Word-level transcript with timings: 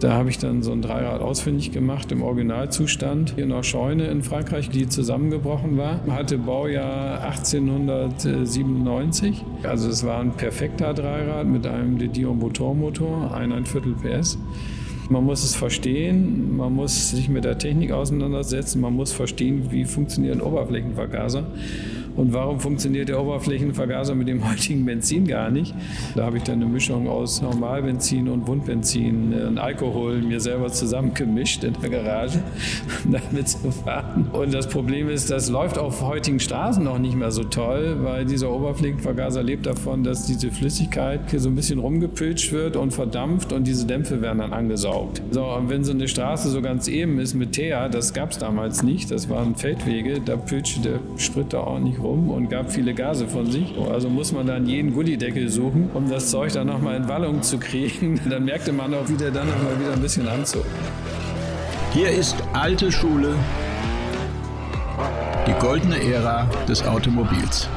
Da 0.00 0.12
habe 0.12 0.30
ich 0.30 0.38
dann 0.38 0.62
so 0.62 0.72
ein 0.72 0.82
Dreirad 0.82 1.20
ausfindig 1.20 1.72
gemacht 1.72 2.10
im 2.12 2.22
Originalzustand 2.22 3.34
hier 3.34 3.44
in 3.44 3.50
der 3.50 3.62
Scheune 3.62 4.06
in 4.08 4.22
Frankreich, 4.22 4.68
die 4.68 4.88
zusammengebrochen 4.88 5.76
war. 5.76 6.00
Hatte 6.10 6.38
Baujahr 6.38 7.22
1897. 7.22 9.44
Also 9.62 9.88
es 9.88 10.04
war 10.04 10.20
ein 10.20 10.32
perfekter 10.32 10.94
Dreirad 10.94 11.46
mit 11.46 11.66
einem 11.66 11.98
De 11.98 12.08
Dion 12.08 12.38
Motormotor, 12.38 13.34
ein 13.34 13.64
Viertel 13.64 13.94
PS. 13.94 14.38
Man 15.10 15.24
muss 15.24 15.44
es 15.44 15.54
verstehen, 15.54 16.56
man 16.56 16.72
muss 16.72 17.10
sich 17.10 17.28
mit 17.28 17.44
der 17.44 17.58
Technik 17.58 17.92
auseinandersetzen, 17.92 18.80
man 18.80 18.94
muss 18.94 19.12
verstehen, 19.12 19.70
wie 19.70 19.84
funktionieren 19.84 20.40
Oberflächenvergaser. 20.40 21.44
Und 22.16 22.32
warum 22.32 22.60
funktioniert 22.60 23.08
der 23.08 23.20
Oberflächenvergaser 23.20 24.14
mit 24.14 24.28
dem 24.28 24.48
heutigen 24.48 24.84
Benzin 24.84 25.26
gar 25.26 25.50
nicht? 25.50 25.74
Da 26.14 26.24
habe 26.24 26.36
ich 26.36 26.44
dann 26.44 26.56
eine 26.56 26.66
Mischung 26.66 27.08
aus 27.08 27.42
Normalbenzin 27.42 28.28
und 28.28 28.46
Wundbenzin 28.46 29.32
äh, 29.32 29.44
und 29.44 29.58
Alkohol 29.58 30.22
mir 30.22 30.40
selber 30.40 30.70
zusammengemischt 30.70 31.64
in 31.64 31.74
der 31.82 31.90
Garage, 31.90 32.40
um 33.04 33.12
damit 33.12 33.48
zu 33.48 33.70
fahren. 33.70 34.28
Und 34.32 34.54
das 34.54 34.68
Problem 34.68 35.08
ist, 35.08 35.30
das 35.30 35.48
läuft 35.50 35.78
auf 35.78 36.02
heutigen 36.02 36.38
Straßen 36.38 36.84
noch 36.84 36.98
nicht 36.98 37.16
mehr 37.16 37.32
so 37.32 37.42
toll, 37.44 37.96
weil 38.02 38.24
dieser 38.24 38.50
Oberflächenvergaser 38.50 39.42
lebt 39.42 39.66
davon, 39.66 40.04
dass 40.04 40.26
diese 40.26 40.50
Flüssigkeit 40.50 41.30
hier 41.30 41.40
so 41.40 41.48
ein 41.48 41.56
bisschen 41.56 41.80
rumgepilzt 41.80 42.52
wird 42.52 42.76
und 42.76 42.92
verdampft 42.92 43.52
und 43.52 43.66
diese 43.66 43.86
Dämpfe 43.86 44.22
werden 44.22 44.38
dann 44.38 44.52
angesaugt. 44.52 45.20
So, 45.30 45.44
und 45.44 45.68
wenn 45.68 45.82
so 45.82 45.92
eine 45.92 46.06
Straße 46.06 46.48
so 46.50 46.62
ganz 46.62 46.86
eben 46.86 47.18
ist 47.18 47.34
mit 47.34 47.52
Teer, 47.52 47.88
das 47.88 48.14
gab 48.14 48.30
es 48.30 48.38
damals 48.38 48.82
nicht, 48.82 49.10
das 49.10 49.28
waren 49.28 49.56
Feldwege, 49.56 50.20
da 50.20 50.36
pilzte 50.36 50.80
der 50.80 51.00
Sprit 51.16 51.52
da 51.52 51.60
auch 51.60 51.80
nicht 51.80 52.03
rum 52.04 52.30
und 52.30 52.48
gab 52.50 52.70
viele 52.70 52.94
Gase 52.94 53.26
von 53.26 53.50
sich. 53.50 53.74
Also 53.90 54.08
muss 54.08 54.32
man 54.32 54.46
dann 54.46 54.66
jeden 54.66 54.92
Gullideckel 54.92 55.48
suchen, 55.48 55.90
um 55.94 56.08
das 56.08 56.30
Zeug 56.30 56.52
dann 56.52 56.66
nochmal 56.66 56.96
in 56.96 57.08
Wallung 57.08 57.42
zu 57.42 57.58
kriegen. 57.58 58.20
Dann 58.30 58.44
merkte 58.44 58.72
man 58.72 58.94
auch 58.94 59.08
wieder 59.08 59.30
dann 59.30 59.48
nochmal 59.48 59.78
wieder 59.78 59.92
ein 59.92 60.00
bisschen 60.00 60.28
anzog. 60.28 60.64
Hier 61.92 62.10
ist 62.10 62.36
alte 62.52 62.90
Schule, 62.90 63.34
die 65.46 65.52
goldene 65.60 66.02
Ära 66.02 66.48
des 66.68 66.84
Automobils. 66.86 67.68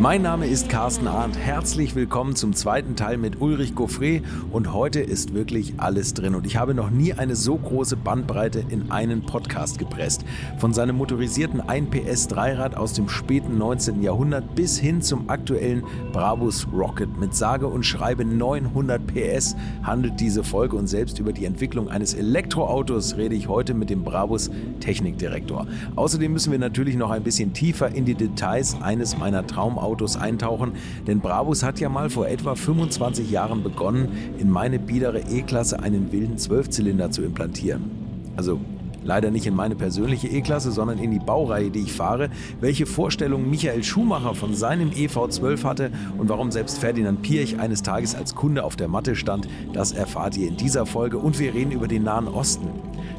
Mein 0.00 0.22
Name 0.22 0.46
ist 0.46 0.70
Carsten 0.70 1.06
Arndt. 1.06 1.36
Herzlich 1.36 1.94
willkommen 1.94 2.34
zum 2.34 2.54
zweiten 2.54 2.96
Teil 2.96 3.18
mit 3.18 3.42
Ulrich 3.42 3.72
Goffré. 3.74 4.22
Und 4.50 4.72
heute 4.72 4.98
ist 4.98 5.34
wirklich 5.34 5.74
alles 5.76 6.14
drin. 6.14 6.34
Und 6.34 6.46
ich 6.46 6.56
habe 6.56 6.72
noch 6.72 6.88
nie 6.88 7.12
eine 7.12 7.36
so 7.36 7.58
große 7.58 7.98
Bandbreite 7.98 8.64
in 8.70 8.90
einen 8.90 9.26
Podcast 9.26 9.78
gepresst. 9.78 10.24
Von 10.56 10.72
seinem 10.72 10.96
motorisierten 10.96 11.60
1 11.60 11.90
PS 11.90 12.28
Dreirad 12.28 12.78
aus 12.78 12.94
dem 12.94 13.10
späten 13.10 13.58
19. 13.58 14.02
Jahrhundert 14.02 14.54
bis 14.54 14.78
hin 14.78 15.02
zum 15.02 15.28
aktuellen 15.28 15.84
Brabus 16.14 16.66
Rocket. 16.72 17.20
Mit 17.20 17.34
sage 17.34 17.66
und 17.66 17.84
schreibe 17.84 18.24
900 18.24 19.06
PS 19.06 19.54
handelt 19.82 20.18
diese 20.18 20.44
Folge. 20.44 20.76
Und 20.76 20.86
selbst 20.86 21.18
über 21.18 21.34
die 21.34 21.44
Entwicklung 21.44 21.90
eines 21.90 22.14
Elektroautos 22.14 23.18
rede 23.18 23.34
ich 23.34 23.48
heute 23.48 23.74
mit 23.74 23.90
dem 23.90 24.02
Brabus 24.02 24.50
Technikdirektor. 24.80 25.66
Außerdem 25.94 26.32
müssen 26.32 26.52
wir 26.52 26.58
natürlich 26.58 26.96
noch 26.96 27.10
ein 27.10 27.22
bisschen 27.22 27.52
tiefer 27.52 27.94
in 27.94 28.06
die 28.06 28.14
Details 28.14 28.80
eines 28.80 29.18
meiner 29.18 29.46
Traumautos 29.46 29.89
Autos 29.90 30.16
eintauchen, 30.16 30.72
denn 31.06 31.20
Brabus 31.20 31.62
hat 31.64 31.80
ja 31.80 31.88
mal 31.88 32.10
vor 32.10 32.28
etwa 32.28 32.54
25 32.54 33.30
Jahren 33.30 33.62
begonnen, 33.62 34.08
in 34.38 34.48
meine 34.48 34.78
biedere 34.78 35.20
E-Klasse 35.20 35.82
einen 35.82 36.12
wilden 36.12 36.38
Zwölfzylinder 36.38 37.10
zu 37.10 37.22
implantieren. 37.22 37.90
Also 38.36 38.60
Leider 39.02 39.30
nicht 39.30 39.46
in 39.46 39.54
meine 39.54 39.76
persönliche 39.76 40.28
E-Klasse, 40.28 40.72
sondern 40.72 40.98
in 40.98 41.10
die 41.10 41.18
Baureihe, 41.18 41.70
die 41.70 41.80
ich 41.80 41.92
fahre. 41.92 42.28
Welche 42.60 42.84
Vorstellungen 42.84 43.48
Michael 43.48 43.82
Schumacher 43.82 44.34
von 44.34 44.54
seinem 44.54 44.90
EV12 44.90 45.64
hatte 45.64 45.90
und 46.18 46.28
warum 46.28 46.50
selbst 46.50 46.78
Ferdinand 46.78 47.22
Pirch 47.22 47.58
eines 47.58 47.82
Tages 47.82 48.14
als 48.14 48.34
Kunde 48.34 48.62
auf 48.62 48.76
der 48.76 48.88
Matte 48.88 49.16
stand, 49.16 49.48
das 49.72 49.92
erfahrt 49.92 50.36
ihr 50.36 50.48
in 50.48 50.56
dieser 50.56 50.84
Folge. 50.84 51.16
Und 51.18 51.38
wir 51.38 51.54
reden 51.54 51.72
über 51.72 51.88
den 51.88 52.02
Nahen 52.02 52.28
Osten. 52.28 52.68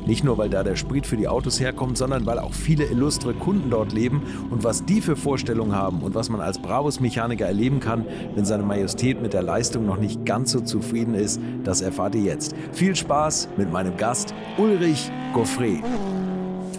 Nicht 0.06 0.24
nur, 0.24 0.38
weil 0.38 0.50
da 0.50 0.64
der 0.64 0.76
Sprit 0.76 1.06
für 1.06 1.18
die 1.18 1.28
Autos 1.28 1.60
herkommt, 1.60 1.98
sondern 1.98 2.26
weil 2.26 2.40
auch 2.40 2.54
viele 2.54 2.86
illustre 2.86 3.34
Kunden 3.34 3.70
dort 3.70 3.94
leben 3.94 4.22
und 4.50 4.64
was 4.64 4.86
die 4.86 5.02
für 5.02 5.16
Vorstellungen 5.16 5.76
haben 5.76 6.02
und 6.02 6.16
was 6.16 6.30
man 6.30 6.42
als 6.42 6.62
Bravos-Mechaniker 6.62 7.46
erleben 7.46 7.80
kann, 7.80 8.06
wenn 8.36 8.46
seine 8.46 8.64
Majestät 8.64 9.22
mit 9.22 9.34
der 9.34 9.44
Leistung 9.44 9.86
noch 9.86 9.98
nicht 9.98 10.26
ganz 10.26 10.52
so 10.52 10.62
zufrieden 10.62 11.14
ist, 11.14 11.40
das 11.64 11.82
erfahrt 11.82 12.16
ihr 12.16 12.22
jetzt. 12.22 12.56
Viel 12.74 12.96
Spaß 12.96 13.50
mit 13.58 13.72
meinem 13.72 13.98
Gast 13.98 14.34
Ulrich 14.58 15.12
Goffrey. 15.34 15.82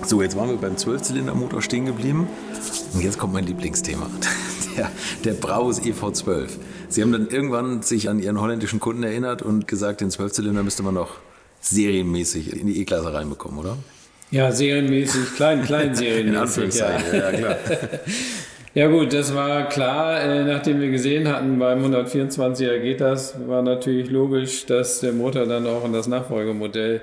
So, 0.05 0.21
jetzt 0.21 0.37
waren 0.37 0.51
wir 0.51 0.57
beim 0.57 0.77
Zwölfzylindermotor 0.77 1.63
stehen 1.63 1.87
geblieben 1.87 2.27
und 2.93 3.03
jetzt 3.03 3.19
kommt 3.19 3.33
mein 3.33 3.47
Lieblingsthema. 3.47 4.07
Der, 4.75 4.91
der 5.23 5.35
Braus 5.35 5.83
EV12. 5.83 6.49
Sie 6.89 7.03
haben 7.03 7.13
dann 7.13 7.29
irgendwann 7.29 7.83
sich 7.83 8.09
an 8.09 8.19
Ihren 8.19 8.41
holländischen 8.41 8.81
Kunden 8.81 9.03
erinnert 9.03 9.43
und 9.43 9.69
gesagt, 9.69 10.01
den 10.01 10.11
Zwölfzylinder 10.11 10.63
müsste 10.63 10.83
man 10.83 10.95
noch 10.95 11.19
serienmäßig 11.63 12.61
in 12.61 12.67
die 12.67 12.81
E-Klasse 12.81 13.15
reinbekommen, 13.15 13.59
oder? 13.59 13.79
Ja, 14.31 14.53
serienmäßig, 14.53 15.35
klein, 15.37 15.63
klein 15.63 15.95
serienmäßig. 15.95 16.29
in 16.29 16.37
Anführungszeichen, 16.37 17.15
ja, 17.15 17.31
ja 17.31 17.33
klar. 17.33 17.57
Ja 18.75 18.87
gut, 18.87 19.13
das 19.13 19.35
war 19.35 19.69
klar, 19.69 20.19
äh, 20.23 20.45
nachdem 20.45 20.81
wir 20.81 20.91
gesehen 20.91 21.29
hatten, 21.29 21.59
beim 21.59 21.85
124er 21.85 22.79
geht 22.79 23.03
das, 23.03 23.35
war 23.47 23.61
natürlich 23.61 24.11
logisch, 24.11 24.65
dass 24.65 25.01
der 25.01 25.13
Motor 25.13 25.45
dann 25.45 25.67
auch 25.67 25.85
in 25.85 25.93
das 25.93 26.09
Nachfolgemodell 26.09 27.03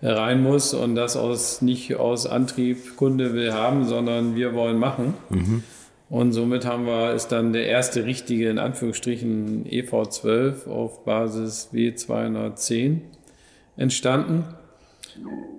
rein 0.00 0.42
muss 0.42 0.72
und 0.72 0.94
das 0.94 1.18
aus, 1.18 1.60
nicht 1.60 1.96
aus 1.96 2.26
Antrieb 2.26 2.96
Kunde 2.96 3.34
will 3.34 3.52
haben, 3.52 3.84
sondern 3.84 4.36
wir 4.36 4.54
wollen 4.54 4.78
machen. 4.78 5.12
Mhm. 5.28 5.62
Und 6.08 6.32
somit 6.32 6.64
haben 6.64 6.86
wir, 6.86 7.12
ist 7.12 7.28
dann 7.28 7.52
der 7.52 7.66
erste 7.66 8.06
richtige, 8.06 8.48
in 8.48 8.58
Anführungsstrichen, 8.58 9.66
EV12 9.66 10.66
auf 10.66 11.04
Basis 11.04 11.68
W210 11.74 13.00
entstanden. 13.82 14.44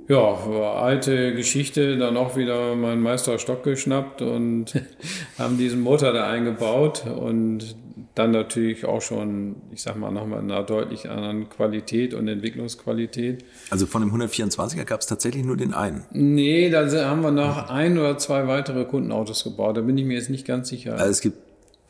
Ja, 0.08 0.36
alte 0.76 1.34
Geschichte, 1.34 1.98
dann 1.98 2.18
auch 2.18 2.36
wieder 2.36 2.76
meinen 2.76 3.02
Meister 3.02 3.38
Stock 3.40 3.64
geschnappt 3.64 4.22
und 4.22 4.74
haben 5.38 5.58
diesen 5.58 5.82
Motor 5.82 6.12
da 6.12 6.30
eingebaut 6.30 7.06
und 7.06 7.76
dann 8.16 8.32
natürlich 8.32 8.86
auch 8.86 9.02
schon, 9.02 9.56
ich 9.72 9.82
sag 9.82 9.96
mal, 9.96 10.12
nochmal 10.12 10.42
in 10.42 10.52
einer 10.52 10.64
deutlich 10.64 11.10
anderen 11.10 11.50
Qualität 11.50 12.14
und 12.14 12.28
Entwicklungsqualität. 12.28 13.44
Also 13.70 13.88
von 13.88 14.02
dem 14.02 14.14
124er 14.14 14.84
gab 14.84 15.02
es 15.02 15.08
tatsächlich 15.08 15.44
nur 15.44 15.58
den 15.58 15.74
einen? 15.74 16.04
Nee, 16.12 16.70
da 16.70 16.86
haben 17.06 17.22
wir 17.22 17.32
noch 17.32 17.70
ein 17.70 17.98
oder 17.98 18.18
zwei 18.18 18.48
weitere 18.48 18.86
Kundenautos 18.86 19.44
gebaut. 19.44 19.78
Da 19.78 19.82
bin 19.82 19.98
ich 19.98 20.06
mir 20.06 20.16
jetzt 20.16 20.30
nicht 20.30 20.46
ganz 20.46 20.70
sicher. 20.70 20.94
Also 20.94 21.10
es 21.10 21.22
gibt 21.22 21.38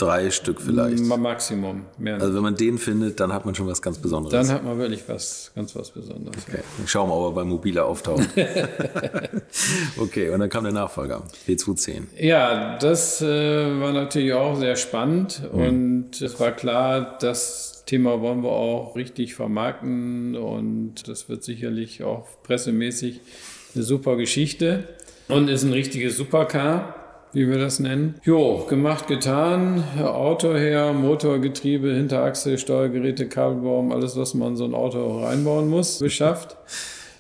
drei 0.04 0.32
Stück 0.32 0.62
vielleicht. 0.62 1.04
Maximum. 1.04 1.86
Mehr 1.98 2.16
also 2.16 2.36
wenn 2.36 2.44
man 2.44 2.56
den 2.56 2.78
findet, 2.78 3.20
dann 3.20 3.32
hat 3.32 3.46
man 3.46 3.56
schon 3.56 3.68
was 3.68 3.82
ganz 3.82 3.98
Besonderes. 3.98 4.48
Dann 4.48 4.56
hat 4.56 4.64
man 4.64 4.78
wirklich 4.78 5.04
was 5.08 5.52
ganz 5.56 5.76
was 5.76 5.92
Besonderes. 5.92 6.44
Okay. 6.48 6.58
Ja. 6.58 6.88
Schauen 6.88 7.10
wir, 7.10 7.16
ob 7.16 7.32
er 7.32 7.36
bei 7.36 7.44
Mobile 7.44 7.84
auftaucht. 7.84 8.28
okay, 9.98 10.30
und 10.30 10.40
dann 10.40 10.50
kam 10.50 10.64
der 10.64 10.74
Nachfolger, 10.74 11.24
W210. 11.48 12.04
Ja, 12.20 12.78
das 12.78 13.22
äh, 13.22 13.26
war 13.80 13.94
natürlich 13.94 14.34
auch 14.34 14.56
sehr 14.56 14.76
spannend 14.76 15.42
mhm. 15.54 15.60
und 15.60 16.22
es 16.22 16.40
war 16.40 16.52
klar, 16.52 17.18
das 17.20 17.84
Thema 17.86 18.22
wollen 18.22 18.44
wir 18.44 18.52
auch 18.52 18.96
richtig 18.96 19.36
vermarkten 19.36 20.36
und 20.36 21.08
das 21.08 21.30
wird 21.30 21.44
sicherlich 21.44 22.04
auch 22.04 22.28
pressemäßig 22.44 23.20
eine 23.76 23.84
super 23.84 24.16
Geschichte 24.16 24.88
und 25.28 25.50
ist 25.50 25.64
ein 25.64 25.74
richtiges 25.74 26.18
Supercar 26.18 27.03
wie 27.34 27.50
wir 27.50 27.58
das 27.58 27.80
nennen. 27.80 28.16
Jo, 28.24 28.66
gemacht, 28.70 29.08
getan. 29.08 29.84
Auto 30.00 30.54
her, 30.56 30.94
Motor, 30.94 31.40
Getriebe, 31.40 31.94
Hinterachse, 31.94 32.58
Steuergeräte, 32.58 33.28
Kabelbaum, 33.28 33.92
alles, 33.92 34.16
was 34.16 34.36
man 34.36 34.56
so 34.56 34.66
ein 34.66 34.76
Auto 34.76 35.24
reinbauen 35.24 35.68
muss, 35.68 36.00
beschafft. 36.00 36.56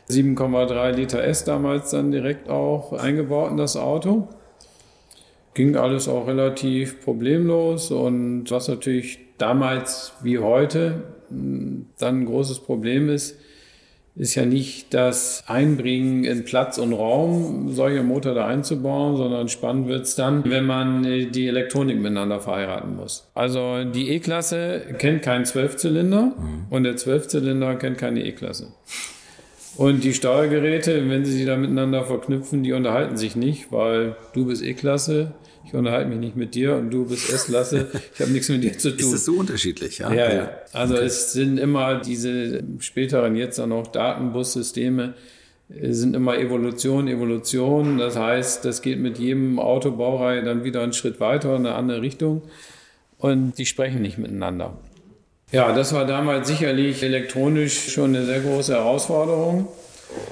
7,3 0.10 0.92
Liter 0.92 1.24
S 1.24 1.44
damals 1.46 1.92
dann 1.92 2.12
direkt 2.12 2.50
auch 2.50 2.94
eingebaut 2.94 3.52
in 3.52 3.58
das 3.58 3.76
Auto. 3.76 4.28
Ging 5.56 5.76
alles 5.76 6.08
auch 6.08 6.28
relativ 6.28 7.02
problemlos 7.02 7.92
und 7.92 8.46
was 8.50 8.68
natürlich 8.68 9.20
damals 9.38 10.14
wie 10.22 10.40
heute 10.40 11.04
hm, 11.30 11.88
dann 11.98 12.22
ein 12.22 12.26
großes 12.26 12.60
Problem 12.60 13.10
ist, 13.10 13.38
ist 14.16 14.36
ja 14.36 14.46
nicht 14.46 14.94
das 14.94 15.44
Einbringen 15.48 16.24
in 16.24 16.46
Platz 16.46 16.78
und 16.78 16.94
Raum, 16.94 17.72
solche 17.74 18.04
Motor 18.04 18.36
da 18.36 18.46
einzubauen, 18.46 19.18
sondern 19.18 19.50
spannend 19.50 19.88
wird 19.88 20.04
es 20.04 20.16
dann, 20.16 20.44
wenn 20.46 20.66
man 20.66 21.04
äh, 21.04 21.26
die 21.26 21.48
Elektronik 21.48 21.98
miteinander 21.98 22.40
verheiraten 22.40 22.96
muss. 22.96 23.28
Also 23.34 23.84
die 23.84 24.12
E-Klasse 24.12 24.82
kennt 25.00 25.24
keinen 25.24 25.46
Zwölfzylinder 25.46 26.34
mhm. 26.38 26.66
und 26.70 26.84
der 26.84 26.96
Zwölfzylinder 26.96 27.76
kennt 27.76 27.98
keine 27.98 28.24
E-Klasse. 28.24 28.68
Und 29.76 30.04
die 30.04 30.14
Steuergeräte, 30.14 31.10
wenn 31.10 31.26
sie 31.26 31.32
sie 31.32 31.46
da 31.46 31.58
miteinander 31.58 32.04
verknüpfen, 32.04 32.62
die 32.62 32.74
unterhalten 32.74 33.18
sich 33.18 33.36
nicht, 33.36 33.72
weil 33.72 34.16
du 34.34 34.46
bist 34.46 34.64
E-Klasse, 34.64 35.32
ich 35.74 35.80
unterhalte 35.80 36.08
mich 36.08 36.20
nicht 36.20 36.36
mit 36.36 36.54
dir 36.54 36.76
und 36.76 36.92
du 36.92 37.06
bist 37.06 37.34
S-Klasse, 37.34 37.88
ich 38.14 38.22
habe 38.22 38.32
nichts 38.32 38.48
mit 38.48 38.64
dir 38.64 38.78
zu 38.78 38.92
tun. 38.92 39.00
Ist 39.00 39.14
das 39.14 39.26
so 39.26 39.34
unterschiedlich? 39.34 39.98
Ja, 39.98 40.14
ja. 40.14 40.34
ja. 40.34 40.52
Also 40.72 40.94
okay. 40.94 41.06
es 41.06 41.34
sind 41.34 41.58
immer 41.58 42.00
diese 42.00 42.64
späteren 42.78 43.36
jetzt 43.36 43.58
dann 43.58 43.72
auch 43.72 43.88
Datenbussysteme, 43.88 45.16
sind 45.70 46.16
immer 46.16 46.38
Evolution, 46.38 47.08
Evolution. 47.08 47.98
Das 47.98 48.16
heißt, 48.16 48.64
das 48.66 48.84
geht 48.84 49.00
mit 49.00 49.18
jedem 49.18 49.58
Autobaureihe 49.58 50.44
dann 50.44 50.64
wieder 50.64 50.84
einen 50.84 50.94
Schritt 50.94 51.20
weiter 51.20 51.56
in 51.56 51.66
eine 51.66 51.74
andere 51.74 52.04
Richtung 52.04 52.44
und 53.18 53.58
die 53.58 53.66
sprechen 53.66 54.04
nicht 54.04 54.20
miteinander. 54.20 54.78
Ja, 55.52 55.74
das 55.74 55.92
war 55.92 56.06
damals 56.06 56.48
sicherlich 56.48 57.02
elektronisch 57.02 57.92
schon 57.92 58.16
eine 58.16 58.26
sehr 58.26 58.42
große 58.42 58.74
Herausforderung. 58.74 59.68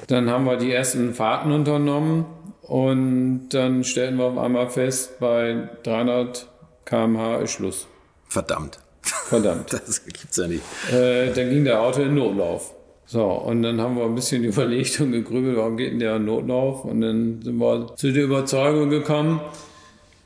Dann 0.05 0.29
haben 0.29 0.45
wir 0.45 0.57
die 0.57 0.71
ersten 0.71 1.15
Fahrten 1.15 1.51
unternommen 1.51 2.25
und 2.71 3.49
dann 3.49 3.83
stellten 3.83 4.15
wir 4.15 4.27
auf 4.27 4.37
einmal 4.37 4.69
fest, 4.69 5.19
bei 5.19 5.67
300 5.83 6.47
km/h 6.85 7.39
ist 7.39 7.51
Schluss. 7.51 7.87
Verdammt. 8.29 8.79
Verdammt. 9.01 9.73
Das 9.85 10.05
gibt's 10.05 10.37
ja 10.37 10.47
nicht. 10.47 10.63
Äh, 10.89 11.33
dann 11.33 11.49
ging 11.49 11.65
der 11.65 11.81
Auto 11.81 12.01
in 12.01 12.15
Notlauf. 12.15 12.73
So, 13.05 13.25
und 13.25 13.61
dann 13.61 13.81
haben 13.81 13.97
wir 13.97 14.05
ein 14.05 14.15
bisschen 14.15 14.43
überlegt 14.45 15.01
und 15.01 15.11
gegrübelt, 15.11 15.57
warum 15.57 15.75
geht 15.75 15.91
denn 15.91 15.99
der 15.99 16.15
in 16.15 16.23
Notlauf? 16.23 16.85
Und 16.85 17.01
dann 17.01 17.41
sind 17.41 17.57
wir 17.57 17.93
zu 17.97 18.13
der 18.13 18.23
Überzeugung 18.23 18.89
gekommen, 18.89 19.41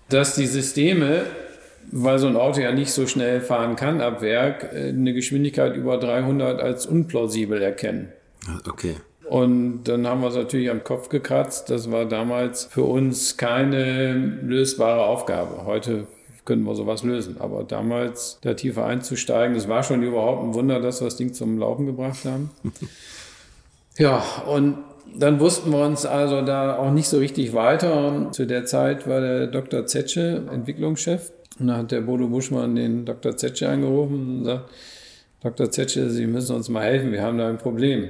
dass 0.10 0.36
die 0.36 0.46
Systeme, 0.46 1.24
weil 1.92 2.20
so 2.20 2.28
ein 2.28 2.36
Auto 2.36 2.62
ja 2.62 2.72
nicht 2.72 2.92
so 2.92 3.08
schnell 3.08 3.42
fahren 3.42 3.76
kann 3.76 4.02
ab 4.02 4.22
Werk, 4.22 4.72
äh, 4.72 4.90
eine 4.90 5.16
Geschwindigkeit 5.16 5.76
über 5.76 5.98
300 5.98 6.62
als 6.62 6.86
unplausibel 6.86 7.60
erkennen. 7.60 8.10
Okay. 8.70 8.98
Und 9.30 9.86
dann 9.86 10.06
haben 10.08 10.22
wir 10.22 10.28
es 10.28 10.36
natürlich 10.36 10.70
am 10.70 10.84
Kopf 10.84 11.10
gekratzt. 11.10 11.70
Das 11.70 11.92
war 11.92 12.06
damals 12.06 12.66
für 12.66 12.84
uns 12.84 13.38
keine 13.38 14.14
lösbare 14.14 15.04
Aufgabe. 15.04 15.66
Heute 15.66 16.06
können 16.46 16.64
wir 16.64 16.76
sowas 16.76 17.04
lösen. 17.04 17.38
Aber 17.40 17.64
damals 17.64 18.38
da 18.42 18.54
tiefer 18.54 18.86
einzusteigen, 18.86 19.56
das 19.56 19.68
war 19.68 19.84
schon 19.84 20.04
überhaupt 20.04 20.44
ein 20.44 20.54
Wunder, 20.54 20.80
dass 20.80 21.02
wir 21.02 21.06
das 21.06 21.18
Ding 21.18 21.34
zum 21.34 21.58
Laufen 21.58 21.88
gebracht 21.88 22.24
haben. 22.26 22.52
ja, 23.98 24.24
und 24.48 24.78
dann 25.18 25.40
wussten 25.40 25.72
wir 25.72 25.86
uns 25.86 26.06
also 26.06 26.42
da 26.42 26.78
auch 26.78 26.92
nicht 26.92 27.08
so 27.08 27.18
richtig 27.18 27.54
weiter. 27.54 28.30
Zu 28.32 28.46
der 28.46 28.66
Zeit 28.66 29.08
war 29.08 29.22
der 29.22 29.48
Dr. 29.48 29.86
Zetsche 29.86 30.44
Entwicklungschef. 30.52 31.32
Und 31.60 31.68
da 31.68 31.78
hat 31.78 31.92
der 31.92 32.02
Bodo 32.02 32.28
Buschmann 32.28 32.76
den 32.76 33.06
Dr. 33.06 33.38
Zetsche 33.38 33.70
angerufen 33.70 34.40
und 34.40 34.46
sagt, 34.46 34.70
Dr. 35.42 35.72
Zetsche, 35.72 36.10
Sie 36.10 36.28
müssen 36.28 36.56
uns 36.56 36.70
mal 36.70 36.84
helfen, 36.84 37.12
wir 37.12 37.22
haben 37.22 37.38
da 37.38 37.48
ein 37.48 37.58
Problem. 37.58 38.10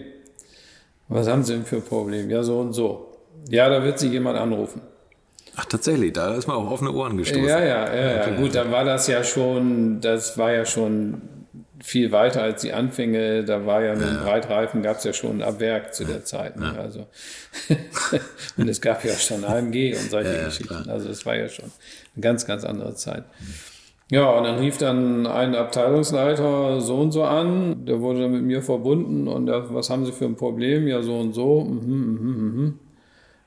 Was 1.07 1.27
haben 1.27 1.43
Sie 1.43 1.53
denn 1.53 1.65
für 1.65 1.77
ein 1.77 1.83
Problem? 1.83 2.29
Ja, 2.29 2.43
so 2.43 2.59
und 2.59 2.73
so. 2.73 3.11
Ja, 3.49 3.69
da 3.69 3.83
wird 3.83 3.99
Sie 3.99 4.09
jemand 4.09 4.37
anrufen. 4.37 4.81
Ach, 5.55 5.65
tatsächlich, 5.65 6.11
da 6.13 6.33
ist 6.33 6.47
man 6.47 6.57
auf 6.57 6.69
offene 6.69 6.91
Ohren 6.91 7.17
gestoßen. 7.17 7.45
Ja, 7.45 7.63
ja, 7.63 7.95
ja, 7.95 8.11
ja. 8.15 8.21
Okay. 8.21 8.35
gut, 8.35 8.55
dann 8.55 8.71
war 8.71 8.83
das 8.83 9.07
ja 9.07 9.23
schon, 9.23 10.01
das 10.01 10.37
war 10.37 10.51
ja 10.51 10.65
schon 10.65 11.21
viel 11.81 12.11
weiter 12.11 12.41
als 12.41 12.61
die 12.61 12.73
Anfänge. 12.73 13.45
Da 13.45 13.65
war 13.65 13.81
ja 13.81 13.93
mit 13.93 14.07
ja. 14.07 14.23
Breitreifen, 14.23 14.81
gab 14.81 14.97
es 14.97 15.03
ja 15.03 15.13
schon 15.13 15.41
ab 15.41 15.59
Werk 15.59 15.93
zu 15.93 16.03
der 16.03 16.25
Zeit. 16.25 16.57
Ne? 16.57 16.73
Ja. 16.75 16.81
Also, 16.81 17.07
und 18.57 18.67
es 18.67 18.81
gab 18.81 19.05
ja 19.05 19.13
schon 19.13 19.45
AMG 19.45 19.95
und 19.95 20.09
solche 20.09 20.35
ja, 20.35 20.45
Geschichten. 20.45 20.83
Klar. 20.83 20.89
Also 20.89 21.09
es 21.09 21.25
war 21.25 21.35
ja 21.35 21.47
schon 21.47 21.71
eine 22.15 22.21
ganz, 22.21 22.45
ganz 22.45 22.63
andere 22.63 22.95
Zeit. 22.95 23.23
Ja, 24.11 24.29
und 24.37 24.43
dann 24.43 24.59
rief 24.59 24.77
dann 24.77 25.25
ein 25.25 25.55
Abteilungsleiter 25.55 26.79
so 26.79 26.97
und 26.97 27.11
so 27.11 27.23
an, 27.23 27.85
der 27.85 28.01
wurde 28.01 28.21
dann 28.21 28.31
mit 28.31 28.43
mir 28.43 28.61
verbunden 28.61 29.27
und 29.27 29.47
der, 29.47 29.73
was 29.73 29.89
haben 29.89 30.05
Sie 30.05 30.11
für 30.11 30.25
ein 30.25 30.35
Problem? 30.35 30.87
Ja, 30.87 31.01
so 31.01 31.17
und 31.17 31.33
so. 31.33 31.63
Mhm, 31.63 31.89
mhm, 31.89 32.55
mhm 32.55 32.79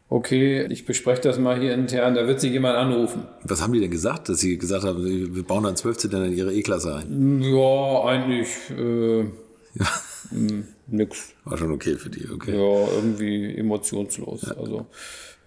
okay, 0.08 0.66
ich 0.70 0.84
bespreche 0.87 1.20
das 1.22 1.38
mal 1.38 1.60
hier 1.60 1.75
intern, 1.75 2.14
da 2.14 2.26
wird 2.26 2.40
sich 2.40 2.52
jemand 2.52 2.76
anrufen. 2.76 3.25
Was 3.44 3.62
haben 3.62 3.72
die 3.72 3.81
denn 3.81 3.90
gesagt, 3.90 4.28
dass 4.28 4.40
sie 4.40 4.58
gesagt 4.58 4.84
haben, 4.84 5.34
wir 5.34 5.43
bauen 5.43 5.64
dann 5.64 5.76
12 5.76 5.99
Zylinder 5.99 6.26
in 6.26 6.37
ihre 6.37 6.52
E-Klasse 6.52 6.96
ein? 6.96 7.43
Ja, 7.43 8.04
eigentlich 8.04 8.49
äh, 8.76 9.20
ja. 9.20 9.87
nix. 10.87 11.34
War 11.44 11.58
schon 11.58 11.72
okay 11.72 11.96
für 11.96 12.11
die, 12.11 12.28
okay. 12.31 12.52
Ja, 12.52 12.88
irgendwie 12.94 13.56
emotionslos. 13.56 14.43
Ja. 14.43 14.56
Also 14.56 14.87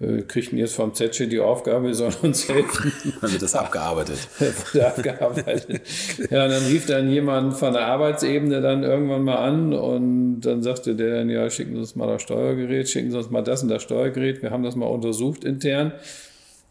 äh, 0.02 0.24
jetzt 0.56 0.76
vom 0.76 0.94
Zetsche 0.94 1.28
die 1.28 1.40
Aufgabe, 1.40 1.88
wir 1.88 1.94
sollen 1.96 2.16
uns 2.22 2.50
helfen. 2.50 2.92
Dann 3.22 3.32
wird 3.32 3.42
das 3.42 3.56
abgearbeitet. 3.56 4.18
wurde 4.74 4.88
abgearbeitet. 4.88 5.82
Ja, 6.30 6.46
und 6.46 6.52
dann 6.52 6.66
rief 6.66 6.86
dann 6.86 7.10
jemand 7.10 7.56
von 7.56 7.74
der 7.74 7.88
Arbeitsebene 7.88 8.62
dann 8.62 8.84
irgendwann 8.84 9.24
mal 9.24 9.38
an 9.38 9.74
und 9.74 10.42
dann 10.42 10.64
sagte 10.64 10.96
der 10.96 11.18
dann, 11.18 11.30
ja, 11.30 11.50
schicken 11.50 11.74
Sie 11.74 11.80
uns 11.80 11.96
mal 11.96 12.08
das 12.08 12.22
Steuergerät, 12.22 12.90
schicken 12.90 13.12
Sie 13.12 13.18
uns 13.18 13.30
mal 13.30 13.42
das 13.42 13.64
und 13.64 13.70
das 13.70 13.84
Steuergerät. 13.84 14.42
Wir 14.42 14.52
haben 14.52 14.64
das 14.64 14.76
mal 14.76 14.88
untersucht 14.88 15.44
intern. 15.44 15.94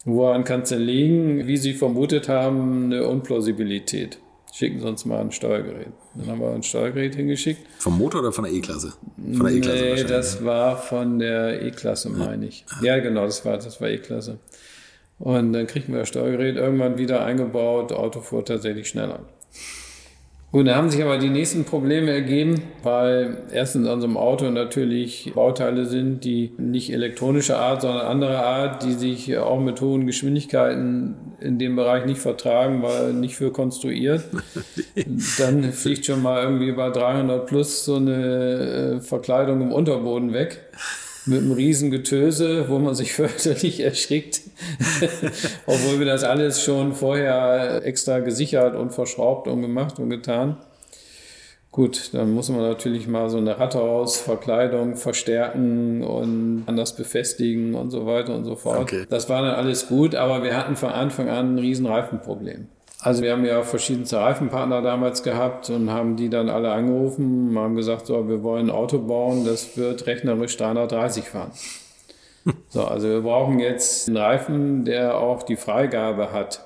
Woran 0.03 0.43
kann 0.43 0.61
es 0.61 0.69
denn 0.69 0.81
liegen? 0.81 1.47
Wie 1.47 1.57
Sie 1.57 1.73
vermutet 1.73 2.27
haben, 2.27 2.85
eine 2.85 3.07
Unplausibilität 3.07 4.17
schicken 4.51 4.79
Sie 4.79 4.87
uns 4.87 5.05
mal 5.05 5.19
ein 5.19 5.31
Steuergerät. 5.31 5.91
Dann 6.15 6.27
haben 6.27 6.39
wir 6.39 6.51
ein 6.51 6.63
Steuergerät 6.63 7.15
hingeschickt. 7.15 7.65
Vom 7.79 7.97
Motor 7.97 8.21
oder 8.21 8.31
von 8.31 8.43
der 8.43 8.53
E-Klasse? 8.53 8.93
Von 9.17 9.45
der 9.45 9.55
E-Klasse 9.55 9.83
Nee, 9.83 10.03
das 10.03 10.43
war 10.43 10.77
von 10.77 11.19
der 11.19 11.61
E-Klasse, 11.61 12.09
meine 12.09 12.47
ich. 12.47 12.65
Ja, 12.81 12.99
genau, 12.99 13.25
das 13.25 13.45
war, 13.45 13.57
das 13.57 13.79
war 13.79 13.89
E-Klasse. 13.89 14.39
Und 15.19 15.53
dann 15.53 15.67
kriegen 15.67 15.93
wir 15.93 15.99
das 15.99 16.09
Steuergerät 16.09 16.55
irgendwann 16.55 16.97
wieder 16.97 17.23
eingebaut, 17.23 17.91
Auto 17.91 18.21
fuhr 18.21 18.43
tatsächlich 18.43 18.89
schneller. 18.89 19.19
Gut, 20.51 20.67
da 20.67 20.75
haben 20.75 20.89
sich 20.89 21.01
aber 21.01 21.17
die 21.17 21.29
nächsten 21.29 21.63
Probleme 21.63 22.11
ergeben, 22.11 22.61
weil 22.83 23.43
erstens 23.53 23.87
an 23.87 24.01
so 24.01 24.07
einem 24.07 24.17
Auto 24.17 24.49
natürlich 24.49 25.31
Bauteile 25.33 25.85
sind, 25.85 26.25
die 26.25 26.51
nicht 26.57 26.91
elektronischer 26.91 27.57
Art, 27.57 27.83
sondern 27.83 28.05
anderer 28.05 28.43
Art, 28.45 28.83
die 28.83 28.91
sich 28.91 29.37
auch 29.37 29.61
mit 29.61 29.79
hohen 29.79 30.05
Geschwindigkeiten 30.05 31.15
in 31.39 31.57
dem 31.57 31.77
Bereich 31.77 32.05
nicht 32.05 32.19
vertragen, 32.19 32.83
weil 32.83 33.13
nicht 33.13 33.37
für 33.37 33.53
konstruiert. 33.53 34.25
Dann 35.37 35.71
fliegt 35.71 36.05
schon 36.05 36.21
mal 36.21 36.43
irgendwie 36.43 36.73
bei 36.73 36.89
300 36.89 37.45
plus 37.45 37.85
so 37.85 37.95
eine 37.95 38.97
äh, 38.97 38.99
Verkleidung 38.99 39.61
im 39.61 39.71
Unterboden 39.71 40.33
weg 40.33 40.59
mit 41.25 41.39
einem 41.39 41.51
riesen 41.51 41.91
Getöse, 41.91 42.69
wo 42.69 42.79
man 42.79 42.95
sich 42.95 43.13
fürchterlich 43.15 43.79
erschrickt, 43.79 44.41
obwohl 45.65 45.99
wir 45.99 46.05
das 46.05 46.23
alles 46.23 46.63
schon 46.63 46.93
vorher 46.93 47.81
extra 47.85 48.19
gesichert 48.19 48.75
und 48.75 48.91
verschraubt 48.91 49.47
und 49.47 49.61
gemacht 49.61 49.99
und 49.99 50.09
getan. 50.09 50.57
Gut, 51.71 52.09
dann 52.13 52.31
muss 52.33 52.49
man 52.49 52.59
natürlich 52.59 53.07
mal 53.07 53.29
so 53.29 53.37
eine 53.37 53.57
Rathausverkleidung 53.57 54.97
verstärken 54.97 56.03
und 56.03 56.63
anders 56.65 56.97
befestigen 56.97 57.75
und 57.75 57.91
so 57.91 58.05
weiter 58.05 58.35
und 58.35 58.43
so 58.43 58.57
fort. 58.57 58.79
Okay. 58.79 59.05
Das 59.09 59.29
war 59.29 59.41
dann 59.41 59.55
alles 59.55 59.87
gut, 59.87 60.13
aber 60.13 60.43
wir 60.43 60.57
hatten 60.57 60.75
von 60.75 60.89
Anfang 60.89 61.29
an 61.29 61.55
ein 61.55 61.59
riesen 61.59 61.85
Reifenproblem. 61.85 62.67
Also 63.01 63.23
wir 63.23 63.31
haben 63.31 63.45
ja 63.45 63.63
verschiedenste 63.63 64.17
Reifenpartner 64.19 64.83
damals 64.83 65.23
gehabt 65.23 65.71
und 65.71 65.89
haben 65.89 66.17
die 66.17 66.29
dann 66.29 66.49
alle 66.49 66.71
angerufen 66.71 67.49
und 67.49 67.57
haben 67.57 67.75
gesagt, 67.75 68.05
so, 68.05 68.29
wir 68.29 68.43
wollen 68.43 68.67
ein 68.67 68.75
Auto 68.75 68.99
bauen, 68.99 69.43
das 69.43 69.75
wird 69.75 70.05
rechnerisch 70.05 70.55
330 70.57 71.25
fahren. 71.25 71.51
So, 72.69 72.85
also 72.85 73.07
wir 73.07 73.21
brauchen 73.21 73.59
jetzt 73.59 74.07
einen 74.07 74.17
Reifen, 74.17 74.85
der 74.85 75.17
auch 75.17 75.43
die 75.43 75.57
Freigabe 75.57 76.31
hat, 76.31 76.61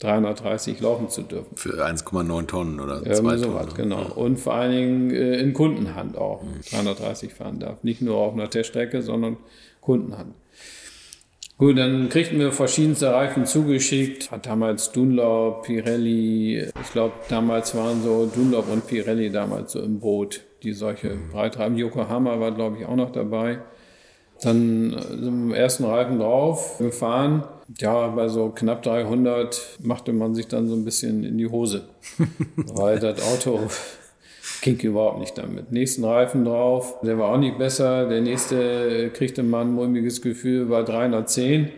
330 0.00 0.80
laufen 0.80 1.08
zu 1.10 1.22
dürfen. 1.22 1.56
Für 1.56 1.84
1,9 1.86 2.46
Tonnen 2.46 2.80
oder 2.80 3.02
2 3.02 3.14
Tonnen. 3.14 3.38
Sowas, 3.38 3.74
genau. 3.74 4.02
Und 4.14 4.38
vor 4.38 4.54
allen 4.54 4.72
Dingen 4.72 5.10
äh, 5.10 5.40
in 5.40 5.52
Kundenhand 5.52 6.16
auch 6.16 6.42
330 6.70 7.34
fahren 7.34 7.60
darf. 7.60 7.82
Nicht 7.82 8.00
nur 8.00 8.16
auf 8.16 8.32
einer 8.32 8.48
Teststrecke, 8.48 9.02
sondern 9.02 9.36
Kundenhand. 9.80 10.34
Gut, 11.60 11.76
dann 11.76 12.08
kriegten 12.08 12.38
wir 12.38 12.52
verschiedenste 12.52 13.12
Reifen 13.12 13.44
zugeschickt. 13.44 14.30
Hat 14.30 14.46
damals 14.46 14.92
Dunlop, 14.92 15.64
Pirelli, 15.64 16.70
ich 16.80 16.92
glaube, 16.92 17.12
damals 17.28 17.74
waren 17.74 18.02
so 18.02 18.24
Dunlop 18.24 18.72
und 18.72 18.86
Pirelli 18.86 19.30
damals 19.30 19.72
so 19.72 19.82
im 19.82 20.00
Boot, 20.00 20.40
die 20.62 20.72
solche 20.72 21.18
Breitreifen. 21.30 21.76
Yokohama 21.76 22.40
war, 22.40 22.52
glaube 22.52 22.78
ich, 22.78 22.86
auch 22.86 22.96
noch 22.96 23.12
dabei. 23.12 23.58
Dann 24.40 24.94
im 25.12 25.52
ersten 25.52 25.84
Reifen 25.84 26.18
drauf 26.18 26.78
gefahren. 26.78 27.44
Ja, 27.78 28.08
bei 28.08 28.28
so 28.28 28.48
knapp 28.48 28.82
300 28.82 29.80
machte 29.82 30.14
man 30.14 30.34
sich 30.34 30.48
dann 30.48 30.66
so 30.66 30.74
ein 30.74 30.86
bisschen 30.86 31.24
in 31.24 31.36
die 31.36 31.46
Hose, 31.46 31.82
weil 32.56 32.98
das 32.98 33.22
Auto 33.22 33.60
ging 34.60 34.78
überhaupt 34.80 35.18
nicht 35.20 35.36
damit. 35.38 35.72
Nächsten 35.72 36.04
Reifen 36.04 36.44
drauf, 36.44 37.00
der 37.02 37.18
war 37.18 37.32
auch 37.32 37.38
nicht 37.38 37.58
besser. 37.58 38.08
Der 38.08 38.20
nächste 38.20 39.10
kriegte 39.10 39.42
man 39.42 39.68
ein 39.68 39.74
mulmiges 39.74 40.22
Gefühl 40.22 40.66
bei 40.66 40.82
310. 40.82 41.70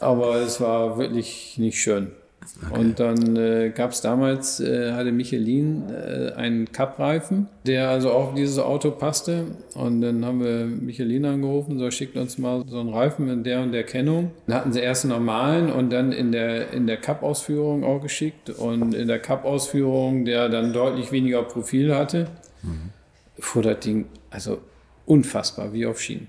Aber 0.00 0.36
es 0.36 0.60
war 0.60 0.98
wirklich 0.98 1.58
nicht 1.58 1.78
schön. 1.78 2.12
Okay. 2.60 2.78
Und 2.78 3.00
dann 3.00 3.36
äh, 3.36 3.72
gab 3.74 3.92
es 3.92 4.02
damals, 4.02 4.60
äh, 4.60 4.92
hatte 4.92 5.10
Michelin 5.10 5.84
äh, 5.90 6.32
einen 6.32 6.70
Cup-Reifen, 6.70 7.48
der 7.66 7.88
also 7.88 8.10
auch 8.10 8.28
auf 8.28 8.34
dieses 8.34 8.58
Auto 8.58 8.90
passte. 8.90 9.46
Und 9.74 10.02
dann 10.02 10.24
haben 10.24 10.44
wir 10.44 10.66
Michelin 10.66 11.24
angerufen, 11.24 11.78
so 11.78 11.90
schickt 11.90 12.16
uns 12.16 12.38
mal 12.38 12.62
so 12.68 12.78
einen 12.78 12.90
Reifen 12.90 13.28
in 13.28 13.42
der 13.42 13.62
und 13.62 13.72
der 13.72 13.84
Kennung. 13.84 14.32
Dann 14.46 14.56
hatten 14.56 14.72
sie 14.72 14.80
erst 14.80 15.04
einen 15.04 15.14
normalen 15.14 15.72
und 15.72 15.90
dann 15.90 16.12
in 16.12 16.30
der, 16.30 16.70
in 16.72 16.86
der 16.86 16.98
Cup-Ausführung 16.98 17.84
auch 17.84 18.00
geschickt. 18.00 18.50
Und 18.50 18.94
in 18.94 19.08
der 19.08 19.18
Cup-Ausführung, 19.18 20.24
der 20.24 20.48
dann 20.48 20.72
deutlich 20.72 21.10
weniger 21.10 21.42
Profil 21.42 21.94
hatte, 21.94 22.28
mhm. 22.62 22.90
fuhr 23.38 23.62
das 23.62 23.80
Ding 23.80 24.06
also 24.30 24.58
unfassbar 25.06 25.72
wie 25.72 25.86
auf 25.86 26.00
Schienen. 26.00 26.28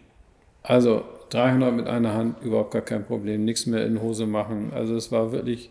Also 0.64 1.04
300 1.30 1.74
mit 1.74 1.88
einer 1.88 2.14
Hand, 2.14 2.42
überhaupt 2.44 2.72
gar 2.72 2.82
kein 2.82 3.04
Problem, 3.04 3.44
nichts 3.44 3.66
mehr 3.66 3.86
in 3.86 4.02
Hose 4.02 4.26
machen. 4.26 4.72
Also 4.74 4.96
es 4.96 5.12
war 5.12 5.32
wirklich 5.32 5.70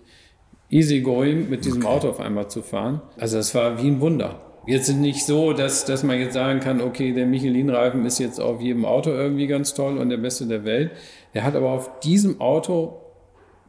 easygoing 0.72 1.50
mit 1.50 1.64
diesem 1.64 1.84
okay. 1.84 1.94
Auto 1.94 2.08
auf 2.08 2.18
einmal 2.18 2.48
zu 2.48 2.62
fahren. 2.62 3.02
Also 3.18 3.36
das 3.36 3.54
war 3.54 3.80
wie 3.80 3.88
ein 3.88 4.00
Wunder. 4.00 4.40
Jetzt 4.66 4.88
ist 4.88 4.96
nicht 4.96 5.26
so, 5.26 5.52
dass, 5.52 5.84
dass 5.84 6.02
man 6.02 6.18
jetzt 6.18 6.34
sagen 6.34 6.60
kann, 6.60 6.80
okay, 6.80 7.12
der 7.12 7.26
Michelin-Reifen 7.26 8.04
ist 8.06 8.18
jetzt 8.18 8.40
auf 8.40 8.60
jedem 8.60 8.84
Auto 8.84 9.10
irgendwie 9.10 9.48
ganz 9.48 9.74
toll 9.74 9.98
und 9.98 10.08
der 10.08 10.16
beste 10.16 10.46
der 10.46 10.64
Welt. 10.64 10.92
Der 11.34 11.44
hat 11.44 11.56
aber 11.56 11.70
auf 11.70 12.00
diesem 12.00 12.40
Auto 12.40 13.00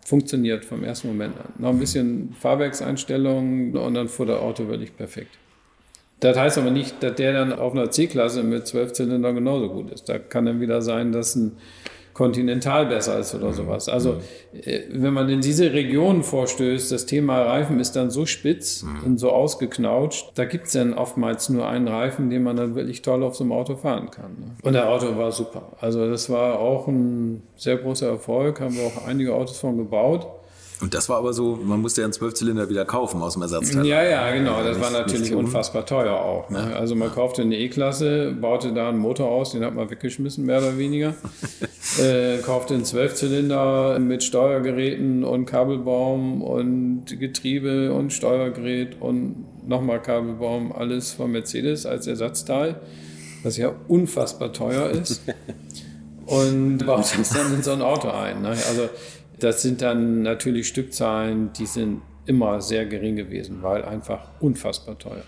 funktioniert 0.06 0.66
vom 0.66 0.84
ersten 0.84 1.08
Moment 1.08 1.36
an. 1.38 1.54
Noch 1.58 1.70
ein 1.70 1.80
bisschen 1.80 2.36
Fahrwerkseinstellungen 2.40 3.76
und 3.76 3.94
dann 3.96 4.08
fuhr 4.08 4.26
der 4.26 4.42
Auto 4.42 4.68
wirklich 4.68 4.96
perfekt. 4.96 5.38
Das 6.20 6.38
heißt 6.38 6.58
aber 6.58 6.72
nicht, 6.72 7.02
dass 7.02 7.16
der 7.16 7.34
dann 7.34 7.52
auf 7.52 7.74
einer 7.74 7.90
C-Klasse 7.92 8.44
mit 8.44 8.66
12 8.68 8.94
Zylinder 8.94 9.34
genauso 9.34 9.70
gut 9.70 9.92
ist. 9.92 10.08
Da 10.08 10.20
kann 10.20 10.46
dann 10.46 10.62
wieder 10.62 10.82
sein, 10.82 11.12
dass 11.12 11.36
ein 11.36 11.58
Continental 12.14 12.86
besser 12.86 13.20
ist 13.20 13.34
oder 13.34 13.54
sowas. 13.54 13.90
Also 13.90 14.18
äh, 14.54 14.82
wenn 14.92 15.14
man 15.14 15.30
in 15.30 15.42
diese 15.42 15.74
Region 15.74 16.24
vorstößt, 16.24 16.92
das 16.92 17.06
Thema 17.06 17.42
Reifen 17.42 17.80
ist 17.80 17.96
dann 17.96 18.12
so 18.12 18.26
spitz 18.26 18.86
und 19.06 19.20
so 19.20 19.32
ausgeknautscht, 19.32 20.32
da 20.36 20.46
gibt 20.46 20.68
es 20.68 20.74
dann 20.74 20.94
oftmals 20.94 21.50
nur 21.50 21.68
einen 21.68 21.88
Reifen, 21.88 22.30
den 22.30 22.44
man 22.44 22.56
dann 22.56 22.76
wirklich 22.76 23.02
toll 23.02 23.24
auf 23.24 23.36
so 23.36 23.44
einem 23.44 23.52
Auto 23.52 23.76
fahren 23.76 24.12
kann. 24.12 24.32
ne? 24.40 24.56
Und 24.62 24.74
der 24.74 24.90
Auto 24.90 25.18
war 25.18 25.32
super. 25.32 25.72
Also 25.80 26.10
das 26.10 26.30
war 26.30 26.60
auch 26.60 26.88
ein 26.88 27.44
sehr 27.56 27.78
großer 27.78 28.08
Erfolg, 28.08 28.60
haben 28.62 28.76
wir 28.76 28.84
auch 28.86 29.08
einige 29.08 29.34
Autos 29.34 29.60
von 29.60 29.78
gebaut. 29.78 30.28
Und 30.84 30.94
das 30.94 31.08
war 31.08 31.18
aber 31.18 31.32
so, 31.32 31.58
man 31.64 31.80
musste 31.80 32.02
ja 32.02 32.06
einen 32.08 32.12
Zwölfzylinder 32.12 32.68
wieder 32.68 32.84
kaufen 32.84 33.22
aus 33.22 33.34
dem 33.34 33.42
Ersatzteil. 33.42 33.86
Ja, 33.86 34.04
ja, 34.04 34.30
genau. 34.34 34.62
Das 34.66 34.82
war 34.82 34.92
natürlich 34.92 35.34
unfassbar 35.34 35.86
teuer 35.86 36.14
auch. 36.14 36.50
Ne? 36.50 36.76
Also 36.76 36.94
man 36.94 37.10
kaufte 37.10 37.42
eine 37.42 37.58
E-Klasse, 37.58 38.34
baute 38.34 38.74
da 38.74 38.90
einen 38.90 38.98
Motor 38.98 39.30
aus, 39.30 39.54
den 39.54 39.64
hat 39.64 39.74
man 39.76 39.90
weggeschmissen, 39.90 40.46
mehr 40.46 40.58
oder 40.58 40.78
weniger. 40.78 41.16
äh, 42.02 42.40
kaufte 42.40 42.74
einen 42.74 42.84
Zwölfzylinder 42.84 43.98
mit 44.00 44.24
Steuergeräten 44.24 45.24
und 45.24 45.46
Kabelbaum 45.46 46.42
und 46.42 47.06
Getriebe 47.18 47.94
und 47.94 48.12
Steuergerät 48.12 48.98
und 49.00 49.46
nochmal 49.66 50.02
Kabelbaum, 50.02 50.74
alles 50.74 51.14
von 51.14 51.32
Mercedes 51.32 51.86
als 51.86 52.08
Ersatzteil, 52.08 52.76
was 53.44 53.56
ja 53.56 53.72
unfassbar 53.88 54.52
teuer 54.52 54.90
ist. 54.90 55.22
und 56.26 56.86
baut 56.86 57.06
das 57.18 57.30
dann 57.30 57.54
in 57.54 57.64
so 57.64 57.72
ein 57.72 57.82
Auto 57.82 58.10
ein. 58.10 58.42
Ne? 58.42 58.50
Also 58.50 58.90
das 59.44 59.62
sind 59.62 59.82
dann 59.82 60.22
natürlich 60.22 60.68
Stückzahlen, 60.68 61.52
die 61.54 61.66
sind 61.66 62.02
immer 62.26 62.62
sehr 62.62 62.86
gering 62.86 63.16
gewesen, 63.16 63.60
weil 63.62 63.84
einfach 63.84 64.30
unfassbar 64.40 64.98
teuer. 64.98 65.24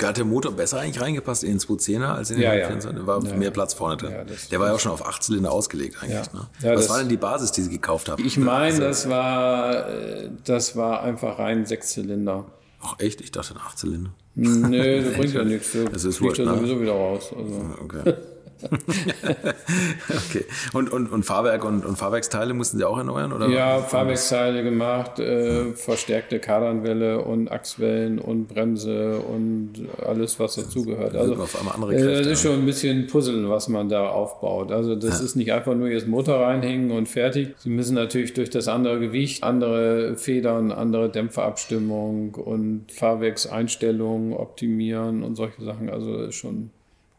Hat 0.00 0.16
der 0.16 0.24
Motor 0.24 0.52
besser 0.52 0.78
eigentlich 0.78 1.00
reingepasst 1.00 1.42
in 1.42 1.50
den 1.50 1.58
210er 1.58 2.04
als 2.14 2.30
in 2.30 2.36
den 2.36 2.44
Ja, 2.44 2.54
ja. 2.54 2.68
124er? 2.68 2.92
Da 2.92 3.06
war 3.06 3.24
Ja, 3.24 3.34
mehr 3.34 3.44
ja. 3.48 3.50
Platz 3.50 3.74
vorne 3.74 3.96
drin. 3.96 4.12
Ja, 4.12 4.22
das- 4.24 4.48
der 4.48 4.60
war 4.60 4.68
ja 4.68 4.74
auch 4.74 4.78
schon 4.80 4.92
auf 4.92 5.04
8 5.04 5.22
Zylinder 5.24 5.50
ausgelegt 5.50 5.96
eigentlich. 6.00 6.14
Ja. 6.14 6.22
Ne? 6.32 6.46
Ja, 6.62 6.70
Was 6.74 6.82
das- 6.82 6.88
war 6.90 6.98
denn 6.98 7.08
die 7.08 7.16
Basis, 7.16 7.50
die 7.50 7.62
Sie 7.62 7.70
gekauft 7.70 8.08
haben? 8.08 8.24
Ich 8.24 8.36
meine, 8.36 8.78
das 8.78 9.08
war, 9.08 9.88
äh, 9.88 10.30
das 10.44 10.76
war 10.76 11.02
einfach 11.02 11.38
rein 11.40 11.66
Sechszylinder. 11.66 12.44
Ach 12.80 12.94
echt? 13.00 13.20
Ich 13.22 13.32
dachte 13.32 13.56
8 13.56 13.76
Zylinder. 13.76 14.10
Nö, 14.36 15.02
das 15.02 15.14
bringt 15.16 15.34
ja 15.34 15.42
nichts. 15.44 15.72
Du 15.72 15.84
Das 15.84 16.04
ist 16.04 16.18
fliegst 16.18 16.38
ja 16.38 16.44
ne? 16.44 16.54
sowieso 16.56 16.80
wieder 16.80 16.92
raus. 16.92 17.34
Also. 17.36 17.74
Okay. 17.82 18.14
okay. 20.08 20.44
Und, 20.72 20.92
und, 20.92 21.12
und 21.12 21.24
Fahrwerk 21.24 21.64
und, 21.64 21.84
und 21.84 21.96
Fahrwerksteile 21.96 22.54
mussten 22.54 22.78
Sie 22.78 22.84
auch 22.84 22.98
erneuern? 22.98 23.32
Oder? 23.32 23.48
Ja, 23.48 23.80
Fahrwerksteile 23.80 24.62
gemacht, 24.62 25.18
äh, 25.18 25.72
verstärkte 25.72 26.38
Kardanwelle 26.38 27.22
und 27.22 27.50
Achswellen 27.50 28.18
und 28.18 28.48
Bremse 28.48 29.18
und 29.18 29.72
alles, 30.06 30.38
was 30.38 30.56
dazugehört. 30.56 31.16
Also, 31.16 31.34
auf 31.34 31.58
einmal 31.58 31.74
andere 31.74 31.94
äh, 31.94 32.00
Kräfte, 32.00 32.18
das 32.18 32.26
ist 32.26 32.42
schon 32.42 32.60
ein 32.60 32.66
bisschen 32.66 33.06
Puzzle, 33.06 33.48
was 33.48 33.68
man 33.68 33.88
da 33.88 34.08
aufbaut. 34.08 34.72
Also, 34.72 34.94
das 34.94 35.20
ist 35.20 35.36
nicht 35.36 35.52
einfach 35.52 35.74
nur 35.74 35.88
jetzt 35.88 36.06
Motor 36.06 36.40
reinhängen 36.40 36.90
und 36.90 37.08
fertig. 37.08 37.54
Sie 37.58 37.70
müssen 37.70 37.94
natürlich 37.94 38.34
durch 38.34 38.50
das 38.50 38.68
andere 38.68 39.00
Gewicht, 39.00 39.42
andere 39.42 40.16
Federn, 40.16 40.72
andere 40.72 41.10
Dämpferabstimmung 41.10 42.34
und 42.34 42.86
Fahrwerkseinstellungen 42.92 44.32
optimieren 44.32 45.22
und 45.22 45.36
solche 45.36 45.62
Sachen. 45.62 45.90
Also, 45.90 46.16
das 46.18 46.30
ist 46.30 46.34
schon, 46.36 46.70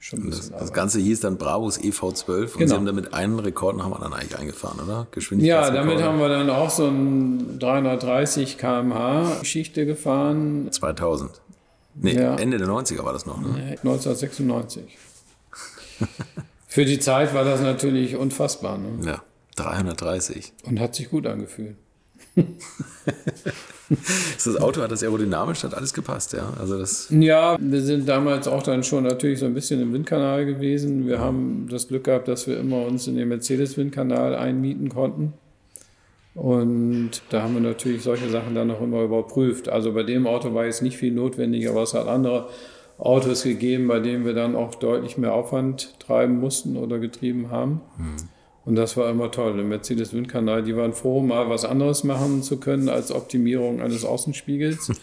schon 0.04 0.20
ein 0.20 0.30
bisschen 0.30 0.52
Das 0.52 0.62
Arbeit. 0.62 0.74
Ganze 0.74 1.00
hieß 1.00 1.20
dann 1.22 1.38
Brabus 1.38 1.80
EV12 1.80 2.42
und 2.54 2.58
Genau. 2.58 2.68
Sie 2.70 2.76
haben 2.76 2.86
damit 2.86 3.14
einen 3.14 3.40
Rekord 3.40 3.78
nach 3.78 3.86
dem 3.86 3.94
anderen 3.94 4.14
eigentlich 4.14 4.38
eingefahren, 4.38 4.80
oder? 4.80 4.94
Ja, 4.94 5.08
Geschwindigkeitsrekorde. 5.12 5.78
damit 5.88 6.04
haben 6.04 6.20
wir 6.20 6.28
dann 6.30 6.50
auch 6.50 6.70
so 6.70 6.88
ein 6.88 7.60
330 7.60 8.58
km/h 8.58 9.40
Geschichte 9.40 9.86
gefahren. 9.86 10.68
2000. 10.72 11.30
Nee, 11.96 12.16
Ja. 12.16 12.36
Ende 12.36 12.58
der 12.58 12.68
90er 12.68 13.04
war 13.06 13.14
das 13.14 13.26
noch, 13.26 13.40
ne? 13.40 13.50
1996. 13.84 14.98
Für 16.68 16.86
die 16.86 17.00
Zeit 17.00 17.34
war 17.34 17.44
das 17.44 17.62
natürlich 17.62 18.16
unfassbar 18.16 18.78
ne? 18.78 19.06
Ja, 19.06 19.22
330. 19.58 20.54
und 20.64 20.80
hat 20.80 20.96
sich 20.96 21.10
gut 21.10 21.28
angefühlt. 21.28 21.76
Das 24.44 24.58
Auto 24.60 24.82
hat 24.82 24.92
das 24.92 25.04
aerodynamisch, 25.04 25.64
hat 25.64 25.74
alles 25.74 25.94
gepasst, 25.94 26.34
ja. 26.34 26.54
Also 26.60 26.78
das, 26.78 27.08
Ja, 27.12 27.58
wir 27.60 27.82
sind 27.82 28.08
damals 28.08 28.48
auch 28.48 28.64
dann 28.64 28.84
schon 28.84 29.04
natürlich 29.04 29.40
so 29.40 29.46
ein 29.46 29.54
bisschen 29.54 29.82
im 29.82 29.94
Windkanal 29.94 30.46
gewesen. 30.46 31.08
Wir 31.08 31.20
haben 31.20 31.68
das 31.70 31.88
Glück 31.88 32.06
gehabt, 32.06 32.28
dass 32.28 32.48
wir 32.48 32.60
immer 32.60 32.86
uns 32.86 33.08
in 33.08 33.16
den 33.16 33.28
Mercedes-Windkanal 33.28 34.36
einmieten 34.36 34.90
konnten. 34.90 35.34
Und 36.34 37.22
da 37.30 37.44
haben 37.44 37.56
wir 37.56 37.62
natürlich 37.62 38.04
solche 38.04 38.30
Sachen 38.30 38.56
dann 38.56 38.68
noch 38.68 38.82
immer 38.82 39.04
überprüft. 39.04 39.68
Also 39.68 39.94
bei 39.94 40.04
dem 40.04 40.28
Auto 40.28 40.54
war 40.54 40.66
jetzt 40.66 40.82
nicht 40.82 40.98
viel 40.98 41.12
notwendig, 41.12 41.70
aber 41.70 41.84
es 41.84 41.94
hat 41.94 42.08
andere 42.08 42.48
Autos 42.98 43.44
gegeben, 43.44 43.88
bei 43.88 44.00
denen 44.00 44.26
wir 44.26 44.34
dann 44.34 44.56
auch 44.56 44.76
deutlich 44.76 45.18
mehr 45.18 45.34
Aufwand 45.34 46.00
treiben 46.00 46.40
mussten 46.40 46.78
oder 46.78 47.00
getrieben 47.00 47.50
haben. 47.52 47.82
Und 48.64 48.76
das 48.76 48.96
war 48.96 49.10
immer 49.10 49.32
toll. 49.32 49.60
Im 49.60 49.70
Mercedes-Windkanal, 49.70 50.62
die 50.62 50.76
waren 50.78 50.94
froh, 50.94 51.22
mal 51.22 51.50
was 51.50 51.66
anderes 51.66 52.04
machen 52.04 52.44
zu 52.44 52.58
können 52.58 52.90
als 52.90 53.12
Optimierung 53.12 53.82
eines 53.82 54.06
Außenspiegels. 54.06 54.92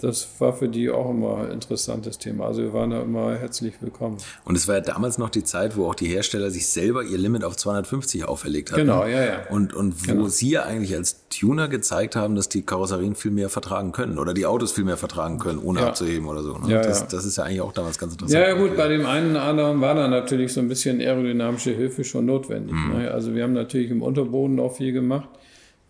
Das 0.00 0.28
war 0.38 0.52
für 0.52 0.68
die 0.68 0.90
auch 0.90 1.10
immer 1.10 1.38
ein 1.44 1.50
interessantes 1.52 2.18
Thema. 2.18 2.46
Also 2.46 2.62
wir 2.62 2.72
waren 2.72 2.90
da 2.90 3.02
immer 3.02 3.36
herzlich 3.36 3.74
willkommen. 3.80 4.16
und 4.44 4.56
es 4.56 4.66
war 4.68 4.76
ja 4.76 4.80
damals 4.80 5.18
noch 5.18 5.30
die 5.30 5.44
Zeit, 5.44 5.76
wo 5.76 5.86
auch 5.86 5.94
die 5.94 6.06
Hersteller 6.06 6.50
sich 6.50 6.68
selber 6.68 7.02
ihr 7.02 7.18
Limit 7.18 7.44
auf 7.44 7.56
250 7.56 8.24
auferlegt 8.24 8.72
hatten. 8.72 8.82
Genau, 8.82 9.04
ja, 9.04 9.24
ja. 9.24 9.46
Und, 9.50 9.74
und 9.74 10.08
wo 10.08 10.28
Sie 10.28 10.50
ja 10.50 10.62
eigentlich 10.64 10.94
als 10.94 11.28
Tuner 11.28 11.68
gezeigt 11.68 12.16
haben, 12.16 12.34
dass 12.34 12.48
die 12.48 12.62
Karosserien 12.62 13.14
viel 13.14 13.30
mehr 13.30 13.48
vertragen 13.48 13.92
können 13.92 14.18
oder 14.18 14.32
die 14.34 14.46
Autos 14.46 14.72
viel 14.72 14.84
mehr 14.84 14.96
vertragen 14.96 15.38
können, 15.38 15.58
ohne 15.58 15.80
Ja. 15.80 15.88
abzuheben 15.88 16.26
oder 16.26 16.42
so. 16.42 16.56
Ne? 16.58 16.72
Ja, 16.72 16.82
das, 16.82 17.00
ja. 17.00 17.06
das 17.10 17.24
ist 17.24 17.36
ja 17.36 17.44
eigentlich 17.44 17.60
auch 17.60 17.72
damals 17.72 17.98
ganz 17.98 18.12
interessant. 18.14 18.40
Ja, 18.40 18.48
ja 18.48 18.54
gut, 18.54 18.76
bei 18.76 18.88
dem 18.88 19.06
einen 19.06 19.32
oder 19.32 19.42
anderen 19.42 19.80
war 19.80 19.94
da 19.94 20.08
natürlich 20.08 20.52
so 20.52 20.60
ein 20.60 20.68
bisschen 20.68 21.00
aerodynamische 21.00 21.76
Hilfe 21.80 22.04
schon 22.04 22.26
notwendig. 22.26 22.74
Ne? 22.74 23.10
Also 23.10 23.34
wir 23.34 23.42
haben 23.42 23.52
natürlich 23.52 23.90
im 23.90 24.02
Unterboden 24.02 24.60
auch 24.60 24.76
viel 24.76 24.92
gemacht. 24.92 25.28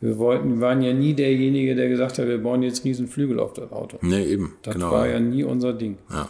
Wir 0.00 0.16
wollten, 0.18 0.54
wir 0.54 0.60
waren 0.60 0.82
ja 0.82 0.94
nie 0.94 1.12
derjenige, 1.14 1.74
der 1.74 1.88
gesagt 1.88 2.18
hat, 2.18 2.26
wir 2.26 2.42
bauen 2.42 2.62
jetzt 2.62 2.84
riesen 2.84 3.06
Flügel 3.06 3.38
auf 3.38 3.52
das 3.52 3.70
Auto. 3.70 3.98
Nee, 4.00 4.24
eben. 4.24 4.54
Das 4.62 4.74
genau. 4.74 4.90
war 4.92 5.06
ja 5.08 5.20
nie 5.20 5.44
unser 5.44 5.74
Ding. 5.74 5.98
Ja. 6.10 6.28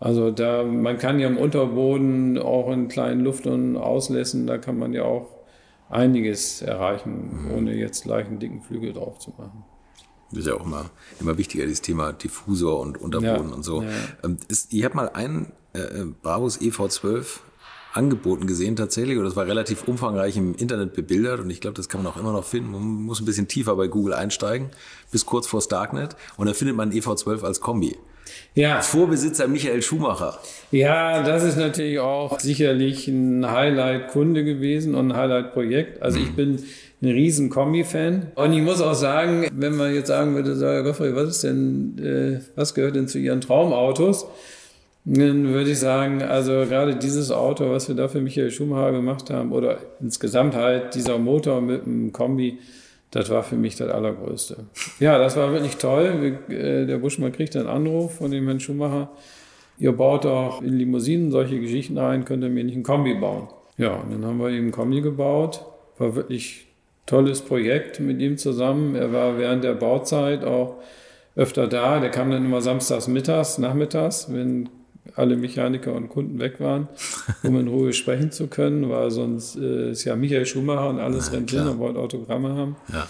Also 0.00 0.30
da, 0.30 0.62
man 0.62 0.98
kann 0.98 1.18
ja 1.18 1.26
im 1.26 1.38
Unterboden 1.38 2.38
auch 2.38 2.70
in 2.70 2.88
kleinen 2.88 3.22
Luft- 3.22 3.46
und 3.46 3.76
Auslässen, 3.76 4.46
da 4.46 4.58
kann 4.58 4.78
man 4.78 4.92
ja 4.92 5.04
auch 5.04 5.28
einiges 5.88 6.62
erreichen, 6.62 7.50
ohne 7.56 7.74
jetzt 7.74 8.04
gleich 8.04 8.26
einen 8.26 8.38
dicken 8.38 8.60
Flügel 8.60 8.92
drauf 8.92 9.18
zu 9.18 9.30
machen. 9.38 9.64
Das 10.30 10.40
ist 10.40 10.46
ja 10.46 10.54
auch 10.54 10.66
immer, 10.66 10.90
immer 11.20 11.38
wichtiger, 11.38 11.64
dieses 11.64 11.80
Thema 11.80 12.12
Diffusor 12.12 12.80
und 12.80 13.00
Unterboden 13.00 13.48
Ja, 13.48 13.54
und 13.54 13.64
so. 13.64 13.82
ja. 13.82 13.88
Ähm, 14.22 14.36
ich 14.70 14.84
habe 14.84 14.94
mal 14.94 15.08
einen 15.08 15.52
äh, 15.74 15.78
äh, 15.80 16.04
Brabus 16.22 16.60
EV12 16.60 17.40
angeboten 17.92 18.46
gesehen 18.46 18.76
tatsächlich 18.76 19.18
und 19.18 19.24
das 19.24 19.36
war 19.36 19.46
relativ 19.46 19.88
umfangreich 19.88 20.36
im 20.36 20.54
Internet 20.54 20.94
bebildert 20.94 21.40
und 21.40 21.50
ich 21.50 21.60
glaube, 21.60 21.74
das 21.74 21.88
kann 21.88 22.02
man 22.02 22.12
auch 22.12 22.16
immer 22.18 22.32
noch 22.32 22.44
finden. 22.44 22.72
Man 22.72 22.82
muss 22.82 23.20
ein 23.20 23.24
bisschen 23.24 23.48
tiefer 23.48 23.76
bei 23.76 23.88
Google 23.88 24.14
einsteigen, 24.14 24.70
bis 25.10 25.26
kurz 25.26 25.46
vor 25.46 25.62
Darknet 25.68 26.16
und 26.36 26.46
da 26.46 26.54
findet 26.54 26.76
man 26.76 26.92
EV12 26.92 27.42
als 27.42 27.60
Kombi. 27.60 27.96
Ja, 28.54 28.80
Vorbesitzer 28.80 29.48
Michael 29.48 29.82
Schumacher. 29.82 30.38
Ja, 30.70 31.22
das 31.22 31.44
ist 31.44 31.56
natürlich 31.56 31.98
auch 31.98 32.38
sicherlich 32.40 33.08
ein 33.08 33.50
Highlight-Kunde 33.50 34.44
gewesen 34.44 34.94
und 34.94 35.12
ein 35.12 35.16
Highlight-Projekt. 35.16 36.02
Also 36.02 36.18
ich 36.18 36.34
bin 36.34 36.62
ein 37.00 37.08
riesen 37.08 37.50
Kombi-Fan. 37.50 38.32
Und 38.34 38.52
ich 38.52 38.62
muss 38.62 38.80
auch 38.80 38.94
sagen, 38.94 39.48
wenn 39.52 39.76
man 39.76 39.94
jetzt 39.94 40.08
sagen 40.08 40.34
würde, 40.34 40.58
Herr 40.58 40.82
Goffrey, 40.82 41.14
was 41.14 41.28
ist 41.28 41.44
denn, 41.44 41.98
äh, 41.98 42.40
was 42.56 42.74
gehört 42.74 42.96
denn 42.96 43.08
zu 43.08 43.18
Ihren 43.18 43.40
Traumautos? 43.40 44.26
Dann 45.04 45.48
würde 45.48 45.70
ich 45.70 45.78
sagen, 45.78 46.22
also 46.22 46.52
gerade 46.68 46.96
dieses 46.96 47.30
Auto, 47.30 47.70
was 47.70 47.88
wir 47.88 47.94
da 47.94 48.08
für 48.08 48.20
Michael 48.20 48.50
Schumacher 48.50 48.92
gemacht 48.92 49.30
haben, 49.30 49.52
oder 49.52 49.78
insgesamt 50.00 50.54
halt 50.54 50.94
dieser 50.94 51.18
Motor 51.18 51.60
mit 51.60 51.86
dem 51.86 52.12
Kombi, 52.12 52.58
das 53.10 53.30
war 53.30 53.42
für 53.42 53.56
mich 53.56 53.76
das 53.76 53.90
Allergrößte. 53.90 54.66
Ja, 55.00 55.18
das 55.18 55.34
war 55.36 55.50
wirklich 55.52 55.76
toll. 55.76 56.38
Äh, 56.50 56.84
Der 56.84 56.98
Buschmann 56.98 57.32
kriegt 57.32 57.56
einen 57.56 57.66
Anruf 57.66 58.16
von 58.16 58.30
dem 58.30 58.44
Herrn 58.44 58.60
Schumacher. 58.60 59.08
Ihr 59.78 59.92
baut 59.92 60.26
auch 60.26 60.60
in 60.60 60.74
Limousinen 60.74 61.30
solche 61.30 61.58
Geschichten 61.58 61.96
ein, 61.98 62.24
könnt 62.24 62.42
ihr 62.42 62.50
mir 62.50 62.64
nicht 62.64 62.74
einen 62.74 62.82
Kombi 62.82 63.14
bauen? 63.14 63.48
Ja, 63.78 63.94
und 63.94 64.12
dann 64.12 64.24
haben 64.26 64.38
wir 64.40 64.50
ihm 64.50 64.64
einen 64.64 64.72
Kombi 64.72 65.00
gebaut. 65.00 65.64
War 65.98 66.16
wirklich 66.16 66.66
tolles 67.06 67.40
Projekt 67.40 67.98
mit 68.00 68.20
ihm 68.20 68.36
zusammen. 68.36 68.94
Er 68.94 69.12
war 69.12 69.38
während 69.38 69.64
der 69.64 69.74
Bauzeit 69.74 70.44
auch 70.44 70.76
öfter 71.36 71.66
da. 71.66 72.00
Der 72.00 72.10
kam 72.10 72.30
dann 72.30 72.44
immer 72.44 72.60
samstags 72.60 73.08
mittags, 73.08 73.56
nachmittags, 73.58 74.32
wenn 74.32 74.68
alle 75.16 75.36
Mechaniker 75.36 75.94
und 75.94 76.08
Kunden 76.08 76.38
weg 76.38 76.60
waren, 76.60 76.88
um 77.42 77.58
in 77.58 77.68
Ruhe 77.68 77.92
sprechen 77.92 78.30
zu 78.30 78.46
können, 78.46 78.88
weil 78.88 79.10
sonst 79.10 79.56
äh, 79.56 79.90
ist 79.90 80.04
ja 80.04 80.16
Michael 80.16 80.46
Schumacher 80.46 80.90
und 80.90 81.00
alles 81.00 81.32
rennt 81.32 81.50
hin 81.50 81.66
und 81.66 81.78
wollte 81.78 81.98
Autogramme 81.98 82.54
haben. 82.54 82.76
Ja. 82.92 83.08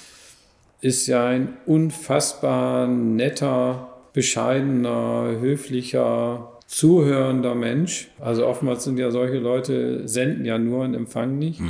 Ist 0.80 1.06
ja 1.06 1.26
ein 1.26 1.56
unfassbar 1.66 2.86
netter, 2.86 3.88
bescheidener, 4.12 5.36
höflicher, 5.40 6.52
zuhörender 6.66 7.54
Mensch. 7.54 8.10
Also 8.20 8.46
oftmals 8.46 8.84
sind 8.84 8.98
ja 8.98 9.10
solche 9.10 9.38
Leute, 9.38 10.06
senden 10.06 10.44
ja 10.44 10.58
nur 10.58 10.84
und 10.84 10.94
empfangen 10.94 11.38
nicht. 11.38 11.60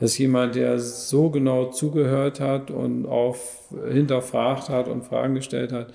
Das 0.00 0.12
ist 0.12 0.18
jemand, 0.18 0.54
der 0.54 0.78
so 0.78 1.28
genau 1.28 1.66
zugehört 1.66 2.40
hat 2.40 2.70
und 2.70 3.06
auch 3.06 3.36
hinterfragt 3.90 4.68
hat 4.68 4.86
und 4.88 5.04
Fragen 5.04 5.34
gestellt 5.34 5.72
hat. 5.72 5.92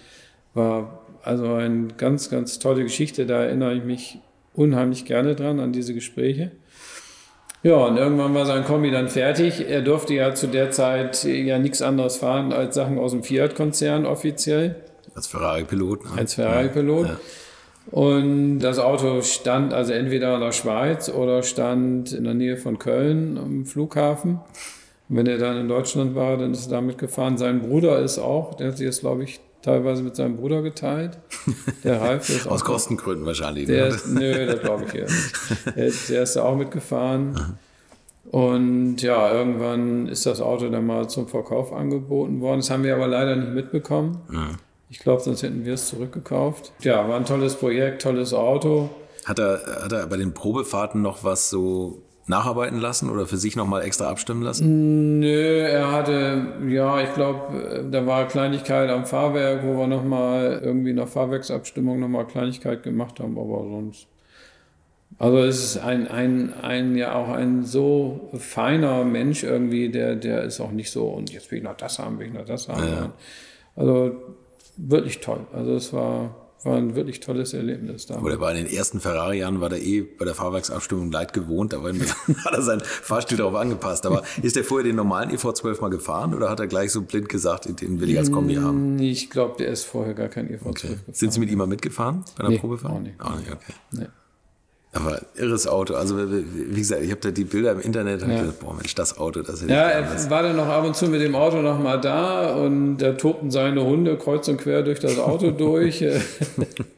War 0.54 1.03
also 1.24 1.54
eine 1.54 1.88
ganz, 1.98 2.30
ganz 2.30 2.60
tolle 2.60 2.84
Geschichte. 2.84 3.26
Da 3.26 3.44
erinnere 3.44 3.74
ich 3.74 3.84
mich 3.84 4.20
unheimlich 4.54 5.06
gerne 5.06 5.36
dran, 5.36 5.60
an 5.60 5.72
diese 5.72 5.94
Gespräche. 5.94 6.52
Ja, 7.64 7.76
und 7.76 7.96
irgendwann 7.96 8.34
war 8.34 8.46
sein 8.46 8.66
Kombi 8.66 8.92
dann 8.92 9.08
fertig. 9.08 9.70
Er 9.70 9.82
durfte 9.82 10.14
ja 10.14 10.36
zu 10.36 10.48
der 10.48 10.72
Zeit 10.72 11.24
ja 11.24 11.60
nichts 11.60 11.82
anderes 11.82 12.18
fahren 12.18 12.52
als 12.52 12.76
Sachen 12.76 13.00
aus 13.00 13.12
dem 13.12 13.24
Fiat-Konzern 13.24 14.06
offiziell. 14.06 14.76
Als 15.16 15.28
Ferrari-Pilot. 15.28 16.04
Ne? 16.04 16.12
Als 16.18 16.34
Ferrari-Pilot. 16.34 17.08
Ja. 17.08 17.18
Und 17.92 18.60
das 18.60 18.80
Auto 18.80 19.22
stand 19.22 19.74
also 19.74 19.94
entweder 19.94 20.36
in 20.36 20.42
der 20.42 20.52
Schweiz 20.52 21.10
oder 21.10 21.44
stand 21.44 22.12
in 22.12 22.26
der 22.26 22.34
Nähe 22.34 22.58
von 22.58 22.80
Köln 22.80 23.38
am 23.38 23.66
Flughafen. 23.66 24.40
Und 25.10 25.18
wenn 25.18 25.28
er 25.28 25.38
dann 25.38 25.58
in 25.58 25.68
Deutschland 25.70 26.16
war, 26.16 26.38
dann 26.38 26.52
ist 26.52 26.68
er 26.68 26.72
damit 26.72 26.98
gefahren. 26.98 27.38
Sein 27.38 27.62
Bruder 27.62 28.00
ist 28.00 28.20
auch, 28.20 28.56
der 28.56 28.68
hat 28.68 28.78
sich 28.78 28.86
jetzt, 28.86 29.02
glaube 29.02 29.24
ich, 29.24 29.40
teilweise 29.64 30.04
mit 30.04 30.16
seinem 30.16 30.36
Bruder 30.36 30.62
geteilt. 30.62 31.18
Der 31.84 32.00
Ralf 32.00 32.30
ist 32.30 32.48
Aus 32.50 32.64
Kostengründen 32.64 33.26
wahrscheinlich. 33.26 33.66
Der 33.66 33.90
ne? 33.90 33.96
ist, 33.96 34.08
nö, 34.08 34.46
das 34.46 34.62
glaube 34.62 34.86
ich 34.86 34.94
eher 34.94 35.06
nicht. 35.06 35.76
Der, 35.76 35.92
der 36.10 36.24
ist 36.24 36.36
da 36.36 36.44
auch 36.44 36.56
mitgefahren. 36.56 37.58
Und 38.30 39.02
ja, 39.02 39.32
irgendwann 39.32 40.08
ist 40.08 40.26
das 40.26 40.42
Auto 40.42 40.70
dann 40.70 40.86
mal 40.86 41.08
zum 41.10 41.28
Verkauf 41.28 41.74
angeboten 41.74 42.42
worden. 42.42 42.60
Das 42.60 42.70
haben 42.70 42.84
wir 42.84 42.96
aber 42.96 43.08
leider 43.08 43.36
nicht 43.36 43.54
mitbekommen. 43.54 44.22
Ich 44.90 45.00
glaube, 45.00 45.22
sonst 45.22 45.44
hätten 45.44 45.66
wir 45.66 45.74
es 45.74 45.88
zurückgekauft. 45.88 46.72
Ja, 46.82 47.08
war 47.08 47.18
ein 47.18 47.26
tolles 47.26 47.56
Projekt, 47.56 48.02
tolles 48.02 48.34
Auto. 48.34 48.90
Hat 49.26 49.40
er, 49.40 49.62
hat 49.84 49.92
er 49.92 50.08
bei 50.08 50.18
den 50.18 50.34
Probefahrten 50.34 51.02
noch 51.02 51.24
was 51.24 51.50
so 51.50 52.02
nacharbeiten 52.28 52.80
lassen 52.80 53.10
oder 53.10 53.26
für 53.26 53.38
sich 53.38 53.56
nochmal 53.56 53.84
extra 53.84 54.10
abstimmen 54.10 54.42
lassen? 54.42 55.20
Nö, 55.20 55.60
er 55.60 55.92
hatte, 55.92 56.48
ja, 56.68 57.02
ich 57.02 57.14
glaube, 57.14 57.86
da 57.92 58.06
war 58.06 58.28
Kleinigkeit 58.28 58.90
am 58.90 59.06
Fahrwerk, 59.06 59.64
wo 59.64 59.78
wir 59.78 59.88
nochmal 59.88 60.62
irgendwie 60.64 60.92
in 60.92 60.98
der 60.98 61.08
Fahrwerksabstimmung 61.08 62.00
nochmal 62.00 62.26
Kleinigkeit 62.26 62.84
gemacht 62.84 63.20
haben, 63.20 63.38
aber 63.38 63.66
sonst. 63.70 64.08
Also 65.20 65.38
es 65.40 65.64
ist 65.64 65.78
ein, 65.78 66.08
ein, 66.08 66.54
ein, 66.62 66.96
ja 66.96 67.16
auch 67.16 67.30
ein 67.30 67.64
so 67.64 68.30
feiner 68.34 69.04
Mensch 69.04 69.44
irgendwie, 69.44 69.90
der, 69.90 70.16
der 70.16 70.44
ist 70.44 70.60
auch 70.60 70.72
nicht 70.72 70.92
so, 70.92 71.08
und 71.08 71.32
jetzt 71.32 71.52
will 71.52 71.60
ich 71.60 71.64
noch 71.64 71.78
das 71.78 72.00
haben, 72.00 72.20
will 72.20 72.28
ich 72.28 72.34
noch 72.34 72.46
das 72.46 72.68
haben. 72.68 72.84
Ja. 72.84 73.12
Also 73.76 74.16
wirklich 74.78 75.20
toll. 75.20 75.42
Also 75.54 75.76
es 75.76 75.94
war, 75.94 76.36
war 76.66 76.78
ein 76.78 76.96
wirklich 76.96 77.20
tolles 77.20 77.54
Erlebnis 77.54 78.06
da. 78.06 78.20
Oder 78.20 78.38
bei 78.38 78.54
den 78.54 78.68
ersten 78.68 79.00
Ferrari-Jahren 79.00 79.62
war 79.62 79.70
der 79.70 79.82
eh 79.82 80.02
bei 80.02 80.26
der 80.26 80.34
Fahrwerksabstimmung 80.34 81.12
leid 81.12 81.34
gewohnt, 81.34 81.74
da 81.74 81.84
hat 82.46 82.54
er 82.54 82.62
sein 82.62 82.82
Fahrstil 82.82 83.38
darauf 83.38 83.56
angepasst. 83.56 84.06
Aber 84.06 84.24
ist 84.42 84.56
der 84.56 84.64
vorher 84.64 84.86
den 84.86 84.96
normalen 84.96 85.32
EV12 85.32 85.82
mal 85.82 85.90
gefahren 85.90 86.34
oder 86.34 86.50
hat 86.50 86.60
er 86.60 86.68
gleich 86.68 86.92
so 86.92 87.02
blind 87.02 87.30
gesagt, 87.30 87.82
den 87.82 88.00
will 88.00 88.10
ich 88.10 88.18
als 88.18 88.32
Kombi 88.32 88.56
haben? 88.56 89.00
Ich 89.00 89.30
glaube, 89.30 89.56
der 89.58 89.68
ist 89.68 89.84
vorher 89.84 90.14
gar 90.14 90.30
kein 90.30 90.48
EV12 90.48 90.66
okay. 90.66 90.88
gefahren. 90.90 91.14
Sind 91.14 91.34
Sie 91.34 91.40
mit 91.40 91.50
ihm 91.50 91.58
mal 91.58 91.68
mitgefahren 91.68 92.24
bei 92.38 92.44
der 92.44 92.52
nee, 92.52 92.60
Probefahrt? 92.60 92.94
Auch 92.94 93.00
nicht. 93.00 93.20
Auch 93.20 93.38
nicht, 93.38 93.52
okay. 93.52 93.74
Nee. 93.92 94.08
Aber 94.96 95.20
irres 95.36 95.66
Auto. 95.66 95.96
Also 95.96 96.16
wie 96.20 96.80
gesagt, 96.80 97.02
ich 97.02 97.10
habe 97.10 97.20
da 97.20 97.32
die 97.32 97.46
Bilder 97.46 97.72
im 97.72 97.80
Internet 97.80 98.22
und 98.22 98.30
ja. 98.30 98.42
gedacht, 98.42 98.60
boah 98.60 98.76
Mensch, 98.76 98.94
das 98.94 99.18
Auto, 99.18 99.42
das 99.42 99.64
Ja, 99.64 99.90
er 99.90 100.30
war 100.30 100.44
dann 100.44 100.56
noch 100.56 100.68
ab 100.68 100.86
und 100.86 100.96
zu 100.96 101.08
mit 101.08 101.20
dem 101.20 101.34
Auto 101.34 101.64
noch 101.64 101.80
mal 101.80 102.00
da 102.00 102.54
und 102.56 103.00
da 103.00 103.14
tobten 103.14 103.50
seine 103.50 103.84
Hunde 103.84 104.16
kreuz 104.18 104.48
und 104.48 104.58
quer 104.58 104.84
durch 104.84 105.00
das 105.00 105.18
Auto 105.18 105.50
durch. 105.58 106.02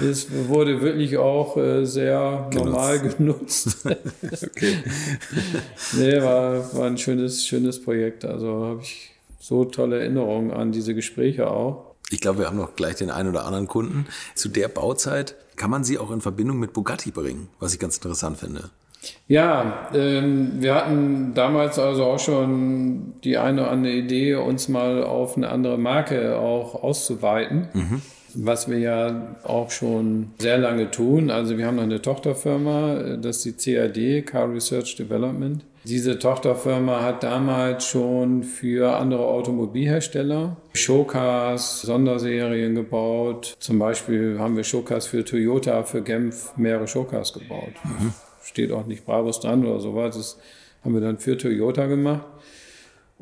es 0.00 0.26
wurde 0.48 0.80
wirklich 0.80 1.18
auch 1.18 1.56
äh, 1.56 1.84
sehr 1.84 2.48
genutzt. 2.50 2.66
normal 2.66 2.98
genutzt. 2.98 3.76
okay. 4.42 4.76
Nee, 5.96 6.20
war, 6.20 6.74
war 6.74 6.86
ein 6.86 6.98
schönes, 6.98 7.46
schönes 7.46 7.80
Projekt. 7.80 8.24
Also 8.24 8.64
habe 8.64 8.80
ich 8.82 9.12
so 9.38 9.64
tolle 9.64 10.00
Erinnerungen 10.00 10.50
an 10.50 10.72
diese 10.72 10.96
Gespräche 10.96 11.48
auch. 11.48 11.94
Ich 12.10 12.20
glaube, 12.20 12.40
wir 12.40 12.46
haben 12.46 12.56
noch 12.56 12.74
gleich 12.74 12.96
den 12.96 13.10
einen 13.10 13.28
oder 13.28 13.44
anderen 13.44 13.68
Kunden. 13.68 14.06
Zu 14.34 14.48
der 14.48 14.66
Bauzeit 14.66 15.36
kann 15.60 15.70
man 15.70 15.84
sie 15.84 15.98
auch 15.98 16.10
in 16.10 16.22
Verbindung 16.22 16.58
mit 16.58 16.72
Bugatti 16.72 17.10
bringen, 17.10 17.48
was 17.58 17.74
ich 17.74 17.78
ganz 17.78 17.98
interessant 17.98 18.38
finde. 18.38 18.70
Ja, 19.28 19.90
ähm, 19.92 20.52
wir 20.62 20.74
hatten 20.74 21.34
damals 21.34 21.78
also 21.78 22.04
auch 22.04 22.18
schon 22.18 23.12
die 23.24 23.36
eine 23.36 23.62
oder 23.62 23.70
andere 23.70 23.92
Idee, 23.92 24.36
uns 24.36 24.68
mal 24.68 25.04
auf 25.04 25.36
eine 25.36 25.50
andere 25.50 25.76
Marke 25.76 26.38
auch 26.38 26.82
auszuweiten. 26.82 27.68
Mhm. 27.74 28.02
Was 28.32 28.70
wir 28.70 28.78
ja 28.78 29.36
auch 29.42 29.70
schon 29.70 30.30
sehr 30.38 30.56
lange 30.56 30.90
tun. 30.90 31.30
Also 31.30 31.58
wir 31.58 31.66
haben 31.66 31.76
noch 31.76 31.82
eine 31.82 32.00
Tochterfirma, 32.00 33.16
das 33.20 33.44
ist 33.44 33.66
die 33.66 33.74
CAD, 33.74 34.24
Car 34.24 34.50
Research 34.50 34.96
Development. 34.96 35.62
Diese 35.84 36.18
Tochterfirma 36.18 37.02
hat 37.02 37.22
damals 37.22 37.86
schon 37.86 38.42
für 38.42 38.96
andere 38.96 39.24
Automobilhersteller 39.26 40.56
Showcars, 40.74 41.82
Sonderserien 41.82 42.74
gebaut. 42.74 43.56
Zum 43.60 43.78
Beispiel 43.78 44.38
haben 44.38 44.56
wir 44.56 44.64
Showcars 44.64 45.06
für 45.06 45.24
Toyota, 45.24 45.82
für 45.84 46.02
Genf 46.02 46.52
mehrere 46.56 46.86
Showcars 46.86 47.32
gebaut. 47.32 47.72
Mhm. 47.84 48.12
Steht 48.42 48.72
auch 48.72 48.86
nicht 48.86 49.06
Bravos 49.06 49.40
dran 49.40 49.64
oder 49.64 49.80
sowas. 49.80 50.16
Das 50.16 50.38
haben 50.84 50.94
wir 50.94 51.00
dann 51.00 51.18
für 51.18 51.38
Toyota 51.38 51.86
gemacht. 51.86 52.26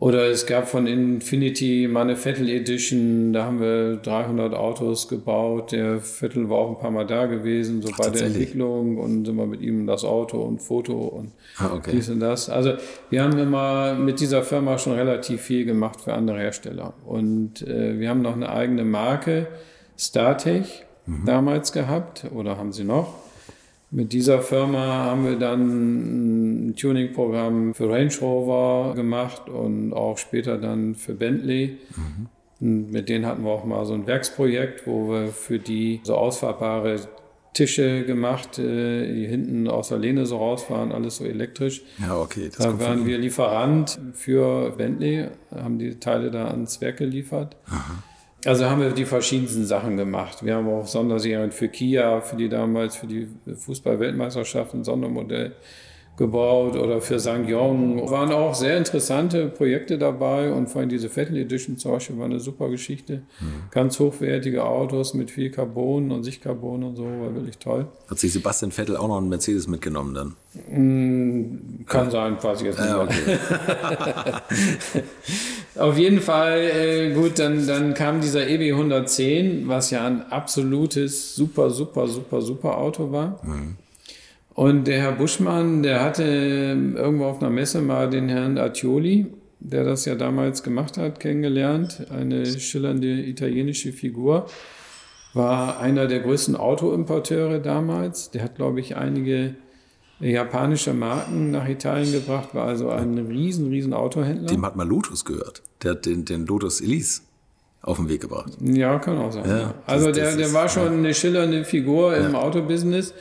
Oder 0.00 0.30
es 0.30 0.46
gab 0.46 0.68
von 0.68 0.86
Infinity 0.86 1.88
mal 1.90 2.02
eine 2.02 2.14
Vettel 2.14 2.48
Edition, 2.48 3.32
da 3.32 3.46
haben 3.46 3.60
wir 3.60 3.96
300 3.96 4.54
Autos 4.54 5.08
gebaut. 5.08 5.72
Der 5.72 6.00
Vettel 6.00 6.48
war 6.48 6.58
auch 6.58 6.70
ein 6.70 6.78
paar 6.78 6.92
Mal 6.92 7.04
da 7.04 7.26
gewesen, 7.26 7.82
so 7.82 7.88
Ach, 7.92 7.98
bei 7.98 8.10
der 8.10 8.26
Entwicklung 8.26 8.98
und 8.98 9.24
sind 9.24 9.36
wir 9.36 9.46
mit 9.46 9.60
ihm 9.60 9.88
das 9.88 10.04
Auto 10.04 10.40
und 10.40 10.62
Foto 10.62 10.94
und 10.94 11.32
ah, 11.58 11.72
okay. 11.74 11.90
dies 11.94 12.08
und 12.10 12.20
das. 12.20 12.48
Also 12.48 12.74
wir 13.10 13.24
haben 13.24 13.36
immer 13.38 13.94
mit 13.94 14.20
dieser 14.20 14.44
Firma 14.44 14.78
schon 14.78 14.92
relativ 14.92 15.40
viel 15.40 15.64
gemacht 15.64 16.00
für 16.00 16.14
andere 16.14 16.38
Hersteller. 16.38 16.94
Und 17.04 17.62
äh, 17.62 17.98
wir 17.98 18.08
haben 18.08 18.22
noch 18.22 18.36
eine 18.36 18.50
eigene 18.50 18.84
Marke, 18.84 19.48
StarTech, 19.96 20.84
mhm. 21.06 21.24
damals 21.26 21.72
gehabt 21.72 22.26
oder 22.32 22.56
haben 22.56 22.72
sie 22.72 22.84
noch. 22.84 23.14
Mit 23.90 24.12
dieser 24.12 24.42
Firma 24.42 24.78
haben 24.78 25.24
wir 25.24 25.36
dann 25.36 26.68
ein 26.68 26.76
Tuning-Programm 26.76 27.74
für 27.74 27.88
Range 27.88 28.12
Rover 28.20 28.94
gemacht 28.94 29.48
und 29.48 29.94
auch 29.94 30.18
später 30.18 30.58
dann 30.58 30.94
für 30.94 31.14
Bentley. 31.14 31.78
Mhm. 32.60 32.90
Mit 32.90 33.08
denen 33.08 33.24
hatten 33.24 33.44
wir 33.44 33.50
auch 33.50 33.64
mal 33.64 33.86
so 33.86 33.94
ein 33.94 34.06
Werksprojekt, 34.06 34.86
wo 34.86 35.10
wir 35.10 35.28
für 35.28 35.58
die 35.58 36.00
so 36.02 36.16
ausfahrbare 36.16 36.96
Tische 37.54 38.04
gemacht, 38.04 38.58
äh, 38.58 39.12
die 39.12 39.26
hinten 39.26 39.68
aus 39.68 39.88
der 39.88 39.98
Lehne 39.98 40.26
so 40.26 40.36
rausfahren, 40.36 40.92
alles 40.92 41.16
so 41.16 41.24
elektrisch. 41.24 41.82
Ja, 41.98 42.16
okay. 42.20 42.50
Da 42.56 42.78
waren 42.78 43.06
wir 43.06 43.16
Lieferant 43.18 43.98
für 44.12 44.70
Bentley, 44.72 45.28
haben 45.54 45.78
die 45.78 45.98
Teile 45.98 46.30
da 46.30 46.48
ans 46.48 46.80
Werk 46.80 46.98
geliefert. 46.98 47.56
Aha. 47.66 48.02
Also 48.44 48.66
haben 48.66 48.80
wir 48.80 48.90
die 48.90 49.04
verschiedensten 49.04 49.66
Sachen 49.66 49.96
gemacht. 49.96 50.44
Wir 50.44 50.54
haben 50.54 50.68
auch 50.68 50.86
Sonderserien 50.86 51.50
für 51.50 51.68
Kia, 51.68 52.20
für 52.20 52.36
die 52.36 52.48
damals, 52.48 52.96
für 52.96 53.08
die 53.08 53.26
Fußball-Weltmeisterschaft 53.52 54.74
ein 54.74 54.84
Sondermodell 54.84 55.56
gebaut 56.18 56.76
oder 56.76 57.00
für 57.00 57.18
Sangyong. 57.18 58.10
Waren 58.10 58.32
auch 58.32 58.54
sehr 58.54 58.76
interessante 58.76 59.46
Projekte 59.46 59.96
dabei 59.96 60.52
und 60.52 60.68
vor 60.68 60.80
allem 60.80 60.90
diese 60.90 61.08
Vettel 61.08 61.36
Edition 61.38 61.78
zum 61.78 61.92
Beispiel 61.92 62.18
war 62.18 62.26
eine 62.26 62.40
super 62.40 62.68
Geschichte. 62.68 63.22
Mhm. 63.40 63.70
Ganz 63.70 63.98
hochwertige 63.98 64.64
Autos 64.64 65.14
mit 65.14 65.30
viel 65.30 65.50
Carbon 65.50 66.10
und 66.10 66.24
Sichtcarbon 66.24 66.82
und 66.82 66.96
so, 66.96 67.04
war 67.04 67.34
wirklich 67.34 67.58
toll. 67.58 67.86
Hat 68.10 68.18
sich 68.18 68.32
Sebastian 68.32 68.72
Vettel 68.72 68.96
auch 68.96 69.08
noch 69.08 69.18
einen 69.18 69.28
Mercedes 69.28 69.68
mitgenommen 69.68 70.14
dann? 70.14 70.34
Mm, 70.70 71.86
kann 71.86 72.10
sein, 72.10 72.36
weiß 72.42 72.60
ich 72.60 72.66
jetzt 72.66 72.80
nicht. 72.80 72.88
Ja, 72.88 73.02
okay. 73.02 73.38
Auf 75.78 75.96
jeden 75.96 76.20
Fall, 76.20 76.58
äh, 76.58 77.14
gut, 77.14 77.38
dann, 77.38 77.64
dann 77.66 77.94
kam 77.94 78.20
dieser 78.20 78.48
EB 78.48 78.72
110, 78.72 79.68
was 79.68 79.90
ja 79.90 80.04
ein 80.04 80.32
absolutes 80.32 81.36
super, 81.36 81.70
super, 81.70 82.08
super, 82.08 82.42
super 82.42 82.78
Auto 82.78 83.12
war. 83.12 83.40
Mhm. 83.44 83.76
Und 84.58 84.88
der 84.88 84.98
Herr 84.98 85.12
Buschmann, 85.12 85.84
der 85.84 86.02
hatte 86.02 86.24
irgendwo 86.24 87.26
auf 87.26 87.40
einer 87.40 87.48
Messe 87.48 87.80
mal 87.80 88.10
den 88.10 88.28
Herrn 88.28 88.58
Attioli, 88.58 89.26
der 89.60 89.84
das 89.84 90.04
ja 90.04 90.16
damals 90.16 90.64
gemacht 90.64 90.98
hat, 90.98 91.20
kennengelernt. 91.20 92.08
Eine 92.10 92.44
schillernde 92.44 93.24
italienische 93.24 93.92
Figur. 93.92 94.46
War 95.32 95.78
einer 95.78 96.08
der 96.08 96.18
größten 96.18 96.56
Autoimporteure 96.56 97.60
damals. 97.60 98.32
Der 98.32 98.42
hat, 98.42 98.56
glaube 98.56 98.80
ich, 98.80 98.96
einige 98.96 99.54
japanische 100.18 100.92
Marken 100.92 101.52
nach 101.52 101.68
Italien 101.68 102.10
gebracht, 102.10 102.52
war 102.52 102.66
also 102.66 102.88
ein 102.88 103.16
riesen, 103.16 103.68
riesen 103.68 103.92
Autohändler. 103.92 104.48
Dem 104.48 104.66
hat 104.66 104.74
mal 104.74 104.88
Lotus 104.88 105.24
gehört. 105.24 105.62
Der 105.84 105.92
hat 105.92 106.04
den, 106.04 106.24
den 106.24 106.46
Lotus 106.46 106.80
Elise 106.80 107.20
auf 107.80 107.98
den 107.98 108.08
Weg 108.08 108.22
gebracht. 108.22 108.58
Ja, 108.60 108.98
kann 108.98 109.18
auch 109.18 109.30
sein. 109.30 109.48
Ja, 109.48 109.74
also 109.86 110.06
das, 110.06 110.16
der, 110.16 110.36
der 110.36 110.46
ist, 110.46 110.52
war 110.52 110.68
schon 110.68 110.86
ja. 110.86 110.98
eine 110.98 111.14
schillernde 111.14 111.64
Figur 111.64 112.16
im 112.16 112.34
Autobusiness. 112.34 113.14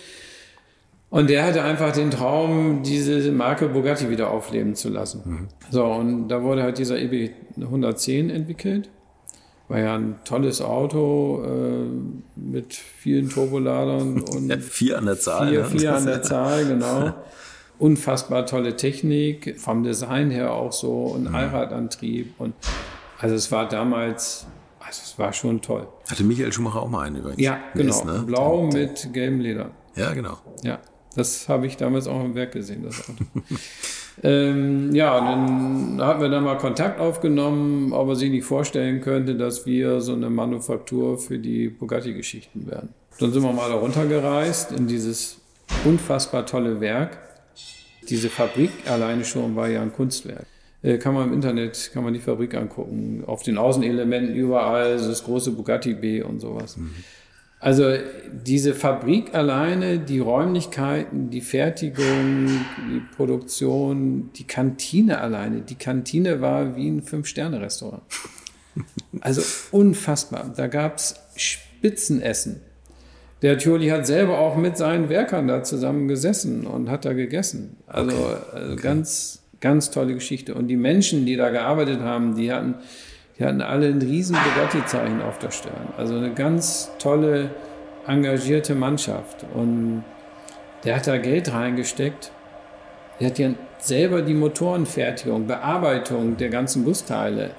Und 1.10 1.30
der 1.30 1.46
hatte 1.46 1.64
einfach 1.64 1.94
den 1.94 2.12
Traum, 2.12 2.84
diese 2.84 3.32
Marke 3.32 3.70
Bugatti 3.70 4.10
wieder 4.10 4.30
aufleben 4.30 4.76
zu 4.76 4.90
lassen. 4.90 5.22
Mhm. 5.24 5.48
So, 5.72 5.86
und 5.86 6.28
da 6.28 6.44
wurde 6.44 6.64
halt 6.64 6.78
dieser 6.78 7.00
EB 7.00 7.32
110 7.56 8.30
entwickelt. 8.30 8.90
War 9.70 9.80
ja 9.80 9.96
ein 9.96 10.16
tolles 10.26 10.62
Auto 10.62 11.44
äh, 11.44 12.40
mit 12.40 12.74
vielen 12.74 13.30
Turboladern 13.30 14.22
und 14.34 14.50
ja, 14.50 14.58
vier 14.58 14.98
an 14.98 15.06
der 15.06 15.20
Zahl. 15.20 15.50
Vier, 15.50 15.60
ne? 15.60 15.66
vier 15.66 15.96
an 15.96 16.06
der 16.06 16.22
Zahl, 16.24 16.66
genau. 16.66 17.14
Unfassbar 17.80 18.46
tolle 18.46 18.76
Technik, 18.76 19.60
vom 19.60 19.84
Design 19.84 20.32
her 20.32 20.52
auch 20.52 20.74
so 20.74 21.04
und 21.04 21.30
mhm. 21.30 21.36
Allradantrieb. 21.36 22.34
Und 22.38 22.54
also 23.20 23.36
es 23.36 23.52
war 23.52 23.68
damals 23.70 24.46
Also 24.80 25.02
es 25.04 25.20
war 25.20 25.32
schon 25.32 25.62
toll. 25.62 25.88
Hatte 26.10 26.24
Michael 26.24 26.52
Schumacher 26.52 26.82
auch 26.82 26.90
mal 26.90 27.06
einen 27.06 27.18
übrigens. 27.18 27.42
Ja, 27.42 27.60
genau. 27.74 27.90
ist, 27.94 28.06
ne? 28.06 28.24
Blau 28.26 28.64
mit 28.64 29.14
gelbem 29.14 29.40
Leder. 29.40 29.72
Ja, 29.96 30.14
genau. 30.14 30.38
Ja, 30.64 30.80
das 31.18 31.50
habe 31.50 31.66
ich 31.66 31.78
damals 31.78 32.08
auch 32.08 32.24
im 32.24 32.36
Werk 32.36 32.52
gesehen, 32.52 32.84
das 32.84 33.10
Auto. 33.10 33.26
ähm, 34.24 34.94
ja, 34.94 35.20
dann 35.20 36.00
hatten 36.00 36.22
wir 36.22 36.30
dann 36.30 36.44
mal 36.44 36.58
Kontakt 36.58 37.00
aufgenommen, 37.00 37.92
ob 37.92 38.10
er 38.10 38.16
sich 38.16 38.30
nicht 38.30 38.46
vorstellen 38.46 39.02
könnte, 39.02 39.36
dass 39.36 39.66
wir 39.66 40.00
so 40.00 40.14
eine 40.14 40.30
Manufaktur 40.30 41.18
für 41.18 41.40
die 41.40 41.70
Bugatti-Geschichten 41.70 42.68
werden. 42.68 42.90
Dann 43.20 43.34
sind 43.34 43.42
wir 43.42 43.52
mal 43.52 43.68
da 43.68 43.78
runtergereist 43.78 44.74
in 44.74 44.86
dieses 44.86 45.42
unfassbar 45.86 46.46
tolle 46.46 46.80
Werk. 46.80 47.18
Diese 48.08 48.30
Fabrik 48.30 48.72
alleine 48.86 49.26
schon 49.26 49.56
war 49.56 49.68
ja 49.68 49.82
ein 49.82 49.92
Kunstwerk. 49.92 50.46
Äh, 50.84 51.00
kann 51.00 51.16
man 51.16 51.30
im 51.30 51.34
Internet, 51.34 51.90
kann 51.94 52.04
man 52.04 52.14
die 52.14 52.20
Fabrik 52.20 52.54
angucken. 52.54 53.24
Auf 53.26 53.42
den 53.42 53.58
Außenelementen 53.58 54.36
überall, 54.36 54.98
das 54.98 55.24
große 55.24 55.52
Bugatti 55.52 55.96
B 55.96 56.22
und 56.22 56.40
sowas. 56.40 56.78
Also 57.60 57.92
diese 58.32 58.76
Fabrik 58.76 59.34
alleine, 59.34 59.98
die 59.98 60.20
Räumlichkeiten, 60.20 61.32
die 61.32 61.42
Fertigung, 61.42 62.66
die 62.92 63.02
Produktion, 63.16 64.30
die 64.36 64.46
Kantine 64.46 65.20
alleine. 65.20 65.62
Die 65.62 65.76
Kantine 65.76 66.40
war 66.40 66.76
wie 66.76 66.88
ein 66.88 67.02
Fünf-Sterne-Restaurant. 67.02 68.04
Also 69.22 69.42
unfassbar. 69.72 70.54
Da 70.56 70.68
gab 70.68 70.98
es 70.98 71.16
Spitzenessen. 71.36 72.62
Der 73.42 73.58
Thioli 73.58 73.90
hat 73.90 74.06
selber 74.06 74.38
auch 74.40 74.56
mit 74.56 74.78
seinen 74.78 75.10
Werkern 75.10 75.48
da 75.48 75.64
zusammen 75.64 76.08
gesessen 76.08 76.68
und 76.68 76.90
hat 76.90 77.06
da 77.06 77.14
gegessen. 77.14 77.78
Also, 77.88 78.16
also 78.52 78.76
ganz, 78.76 79.44
ganz 79.62 79.90
tolle 79.90 80.14
Geschichte. 80.14 80.54
Und 80.54 80.68
die 80.68 80.78
Menschen, 80.78 81.26
die 81.26 81.36
da 81.36 81.50
gearbeitet 81.50 82.02
haben, 82.02 82.36
die 82.36 82.52
hatten, 82.52 82.76
die 83.38 83.46
hatten 83.46 83.62
alle 83.62 83.88
ein 83.88 84.02
riesen 84.02 84.36
Bugatti-Zeichen 84.36 85.22
auf 85.22 85.38
der 85.38 85.52
Stirn. 85.52 85.94
Also 85.98 86.16
eine 86.16 86.34
ganz 86.34 86.92
tolle, 86.98 87.52
engagierte 88.08 88.74
Mannschaft. 88.74 89.46
Und 89.54 90.04
der 90.84 90.96
hat 90.96 91.08
da 91.08 91.18
Geld 91.18 91.54
reingesteckt. 91.54 92.32
Der 93.20 93.28
hat 93.28 93.40
ja 93.40 93.52
selber 93.80 94.22
die 94.22 94.34
Motorenfertigung, 94.34 95.46
Bearbeitung 95.46 96.38
der 96.38 96.50
ganzen 96.50 96.84
Busteile. 96.84 97.52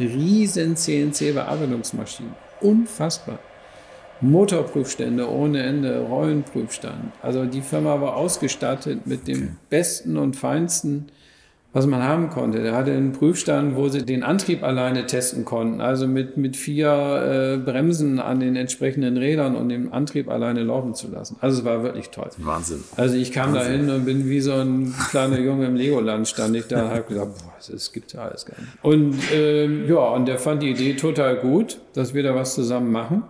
Riesen 0.00 0.76
CNC-Bearbeitungsmaschinen. 0.76 2.34
Unfassbar. 2.60 3.38
Motorprüfstände 4.20 5.28
ohne 5.28 5.62
Ende, 5.62 6.00
Rollenprüfstand. 6.00 7.12
Also 7.22 7.44
die 7.44 7.60
Firma 7.60 8.00
war 8.00 8.16
ausgestattet 8.16 9.06
mit 9.06 9.26
dem 9.26 9.56
Besten 9.68 10.16
und 10.16 10.36
Feinsten, 10.36 11.08
was 11.72 11.86
man 11.86 12.02
haben 12.02 12.28
konnte. 12.28 12.62
Der 12.62 12.74
hatte 12.74 12.92
einen 12.92 13.12
Prüfstand, 13.12 13.76
wo 13.76 13.88
sie 13.88 14.04
den 14.04 14.22
Antrieb 14.22 14.62
alleine 14.62 15.06
testen 15.06 15.44
konnten. 15.44 15.80
Also 15.80 16.06
mit, 16.06 16.36
mit 16.36 16.56
vier 16.56 16.90
äh, 16.90 17.56
Bremsen 17.58 18.20
an 18.20 18.40
den 18.40 18.56
entsprechenden 18.56 19.16
Rädern 19.16 19.56
und 19.56 19.70
den 19.70 19.90
Antrieb 19.92 20.28
alleine 20.28 20.62
laufen 20.62 20.94
zu 20.94 21.10
lassen. 21.10 21.36
Also 21.40 21.60
es 21.60 21.64
war 21.64 21.82
wirklich 21.82 22.10
toll. 22.10 22.28
Wahnsinn. 22.38 22.84
Also 22.96 23.16
ich 23.16 23.32
kam 23.32 23.54
da 23.54 23.64
hin 23.64 23.88
und 23.88 24.04
bin 24.04 24.28
wie 24.28 24.40
so 24.40 24.52
ein 24.52 24.94
kleiner 25.10 25.38
Junge 25.38 25.66
im 25.66 25.76
Legoland, 25.76 26.28
stand 26.28 26.54
ich 26.56 26.66
da 26.66 26.84
und 26.84 26.90
habe 26.90 27.04
gesagt, 27.04 27.38
boah, 27.38 27.54
das 27.70 27.92
gibt 27.92 28.12
ja 28.12 28.20
alles 28.20 28.44
gar 28.44 28.60
nicht. 28.60 28.72
Und 28.82 29.16
ähm, 29.32 29.88
ja, 29.88 29.96
und 29.96 30.26
der 30.26 30.38
fand 30.38 30.62
die 30.62 30.70
Idee 30.70 30.94
total 30.94 31.36
gut, 31.36 31.78
dass 31.94 32.12
wir 32.12 32.22
da 32.22 32.34
was 32.34 32.54
zusammen 32.54 32.92
machen. 32.92 33.22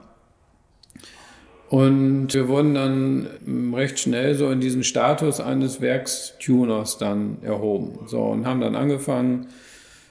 Und 1.72 2.34
wir 2.34 2.48
wurden 2.48 2.74
dann 2.74 3.26
ähm, 3.46 3.72
recht 3.72 3.98
schnell 3.98 4.34
so 4.34 4.50
in 4.50 4.60
diesen 4.60 4.84
Status 4.84 5.40
eines 5.40 5.80
Werkstuners 5.80 6.98
dann 6.98 7.38
erhoben. 7.40 8.00
So, 8.08 8.20
und 8.24 8.46
haben 8.46 8.60
dann 8.60 8.76
angefangen, 8.76 9.46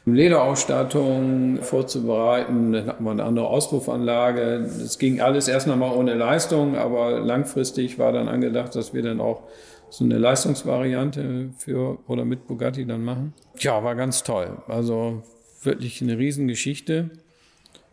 Lederausstattung 0.06 1.60
vorzubereiten. 1.62 2.74
Dann 2.74 2.88
hatten 2.88 3.04
wir 3.04 3.12
eine 3.12 3.24
andere 3.26 3.46
Auspuffanlage. 3.46 4.42
Es 4.84 4.98
ging 4.98 5.22
alles 5.22 5.48
erst 5.48 5.68
nochmal 5.68 5.96
ohne 5.96 6.16
Leistung, 6.16 6.76
aber 6.76 7.20
langfristig 7.20 8.00
war 8.00 8.12
dann 8.12 8.28
angedacht, 8.28 8.76
dass 8.76 8.96
wir 8.96 9.04
dann 9.04 9.22
auch 9.22 9.44
so 9.92 10.04
eine 10.04 10.18
Leistungsvariante 10.18 11.52
für 11.60 12.00
oder 12.08 12.26
mit 12.26 12.48
Bugatti 12.48 12.88
dann 12.88 13.06
machen. 13.06 13.36
Ja, 13.60 13.84
war 13.84 13.94
ganz 13.94 14.24
toll. 14.24 14.58
Also 14.68 15.22
wirklich 15.62 16.02
eine 16.02 16.18
Riesengeschichte 16.18 17.12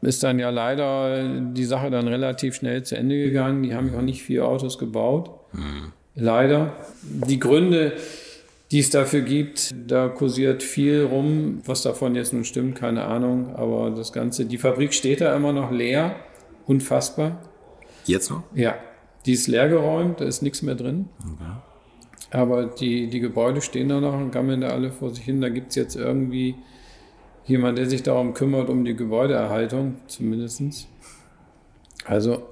ist 0.01 0.23
dann 0.23 0.39
ja 0.39 0.51
leider 0.51 1.29
die 1.29 1.65
Sache 1.65 1.91
dann 1.91 2.07
relativ 2.07 2.55
schnell 2.55 2.83
zu 2.85 2.97
Ende 2.97 3.17
gegangen. 3.17 3.63
Die 3.63 3.75
haben 3.75 3.91
ja 3.93 3.99
auch 3.99 4.03
nicht 4.03 4.23
vier 4.23 4.47
Autos 4.47 4.79
gebaut. 4.79 5.31
Leider. 6.15 6.77
Die 7.03 7.39
Gründe, 7.39 7.93
die 8.71 8.81
es 8.81 8.91
dafür 8.91 9.23
gibt, 9.23 9.75
da 9.87 10.09
kursiert 10.09 10.63
viel 10.63 11.03
rum. 11.03 11.61
Was 11.65 11.83
davon 11.83 12.15
jetzt 12.15 12.33
nun 12.33 12.45
stimmt, 12.45 12.77
keine 12.77 13.05
Ahnung. 13.05 13.55
Aber 13.57 13.91
das 13.91 14.13
Ganze, 14.13 14.45
die 14.45 14.59
Fabrik 14.59 14.95
steht 14.95 15.21
da 15.21 15.35
immer 15.35 15.53
noch 15.53 15.71
leer. 15.71 16.17
Unfassbar. 16.67 17.43
Jetzt 18.05 18.31
noch? 18.31 18.43
Ja, 18.55 18.77
die 19.27 19.33
ist 19.33 19.49
leer 19.49 19.69
geräumt, 19.69 20.21
da 20.21 20.25
ist 20.25 20.43
nichts 20.43 20.63
mehr 20.63 20.75
drin. 20.75 21.09
Aber 22.31 22.67
die, 22.67 23.09
die 23.09 23.21
Gebäude 23.21 23.63
stehen 23.63 23.89
da 23.89 24.01
noch 24.01 24.15
und 24.15 24.31
gammeln 24.31 24.61
da 24.61 24.69
alle 24.69 24.91
vor 24.91 25.15
sich 25.15 25.25
hin. 25.25 25.41
Da 25.41 25.49
gibt 25.49 25.71
es 25.71 25.77
jetzt 25.77 25.97
irgendwie 25.97 26.55
jemand, 27.49 27.79
der 27.79 27.87
sich 27.87 28.03
darum 28.03 28.35
kümmert, 28.35 28.69
um 28.69 28.85
die 28.85 28.95
Gebäudeerhaltung 28.95 29.97
zumindest. 30.07 30.63
Also 32.05 32.43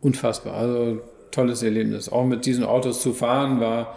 unfassbar. 0.00 0.54
Also 0.54 1.00
tolles 1.30 1.62
Erlebnis. 1.62 2.08
Auch 2.08 2.24
mit 2.24 2.46
diesen 2.46 2.64
Autos 2.64 3.02
zu 3.02 3.12
fahren 3.12 3.60
war 3.60 3.94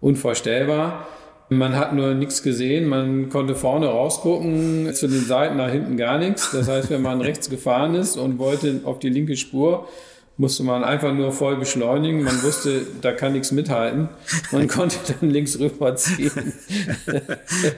unvorstellbar. 0.00 1.06
Man 1.48 1.76
hat 1.76 1.94
nur 1.94 2.14
nichts 2.14 2.42
gesehen, 2.42 2.88
man 2.88 3.28
konnte 3.28 3.54
vorne 3.54 3.86
rausgucken, 3.86 4.92
zu 4.94 5.06
den 5.06 5.20
Seiten 5.20 5.56
nach 5.56 5.70
hinten 5.70 5.96
gar 5.96 6.18
nichts. 6.18 6.50
Das 6.52 6.68
heißt, 6.68 6.90
wenn 6.90 7.02
man 7.02 7.20
rechts 7.20 7.50
gefahren 7.50 7.94
ist 7.94 8.16
und 8.16 8.38
wollte 8.38 8.80
auf 8.84 8.98
die 8.98 9.10
linke 9.10 9.36
Spur, 9.36 9.88
musste 10.36 10.62
man 10.62 10.82
einfach 10.82 11.12
nur 11.12 11.32
voll 11.32 11.56
beschleunigen. 11.56 12.22
Man 12.22 12.42
wusste, 12.42 12.86
da 13.00 13.12
kann 13.12 13.32
nichts 13.32 13.52
mithalten. 13.52 14.08
Man 14.50 14.66
konnte 14.68 14.96
dann 15.20 15.30
links 15.30 15.58
rüberziehen. 15.58 16.30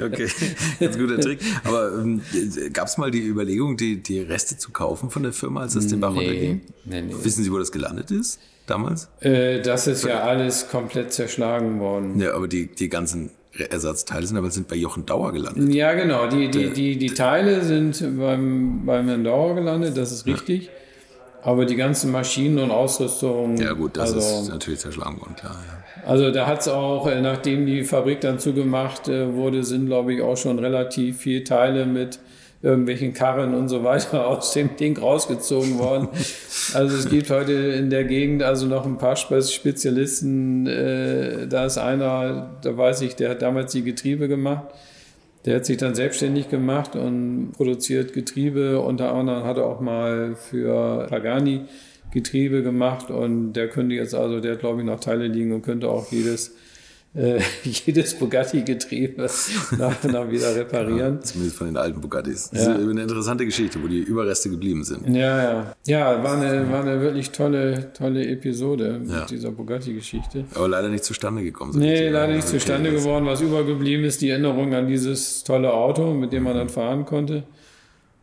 okay, 0.04 0.28
ein 0.80 0.98
guter 0.98 1.20
Trick. 1.20 1.40
Aber 1.64 1.92
ähm, 1.98 2.22
gab 2.72 2.86
es 2.86 2.96
mal 2.96 3.10
die 3.10 3.26
Überlegung, 3.26 3.76
die, 3.76 4.02
die 4.02 4.20
Reste 4.20 4.56
zu 4.56 4.70
kaufen 4.70 5.10
von 5.10 5.22
der 5.22 5.32
Firma, 5.32 5.62
als 5.62 5.74
das 5.74 5.88
den 5.88 6.00
Bach 6.00 6.14
runterging? 6.14 6.62
nee, 6.84 7.02
nee. 7.02 7.14
Wissen 7.22 7.42
Sie, 7.44 7.52
wo 7.52 7.58
das 7.58 7.72
gelandet 7.72 8.10
ist 8.10 8.38
damals? 8.66 9.08
Äh, 9.20 9.60
das 9.60 9.86
ist 9.86 10.04
ja 10.04 10.22
alles 10.22 10.68
komplett 10.68 11.12
zerschlagen 11.12 11.80
worden. 11.80 12.20
Ja, 12.20 12.34
aber 12.34 12.48
die, 12.48 12.66
die 12.66 12.88
ganzen 12.88 13.30
Ersatzteile 13.56 14.26
sind 14.26 14.36
aber 14.36 14.50
sind 14.50 14.68
bei 14.68 14.76
Jochen 14.76 15.06
Dauer 15.06 15.32
gelandet. 15.32 15.72
Ja, 15.72 15.92
genau. 15.94 16.28
Die, 16.28 16.50
die, 16.50 16.70
die, 16.70 16.96
die 16.98 17.10
Teile 17.10 17.62
sind 17.62 18.00
beim, 18.18 18.84
beim 18.84 19.06
Herrn 19.06 19.24
Dauer 19.24 19.54
gelandet, 19.54 19.96
das 19.96 20.12
ist 20.12 20.26
richtig. 20.26 20.70
Aber 21.44 21.66
die 21.66 21.76
ganzen 21.76 22.10
Maschinen 22.10 22.58
und 22.58 22.70
Ausrüstung. 22.70 23.56
Ja 23.58 23.72
gut, 23.74 23.96
das 23.96 24.14
also, 24.14 24.42
ist 24.42 24.48
natürlich 24.48 24.80
zerschlagen 24.80 25.20
worden, 25.20 25.36
klar. 25.36 25.54
Ja. 25.54 26.08
Also 26.08 26.30
da 26.30 26.46
hat 26.46 26.60
es 26.62 26.68
auch, 26.68 27.06
äh, 27.06 27.20
nachdem 27.20 27.66
die 27.66 27.84
Fabrik 27.84 28.20
dann 28.22 28.38
zugemacht 28.38 29.08
äh, 29.08 29.32
wurde, 29.34 29.62
sind, 29.62 29.86
glaube 29.86 30.14
ich, 30.14 30.22
auch 30.22 30.36
schon 30.36 30.58
relativ 30.58 31.18
viele 31.18 31.44
Teile 31.44 31.86
mit 31.86 32.18
irgendwelchen 32.62 33.12
Karren 33.12 33.54
und 33.54 33.68
so 33.68 33.84
weiter 33.84 34.26
aus 34.26 34.52
dem 34.54 34.76
Ding 34.76 34.96
rausgezogen 34.98 35.78
worden. 35.78 36.08
Also 36.72 36.96
es 36.96 37.08
gibt 37.10 37.28
heute 37.30 37.52
in 37.52 37.90
der 37.90 38.04
Gegend 38.04 38.42
also 38.42 38.66
noch 38.66 38.86
ein 38.86 38.96
paar 38.96 39.16
Spe- 39.16 39.42
Spezialisten. 39.42 40.66
Äh, 40.66 41.46
da 41.46 41.66
ist 41.66 41.76
einer, 41.76 42.56
da 42.62 42.76
weiß 42.76 43.02
ich, 43.02 43.16
der 43.16 43.30
hat 43.30 43.42
damals 43.42 43.72
die 43.72 43.82
Getriebe 43.82 44.28
gemacht. 44.28 44.64
Der 45.44 45.56
hat 45.56 45.66
sich 45.66 45.76
dann 45.76 45.94
selbstständig 45.94 46.48
gemacht 46.48 46.96
und 46.96 47.52
produziert 47.52 48.14
Getriebe. 48.14 48.80
Unter 48.80 49.12
anderem 49.12 49.44
hat 49.44 49.58
er 49.58 49.66
auch 49.66 49.80
mal 49.80 50.36
für 50.36 51.06
Pagani 51.08 51.62
Getriebe 52.12 52.62
gemacht 52.62 53.10
und 53.10 53.54
der 53.54 53.68
könnte 53.68 53.96
jetzt 53.96 54.14
also, 54.14 54.40
der 54.40 54.52
hat 54.52 54.60
glaube 54.60 54.80
ich 54.80 54.86
noch 54.86 55.00
Teile 55.00 55.26
liegen 55.26 55.52
und 55.52 55.62
könnte 55.62 55.90
auch 55.90 56.10
jedes, 56.12 56.54
äh, 57.14 57.38
jedes 57.64 58.14
Bugatti-Getriebe 58.14 59.22
nach, 59.78 60.02
nach 60.04 60.30
wieder 60.30 60.54
reparieren. 60.56 61.22
Zumindest 61.22 61.56
von 61.58 61.66
den 61.68 61.76
alten 61.76 62.00
Bugattis. 62.00 62.50
Das 62.50 62.66
Ja. 62.66 62.74
ist 62.74 62.88
eine 62.88 63.02
interessante 63.02 63.44
Geschichte, 63.44 63.82
wo 63.82 63.86
die 63.86 64.00
Überreste 64.00 64.50
geblieben 64.50 64.82
sind. 64.84 65.06
Ja, 65.14 65.42
ja. 65.42 65.76
Ja, 65.86 66.22
war 66.24 66.36
eine, 66.40 66.70
war 66.70 66.80
eine 66.82 67.00
wirklich 67.00 67.30
tolle, 67.30 67.92
tolle 67.92 68.26
Episode 68.26 68.98
mit 69.00 69.10
Ja. 69.10 69.24
dieser 69.26 69.50
Bugatti-Geschichte. 69.52 70.44
Aber 70.54 70.68
leider 70.68 70.88
nicht 70.88 71.04
zustande 71.04 71.42
gekommen. 71.42 71.72
so 71.72 71.78
Nee, 71.78 71.90
richtig. 71.92 72.12
leider 72.12 72.32
nicht 72.34 72.48
Okay, 72.48 72.58
zustande 72.58 72.90
das- 72.92 73.02
geworden. 73.04 73.26
Was 73.26 73.40
übergeblieben 73.40 74.04
ist, 74.04 74.20
die 74.20 74.30
Erinnerung 74.30 74.74
an 74.74 74.88
dieses 74.88 75.44
tolle 75.44 75.72
Auto, 75.72 76.12
mit 76.14 76.32
dem 76.32 76.42
man 76.42 76.54
dann 76.56 76.68
fahren 76.68 77.04
konnte. 77.04 77.44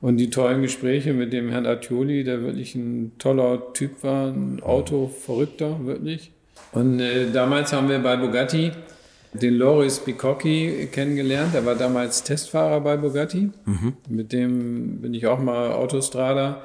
Und 0.01 0.17
die 0.17 0.31
tollen 0.31 0.63
Gespräche 0.63 1.13
mit 1.13 1.31
dem 1.31 1.49
Herrn 1.49 1.67
Attioli, 1.67 2.23
der 2.23 2.41
wirklich 2.41 2.73
ein 2.73 3.11
toller 3.19 3.71
Typ 3.73 4.03
war, 4.03 4.29
ein 4.31 4.59
Autoverrückter, 4.63 5.85
wirklich. 5.85 6.31
Und 6.73 6.99
äh, 6.99 7.31
damals 7.31 7.73
haben 7.73 7.89
wir 7.89 7.99
bei 7.99 8.15
Bugatti 8.15 8.71
den 9.33 9.55
Loris 9.55 9.99
Bicocchi 9.99 10.89
kennengelernt. 10.91 11.53
Der 11.53 11.65
war 11.65 11.75
damals 11.75 12.23
Testfahrer 12.23 12.81
bei 12.81 12.97
Bugatti. 12.97 13.49
Mit 14.09 14.33
dem 14.33 15.01
bin 15.01 15.13
ich 15.13 15.27
auch 15.27 15.39
mal 15.39 15.71
Autostrada 15.71 16.61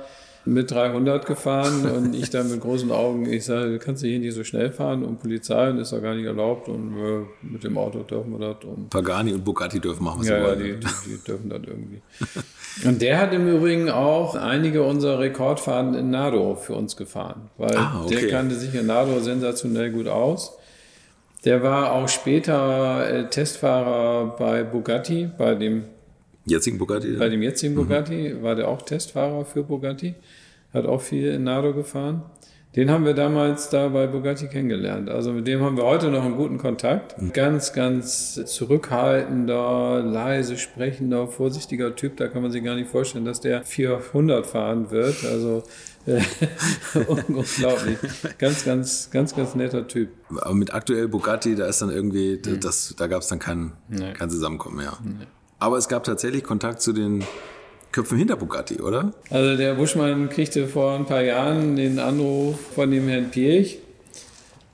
mit 0.47 0.71
300 0.71 1.27
gefahren 1.27 1.85
und 1.97 2.15
ich 2.15 2.31
dann 2.31 2.51
mit 2.51 2.61
großen 2.61 2.91
Augen, 2.91 3.27
ich 3.27 3.45
sage, 3.45 3.73
du 3.73 3.79
kannst 3.79 4.03
hier 4.03 4.19
nicht 4.19 4.35
so 4.35 4.45
schnell 4.45 4.71
fahren 4.71 5.03
und 5.05 5.21
Polizei 5.21 5.71
und 5.71 5.79
ist 5.79 5.93
doch 5.93 6.01
gar 6.01 6.15
nicht 6.15 6.25
erlaubt 6.25 6.69
und 6.69 6.97
äh, 6.97 7.25
mit 7.43 7.65
dem 7.65 7.77
Auto 7.77 8.05
dürfen 8.05 8.39
wir 8.39 8.55
das 8.55 8.65
und 8.65 8.89
Pagani 8.89 9.33
und 9.33 9.45
Bugatti 9.45 9.81
dürfen 9.81 10.05
machen, 10.05 10.21
was 10.21 10.29
ja, 10.29 10.37
sie 10.37 10.43
ja 10.43 10.49
wollen. 10.49 10.81
die, 10.81 10.87
die, 10.87 11.17
die 11.17 11.25
dürfen 11.25 11.51
das 11.51 11.61
irgendwie. 11.67 12.01
Und 12.85 13.01
der 13.01 13.19
hat 13.19 13.33
im 13.33 13.49
Übrigen 13.49 13.89
auch 13.91 14.35
einige 14.35 14.83
unserer 14.83 15.19
Rekordfahrten 15.19 15.95
in 15.95 16.11
Nado 16.11 16.57
für 16.57 16.75
uns 16.75 16.97
gefahren, 16.97 17.51
weil 17.57 17.75
Ah, 17.77 18.03
okay. 18.05 18.17
der 18.17 18.29
kannte 18.29 18.55
sich 18.55 18.75
in 18.75 18.87
Nado 18.87 19.19
sensationell 19.21 19.91
gut 19.91 20.09
aus. 20.09 20.59
Der 21.45 21.63
war 21.63 21.93
auch 21.93 22.09
später 22.09 23.09
äh, 23.09 23.31
Testfahrer 23.31 24.37
bei 24.37 24.63
Bugatti, 24.65 25.31
bei 25.39 25.55
dem, 25.55 25.85
Jetzigen 26.45 26.77
Bugatti? 26.79 27.17
bei 27.17 27.29
dem 27.29 27.43
jetzigen 27.43 27.75
Bugatti, 27.75 28.43
war 28.43 28.55
der 28.55 28.69
auch 28.69 28.83
Testfahrer 28.83 29.45
für 29.45 29.63
Bugatti, 29.63 30.15
hat 30.75 30.87
auch 30.87 31.01
viel 31.01 31.29
in 31.29 31.45
Nado 31.45 31.73
gefahren. 31.73 32.23
Den 32.77 32.91
haben 32.91 33.07
wir 33.07 33.15
damals 33.15 33.71
da 33.71 33.89
bei 33.89 34.07
Bugatti 34.07 34.49
kennengelernt. 34.49 35.09
Also 35.09 35.33
mit 35.33 35.47
dem 35.47 35.63
haben 35.63 35.79
wir 35.79 35.85
heute 35.85 36.11
noch 36.11 36.23
einen 36.23 36.37
guten 36.37 36.59
Kontakt. 36.59 37.15
Ganz, 37.33 37.73
ganz 37.73 38.35
zurückhaltender, 38.45 40.03
leise 40.03 40.59
sprechender, 40.59 41.27
vorsichtiger 41.27 41.97
Typ. 41.97 42.19
Da 42.19 42.29
kann 42.29 42.43
man 42.43 42.51
sich 42.53 42.63
gar 42.63 42.75
nicht 42.75 42.91
vorstellen, 42.91 43.25
dass 43.25 43.41
der 43.41 43.63
400 43.65 44.47
fahren 44.47 44.91
wird. 44.91 45.25
Also 45.25 45.63
äh, 46.07 46.21
unglaublich. 47.07 47.99
Ganz, 48.37 48.65
ganz, 48.67 49.11
ganz, 49.11 49.35
ganz 49.35 49.55
netter 49.55 49.89
Typ. 49.89 50.11
Aber 50.41 50.55
mit 50.55 50.75
aktuell 50.75 51.09
Bugatti, 51.09 51.55
da 51.55 51.67
ist 51.67 51.81
dann 51.81 51.91
irgendwie, 51.91 52.39
das, 52.61 52.95
da 52.99 53.07
gab 53.07 53.23
es 53.23 53.29
dann 53.29 53.39
kein, 53.39 53.73
Nee. 53.89 54.13
kein 54.13 54.29
Zusammenkommen 54.29 54.77
mehr. 54.77 54.99
Aber 55.59 55.79
es 55.79 55.89
gab 55.89 56.05
tatsächlich 56.05 56.45
Kontakt 56.45 56.83
zu 56.83 56.93
den 56.93 57.25
Köpfen 57.97 58.19
hinter 58.19 58.37
Bugatti, 58.37 58.79
oder? 58.83 59.13
Also 59.31 59.57
der 59.57 59.75
Buschmann 59.75 60.29
kriegte 60.29 60.67
vor 60.69 60.93
ein 60.97 61.07
paar 61.07 61.23
Jahren 61.23 61.77
den 61.77 61.99
Anruf 61.99 62.61
von 62.75 62.91
dem 62.91 63.09
Herrn 63.09 63.31
Pirch. 63.31 63.79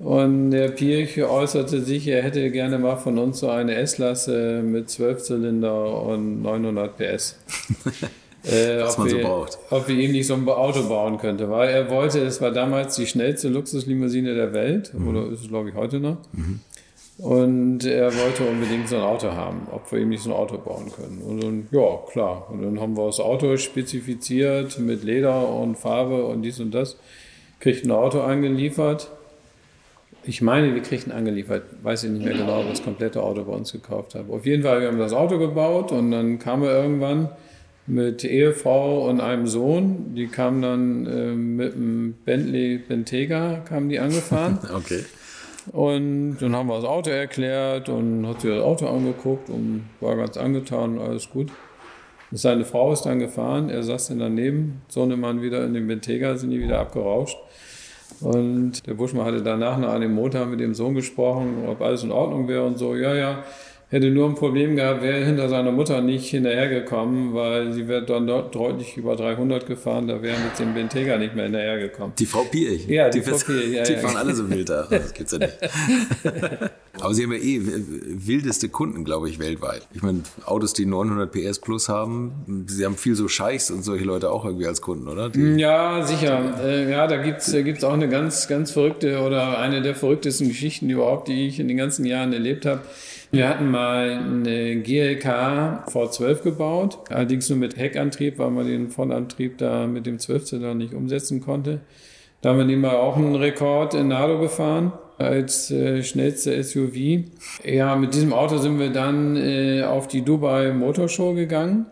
Und 0.01 0.51
der 0.51 0.71
Pirch 0.71 1.23
äußerte 1.23 1.83
sich, 1.83 2.09
er 2.09 2.23
hätte 2.25 2.51
gerne 2.51 2.79
mal 2.81 2.97
von 2.97 3.19
uns 3.19 3.39
so 3.39 3.49
eine 3.49 3.77
S-Klasse 3.77 4.61
mit 4.65 4.91
12 4.91 5.23
Zylinder 5.23 6.03
und 6.03 6.43
900 6.43 6.97
PS. 6.97 7.39
äh, 8.45 8.83
ob 8.83 8.99
man 8.99 9.09
so 9.09 9.17
wir, 9.17 9.23
braucht. 9.25 9.57
Ob 9.71 9.87
wir 9.87 9.95
ihm 9.97 10.11
nicht 10.11 10.27
so 10.27 10.35
ein 10.35 10.49
Auto 10.49 10.83
bauen 10.89 11.19
könnte. 11.19 11.49
Weil 11.49 11.69
er 11.69 11.91
wollte, 11.91 12.19
es 12.25 12.41
war 12.41 12.51
damals 12.51 12.97
die 12.97 13.07
schnellste 13.07 13.51
Luxuslimousine 13.51 14.35
der 14.35 14.53
Welt, 14.53 14.93
Mhm. 14.93 15.07
oder 15.07 15.31
ist 15.31 15.43
es 15.43 15.49
glaube 15.49 15.69
ich 15.69 15.77
heute 15.77 16.01
noch. 16.01 16.17
Und 17.19 17.85
er 17.85 18.07
wollte 18.17 18.45
unbedingt 18.45 18.89
so 18.89 18.97
ein 18.97 19.03
Auto 19.03 19.33
haben, 19.33 19.69
ob 19.71 19.91
wir 19.93 20.01
ihm 20.01 20.09
nicht 20.09 20.23
so 20.23 20.31
ein 20.31 20.37
Auto 20.37 20.59
bauen 20.59 20.91
können. 20.91 21.21
Und 21.23 21.43
dann, 21.43 21.69
ja, 21.71 21.99
klar. 22.11 22.49
Und 22.51 22.63
dann 22.63 22.81
haben 22.81 22.97
wir 22.97 23.07
das 23.07 23.21
Auto 23.21 23.57
spezifiziert 23.57 24.79
mit 24.79 25.05
Leder 25.05 25.49
und 25.49 25.77
Farbe 25.77 26.25
und 26.25 26.43
dies 26.43 26.59
und 26.59 26.73
das. 26.73 26.97
Kriegt 27.61 27.85
ein 27.85 27.91
Auto 27.91 28.21
angeliefert. 28.23 29.11
Ich 30.25 30.41
meine, 30.41 30.75
wir 30.75 30.83
kriegten 30.83 31.13
angeliefert. 31.13 31.65
Weiß 31.83 32.05
ich 32.05 32.11
nicht 32.11 32.25
mehr 32.25 32.35
genau, 32.35 32.61
ob 32.61 32.71
das 32.71 32.83
komplette 32.83 33.23
Auto 33.23 33.45
bei 33.45 33.53
uns 33.53 33.73
gekauft 33.73 34.15
haben. 34.15 34.31
Auf 34.31 34.47
jeden 34.47 34.63
Fall, 34.63 34.81
wir 34.81 34.89
haben 34.89 34.99
das 34.99 35.13
Auto 35.13 35.39
gebaut 35.39 35.93
und 35.93 36.11
dann 36.11 36.39
kam 36.39 36.63
er 36.63 36.83
irgendwann 36.83 37.29
mit 37.87 38.25
Ehefrau 38.25 39.09
und 39.09 39.21
einem 39.21 39.47
Sohn. 39.47 40.15
Die 40.15 40.29
kamen 40.29 40.63
dann 40.63 41.07
äh, 41.07 41.35
mit 41.35 41.75
einem 41.75 42.15
Bentley 42.25 42.79
Bentayga, 42.79 43.63
kamen 43.69 43.89
die 43.89 43.99
angefahren. 43.99 44.59
Okay. 44.75 45.05
Und 45.71 46.39
dann 46.41 46.57
haben 46.57 46.67
wir 46.67 46.77
das 46.77 46.85
Auto 46.85 47.11
erklärt 47.11 47.89
und 47.89 48.27
hat 48.27 48.41
sich 48.41 48.51
das 48.51 48.63
Auto 48.63 48.87
angeguckt 48.89 49.49
und 49.49 49.89
war 50.01 50.17
ganz 50.17 50.37
angetan, 50.37 50.99
alles 50.99 51.31
gut. 51.31 51.51
Seine 52.33 52.65
Frau 52.65 52.93
ist 52.93 53.03
dann 53.03 53.19
gefahren, 53.19 53.69
er 53.69 53.83
saß 53.83 54.09
dann 54.09 54.19
daneben, 54.19 54.81
Sohnemann 54.89 55.43
wieder 55.43 55.65
in 55.65 55.75
dem 55.75 55.87
Bentayga, 55.87 56.37
sind 56.37 56.51
die 56.51 56.61
wieder 56.61 56.81
abgerauscht. 56.81 57.37
Und 58.21 58.87
der 58.87 58.95
Buschmann 58.95 59.27
hatte 59.27 59.43
danach 59.43 59.79
noch 59.79 59.89
an 59.89 60.01
dem 60.01 60.15
Montag 60.15 60.49
mit 60.49 60.61
dem 60.61 60.75
Sohn 60.75 60.95
gesprochen, 60.95 61.65
ob 61.69 61.81
alles 61.81 62.05
in 62.05 62.13
Ordnung 62.13 62.49
wäre 62.49 62.65
und 62.65 62.79
so. 62.79 62.95
Ja, 62.95 63.15
ja, 63.15 63.45
hätte 63.93 64.11
nur 64.11 64.29
ein 64.29 64.35
Problem 64.35 64.75
gehabt, 64.77 65.03
wäre 65.03 65.25
hinter 65.25 65.49
seiner 65.49 65.71
Mutter 65.71 66.01
nicht 66.01 66.29
hinterhergekommen, 66.31 67.35
weil 67.35 67.73
sie 67.73 67.87
wäre 67.89 68.05
dann 68.05 68.27
dort 68.27 68.55
deutlich 68.55 68.97
über 68.97 69.15
300 69.17 69.67
gefahren, 69.67 70.09
da 70.09 70.21
wäre 70.23 70.37
mit 70.39 70.59
dem 70.59 70.75
Bentayga 70.75 71.19
nicht 71.19 71.35
mehr 71.35 71.45
hinterhergekommen. 71.45 72.15
Die 72.19 72.27
Frau 72.27 72.43
Pirch. 72.45 72.87
Ja, 72.89 73.09
die 73.11 73.21
fährt- 73.21 73.37
Frau 73.43 73.53
Pirch, 73.53 73.73
ja, 73.73 73.83
Die 73.85 73.93
ja. 73.93 73.99
fahren 73.99 74.17
alle 74.17 74.35
so 74.35 74.49
wild 74.51 74.69
da. 74.69 74.87
Das 74.91 75.13
gibt's 75.15 75.33
ja 75.33 75.39
nicht. 75.39 75.59
Aber 77.01 77.15
sie 77.15 77.23
haben 77.25 77.33
ja 77.33 77.39
eh 77.39 77.61
wildeste 77.63 78.69
Kunden, 78.69 79.05
glaube 79.05 79.29
ich, 79.29 79.39
weltweit. 79.39 79.87
Ich 79.95 80.03
meine, 80.03 80.23
Autos, 80.45 80.73
die 80.73 80.87
900 80.87 81.31
PS 81.33 81.59
plus 81.61 81.89
haben, 81.89 82.65
sie 82.69 82.85
haben 82.85 82.97
viel 82.97 83.15
so 83.15 83.29
Scheichs 83.29 83.71
und 83.71 83.83
solche 83.83 84.05
Leute 84.05 84.31
auch 84.31 84.45
irgendwie 84.45 84.67
als 84.67 84.81
Kunden, 84.83 85.09
oder? 85.09 85.29
Die, 85.31 85.55
Ja, 85.59 86.03
sicher. 86.05 86.55
Äh, 86.65 86.91
ja, 86.91 87.07
da 87.07 87.17
gibt's 87.17 87.53
äh, 87.53 87.63
gibt's 87.63 87.83
auch 87.85 87.93
eine 87.95 88.09
ganz, 88.09 88.47
ganz 88.49 88.71
verrückte 88.71 89.21
oder 89.21 89.59
eine 89.59 89.83
der 89.83 89.95
verrücktesten 89.95 90.49
Geschichten 90.49 90.89
überhaupt, 90.91 91.29
die 91.29 91.47
ich 91.49 91.59
in 91.61 91.69
den 91.69 91.77
ganzen 91.77 92.05
Jahren 92.05 92.33
erlebt 92.33 92.67
habe. 92.67 92.81
Wir 93.35 93.49
hatten 93.49 93.71
mal 93.71 94.11
eine 94.11 94.83
GLK 94.83 95.89
V12 95.89 96.43
gebaut, 96.43 96.99
allerdings 97.09 97.49
nur 97.49 97.59
mit 97.59 97.79
Heckantrieb, 97.79 98.39
weil 98.39 98.51
man 98.51 98.67
den 98.67 98.95
Vollantrieb 98.95 99.57
da 99.57 99.87
mit 99.87 100.05
dem 100.05 100.19
12-Zylinder 100.19 100.75
nicht 100.75 100.93
umsetzen 100.93 101.41
konnte. 101.41 101.81
Da 102.43 102.51
haben 102.51 102.59
wir 102.59 102.67
nebenbei 102.67 102.93
auch 102.93 103.17
einen 103.17 103.35
Rekord 103.35 103.95
in 103.95 104.09
Nado 104.09 104.39
gefahren 104.39 104.93
als 105.17 105.71
äh, 105.71 106.03
schnellste 106.03 106.63
SUV. 106.63 107.25
Ja, 107.65 107.97
mit 107.97 108.13
diesem 108.13 108.35
Auto 108.35 108.59
sind 108.59 108.79
wir 108.79 108.91
dann 108.91 109.37
äh, 109.39 109.83
auf 109.83 110.09
die 110.09 110.21
Dubai 110.21 110.75
Motor 110.75 111.09
Show 111.09 111.33
gegangen. 111.33 111.87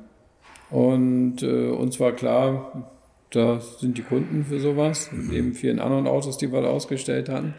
Und 0.71 1.43
äh, 1.43 1.71
uns 1.71 1.99
war 1.99 2.13
klar, 2.13 2.91
da 3.31 3.61
sind 3.61 3.97
die 3.97 4.03
Kunden 4.03 4.45
für 4.45 4.61
sowas, 4.61 5.09
neben 5.11 5.55
vielen 5.55 5.79
anderen 5.79 6.07
Autos, 6.07 6.37
die 6.37 6.53
wir 6.53 6.61
da 6.61 6.69
ausgestellt 6.69 7.31
hatten. 7.31 7.55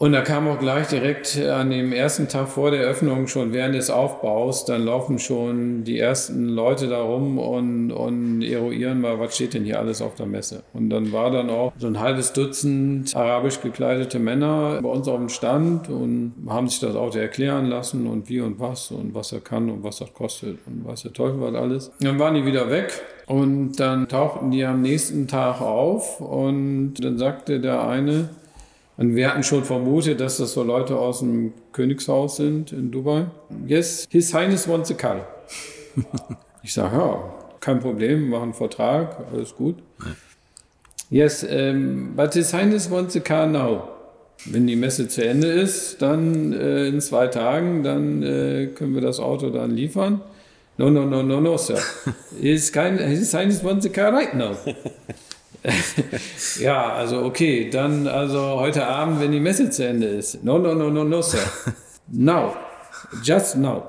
Und 0.00 0.12
da 0.12 0.22
kam 0.22 0.48
auch 0.48 0.58
gleich 0.58 0.86
direkt 0.86 1.38
an 1.38 1.68
dem 1.68 1.92
ersten 1.92 2.26
Tag 2.26 2.48
vor 2.48 2.70
der 2.70 2.84
Eröffnung, 2.84 3.26
schon 3.26 3.52
während 3.52 3.74
des 3.74 3.90
Aufbaus, 3.90 4.64
dann 4.64 4.86
laufen 4.86 5.18
schon 5.18 5.84
die 5.84 5.98
ersten 5.98 6.48
Leute 6.48 6.86
da 6.88 7.02
rum 7.02 7.38
und, 7.38 7.92
und 7.92 8.40
eruieren 8.40 9.02
mal, 9.02 9.20
was 9.20 9.34
steht 9.34 9.52
denn 9.52 9.66
hier 9.66 9.78
alles 9.78 10.00
auf 10.00 10.14
der 10.14 10.24
Messe. 10.24 10.62
Und 10.72 10.88
dann 10.88 11.12
war 11.12 11.30
dann 11.30 11.50
auch 11.50 11.74
so 11.76 11.86
ein 11.86 12.00
halbes 12.00 12.32
Dutzend 12.32 13.14
arabisch 13.14 13.60
gekleidete 13.60 14.18
Männer 14.18 14.80
bei 14.82 14.88
uns 14.88 15.06
auf 15.06 15.18
dem 15.18 15.28
Stand 15.28 15.90
und 15.90 16.32
haben 16.48 16.68
sich 16.68 16.80
das 16.80 16.96
Auto 16.96 17.18
erklären 17.18 17.66
lassen 17.66 18.06
und 18.06 18.30
wie 18.30 18.40
und 18.40 18.58
was 18.58 18.90
und 18.92 19.12
was 19.12 19.32
er 19.32 19.40
kann 19.40 19.68
und 19.68 19.84
was 19.84 19.98
das 19.98 20.14
kostet 20.14 20.60
und 20.66 20.86
was 20.86 21.02
der 21.02 21.12
Teufel 21.12 21.42
was 21.42 21.54
alles. 21.54 21.92
Dann 22.00 22.18
waren 22.18 22.36
die 22.36 22.46
wieder 22.46 22.70
weg 22.70 23.02
und 23.26 23.78
dann 23.78 24.08
tauchten 24.08 24.50
die 24.50 24.64
am 24.64 24.80
nächsten 24.80 25.28
Tag 25.28 25.60
auf 25.60 26.22
und 26.22 26.94
dann 27.04 27.18
sagte 27.18 27.60
der 27.60 27.86
eine, 27.86 28.30
und 29.00 29.16
wir 29.16 29.30
hatten 29.30 29.42
schon 29.42 29.64
vermutet, 29.64 30.20
dass 30.20 30.36
das 30.36 30.52
so 30.52 30.62
Leute 30.62 30.94
aus 30.98 31.20
dem 31.20 31.54
Königshaus 31.72 32.36
sind 32.36 32.70
in 32.70 32.90
Dubai. 32.90 33.28
Yes, 33.66 34.06
His 34.10 34.34
Highness 34.34 34.68
wants 34.68 34.90
a 34.90 34.94
car. 34.94 35.26
Ich 36.62 36.74
sage, 36.74 36.94
ja, 36.94 37.18
kein 37.60 37.80
Problem, 37.80 38.28
machen 38.28 38.42
einen 38.42 38.52
Vertrag, 38.52 39.16
alles 39.32 39.56
gut. 39.56 39.76
Yes, 41.08 41.42
um, 41.42 42.14
but 42.14 42.34
His 42.34 42.52
Highness 42.52 42.90
wants 42.90 43.16
a 43.16 43.20
car 43.20 43.46
now. 43.46 43.88
Wenn 44.44 44.66
die 44.66 44.76
Messe 44.76 45.08
zu 45.08 45.24
Ende 45.26 45.48
ist, 45.48 46.02
dann 46.02 46.52
äh, 46.52 46.88
in 46.88 47.00
zwei 47.00 47.28
Tagen, 47.28 47.82
dann 47.82 48.22
äh, 48.22 48.66
können 48.66 48.94
wir 48.94 49.00
das 49.00 49.18
Auto 49.18 49.48
dann 49.48 49.70
liefern. 49.70 50.20
No, 50.76 50.90
no, 50.90 51.06
no, 51.06 51.22
no, 51.22 51.40
no, 51.40 51.56
sir. 51.56 51.78
His, 52.38 52.70
kind, 52.70 53.00
His 53.00 53.32
Highness 53.32 53.64
wants 53.64 53.86
a 53.86 53.88
car 53.88 54.12
right 54.12 54.34
now. 54.34 54.54
Ja, 56.60 56.94
also 56.94 57.22
okay, 57.22 57.68
dann 57.70 58.06
also 58.06 58.60
heute 58.60 58.86
Abend, 58.86 59.20
wenn 59.20 59.32
die 59.32 59.40
Messe 59.40 59.70
zu 59.70 59.86
Ende 59.86 60.06
ist. 60.06 60.42
No, 60.42 60.58
no, 60.58 60.74
no, 60.74 60.90
no, 60.90 61.04
no, 61.04 61.22
sir. 61.22 61.38
Now. 62.08 62.56
Just 63.22 63.56
now. 63.56 63.84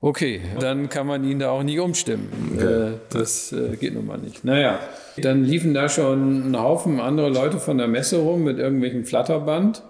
Okay, 0.00 0.42
dann 0.60 0.90
kann 0.90 1.06
man 1.06 1.24
ihn 1.24 1.38
da 1.38 1.50
auch 1.50 1.62
nicht 1.62 1.80
umstimmen. 1.80 2.58
Äh, 2.58 2.98
das 3.08 3.52
äh, 3.52 3.76
geht 3.76 3.94
nun 3.94 4.06
mal 4.06 4.18
nicht. 4.18 4.44
Naja, 4.44 4.78
dann 5.16 5.44
liefen 5.44 5.72
da 5.72 5.88
schon 5.88 6.50
ein 6.50 6.60
Haufen 6.60 7.00
andere 7.00 7.30
Leute 7.30 7.58
von 7.58 7.78
der 7.78 7.88
Messe 7.88 8.18
rum 8.18 8.44
mit 8.44 8.58
irgendwelchem 8.58 9.04
Flatterband. 9.04 9.82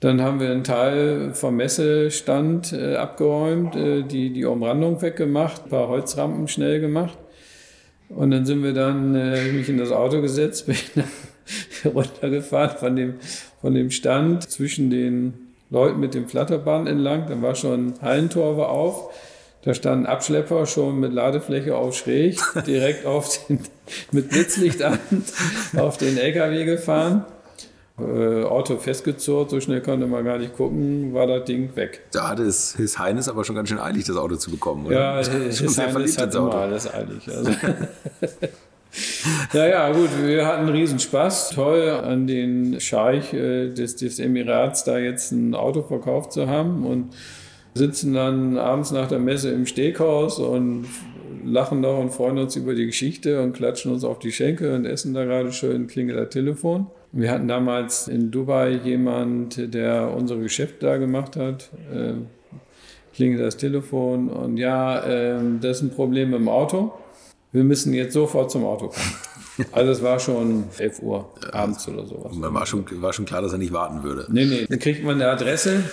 Dann 0.00 0.20
haben 0.20 0.40
wir 0.40 0.50
einen 0.50 0.64
Teil 0.64 1.32
vom 1.32 1.56
Messestand 1.56 2.74
äh, 2.74 2.96
abgeräumt, 2.96 3.74
die, 3.74 4.30
die 4.30 4.44
Umrandung 4.44 5.00
weggemacht, 5.00 5.64
ein 5.64 5.70
paar 5.70 5.88
Holzrampen 5.88 6.46
schnell 6.46 6.80
gemacht. 6.80 7.16
Und 8.08 8.30
dann 8.30 8.46
sind 8.46 8.62
wir 8.62 8.72
dann, 8.72 9.14
äh, 9.14 9.52
mich 9.52 9.68
in 9.68 9.78
das 9.78 9.90
Auto 9.90 10.20
gesetzt, 10.20 10.66
bin 10.66 10.76
runtergefahren 11.84 12.76
von 12.78 12.96
dem, 12.96 13.14
von 13.60 13.74
dem 13.74 13.90
Stand 13.90 14.48
zwischen 14.48 14.90
den 14.90 15.34
Leuten 15.70 16.00
mit 16.00 16.14
dem 16.14 16.28
Flatterband 16.28 16.88
entlang. 16.88 17.26
Dann 17.28 17.42
war 17.42 17.54
schon 17.54 17.94
Hallentor 18.00 18.56
war 18.56 18.70
auf. 18.70 19.12
Da 19.62 19.72
stand 19.72 20.04
ein 20.04 20.06
Abschlepper 20.06 20.66
schon 20.66 21.00
mit 21.00 21.14
Ladefläche 21.14 21.74
auf 21.74 21.96
schräg, 21.96 22.38
direkt 22.66 23.06
auf 23.06 23.46
den, 23.46 23.60
mit 24.12 24.28
Blitzlicht 24.28 24.82
an, 24.82 24.98
auf 25.76 25.96
den 25.96 26.18
LKW 26.18 26.66
gefahren. 26.66 27.24
Äh, 27.96 28.42
Auto 28.42 28.76
festgezurrt, 28.76 29.50
so 29.50 29.60
schnell 29.60 29.80
konnte 29.80 30.08
man 30.08 30.24
gar 30.24 30.38
nicht 30.38 30.56
gucken, 30.56 31.14
war 31.14 31.28
das 31.28 31.44
Ding 31.44 31.76
weg. 31.76 32.00
Da 32.10 32.28
hatte 32.28 32.42
es 32.42 32.74
His 32.74 32.98
Highness 32.98 33.28
aber 33.28 33.44
schon 33.44 33.54
ganz 33.54 33.68
schön 33.68 33.78
eilig, 33.78 34.04
das 34.04 34.16
Auto 34.16 34.34
zu 34.34 34.50
bekommen, 34.50 34.86
oder? 34.86 34.96
Ja, 34.96 35.18
His 35.18 35.78
Highness 35.78 36.18
hat 36.18 36.34
immer 36.34 36.56
alles 36.56 36.92
eilig. 36.92 37.28
Also. 37.28 37.52
ja, 39.52 39.66
ja, 39.68 39.92
gut, 39.92 40.08
wir 40.24 40.44
hatten 40.44 40.68
riesen 40.70 40.98
Spaß. 40.98 41.50
Toll, 41.50 41.88
an 41.88 42.26
den 42.26 42.80
Scheich 42.80 43.32
äh, 43.32 43.68
des, 43.68 43.94
des 43.94 44.18
Emirats 44.18 44.82
da 44.82 44.98
jetzt 44.98 45.30
ein 45.30 45.54
Auto 45.54 45.82
verkauft 45.82 46.32
zu 46.32 46.48
haben 46.48 46.84
und 46.84 47.14
sitzen 47.74 48.12
dann 48.12 48.58
abends 48.58 48.90
nach 48.90 49.06
der 49.06 49.20
Messe 49.20 49.50
im 49.50 49.66
Steghaus 49.66 50.40
und 50.40 50.86
lachen 51.44 51.80
noch 51.80 52.00
und 52.00 52.10
freuen 52.10 52.38
uns 52.38 52.56
über 52.56 52.74
die 52.74 52.86
Geschichte 52.86 53.40
und 53.40 53.52
klatschen 53.52 53.92
uns 53.92 54.02
auf 54.02 54.18
die 54.18 54.32
Schenkel 54.32 54.74
und 54.74 54.84
essen 54.84 55.14
da 55.14 55.24
gerade 55.24 55.52
schön, 55.52 55.86
klingelt 55.86 56.18
das 56.18 56.30
Telefon. 56.30 56.88
Wir 57.16 57.30
hatten 57.30 57.46
damals 57.46 58.08
in 58.08 58.32
Dubai 58.32 58.70
jemand, 58.70 59.72
der 59.72 60.12
unsere 60.16 60.40
Geschäfte 60.40 60.86
da 60.86 60.96
gemacht 60.96 61.36
hat. 61.36 61.70
Äh, 61.92 62.14
klingelt 63.14 63.40
das 63.40 63.56
Telefon 63.56 64.28
und 64.28 64.56
ja, 64.56 64.98
äh, 65.04 65.38
das 65.60 65.76
ist 65.76 65.82
ein 65.84 65.90
Problem 65.90 66.34
im 66.34 66.48
Auto. 66.48 66.92
Wir 67.52 67.62
müssen 67.62 67.94
jetzt 67.94 68.14
sofort 68.14 68.50
zum 68.50 68.64
Auto 68.64 68.88
kommen. 68.88 69.14
Also 69.70 69.92
es 69.92 70.02
war 70.02 70.18
schon 70.18 70.64
11 70.78 71.00
Uhr 71.00 71.30
abends 71.52 71.86
oder 71.86 72.04
sowas. 72.04 72.32
Und 72.32 72.42
war 72.42 72.66
schon, 72.66 72.84
war 73.00 73.12
schon 73.12 73.24
klar, 73.24 73.40
dass 73.40 73.52
er 73.52 73.58
nicht 73.58 73.72
warten 73.72 74.02
würde. 74.02 74.26
Nee, 74.28 74.46
nee. 74.46 74.66
Dann 74.68 74.80
kriegt 74.80 75.04
man 75.04 75.14
eine 75.14 75.30
Adresse, 75.30 75.84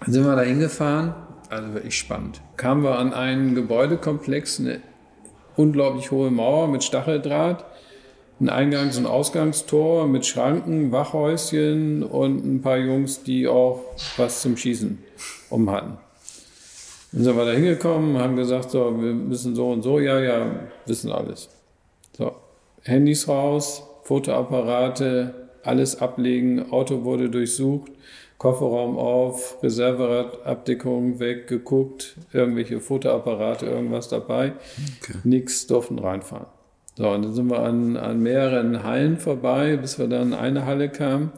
dann 0.00 0.12
sind 0.12 0.24
wir 0.24 0.34
da 0.34 0.42
hingefahren. 0.42 1.14
Also 1.48 1.74
wirklich 1.74 1.96
spannend. 1.96 2.40
Kamen 2.56 2.82
wir 2.82 2.98
an 2.98 3.12
einen 3.14 3.54
Gebäudekomplex, 3.54 4.58
eine 4.58 4.80
unglaublich 5.54 6.10
hohe 6.10 6.32
Mauer 6.32 6.66
mit 6.66 6.82
Stacheldraht, 6.82 7.64
ein 8.40 8.50
Eingangs- 8.50 8.98
und 8.98 9.06
Ausgangstor 9.06 10.06
mit 10.06 10.26
Schranken, 10.26 10.92
Wachhäuschen 10.92 12.02
und 12.02 12.44
ein 12.44 12.60
paar 12.60 12.76
Jungs, 12.76 13.22
die 13.22 13.48
auch 13.48 13.80
was 14.16 14.42
zum 14.42 14.56
Schießen 14.56 14.98
um 15.50 15.70
hatten. 15.70 15.96
Dann 17.12 17.24
sind 17.24 17.36
wir 17.36 17.44
da 17.46 17.52
hingekommen, 17.52 18.18
haben 18.18 18.36
gesagt, 18.36 18.70
so, 18.70 19.00
wir 19.00 19.14
müssen 19.14 19.54
so 19.54 19.70
und 19.70 19.82
so, 19.82 19.98
ja, 19.98 20.20
ja, 20.20 20.50
wissen 20.84 21.10
alles. 21.10 21.48
So, 22.16 22.32
Handys 22.82 23.26
raus, 23.26 23.84
Fotoapparate, 24.02 25.34
alles 25.62 26.00
ablegen, 26.00 26.70
Auto 26.70 27.04
wurde 27.04 27.30
durchsucht, 27.30 27.90
Kofferraum 28.36 28.98
auf, 28.98 29.62
Reserveradabdeckung 29.62 31.18
weg, 31.20 31.46
geguckt, 31.46 32.16
irgendwelche 32.34 32.80
Fotoapparate, 32.80 33.64
irgendwas 33.64 34.08
dabei. 34.08 34.52
Okay. 35.00 35.18
Nichts 35.24 35.66
durften 35.66 35.98
reinfahren. 35.98 36.46
So, 36.96 37.10
und 37.10 37.24
dann 37.26 37.34
sind 37.34 37.50
wir 37.50 37.58
an, 37.58 37.96
an 37.98 38.20
mehreren 38.22 38.82
Hallen 38.82 39.18
vorbei, 39.18 39.76
bis 39.76 39.98
wir 39.98 40.08
dann 40.08 40.28
in 40.28 40.34
eine 40.34 40.64
Halle 40.64 40.88
kamen. 40.88 41.30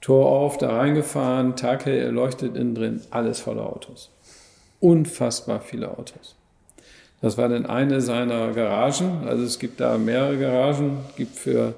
Tor 0.00 0.26
auf, 0.26 0.58
da 0.58 0.76
reingefahren, 0.76 1.54
taghell 1.54 2.02
erleuchtet 2.02 2.56
innen 2.56 2.74
drin, 2.74 3.00
alles 3.10 3.38
voller 3.38 3.64
Autos. 3.64 4.10
Unfassbar 4.80 5.60
viele 5.60 5.88
Autos. 5.96 6.34
Das 7.20 7.38
war 7.38 7.48
dann 7.48 7.66
eine 7.66 8.00
seiner 8.00 8.50
Garagen. 8.50 9.28
Also 9.28 9.44
es 9.44 9.60
gibt 9.60 9.78
da 9.78 9.96
mehrere 9.96 10.38
Garagen. 10.38 10.98
gibt 11.16 11.36
für, 11.36 11.74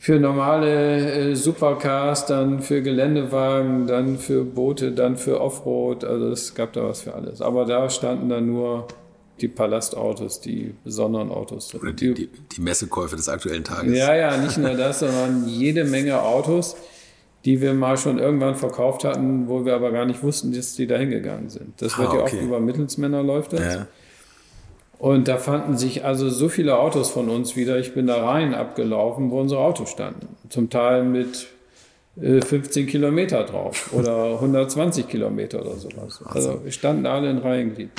für 0.00 0.18
normale 0.18 1.32
äh, 1.32 1.34
Supercars, 1.36 2.24
dann 2.24 2.62
für 2.62 2.80
Geländewagen, 2.80 3.86
dann 3.86 4.16
für 4.16 4.44
Boote, 4.44 4.92
dann 4.92 5.18
für 5.18 5.42
Offroad. 5.42 6.04
Also 6.04 6.30
es 6.30 6.54
gab 6.54 6.72
da 6.72 6.84
was 6.84 7.02
für 7.02 7.14
alles. 7.14 7.42
Aber 7.42 7.66
da 7.66 7.90
standen 7.90 8.30
dann 8.30 8.46
nur 8.46 8.86
die 9.42 9.48
Palastautos, 9.48 10.40
die 10.40 10.74
besonderen 10.84 11.30
Autos. 11.30 11.74
Oder 11.74 11.92
die, 11.92 12.14
die, 12.14 12.28
die 12.56 12.60
Messekäufe 12.60 13.16
des 13.16 13.28
aktuellen 13.28 13.64
Tages. 13.64 13.96
Ja, 13.96 14.14
ja, 14.14 14.36
nicht 14.38 14.56
nur 14.56 14.74
das, 14.74 14.98
sondern 15.00 15.46
jede 15.48 15.84
Menge 15.84 16.22
Autos, 16.22 16.76
die 17.44 17.60
wir 17.60 17.74
mal 17.74 17.98
schon 17.98 18.18
irgendwann 18.18 18.54
verkauft 18.54 19.04
hatten, 19.04 19.48
wo 19.48 19.64
wir 19.64 19.74
aber 19.74 19.90
gar 19.90 20.04
nicht 20.06 20.22
wussten, 20.22 20.52
dass 20.52 20.74
die 20.74 20.86
da 20.86 20.96
hingegangen 20.96 21.50
sind. 21.50 21.82
Das 21.82 21.98
wird 21.98 22.08
Ah, 22.10 22.14
ja 22.14 22.20
okay. 22.22 22.36
oft 22.36 22.42
über 22.44 22.60
Mittelsmänner 22.60 23.22
läuft 23.22 23.52
das. 23.52 23.60
Ja. 23.74 23.86
Und 24.98 25.26
da 25.26 25.36
fanden 25.38 25.76
sich 25.76 26.04
also 26.04 26.30
so 26.30 26.48
viele 26.48 26.78
Autos 26.78 27.10
von 27.10 27.28
uns 27.28 27.56
wieder. 27.56 27.78
Ich 27.80 27.92
bin 27.92 28.06
da 28.06 28.24
rein 28.24 28.54
abgelaufen, 28.54 29.32
wo 29.32 29.40
unsere 29.40 29.60
Autos 29.60 29.90
standen. 29.90 30.28
Zum 30.48 30.70
Teil 30.70 31.02
mit 31.02 31.48
äh, 32.20 32.40
15 32.40 32.86
Kilometer 32.86 33.42
drauf 33.42 33.92
oder 33.92 34.34
120 34.34 35.08
Kilometer 35.08 35.62
oder 35.62 35.74
sowas. 35.74 36.20
Also 36.24 36.60
wir 36.62 36.70
standen 36.70 37.06
alle 37.06 37.28
in 37.30 37.38
Reihenglied. 37.38 37.90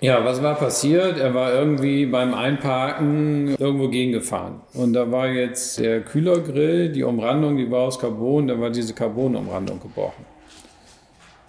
Ja, 0.00 0.24
was 0.24 0.42
war 0.42 0.54
passiert? 0.54 1.18
Er 1.18 1.34
war 1.34 1.52
irgendwie 1.52 2.06
beim 2.06 2.32
Einparken 2.32 3.56
irgendwo 3.58 3.88
gegengefahren. 3.88 4.60
Und 4.74 4.92
da 4.92 5.10
war 5.10 5.28
jetzt 5.28 5.80
der 5.80 6.02
Kühlergrill, 6.02 6.90
die 6.90 7.02
Umrandung, 7.02 7.56
die 7.56 7.68
war 7.68 7.80
aus 7.80 7.98
Carbon, 7.98 8.46
da 8.46 8.60
war 8.60 8.70
diese 8.70 8.94
Carbonumrandung 8.94 9.80
gebrochen. 9.80 10.24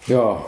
Ja, 0.08 0.44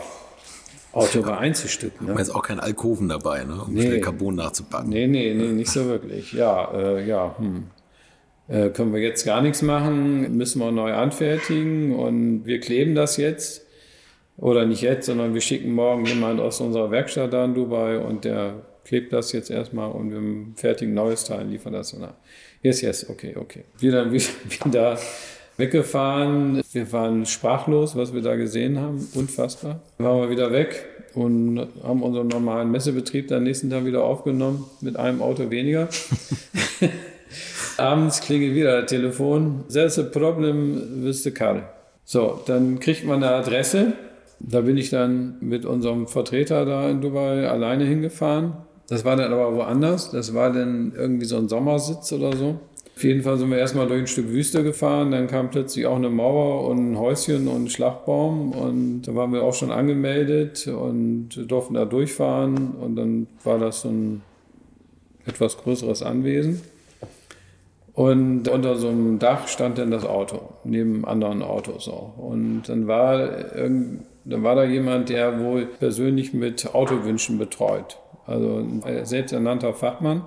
Auto 0.92 1.24
war 1.24 1.38
einzustücken. 1.38 2.08
Ne? 2.08 2.14
Da 2.14 2.20
ist 2.20 2.34
auch 2.34 2.42
kein 2.42 2.58
Alkoven 2.58 3.08
dabei, 3.08 3.44
ne? 3.44 3.62
um 3.66 3.72
Nee. 3.72 3.82
schnell 3.82 4.00
Carbon 4.00 4.34
nachzupacken. 4.34 4.90
Nee, 4.90 5.06
nee, 5.06 5.32
nee, 5.32 5.48
nicht 5.48 5.70
so 5.70 5.86
wirklich. 5.86 6.32
Ja, 6.32 6.70
äh, 6.74 7.06
ja, 7.06 7.34
hm. 7.38 7.64
Äh, 8.48 8.70
können 8.70 8.92
wir 8.92 9.00
jetzt 9.00 9.24
gar 9.24 9.40
nichts 9.40 9.62
machen, 9.62 10.36
müssen 10.36 10.58
wir 10.58 10.72
neu 10.72 10.92
anfertigen 10.92 11.94
und 11.94 12.44
wir 12.44 12.60
kleben 12.60 12.94
das 12.94 13.16
jetzt. 13.16 13.61
Oder 14.36 14.66
nicht 14.66 14.82
jetzt, 14.82 15.06
sondern 15.06 15.34
wir 15.34 15.40
schicken 15.40 15.72
morgen 15.72 16.04
jemand 16.06 16.40
aus 16.40 16.60
unserer 16.60 16.90
Werkstatt 16.90 17.32
da 17.32 17.44
in 17.44 17.54
Dubai 17.54 17.98
und 17.98 18.24
der 18.24 18.62
klebt 18.84 19.12
das 19.12 19.32
jetzt 19.32 19.50
erstmal 19.50 19.90
und 19.90 20.10
wir 20.10 20.56
fertigen 20.56 20.92
ein 20.92 20.96
neues 20.96 21.24
Teil, 21.24 21.46
liefern 21.46 21.72
das 21.72 21.92
dann 21.92 22.04
ab. 22.04 22.20
Yes, 22.62 22.80
yes, 22.80 23.08
okay, 23.08 23.34
okay. 23.36 23.64
Wir 23.78 23.92
dann 23.92 24.12
wieder, 24.12 24.26
wieder 24.64 24.98
weggefahren. 25.56 26.62
Wir 26.72 26.92
waren 26.92 27.26
sprachlos, 27.26 27.96
was 27.96 28.14
wir 28.14 28.22
da 28.22 28.36
gesehen 28.36 28.80
haben. 28.80 29.06
Unfassbar. 29.14 29.80
Dann 29.98 30.06
waren 30.06 30.22
wir 30.22 30.30
wieder 30.30 30.52
weg 30.52 30.86
und 31.14 31.58
haben 31.82 32.02
unseren 32.02 32.28
normalen 32.28 32.70
Messebetrieb 32.70 33.28
dann 33.28 33.44
nächsten 33.44 33.70
Tag 33.70 33.84
wieder 33.84 34.02
aufgenommen 34.02 34.64
mit 34.80 34.96
einem 34.96 35.20
Auto 35.22 35.50
weniger. 35.50 35.88
Abends 37.76 38.20
klingelt 38.20 38.54
wieder 38.54 38.82
das 38.82 38.90
Telefon. 38.90 39.64
There's 39.72 39.98
a 39.98 40.02
problem 40.02 41.04
with 41.04 41.22
the 41.22 41.30
car. 41.30 41.62
So, 42.04 42.42
dann 42.46 42.80
kriegt 42.80 43.04
man 43.04 43.22
eine 43.22 43.34
Adresse. 43.34 43.94
Da 44.44 44.62
bin 44.62 44.76
ich 44.76 44.90
dann 44.90 45.36
mit 45.40 45.64
unserem 45.64 46.08
Vertreter 46.08 46.64
da 46.64 46.90
in 46.90 47.00
Dubai 47.00 47.48
alleine 47.48 47.84
hingefahren. 47.84 48.54
Das 48.88 49.04
war 49.04 49.16
dann 49.16 49.32
aber 49.32 49.54
woanders. 49.54 50.10
Das 50.10 50.34
war 50.34 50.52
dann 50.52 50.92
irgendwie 50.96 51.24
so 51.24 51.36
ein 51.36 51.48
Sommersitz 51.48 52.12
oder 52.12 52.36
so. 52.36 52.60
Auf 52.94 53.04
jeden 53.04 53.22
Fall 53.22 53.38
sind 53.38 53.50
wir 53.50 53.58
erstmal 53.58 53.86
durch 53.86 54.00
ein 54.00 54.06
Stück 54.06 54.28
Wüste 54.28 54.62
gefahren. 54.62 55.12
Dann 55.12 55.28
kam 55.28 55.50
plötzlich 55.50 55.86
auch 55.86 55.96
eine 55.96 56.10
Mauer 56.10 56.68
und 56.68 56.92
ein 56.92 56.98
Häuschen 56.98 57.48
und 57.48 57.64
ein 57.64 57.70
Schlagbaum. 57.70 58.52
Und 58.52 59.02
da 59.02 59.14
waren 59.14 59.32
wir 59.32 59.42
auch 59.42 59.54
schon 59.54 59.70
angemeldet 59.70 60.66
und 60.66 61.30
durften 61.48 61.74
da 61.74 61.84
durchfahren. 61.84 62.72
Und 62.72 62.96
dann 62.96 63.28
war 63.44 63.58
das 63.58 63.82
so 63.82 63.88
ein 63.88 64.22
etwas 65.24 65.56
größeres 65.56 66.02
Anwesen. 66.02 66.60
Und 67.94 68.48
unter 68.48 68.76
so 68.76 68.88
einem 68.88 69.18
Dach 69.18 69.48
stand 69.48 69.78
dann 69.78 69.90
das 69.90 70.04
Auto, 70.04 70.40
neben 70.64 71.04
anderen 71.04 71.42
Autos 71.42 71.88
auch. 71.88 72.16
Und 72.16 72.62
dann 72.66 72.86
war, 72.86 73.54
irgend, 73.54 74.04
dann 74.24 74.42
war 74.42 74.54
da 74.54 74.64
jemand, 74.64 75.08
der 75.08 75.40
wohl 75.40 75.66
persönlich 75.66 76.32
mit 76.32 76.74
Autowünschen 76.74 77.38
betreut. 77.38 77.98
Also 78.26 78.64
ein 78.84 79.04
selbsternannter 79.04 79.74
Fachmann, 79.74 80.22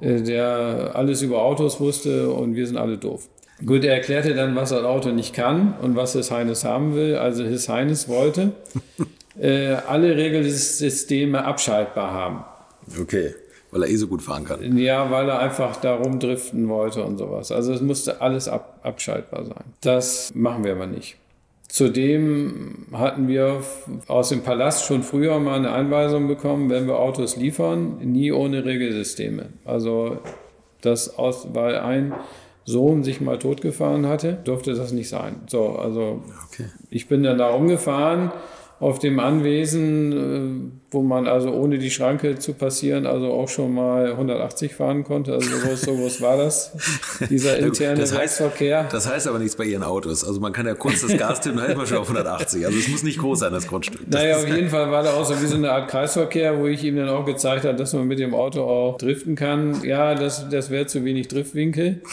äh, 0.00 0.20
der 0.20 0.92
alles 0.94 1.22
über 1.22 1.42
Autos 1.42 1.80
wusste 1.80 2.30
und 2.30 2.56
wir 2.56 2.66
sind 2.66 2.76
alle 2.76 2.98
doof. 2.98 3.28
Gut, 3.64 3.84
er 3.84 3.94
erklärte 3.94 4.34
dann, 4.34 4.56
was 4.56 4.70
das 4.70 4.82
Auto 4.82 5.10
nicht 5.10 5.32
kann 5.32 5.74
und 5.80 5.94
was 5.94 6.14
His 6.14 6.30
Highness 6.30 6.64
haben 6.64 6.94
will. 6.96 7.16
Also 7.16 7.44
His 7.44 7.68
Highness 7.68 8.08
wollte 8.08 8.52
äh, 9.40 9.74
alle 9.86 10.16
Regelsysteme 10.16 11.44
abschaltbar 11.44 12.12
haben. 12.12 12.44
Okay, 13.00 13.34
weil 13.70 13.84
er 13.84 13.88
eh 13.88 13.96
so 13.96 14.08
gut 14.08 14.22
fahren 14.22 14.44
kann. 14.44 14.76
Ja, 14.76 15.10
weil 15.10 15.28
er 15.28 15.38
einfach 15.38 15.76
da 15.76 15.94
rumdriften 15.94 16.68
wollte 16.68 17.04
und 17.04 17.18
sowas. 17.18 17.52
Also 17.52 17.72
es 17.72 17.80
musste 17.80 18.20
alles 18.20 18.48
ab, 18.48 18.80
abschaltbar 18.82 19.44
sein. 19.44 19.64
Das 19.80 20.32
machen 20.34 20.64
wir 20.64 20.72
aber 20.72 20.86
nicht. 20.86 21.16
Zudem 21.74 22.86
hatten 22.92 23.26
wir 23.26 23.60
aus 24.06 24.28
dem 24.28 24.42
Palast 24.44 24.84
schon 24.84 25.02
früher 25.02 25.40
mal 25.40 25.56
eine 25.56 25.72
Einweisung 25.72 26.28
bekommen, 26.28 26.70
wenn 26.70 26.86
wir 26.86 27.00
Autos 27.00 27.34
liefern, 27.34 27.98
nie 28.00 28.30
ohne 28.30 28.64
Regelsysteme. 28.64 29.46
Also 29.64 30.18
das 30.82 31.18
aus, 31.18 31.48
weil 31.52 31.78
ein 31.78 32.14
Sohn 32.64 33.02
sich 33.02 33.20
mal 33.20 33.40
totgefahren 33.40 34.06
hatte, 34.06 34.38
durfte 34.44 34.74
das 34.74 34.92
nicht 34.92 35.08
sein. 35.08 35.40
So, 35.48 35.70
also 35.70 36.22
Okay. 36.52 36.66
ich 36.90 37.08
bin 37.08 37.24
dann 37.24 37.38
da 37.38 37.48
rumgefahren 37.48 38.30
auf 38.80 38.98
dem 38.98 39.20
Anwesen, 39.20 40.12
äh, 40.12 40.70
wo 40.90 41.02
man 41.02 41.26
also 41.26 41.50
ohne 41.52 41.78
die 41.78 41.90
Schranke 41.90 42.38
zu 42.38 42.54
passieren, 42.54 43.06
also 43.06 43.32
auch 43.32 43.48
schon 43.48 43.72
mal 43.74 44.10
180 44.12 44.74
fahren 44.74 45.04
konnte. 45.04 45.32
Also 45.32 45.48
so 45.50 45.66
groß, 45.66 45.80
so 45.82 45.94
groß 45.96 46.20
war 46.20 46.36
das, 46.36 46.72
dieser 47.30 47.58
interne 47.58 47.98
Das 48.00 48.12
heißt- 48.12 48.18
Rechtsverkehr. 48.20 48.88
Das 48.90 49.08
heißt 49.10 49.26
aber 49.28 49.38
nichts 49.38 49.56
bei 49.56 49.64
Ihren 49.64 49.82
Autos. 49.82 50.24
Also 50.24 50.40
man 50.40 50.52
kann 50.52 50.66
ja 50.66 50.74
kurz 50.74 51.02
das 51.02 51.16
Gas 51.16 51.40
tippen, 51.40 51.58
dann 51.58 51.70
ist 51.70 51.76
man 51.76 51.86
schon 51.86 51.98
auf 51.98 52.08
180. 52.08 52.66
Also 52.66 52.78
es 52.78 52.88
muss 52.88 53.02
nicht 53.02 53.18
groß 53.18 53.38
sein, 53.40 53.52
das 53.52 53.66
Grundstück. 53.66 54.00
Das 54.08 54.22
Naja, 54.22 54.36
auf 54.36 54.48
jeden 54.48 54.68
Fall 54.68 54.90
war 54.90 55.02
da 55.02 55.14
auch 55.14 55.24
so 55.24 55.40
wie 55.40 55.46
so 55.46 55.56
eine 55.56 55.70
Art 55.72 55.88
Kreisverkehr, 55.90 56.58
wo 56.58 56.66
ich 56.66 56.84
ihm 56.84 56.96
dann 56.96 57.08
auch 57.08 57.24
gezeigt 57.24 57.64
habe, 57.64 57.76
dass 57.76 57.92
man 57.92 58.06
mit 58.06 58.18
dem 58.18 58.34
Auto 58.34 58.62
auch 58.62 58.98
driften 58.98 59.34
kann. 59.34 59.82
Ja, 59.84 60.14
das, 60.14 60.48
das 60.48 60.70
wäre 60.70 60.86
zu 60.86 61.04
wenig 61.04 61.28
Driftwinkel. 61.28 62.02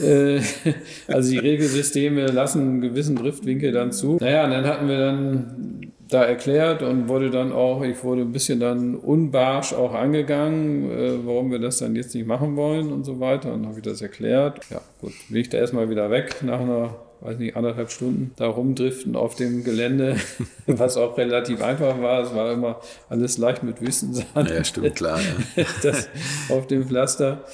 Äh, 0.00 0.38
also 1.08 1.28
die 1.32 1.38
Regelsysteme 1.38 2.26
lassen 2.26 2.60
einen 2.62 2.80
gewissen 2.80 3.16
Driftwinkel 3.16 3.72
dann 3.72 3.90
zu. 3.90 4.16
Naja, 4.20 4.44
und 4.44 4.52
dann 4.52 4.64
hatten 4.64 4.86
wir 4.88 4.96
dann 4.96 5.77
da 6.08 6.24
erklärt 6.24 6.82
und 6.82 7.08
wurde 7.08 7.30
dann 7.30 7.52
auch, 7.52 7.82
ich 7.82 8.02
wurde 8.02 8.22
ein 8.22 8.32
bisschen 8.32 8.60
dann 8.60 8.94
unbarsch 8.94 9.72
auch 9.72 9.94
angegangen, 9.94 10.90
äh, 10.90 11.26
warum 11.26 11.50
wir 11.50 11.58
das 11.58 11.78
dann 11.78 11.94
jetzt 11.96 12.14
nicht 12.14 12.26
machen 12.26 12.56
wollen 12.56 12.92
und 12.92 13.04
so 13.04 13.20
weiter. 13.20 13.52
Und 13.52 13.66
habe 13.66 13.78
ich 13.78 13.84
das 13.84 14.00
erklärt. 14.00 14.60
Ja, 14.70 14.80
gut, 15.00 15.12
bin 15.28 15.40
ich 15.40 15.48
da 15.48 15.58
erstmal 15.58 15.90
wieder 15.90 16.10
weg 16.10 16.36
nach 16.42 16.60
einer 16.60 16.96
weiß 17.20 17.38
nicht, 17.38 17.56
anderthalb 17.56 17.90
Stunden 17.90 18.32
da 18.36 18.46
rumdriften 18.46 19.16
auf 19.16 19.34
dem 19.34 19.64
Gelände, 19.64 20.16
was 20.66 20.96
auch 20.96 21.16
relativ 21.18 21.62
einfach 21.62 22.00
war. 22.00 22.22
Es 22.22 22.34
war 22.34 22.52
immer 22.52 22.80
alles 23.08 23.38
leicht 23.38 23.62
mit 23.62 23.80
Wüstensand. 23.80 24.50
Ja, 24.50 24.64
stimmt, 24.64 24.94
klar. 24.94 25.18
Ja. 25.56 25.64
das 25.82 26.08
auf 26.48 26.66
dem 26.66 26.86
Pflaster. 26.86 27.44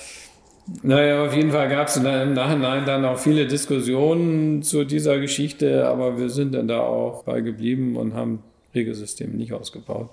Naja, 0.83 1.25
auf 1.25 1.35
jeden 1.35 1.51
Fall 1.51 1.69
gab 1.69 1.89
es 1.89 1.97
im 1.97 2.05
Nachhinein 2.05 2.87
dann 2.87 3.05
auch 3.05 3.19
viele 3.19 3.47
Diskussionen 3.47 4.63
zu 4.63 4.85
dieser 4.85 5.19
Geschichte, 5.19 5.87
aber 5.87 6.19
wir 6.19 6.31
sind 6.31 6.55
dann 6.55 6.69
da 6.69 6.81
auch 6.81 7.25
bei 7.25 7.41
geblieben 7.43 7.97
und 7.97 8.15
haben 8.15 8.43
Regelsystem 8.75 9.37
nicht 9.37 9.53
ausgebaut. 9.53 10.11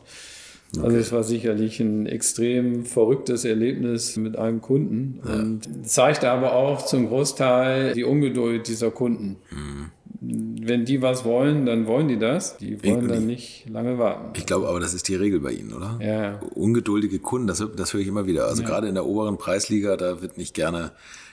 Also 0.73 0.79
okay. 0.79 0.85
Also 0.85 0.97
es 0.97 1.11
war 1.11 1.23
sicherlich 1.23 1.79
ein 1.79 2.05
extrem 2.05 2.85
verrücktes 2.85 3.45
Erlebnis 3.45 4.15
mit 4.17 4.37
einem 4.37 4.61
Kunden 4.61 5.19
ja. 5.25 5.35
und 5.35 5.67
zeigt 5.83 6.23
aber 6.23 6.53
auch 6.53 6.85
zum 6.85 7.07
Großteil 7.07 7.93
die 7.93 8.03
Ungeduld 8.03 8.67
dieser 8.67 8.91
Kunden. 8.91 9.37
Mhm. 9.51 9.91
Wenn 10.24 10.86
die 10.86 11.01
was 11.01 11.26
wollen, 11.26 11.65
dann 11.65 11.88
wollen 11.88 12.07
die 12.07 12.19
das. 12.19 12.57
Die 12.57 12.84
wollen 12.84 13.07
dann 13.07 13.26
nicht 13.26 13.65
lange 13.67 13.97
warten. 13.97 14.34
Ich 14.38 14.45
glaube 14.45 14.67
aber, 14.67 14.80
das 14.80 14.93
ist 14.93 15.07
die 15.07 15.15
Regel 15.15 15.39
bei 15.39 15.51
Ihnen, 15.51 15.74
oder? 15.74 15.99
Ja. 15.99 16.39
Ungeduldige 16.53 17.17
Kunden, 17.17 17.47
das, 17.47 17.65
das 17.76 17.93
höre 17.93 18.01
ich 18.01 18.07
immer 18.07 18.28
wieder. 18.28 18.45
Also 18.45 18.61
ja. 18.61 18.67
gerade 18.67 18.88
in 18.88 18.93
der 18.93 19.07
oberen 19.07 19.39
Preisliga, 19.39 19.97
da 19.97 20.22
wird 20.22 20.38
nicht 20.38 20.53
gerne 20.53 20.91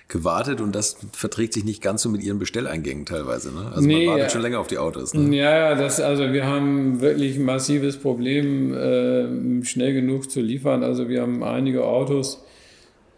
gewartet 0.09 0.63
und 0.63 0.75
das 0.75 0.97
verträgt 1.13 1.53
sich 1.53 1.65
nicht 1.65 1.83
ganz 1.83 2.01
so 2.01 2.09
mit 2.09 2.23
ihren 2.23 2.39
Bestelleingängen 2.39 3.05
teilweise. 3.05 3.55
Ne? 3.55 3.71
Also 3.75 3.87
nee, 3.87 4.07
man 4.07 4.15
wartet 4.15 4.33
schon 4.33 4.41
länger 4.41 4.59
auf 4.59 4.69
die 4.69 4.79
Autos. 4.79 5.13
Ne? 5.13 5.37
Ja, 5.37 5.75
das, 5.75 6.01
also 6.01 6.33
wir 6.33 6.47
haben 6.47 7.03
wirklich 7.03 7.37
ein 7.37 7.45
massives 7.45 7.99
Problem, 7.99 8.73
äh, 8.73 9.65
schnell 9.67 9.93
genug 9.93 10.31
zu 10.31 10.41
liefern. 10.41 10.83
Also 10.83 11.11
wir 11.11 11.21
haben 11.21 11.45
einige 11.45 11.85
Autos, 11.85 12.43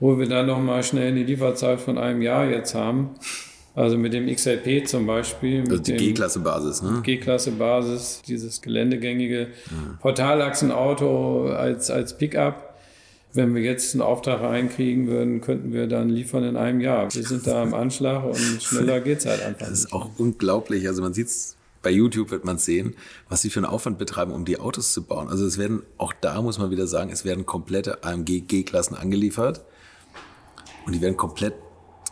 wo 0.01 0.19
wir 0.19 0.29
dann 0.29 0.47
nochmal 0.47 0.83
schnell 0.83 1.13
eine 1.13 1.23
Lieferzeit 1.23 1.81
von 1.81 1.97
einem 1.97 2.23
Jahr 2.23 2.51
jetzt 2.51 2.75
haben. 2.75 3.11
Also 3.81 3.97
mit 3.97 4.13
dem 4.13 4.27
XLP 4.27 4.87
zum 4.87 5.07
Beispiel. 5.07 5.63
Also 5.63 5.79
die 5.79 5.97
G-Klasse-Basis, 5.97 6.83
ne? 6.83 7.01
G-Klasse-Basis, 7.03 8.21
dieses 8.27 8.61
geländegängige 8.61 9.41
ja. 9.41 9.99
Portalachsenauto 10.01 11.47
als, 11.47 11.91
als 11.91 12.19
Pickup. 12.19 12.75
Wenn 13.33 13.55
wir 13.55 13.63
jetzt 13.63 13.95
einen 13.95 14.03
Auftrag 14.03 14.43
reinkriegen 14.43 15.07
würden, 15.07 15.41
könnten 15.41 15.73
wir 15.73 15.87
dann 15.87 16.11
liefern 16.11 16.45
in 16.45 16.57
einem 16.59 16.83
Jahr. 16.83 17.15
Wir 17.15 17.23
sind 17.23 17.47
da 17.47 17.63
am 17.63 17.73
Anschlag 17.73 18.23
und 18.25 18.37
schneller 18.63 19.01
geht 19.01 19.21
es 19.21 19.27
halt 19.27 19.43
einfach. 19.43 19.67
Das 19.67 19.79
ist 19.79 19.93
auch 19.95 20.11
unglaublich. 20.19 20.87
Also 20.87 21.01
man 21.01 21.15
sieht 21.15 21.29
es 21.29 21.57
bei 21.81 21.91
YouTube 21.91 22.31
wird 22.31 22.45
man 22.45 22.59
sehen, 22.59 22.95
was 23.31 23.41
sie 23.41 23.49
für 23.49 23.61
einen 23.61 23.67
Aufwand 23.67 23.97
betreiben, 23.97 24.33
um 24.33 24.45
die 24.45 24.59
Autos 24.59 24.93
zu 24.93 25.03
bauen. 25.03 25.29
Also 25.29 25.47
es 25.47 25.57
werden, 25.57 25.85
auch 25.97 26.13
da 26.21 26.43
muss 26.43 26.59
man 26.59 26.71
wieder 26.71 26.87
sagen, 26.87 27.11
es 27.11 27.25
werden 27.25 27.47
komplette 27.47 28.05
AMG 28.05 28.43
G-Klassen 28.43 28.95
angeliefert 28.95 29.65
und 30.85 30.95
die 30.95 31.01
werden 31.01 31.17
komplett 31.17 31.55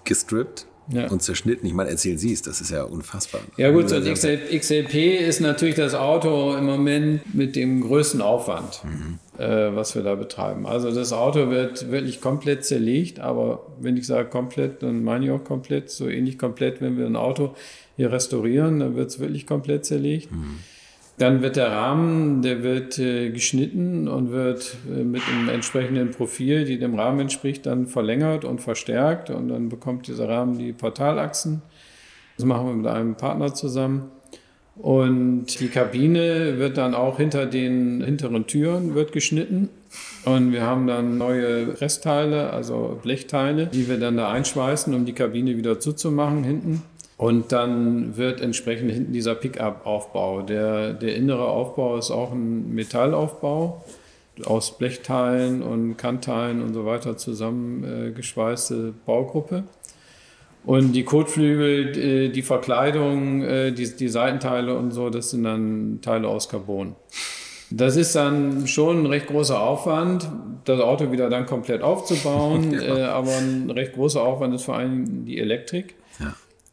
gestrippt 0.05 0.68
ja. 0.91 1.11
und 1.11 1.22
zerschnitten. 1.22 1.66
Ich 1.66 1.74
meine, 1.74 1.91
erzählen 1.91 2.18
Sie 2.18 2.32
es, 2.32 2.43
das 2.43 2.61
ist 2.61 2.70
ja 2.70 2.82
unfassbar. 2.82 3.41
Ja 3.57 3.70
gut, 3.70 3.93
und 3.93 4.12
XL, 4.12 4.39
XLP 4.59 5.20
ist 5.20 5.41
natürlich 5.41 5.74
das 5.74 5.95
Auto 5.95 6.55
im 6.55 6.64
Moment 6.64 7.34
mit 7.34 7.57
dem 7.57 7.80
größten 7.80 8.20
Aufwand, 8.20 8.82
mhm. 8.84 9.18
äh, 9.39 9.74
was 9.74 9.95
wir 9.95 10.03
da 10.03 10.14
betreiben. 10.14 10.66
Also 10.66 10.93
das 10.93 11.12
Auto 11.12 11.51
wird 11.51 11.91
wirklich 11.91 12.20
komplett 12.20 12.64
zerlegt, 12.64 13.20
aber 13.20 13.66
wenn 13.80 13.97
ich 13.97 14.07
sage 14.07 14.28
komplett, 14.28 14.82
dann 14.82 15.05
meine 15.05 15.26
ich 15.26 15.30
auch 15.30 15.45
komplett, 15.45 15.91
so 15.91 16.09
ähnlich 16.09 16.39
komplett, 16.39 16.80
wenn 16.80 16.99
wir 16.99 17.07
ein 17.07 17.16
Auto 17.16 17.55
hier 17.97 18.12
restaurieren, 18.12 18.80
dann 18.80 18.97
wird 18.97 19.11
es 19.11 19.18
wirklich 19.18 19.47
komplett 19.47 19.84
zerlegt. 19.84 20.30
Mhm. 20.32 20.59
Dann 21.19 21.43
wird 21.43 21.57
der 21.57 21.73
Rahmen, 21.73 22.43
der 22.43 22.62
wird 22.62 22.99
äh, 23.01 23.31
geschnitten 23.31 24.07
und 24.07 24.31
wird 24.31 24.77
äh, 24.89 25.03
mit 25.03 25.23
einem 25.29 25.49
entsprechenden 25.49 26.12
Profil, 26.12 26.64
die 26.64 26.79
dem 26.79 26.95
Rahmen 26.95 27.19
entspricht, 27.19 27.66
dann 27.66 27.89
verlängert 27.89 28.45
und 28.45 28.61
verstärkt. 28.61 29.29
Und 29.29 29.49
dann 29.49 29.69
bekommt 29.69 30.07
dieser 30.07 30.29
Rahmen 30.29 30.59
die 30.59 30.73
Portalachsen. 30.73 31.62
Das 32.37 32.47
machen 32.47 32.69
wir 32.69 32.75
mit 32.75 32.87
einem 32.87 33.16
Partner 33.16 33.53
zusammen. 33.53 34.12
Und 34.77 35.59
die 35.59 35.69
Kabine 35.69 36.59
wird 36.59 36.79
dann 36.79 36.95
auch 36.95 37.16
hinter 37.16 37.47
den 37.47 38.01
hinteren 38.01 38.47
Türen 38.47 38.95
wird 38.95 39.11
geschnitten. 39.11 39.71
Und 40.25 40.53
wir 40.53 40.62
haben 40.62 40.87
dann 40.87 41.19
neue 41.19 41.81
Restteile, 41.81 42.53
also 42.53 43.01
Blechteile, 43.03 43.66
die 43.66 43.89
wir 43.89 43.99
dann 43.99 44.16
da 44.16 44.31
einschweißen, 44.31 44.95
um 44.95 45.05
die 45.05 45.14
Kabine 45.14 45.57
wieder 45.57 45.81
zuzumachen 45.81 46.45
hinten. 46.45 46.83
Und 47.19 47.51
dann 47.51 48.16
wird 48.16 48.41
entsprechend 48.41 48.93
hinten 48.93 49.12
dieser 49.12 49.35
Pickup-Aufbau. 49.35 50.43
Der, 50.43 50.93
der 50.93 51.16
innere 51.16 51.49
Aufbau 51.49 51.99
ist 51.99 52.12
auch 52.12 52.31
ein 52.31 52.73
Metallaufbau 52.73 53.85
aus 54.45 54.79
Blechteilen 54.79 55.62
und 55.62 55.97
Kantteilen 55.97 56.62
und 56.62 56.75
so 56.75 56.87
weiter 56.87 57.16
zusammengeschweißte 57.16 58.75
äh, 58.75 58.93
Baugruppe. 59.05 59.64
Und 60.64 60.93
die 60.93 61.03
Kotflügel, 61.03 61.99
äh, 61.99 62.29
die 62.29 62.43
Verkleidung, 62.43 63.43
äh, 63.43 63.73
die, 63.73 63.97
die 63.97 64.09
Seitenteile 64.09 64.77
und 64.77 64.93
so, 64.93 65.11
das 65.11 65.31
sind 65.31 65.43
dann 65.43 65.99
Teile 66.01 66.29
aus 66.29 66.49
Carbon. 66.49 66.95
Das 67.71 67.97
ist 67.97 68.14
dann 68.14 68.69
schon 68.69 69.03
ein 69.03 69.07
recht 69.07 69.27
großer 69.27 69.61
Aufwand, 69.61 70.31
das 70.64 70.81
Auto 70.81 71.11
wieder 71.11 71.29
dann 71.29 71.47
komplett 71.47 71.83
aufzubauen. 71.83 72.73
ja. 72.81 72.97
äh, 72.97 73.03
aber 73.03 73.37
ein 73.37 73.71
recht 73.71 73.95
großer 73.95 74.23
Aufwand 74.23 74.55
ist 74.55 74.62
vor 74.62 74.77
allem 74.77 75.25
die 75.25 75.39
Elektrik. 75.39 75.97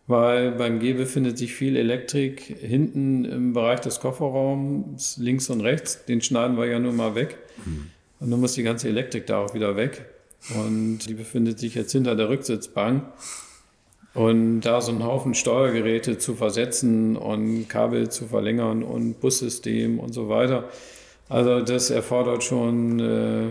Weil 0.08 0.51
beim 0.51 0.80
G 0.80 0.93
befindet 0.93 1.38
sich 1.38 1.53
viel 1.53 1.76
Elektrik 1.76 2.41
hinten 2.41 3.26
im 3.26 3.53
Bereich 3.53 3.80
des 3.80 3.99
Kofferraums, 3.99 5.18
links 5.18 5.49
und 5.49 5.62
rechts. 5.62 6.06
Den 6.06 6.22
schneiden 6.22 6.58
wir 6.58 6.68
ja 6.68 6.78
nur 6.78 6.93
mal 6.93 7.16
weg. 7.16 7.38
Mhm. 7.66 7.88
Und 8.20 8.32
dann 8.32 8.39
muss 8.39 8.53
die 8.53 8.64
ganze 8.64 8.88
Elektrik 8.88 9.26
da 9.26 9.39
auch 9.39 9.56
wieder 9.56 9.76
weg. 9.76 10.06
Und 10.56 11.10
die 11.10 11.16
befindet 11.16 11.60
sich 11.60 11.74
jetzt 11.74 11.91
hinter 11.91 12.16
der 12.16 12.30
Rücksitzbank. 12.30 13.03
Und 14.14 14.62
da 14.62 14.80
so 14.80 14.91
einen 14.91 15.03
Haufen 15.03 15.34
Steuergeräte 15.34 16.18
zu 16.18 16.36
versetzen 16.36 17.18
und 17.18 17.68
Kabel 17.68 18.10
zu 18.10 18.28
verlängern 18.28 18.84
und 18.84 19.20
Bussystem 19.20 19.99
und 19.99 20.14
so 20.14 20.30
weiter. 20.30 20.70
Also 21.28 21.62
das 21.62 21.89
erfordert 21.89 22.43
schon 22.43 22.99
äh, 22.99 23.47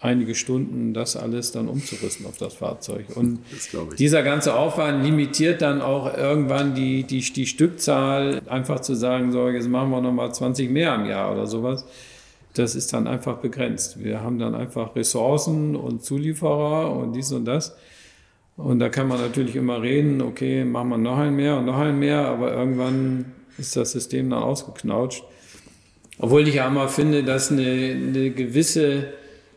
einige 0.00 0.34
Stunden, 0.34 0.94
das 0.94 1.16
alles 1.16 1.52
dann 1.52 1.68
umzurüsten 1.68 2.26
auf 2.26 2.36
das 2.36 2.54
Fahrzeug. 2.54 3.06
Und 3.14 3.38
das 3.50 3.96
dieser 3.96 4.22
ganze 4.22 4.54
Aufwand 4.54 5.04
limitiert 5.04 5.62
dann 5.62 5.80
auch 5.80 6.16
irgendwann 6.16 6.74
die, 6.74 7.04
die, 7.04 7.20
die 7.20 7.46
Stückzahl, 7.46 8.42
einfach 8.46 8.80
zu 8.80 8.94
sagen, 8.94 9.32
so, 9.32 9.48
jetzt 9.48 9.68
machen 9.68 9.90
wir 9.90 10.00
nochmal 10.00 10.32
20 10.32 10.70
mehr 10.70 10.94
im 10.94 11.06
Jahr 11.06 11.32
oder 11.32 11.46
sowas. 11.46 11.84
Das 12.54 12.74
ist 12.74 12.92
dann 12.92 13.06
einfach 13.06 13.38
begrenzt. 13.38 14.02
Wir 14.02 14.22
haben 14.22 14.38
dann 14.38 14.54
einfach 14.54 14.96
Ressourcen 14.96 15.76
und 15.76 16.02
Zulieferer 16.02 16.90
und 16.90 17.12
dies 17.12 17.32
und 17.32 17.44
das. 17.44 17.76
Und 18.56 18.78
da 18.78 18.88
kann 18.88 19.08
man 19.08 19.20
natürlich 19.20 19.56
immer 19.56 19.82
reden, 19.82 20.22
okay, 20.22 20.64
machen 20.64 20.88
wir 20.88 20.98
noch 20.98 21.18
ein 21.18 21.36
mehr 21.36 21.58
und 21.58 21.66
noch 21.66 21.78
ein 21.78 21.98
mehr, 21.98 22.26
aber 22.26 22.52
irgendwann 22.52 23.26
ist 23.58 23.76
das 23.76 23.92
System 23.92 24.30
dann 24.30 24.42
ausgeknautscht. 24.42 25.22
Obwohl 26.18 26.48
ich 26.48 26.54
ja 26.54 26.66
immer 26.66 26.88
finde, 26.88 27.22
dass 27.22 27.52
eine, 27.52 27.62
eine 27.62 28.30
gewisse 28.30 29.08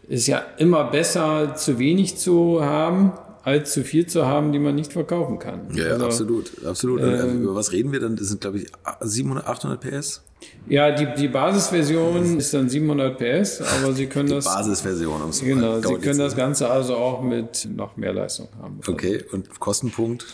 ist 0.09 0.27
ja 0.27 0.43
immer 0.57 0.85
besser, 0.85 1.55
zu 1.55 1.79
wenig 1.79 2.17
zu 2.17 2.63
haben, 2.63 3.13
als 3.43 3.71
zu 3.71 3.83
viel 3.83 4.07
zu 4.07 4.25
haben, 4.25 4.51
die 4.51 4.59
man 4.59 4.75
nicht 4.75 4.91
verkaufen 4.91 5.39
kann. 5.39 5.69
Ja, 5.73 5.85
also, 5.85 6.05
absolut, 6.05 6.65
absolut. 6.65 7.01
Ähm, 7.01 7.43
Über 7.43 7.55
was 7.55 7.71
reden 7.71 7.91
wir 7.91 7.99
dann? 7.99 8.15
Das 8.15 8.27
sind, 8.27 8.41
glaube 8.41 8.59
ich, 8.59 8.67
700, 9.01 9.47
800 9.47 9.79
PS? 9.79 10.23
Ja, 10.67 10.91
die, 10.91 11.07
die 11.19 11.27
Basisversion 11.27 12.37
ist 12.37 12.53
dann 12.53 12.69
700 12.69 13.17
PS, 13.17 13.61
aber 13.61 13.93
Sie 13.93 14.07
können 14.07 14.29
die 14.29 14.35
das. 14.35 14.45
Basisversion, 14.45 15.21
um 15.21 15.31
Genau, 15.31 15.81
Sie 15.81 15.95
können 15.95 16.19
das 16.19 16.35
Ganze 16.35 16.69
also 16.69 16.95
auch 16.95 17.21
mit 17.21 17.67
noch 17.75 17.97
mehr 17.97 18.13
Leistung 18.13 18.47
haben. 18.61 18.79
Okay, 18.87 19.23
und 19.31 19.59
Kostenpunkt? 19.59 20.25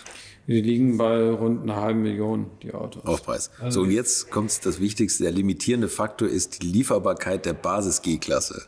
Die 0.47 0.61
liegen 0.61 0.97
bei 0.97 1.31
rund 1.31 1.63
einer 1.63 1.81
halben 1.81 2.03
Million, 2.03 2.51
die 2.61 2.71
Autos. 2.71 3.03
Aufpreis. 3.03 3.49
Also 3.59 3.79
so, 3.79 3.85
und 3.85 3.91
jetzt 3.91 4.29
kommt 4.29 4.63
das 4.63 4.79
Wichtigste. 4.79 5.23
Der 5.23 5.31
limitierende 5.31 5.87
Faktor 5.87 6.27
ist 6.27 6.61
die 6.61 6.67
Lieferbarkeit 6.67 7.47
der 7.47 7.53
Basis-G-Klasse. 7.53 8.61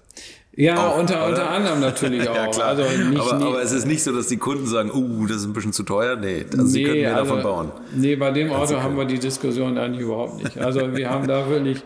Ja, 0.57 0.89
auch, 0.89 0.97
unter, 0.97 1.27
unter 1.27 1.51
anderem 1.51 1.79
natürlich 1.79 2.27
auch. 2.29 2.35
ja, 2.35 2.47
klar. 2.47 2.69
Also 2.69 2.83
nicht, 2.83 3.21
aber, 3.21 3.45
aber, 3.45 3.61
es 3.61 3.71
ist 3.71 3.85
nicht 3.85 4.03
so, 4.03 4.11
dass 4.11 4.25
die 4.25 4.37
Kunden 4.37 4.65
sagen, 4.65 4.89
uh, 4.91 5.27
das 5.27 5.37
ist 5.37 5.45
ein 5.45 5.53
bisschen 5.53 5.71
zu 5.71 5.83
teuer. 5.83 6.15
Nee, 6.15 6.45
also 6.51 6.63
nee, 6.63 6.69
sie 6.69 6.83
können 6.83 7.01
mehr 7.01 7.15
also, 7.15 7.35
davon 7.35 7.43
bauen. 7.43 7.71
Nee, 7.95 8.15
bei 8.15 8.31
dem 8.31 8.51
Auto 8.51 8.81
haben 8.81 8.97
wir 8.97 9.05
die 9.05 9.19
Diskussion 9.19 9.77
eigentlich 9.77 10.01
überhaupt 10.01 10.43
nicht. 10.43 10.57
Also 10.57 10.95
wir 10.95 11.11
haben 11.11 11.27
da 11.27 11.47
wirklich 11.47 11.83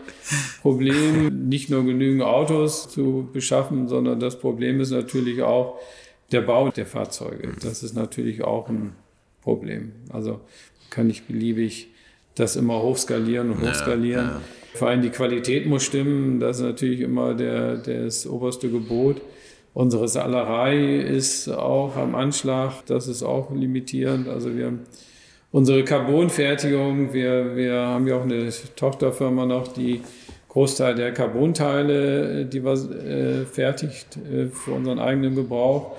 Probleme, 0.62 1.30
nicht 1.30 1.68
nur 1.68 1.84
genügend 1.84 2.22
Autos 2.22 2.88
zu 2.88 3.28
beschaffen, 3.30 3.88
sondern 3.88 4.18
das 4.20 4.38
Problem 4.38 4.80
ist 4.80 4.90
natürlich 4.90 5.42
auch 5.42 5.78
der 6.32 6.40
Bau 6.40 6.70
der 6.70 6.86
Fahrzeuge. 6.86 7.50
Das 7.62 7.82
ist 7.82 7.94
natürlich 7.94 8.42
auch 8.42 8.70
ein 8.70 8.94
Problem. 9.42 9.92
Also 10.10 10.40
kann 10.88 11.10
ich 11.10 11.24
beliebig 11.24 11.88
das 12.36 12.56
immer 12.56 12.80
hochskalieren 12.80 13.50
und 13.50 13.60
hochskalieren. 13.60 14.26
Ja, 14.26 14.32
ja. 14.32 14.40
Vor 14.74 14.88
allem 14.88 15.02
die 15.02 15.10
Qualität 15.10 15.66
muss 15.66 15.84
stimmen. 15.84 16.40
Das 16.40 16.58
ist 16.58 16.62
natürlich 16.62 17.00
immer 17.00 17.34
der, 17.34 17.76
das 17.76 18.26
oberste 18.26 18.70
Gebot. 18.70 19.20
Unsere 19.74 20.08
Salerei 20.08 20.98
ist 20.98 21.48
auch 21.48 21.96
am 21.96 22.14
Anschlag. 22.14 22.84
Das 22.86 23.08
ist 23.08 23.22
auch 23.22 23.50
limitierend. 23.54 24.28
Also 24.28 24.56
wir 24.56 24.78
unsere 25.52 25.84
Carbonfertigung. 25.84 27.12
Wir, 27.12 27.54
wir 27.54 27.74
haben 27.74 28.06
ja 28.06 28.16
auch 28.16 28.22
eine 28.22 28.50
Tochterfirma 28.74 29.46
noch, 29.46 29.68
die 29.68 30.00
Großteil 30.48 30.94
der 30.94 31.12
Carbonteile, 31.12 32.44
die 32.44 32.62
wir 32.62 32.72
äh, 32.72 33.46
fertigt 33.46 34.18
äh, 34.18 34.48
für 34.48 34.72
unseren 34.72 34.98
eigenen 34.98 35.34
Gebrauch. 35.34 35.96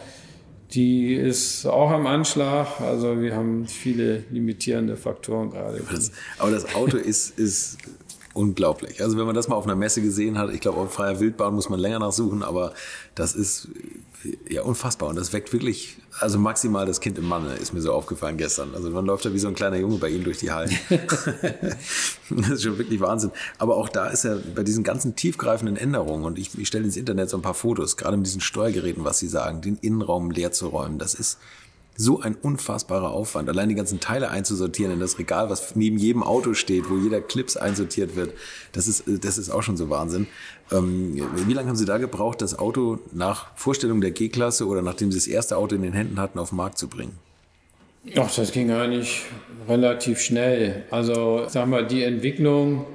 Die 0.74 1.14
ist 1.14 1.66
auch 1.66 1.92
am 1.92 2.08
Anschlag. 2.08 2.80
Also 2.82 3.22
wir 3.22 3.36
haben 3.36 3.68
viele 3.68 4.24
limitierende 4.32 4.96
Faktoren 4.96 5.52
gerade. 5.52 5.82
Das, 5.92 6.12
aber 6.40 6.52
das 6.52 6.76
Auto 6.76 6.98
ist, 6.98 7.38
ist 7.40 7.78
unglaublich. 8.34 9.02
Also 9.02 9.18
wenn 9.18 9.26
man 9.26 9.36
das 9.36 9.48
mal 9.48 9.56
auf 9.56 9.66
einer 9.66 9.76
Messe 9.76 10.02
gesehen 10.02 10.38
hat, 10.38 10.52
ich 10.52 10.62
glaube, 10.62 10.80
auf 10.80 10.94
freier 10.94 11.20
Wildbahn 11.20 11.54
muss 11.54 11.70
man 11.70 11.80
länger 11.80 12.00
nachsuchen, 12.00 12.44
aber 12.44 12.74
das 13.16 13.36
ist 13.36 13.68
ja 14.50 14.64
unfassbar. 14.64 15.10
Und 15.10 15.18
das 15.18 15.34
weckt 15.34 15.54
wirklich, 15.54 15.98
also 16.20 16.40
maximal 16.40 16.86
das 16.86 17.00
Kind 17.00 17.18
im 17.18 17.26
Mann, 17.26 17.46
ist 17.58 17.74
mir 17.74 17.82
so 17.82 17.94
aufgefallen 17.94 18.38
gestern. 18.38 18.74
Also 18.74 18.90
man 18.90 19.06
läuft 19.06 19.26
da 19.26 19.34
wie 19.34 19.40
so 19.40 19.48
ein 19.48 19.54
kleiner 19.54 19.78
Junge 19.78 19.98
bei 19.98 20.10
ihm 20.10 20.24
durch 20.24 20.38
die 20.38 20.52
Hallen. 20.52 20.72
das 20.90 22.50
ist 22.50 22.64
schon 22.64 22.78
wirklich 22.78 23.00
Wahnsinn. 23.00 23.32
Aber 23.58 23.78
auch 23.78 23.90
da 23.90 24.08
ist 24.08 24.24
ja 24.24 24.38
bei 24.56 24.64
diesen 24.64 24.84
ganzen 24.84 25.16
tiefgreifenden 25.16 25.78
Änderungen, 25.78 26.26
und 26.26 26.40
ich, 26.40 26.58
ich 26.58 26.68
stelle 26.68 26.86
ins 26.86 26.98
Internet 26.98 27.30
so 27.30 27.38
ein 27.38 27.44
paar 27.44 27.54
Fotos, 27.54 27.98
gerade 27.98 28.18
mit 28.18 28.26
diesen 28.26 28.42
Steuergeräten, 28.42 29.04
was 29.04 29.20
sie 29.20 29.28
sagen, 29.28 29.62
den 29.62 29.78
Innenraum 29.82 30.32
leer 30.32 30.52
zu 30.52 30.68
räumen, 30.68 30.98
das 30.98 31.14
ist 31.14 31.38
so 31.96 32.22
ein 32.22 32.36
unfassbarer 32.36 33.12
Aufwand. 33.12 33.50
Allein 33.50 33.70
die 33.70 33.76
ganzen 33.76 34.00
Teile 34.00 34.30
einzusortieren 34.30 34.94
in 34.94 35.00
das 35.00 35.20
Regal, 35.20 35.50
was 35.50 35.76
neben 35.76 35.98
jedem 35.98 36.24
Auto 36.24 36.54
steht, 36.54 36.90
wo 36.90 36.98
jeder 36.98 37.22
Clips 37.22 37.56
einsortiert 37.56 38.16
wird, 38.16 38.34
das 38.72 38.88
ist, 38.88 39.04
das 39.08 39.38
ist 39.38 39.50
auch 39.50 39.62
schon 39.62 39.78
so 39.78 39.90
Wahnsinn. 39.90 40.28
Ähm, 40.72 41.16
wie 41.36 41.54
lange 41.54 41.70
haben 41.70 41.76
Sie 41.76 41.86
da 41.86 41.98
gebraucht, 41.98 42.42
das 42.42 42.58
Auto 42.58 43.00
nach 43.12 43.56
Vorstellung 43.56 44.02
der 44.02 44.12
G-Klasse 44.12 44.68
oder 44.68 44.82
nachdem 44.82 45.12
Sie 45.12 45.18
das 45.18 45.28
erste 45.28 45.58
Auto 45.58 45.76
in 45.76 45.84
den 45.84 45.94
Händen 45.94 46.20
hatten, 46.20 46.40
auf 46.40 46.50
den 46.50 46.58
Markt 46.58 46.78
zu 46.78 46.88
bringen? 46.88 47.18
Ach, 48.18 48.34
das 48.34 48.52
ging 48.52 48.72
eigentlich 48.72 49.22
relativ 49.70 50.20
schnell. 50.20 50.84
Also, 50.92 51.46
sag 51.48 51.68
mal, 51.68 51.88
die 51.88 52.04
Entwicklung, 52.04 52.86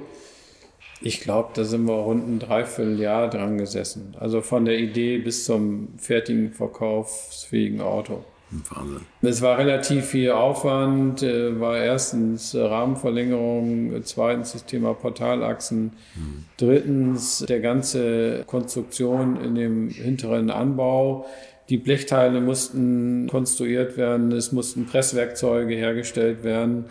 ich 1.01 1.21
glaube, 1.21 1.49
da 1.55 1.63
sind 1.63 1.85
wir 1.85 1.95
rund 1.95 2.27
ein 2.27 2.39
Dreivierteljahr 2.39 3.29
dran 3.29 3.57
gesessen. 3.57 4.15
Also 4.19 4.41
von 4.41 4.65
der 4.65 4.77
Idee 4.77 5.17
bis 5.17 5.45
zum 5.45 5.97
fertigen 5.97 6.51
verkaufsfähigen 6.51 7.81
Auto. 7.81 8.23
Wahnsinn. 8.51 9.01
Es 9.21 9.41
war 9.41 9.57
relativ 9.57 10.05
viel 10.05 10.31
Aufwand, 10.31 11.23
äh, 11.23 11.59
war 11.59 11.77
erstens 11.77 12.55
Rahmenverlängerung, 12.55 14.01
zweitens 14.03 14.53
das 14.53 14.65
Thema 14.65 14.93
Portalachsen, 14.93 15.91
mhm. 16.15 16.45
drittens 16.57 17.45
der 17.47 17.59
ganze 17.59 18.43
Konstruktion 18.47 19.39
in 19.41 19.55
dem 19.55 19.89
hinteren 19.89 20.49
Anbau. 20.49 21.25
Die 21.69 21.77
Blechteile 21.77 22.41
mussten 22.41 23.27
konstruiert 23.29 23.95
werden, 23.95 24.31
es 24.31 24.51
mussten 24.51 24.87
Presswerkzeuge 24.87 25.75
hergestellt 25.75 26.43
werden. 26.43 26.85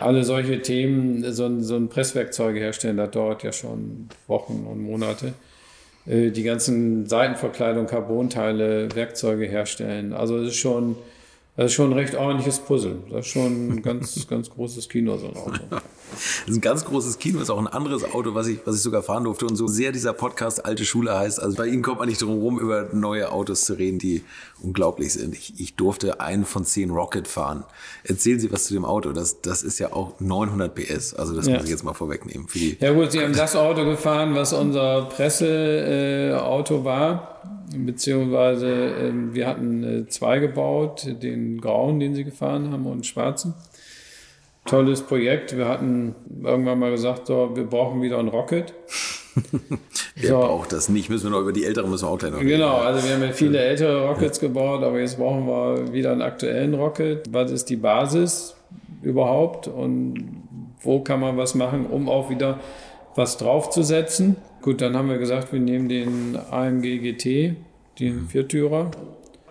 Alle 0.00 0.24
solche 0.24 0.60
Themen, 0.62 1.32
so 1.32 1.46
ein, 1.46 1.62
so 1.62 1.76
ein 1.76 1.88
Presswerkzeuge 1.88 2.58
herstellen, 2.58 2.96
das 2.96 3.10
dauert 3.10 3.42
ja 3.44 3.52
schon 3.52 4.08
Wochen 4.26 4.66
und 4.68 4.80
Monate. 4.80 5.34
Äh, 6.08 6.30
die 6.30 6.42
ganzen 6.42 7.06
Seitenverkleidung, 7.06 7.86
Carbonteile, 7.86 8.88
Werkzeuge 8.94 9.46
herstellen. 9.46 10.12
Also 10.12 10.38
es 10.38 10.48
ist 10.48 10.56
schon, 10.56 10.96
das 11.56 11.66
ist 11.66 11.74
schon 11.74 11.90
ein 11.90 11.98
recht 11.98 12.14
ordentliches 12.14 12.60
Puzzle. 12.60 12.96
Das 13.10 13.26
ist 13.26 13.32
schon 13.32 13.68
ein 13.68 13.82
ganz, 13.82 14.26
ganz 14.26 14.50
großes 14.50 14.88
Kino, 14.88 15.16
so 15.18 15.28
ein 15.28 15.36
Auto. 15.36 15.60
Das 16.10 16.48
ist 16.48 16.56
ein 16.56 16.60
ganz 16.60 16.84
großes 16.84 17.18
Kino, 17.18 17.40
ist 17.40 17.50
auch 17.50 17.58
ein 17.58 17.66
anderes 17.66 18.04
Auto, 18.04 18.34
was 18.34 18.46
ich, 18.46 18.58
was 18.64 18.76
ich 18.76 18.82
sogar 18.82 19.02
fahren 19.02 19.24
durfte. 19.24 19.46
Und 19.46 19.56
so 19.56 19.66
sehr 19.66 19.92
dieser 19.92 20.12
Podcast 20.12 20.64
Alte 20.64 20.84
Schule 20.84 21.16
heißt, 21.16 21.40
also 21.40 21.56
bei 21.56 21.66
Ihnen 21.66 21.82
kommt 21.82 21.98
man 21.98 22.08
nicht 22.08 22.20
drum 22.20 22.30
herum, 22.30 22.58
über 22.58 22.88
neue 22.92 23.30
Autos 23.30 23.64
zu 23.64 23.74
reden, 23.74 23.98
die 23.98 24.22
unglaublich 24.62 25.12
sind. 25.12 25.34
Ich, 25.34 25.54
ich 25.58 25.76
durfte 25.76 26.20
einen 26.20 26.44
von 26.44 26.64
zehn 26.64 26.90
Rocket 26.90 27.28
fahren. 27.28 27.64
Erzählen 28.04 28.40
Sie 28.40 28.50
was 28.52 28.66
zu 28.66 28.74
dem 28.74 28.84
Auto. 28.84 29.12
Das, 29.12 29.40
das 29.40 29.62
ist 29.62 29.78
ja 29.78 29.92
auch 29.92 30.18
900 30.20 30.74
PS. 30.74 31.14
Also 31.14 31.34
das 31.34 31.46
ja. 31.46 31.54
muss 31.54 31.64
ich 31.64 31.70
jetzt 31.70 31.84
mal 31.84 31.94
vorwegnehmen. 31.94 32.48
Für 32.48 32.58
die 32.58 32.76
ja 32.80 32.92
gut, 32.92 33.12
Sie 33.12 33.20
haben 33.20 33.34
das 33.34 33.56
Auto 33.56 33.84
gefahren, 33.84 34.34
was 34.34 34.52
unser 34.52 35.02
Presseauto 35.02 36.80
äh, 36.80 36.84
war. 36.84 37.34
Beziehungsweise 37.76 38.66
äh, 38.68 39.12
wir 39.32 39.46
hatten 39.46 39.84
äh, 39.84 40.08
zwei 40.08 40.38
gebaut, 40.38 41.06
den 41.22 41.60
grauen, 41.60 42.00
den 42.00 42.14
Sie 42.14 42.24
gefahren 42.24 42.72
haben, 42.72 42.86
und 42.86 42.92
einen 42.92 43.04
schwarzen 43.04 43.54
tolles 44.64 45.02
Projekt. 45.02 45.56
Wir 45.56 45.68
hatten 45.68 46.14
irgendwann 46.42 46.78
mal 46.78 46.90
gesagt, 46.90 47.26
so, 47.26 47.50
wir 47.54 47.64
brauchen 47.64 48.02
wieder 48.02 48.18
ein 48.18 48.28
Rocket. 48.28 48.74
Wer 50.16 50.30
so. 50.30 50.40
braucht 50.40 50.72
das 50.72 50.88
nicht? 50.88 51.10
Müssen 51.10 51.24
wir 51.24 51.30
noch 51.30 51.42
über 51.42 51.52
die 51.52 51.64
älteren 51.64 51.90
müssen 51.90 52.06
wir 52.06 52.10
auch 52.10 52.18
gleich 52.18 52.32
noch 52.32 52.40
Genau, 52.40 52.78
also 52.78 53.06
wir 53.06 53.14
haben 53.14 53.22
ja 53.22 53.32
viele 53.32 53.58
ältere 53.58 54.08
Rockets 54.08 54.40
gebaut, 54.40 54.82
aber 54.82 54.98
jetzt 55.00 55.18
brauchen 55.18 55.46
wir 55.46 55.92
wieder 55.92 56.12
einen 56.12 56.22
aktuellen 56.22 56.74
Rocket. 56.74 57.32
Was 57.32 57.50
ist 57.50 57.66
die 57.66 57.76
Basis 57.76 58.56
überhaupt 59.02 59.68
und 59.68 60.42
wo 60.80 61.00
kann 61.00 61.20
man 61.20 61.36
was 61.36 61.54
machen, 61.54 61.86
um 61.86 62.08
auch 62.08 62.30
wieder 62.30 62.60
was 63.14 63.36
draufzusetzen? 63.36 64.36
Gut, 64.62 64.80
dann 64.80 64.96
haben 64.96 65.08
wir 65.08 65.18
gesagt, 65.18 65.52
wir 65.52 65.60
nehmen 65.60 65.88
den 65.88 66.38
AMG 66.50 66.98
GT, 66.98 67.56
den 67.98 68.22
mhm. 68.22 68.28
Viertürer. 68.28 68.90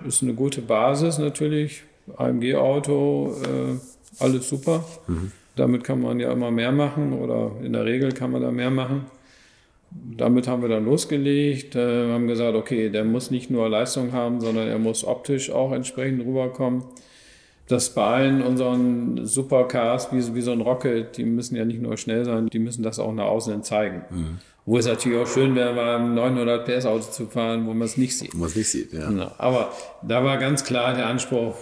Ist 0.05 0.21
eine 0.21 0.33
gute 0.33 0.61
Basis 0.61 1.17
natürlich. 1.17 1.83
AMG-Auto, 2.15 3.33
äh, 3.43 3.96
alles 4.19 4.49
super. 4.49 4.83
Mhm. 5.07 5.31
Damit 5.55 5.83
kann 5.83 6.01
man 6.01 6.19
ja 6.19 6.31
immer 6.31 6.51
mehr 6.51 6.71
machen 6.71 7.13
oder 7.13 7.51
in 7.63 7.73
der 7.73 7.85
Regel 7.85 8.11
kann 8.11 8.31
man 8.31 8.41
da 8.41 8.51
mehr 8.51 8.69
machen. 8.69 9.05
Damit 9.89 10.47
haben 10.47 10.61
wir 10.61 10.69
dann 10.69 10.85
losgelegt, 10.85 11.75
äh, 11.75 12.11
haben 12.11 12.27
gesagt, 12.27 12.55
okay, 12.55 12.89
der 12.89 13.05
muss 13.05 13.31
nicht 13.31 13.49
nur 13.49 13.69
Leistung 13.69 14.11
haben, 14.11 14.41
sondern 14.41 14.67
er 14.67 14.79
muss 14.79 15.05
optisch 15.05 15.49
auch 15.49 15.71
entsprechend 15.71 16.25
rüberkommen. 16.25 16.83
Das 17.67 17.93
bei 17.93 18.03
allen 18.03 18.41
unseren 18.41 19.25
Supercars, 19.25 20.11
wie, 20.13 20.35
wie 20.35 20.41
so 20.41 20.51
ein 20.51 20.61
Rocket, 20.61 21.17
die 21.17 21.25
müssen 21.25 21.55
ja 21.55 21.65
nicht 21.65 21.81
nur 21.81 21.97
schnell 21.97 22.23
sein, 22.23 22.47
die 22.47 22.59
müssen 22.59 22.83
das 22.83 22.99
auch 22.99 23.13
nach 23.13 23.25
außen 23.25 23.63
zeigen. 23.63 24.03
Mhm. 24.09 24.37
Wo 24.65 24.77
es 24.77 24.85
natürlich 24.85 25.17
auch 25.17 25.27
schön 25.27 25.55
wäre, 25.55 25.73
mal 25.73 25.95
ein 25.95 26.13
900 26.13 26.65
PS 26.65 26.85
Auto 26.85 27.09
zu 27.09 27.25
fahren, 27.27 27.65
wo 27.65 27.73
man 27.73 27.83
es 27.83 27.97
nicht 27.97 28.17
sieht. 28.17 28.33
Wo 28.33 28.39
man 28.39 28.49
es 28.49 28.55
nicht 28.55 28.69
sieht, 28.69 28.91
ja. 28.91 29.07
Genau. 29.07 29.31
Aber 29.37 29.71
da 30.05 30.23
war 30.23 30.37
ganz 30.37 30.65
klar 30.65 30.93
der 30.93 31.07
Anspruch, 31.07 31.55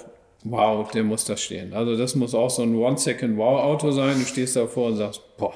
wow, 0.46 0.90
der 0.92 1.04
muss 1.04 1.26
da 1.26 1.36
stehen. 1.36 1.74
Also 1.74 1.98
das 1.98 2.16
muss 2.16 2.34
auch 2.34 2.50
so 2.50 2.62
ein 2.62 2.76
One-Second-Wow-Auto 2.76 3.92
sein. 3.92 4.20
Du 4.20 4.26
stehst 4.26 4.56
davor 4.56 4.88
und 4.88 4.98
sagst, 4.98 5.22
boah. 5.38 5.54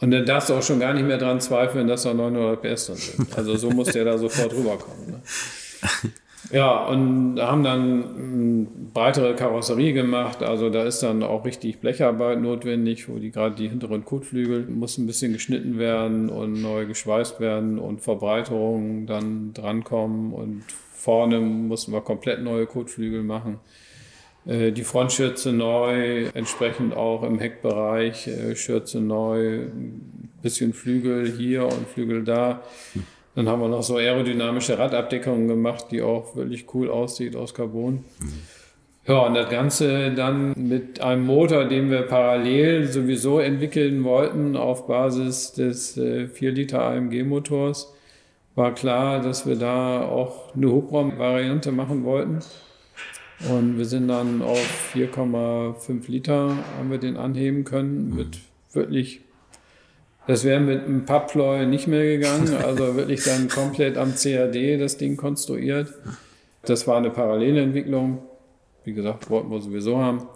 Und 0.00 0.10
dann 0.10 0.26
darfst 0.26 0.50
du 0.50 0.54
auch 0.54 0.62
schon 0.62 0.80
gar 0.80 0.94
nicht 0.94 1.06
mehr 1.06 1.18
dran 1.18 1.40
zweifeln, 1.40 1.86
dass 1.86 2.02
da 2.02 2.12
900 2.12 2.60
PS 2.60 2.86
drin 2.86 2.96
sind. 2.96 3.38
Also 3.38 3.56
so 3.56 3.70
muss 3.70 3.88
der 3.92 4.04
da 4.04 4.18
sofort 4.18 4.52
rüberkommen. 4.52 5.10
Ne? 5.10 5.22
Ja, 6.50 6.86
und 6.86 7.40
haben 7.40 7.62
dann 7.62 8.66
breitere 8.92 9.34
Karosserie 9.36 9.92
gemacht. 9.92 10.42
Also 10.42 10.70
da 10.70 10.82
ist 10.82 11.00
dann 11.02 11.22
auch 11.22 11.44
richtig 11.44 11.78
Blecharbeit 11.78 12.40
notwendig, 12.40 13.08
wo 13.08 13.18
die 13.18 13.30
gerade 13.30 13.54
die 13.54 13.68
hinteren 13.68 14.04
Kotflügel 14.04 14.66
muss 14.66 14.98
ein 14.98 15.06
bisschen 15.06 15.32
geschnitten 15.32 15.78
werden 15.78 16.28
und 16.28 16.60
neu 16.60 16.84
geschweißt 16.86 17.38
werden 17.38 17.78
und 17.78 18.00
Verbreiterungen 18.00 19.06
dann 19.06 19.54
drankommen 19.54 20.32
und 20.32 20.64
Vorne 21.02 21.40
mussten 21.40 21.92
wir 21.92 22.00
komplett 22.00 22.42
neue 22.42 22.66
Kotflügel 22.66 23.22
machen. 23.24 23.58
Äh, 24.46 24.72
die 24.72 24.84
Frontschürze 24.84 25.52
neu, 25.52 26.26
entsprechend 26.34 26.94
auch 26.94 27.22
im 27.22 27.38
Heckbereich, 27.38 28.26
äh, 28.28 28.56
Schürze 28.56 29.00
neu, 29.00 29.66
bisschen 30.42 30.72
Flügel 30.72 31.30
hier 31.30 31.64
und 31.64 31.88
Flügel 31.88 32.24
da. 32.24 32.62
Dann 33.34 33.48
haben 33.48 33.62
wir 33.62 33.68
noch 33.68 33.82
so 33.82 33.96
aerodynamische 33.96 34.78
Radabdeckungen 34.78 35.48
gemacht, 35.48 35.86
die 35.90 36.02
auch 36.02 36.36
wirklich 36.36 36.66
cool 36.74 36.90
aussieht 36.90 37.34
aus 37.34 37.54
Carbon. 37.54 38.04
Ja, 39.06 39.20
und 39.20 39.34
das 39.34 39.48
Ganze 39.48 40.12
dann 40.12 40.52
mit 40.56 41.00
einem 41.00 41.24
Motor, 41.24 41.64
den 41.64 41.90
wir 41.90 42.02
parallel 42.02 42.86
sowieso 42.86 43.40
entwickeln 43.40 44.04
wollten 44.04 44.56
auf 44.56 44.86
Basis 44.86 45.52
des 45.52 45.96
4-Liter 45.98 46.78
äh, 46.78 46.98
AMG-Motors 46.98 47.92
war 48.54 48.74
klar, 48.74 49.20
dass 49.20 49.46
wir 49.46 49.56
da 49.56 50.02
auch 50.02 50.54
eine 50.54 50.70
Hubraumvariante 50.70 51.72
machen 51.72 52.04
wollten. 52.04 52.40
Und 53.50 53.78
wir 53.78 53.84
sind 53.84 54.08
dann 54.08 54.42
auf 54.42 54.92
4,5 54.94 56.10
Liter 56.10 56.56
haben 56.78 56.90
wir 56.90 56.98
den 56.98 57.16
anheben 57.16 57.64
können 57.64 58.10
mhm. 58.10 58.16
mit 58.16 58.38
wirklich, 58.72 59.20
das 60.26 60.44
wäre 60.44 60.60
mit 60.60 60.84
einem 60.84 61.04
Papploi 61.04 61.66
nicht 61.66 61.88
mehr 61.88 62.04
gegangen, 62.04 62.54
also 62.64 62.94
wirklich 62.94 63.24
dann 63.24 63.48
komplett 63.48 63.98
am 63.98 64.14
CAD 64.14 64.80
das 64.80 64.96
Ding 64.96 65.16
konstruiert. 65.16 65.92
Das 66.62 66.86
war 66.86 66.96
eine 66.96 67.10
Parallelentwicklung. 67.10 68.22
Wie 68.84 68.92
gesagt, 68.92 69.30
wollten 69.30 69.50
wir 69.50 69.60
sowieso 69.60 69.98
haben. 69.98 70.26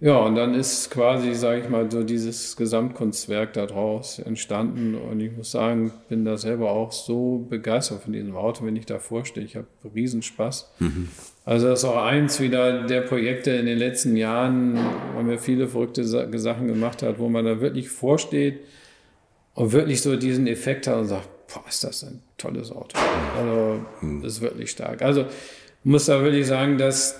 Ja, 0.00 0.18
und 0.18 0.36
dann 0.36 0.54
ist 0.54 0.90
quasi, 0.90 1.34
sage 1.34 1.62
ich 1.62 1.68
mal, 1.68 1.90
so 1.90 2.04
dieses 2.04 2.56
Gesamtkunstwerk 2.56 3.52
daraus 3.52 4.20
entstanden. 4.20 4.94
Und 4.94 5.18
ich 5.18 5.36
muss 5.36 5.50
sagen, 5.50 5.90
bin 6.08 6.24
da 6.24 6.36
selber 6.36 6.70
auch 6.70 6.92
so 6.92 7.44
begeistert 7.48 8.02
von 8.04 8.12
diesem 8.12 8.36
Auto, 8.36 8.64
wenn 8.64 8.76
ich 8.76 8.86
davor 8.86 9.24
stehe. 9.24 9.44
Ich 9.44 9.56
habe 9.56 9.66
Riesenspaß. 9.92 10.70
Mhm. 10.78 11.08
Also 11.48 11.68
das 11.68 11.78
ist 11.78 11.84
auch 11.86 12.04
eins 12.04 12.40
wieder 12.40 12.82
der 12.82 13.00
Projekte 13.00 13.52
in 13.52 13.64
den 13.64 13.78
letzten 13.78 14.18
Jahren, 14.18 14.78
wo 15.14 15.22
man 15.22 15.38
viele 15.38 15.66
verrückte 15.66 16.04
Sachen 16.04 16.68
gemacht 16.68 17.02
hat, 17.02 17.18
wo 17.18 17.30
man 17.30 17.46
da 17.46 17.62
wirklich 17.62 17.88
vorsteht 17.88 18.60
und 19.54 19.72
wirklich 19.72 20.02
so 20.02 20.14
diesen 20.16 20.46
Effekt 20.46 20.86
hat 20.86 20.96
und 20.96 21.06
sagt, 21.06 21.26
boah, 21.50 21.64
ist 21.66 21.82
das 21.84 22.04
ein 22.04 22.20
tolles 22.36 22.70
Auto. 22.70 22.98
Also 23.38 23.80
mhm. 24.02 24.22
ist 24.26 24.42
wirklich 24.42 24.72
stark. 24.72 25.00
Also 25.00 25.24
muss 25.84 26.04
da 26.04 26.22
wirklich 26.22 26.46
sagen, 26.46 26.76
dass 26.76 27.18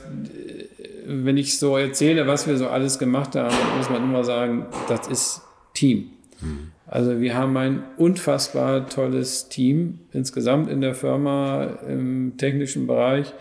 wenn 1.07 1.39
ich 1.39 1.59
so 1.59 1.79
erzähle, 1.79 2.27
was 2.27 2.47
wir 2.47 2.59
so 2.59 2.69
alles 2.69 2.99
gemacht 2.99 3.35
haben, 3.35 3.57
muss 3.79 3.89
man 3.89 4.03
immer 4.03 4.25
sagen, 4.25 4.67
das 4.89 5.09
ist 5.09 5.41
Team. 5.73 6.11
Mhm. 6.43 6.73
Also 6.87 7.19
wir 7.19 7.35
haben 7.35 7.57
ein 7.57 7.83
unfassbar 7.97 8.91
tolles 8.91 9.49
Team 9.49 10.01
insgesamt 10.13 10.71
in 10.71 10.83
der 10.83 10.95
Firma 10.95 11.79
im 11.89 12.35
technischen 12.37 12.87
Bereich. 12.87 13.33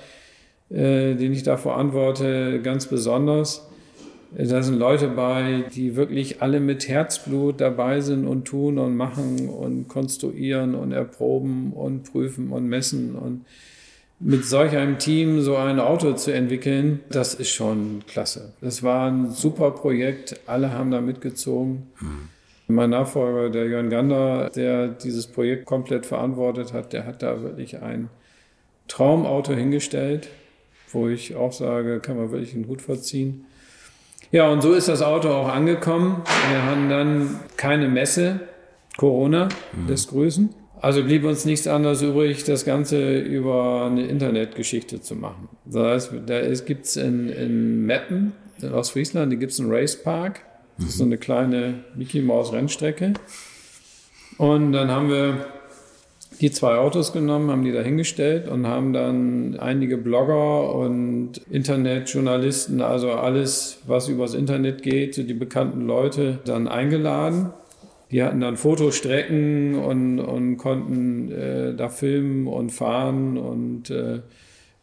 Äh, 0.69 1.15
den 1.15 1.33
ich 1.33 1.43
da 1.43 1.57
verantworte, 1.57 2.61
ganz 2.61 2.87
besonders. 2.87 3.67
Da 4.37 4.61
sind 4.61 4.77
Leute 4.77 5.07
bei, 5.07 5.63
die 5.73 5.95
wirklich 5.95 6.41
alle 6.41 6.59
mit 6.59 6.87
Herzblut 6.87 7.61
dabei 7.61 8.01
sind 8.01 8.27
und 8.27 8.45
tun 8.45 8.77
und 8.77 8.95
machen 8.95 9.47
und 9.47 9.87
konstruieren 9.87 10.75
und 10.75 10.91
erproben 10.91 11.71
und 11.71 12.11
prüfen 12.11 12.51
und 12.51 12.67
messen. 12.67 13.15
Und 13.15 13.45
mit 14.19 14.45
solch 14.45 14.75
einem 14.75 14.97
Team 14.97 15.41
so 15.41 15.55
ein 15.55 15.79
Auto 15.79 16.13
zu 16.13 16.33
entwickeln, 16.33 16.99
das 17.09 17.35
ist 17.35 17.51
schon 17.51 18.03
klasse. 18.07 18.53
Das 18.61 18.83
war 18.83 19.09
ein 19.09 19.31
super 19.31 19.71
Projekt. 19.71 20.39
Alle 20.45 20.73
haben 20.73 20.91
da 20.91 21.01
mitgezogen. 21.01 21.87
Mhm. 22.01 22.29
Mein 22.67 22.89
Nachfolger, 22.89 23.49
der 23.49 23.67
Jörn 23.67 23.89
Gander, 23.89 24.49
der 24.49 24.89
dieses 24.89 25.27
Projekt 25.27 25.65
komplett 25.65 26.05
verantwortet 26.05 26.73
hat, 26.73 26.91
der 26.91 27.05
hat 27.05 27.23
da 27.23 27.41
wirklich 27.41 27.81
ein 27.81 28.09
Traumauto 28.89 29.53
hingestellt, 29.53 30.27
wo 30.91 31.07
ich 31.07 31.35
auch 31.35 31.51
sage, 31.51 31.99
kann 31.99 32.17
man 32.17 32.31
wirklich 32.31 32.53
einen 32.53 32.67
Hut 32.67 32.81
verziehen. 32.81 33.45
Ja, 34.31 34.49
und 34.49 34.61
so 34.61 34.73
ist 34.73 34.87
das 34.87 35.01
Auto 35.01 35.29
auch 35.29 35.47
angekommen. 35.47 36.21
Wir 36.49 36.63
haben 36.63 36.89
dann 36.89 37.39
keine 37.55 37.87
Messe, 37.87 38.41
Corona 38.97 39.49
mhm. 39.73 39.87
lässt 39.87 40.09
grüßen. 40.09 40.49
Also 40.79 41.03
blieb 41.03 41.23
uns 41.23 41.45
nichts 41.45 41.65
anderes 41.65 42.01
übrig, 42.01 42.43
das 42.43 42.63
Ganze 42.63 43.19
über 43.19 43.87
eine 43.89 44.05
Internetgeschichte 44.05 45.01
zu 45.01 45.15
machen. 45.15 45.49
Das 45.65 46.11
heißt, 46.11 46.11
da 46.27 46.41
gibt 46.53 46.85
es 46.85 46.97
in, 46.97 47.29
in 47.29 47.85
Meppen, 47.85 48.33
in 48.61 48.73
Ostfriesland, 48.73 49.31
da 49.31 49.37
gibt 49.37 49.53
es 49.53 49.59
einen 49.59 49.71
Racepark. 49.71 50.41
Das 50.77 50.89
ist 50.89 50.97
so 50.97 51.05
eine 51.05 51.17
kleine 51.17 51.85
Mickey 51.95 52.21
Maus 52.21 52.53
Rennstrecke. 52.53 53.13
Und 54.37 54.73
dann 54.73 54.91
haben 54.91 55.09
wir 55.09 55.47
die 56.41 56.51
zwei 56.51 56.75
Autos 56.75 57.13
genommen, 57.13 57.49
haben 57.51 57.63
die 57.63 57.71
dahingestellt 57.71 58.47
und 58.47 58.67
haben 58.67 58.93
dann 58.93 59.57
einige 59.59 59.97
Blogger 59.97 60.73
und 60.75 61.41
Internetjournalisten, 61.49 62.81
also 62.81 63.11
alles, 63.11 63.79
was 63.87 64.07
übers 64.07 64.33
Internet 64.33 64.83
geht, 64.83 65.17
die 65.17 65.33
bekannten 65.33 65.81
Leute 65.81 66.39
dann 66.45 66.67
eingeladen. 66.67 67.51
Die 68.11 68.23
hatten 68.23 68.39
dann 68.39 68.55
Fotostrecken 68.55 69.75
und, 69.75 70.19
und 70.19 70.57
konnten 70.57 71.31
äh, 71.31 71.75
da 71.75 71.89
filmen 71.89 72.47
und 72.47 72.71
fahren 72.71 73.37
und 73.37 73.89
äh, 73.89 74.19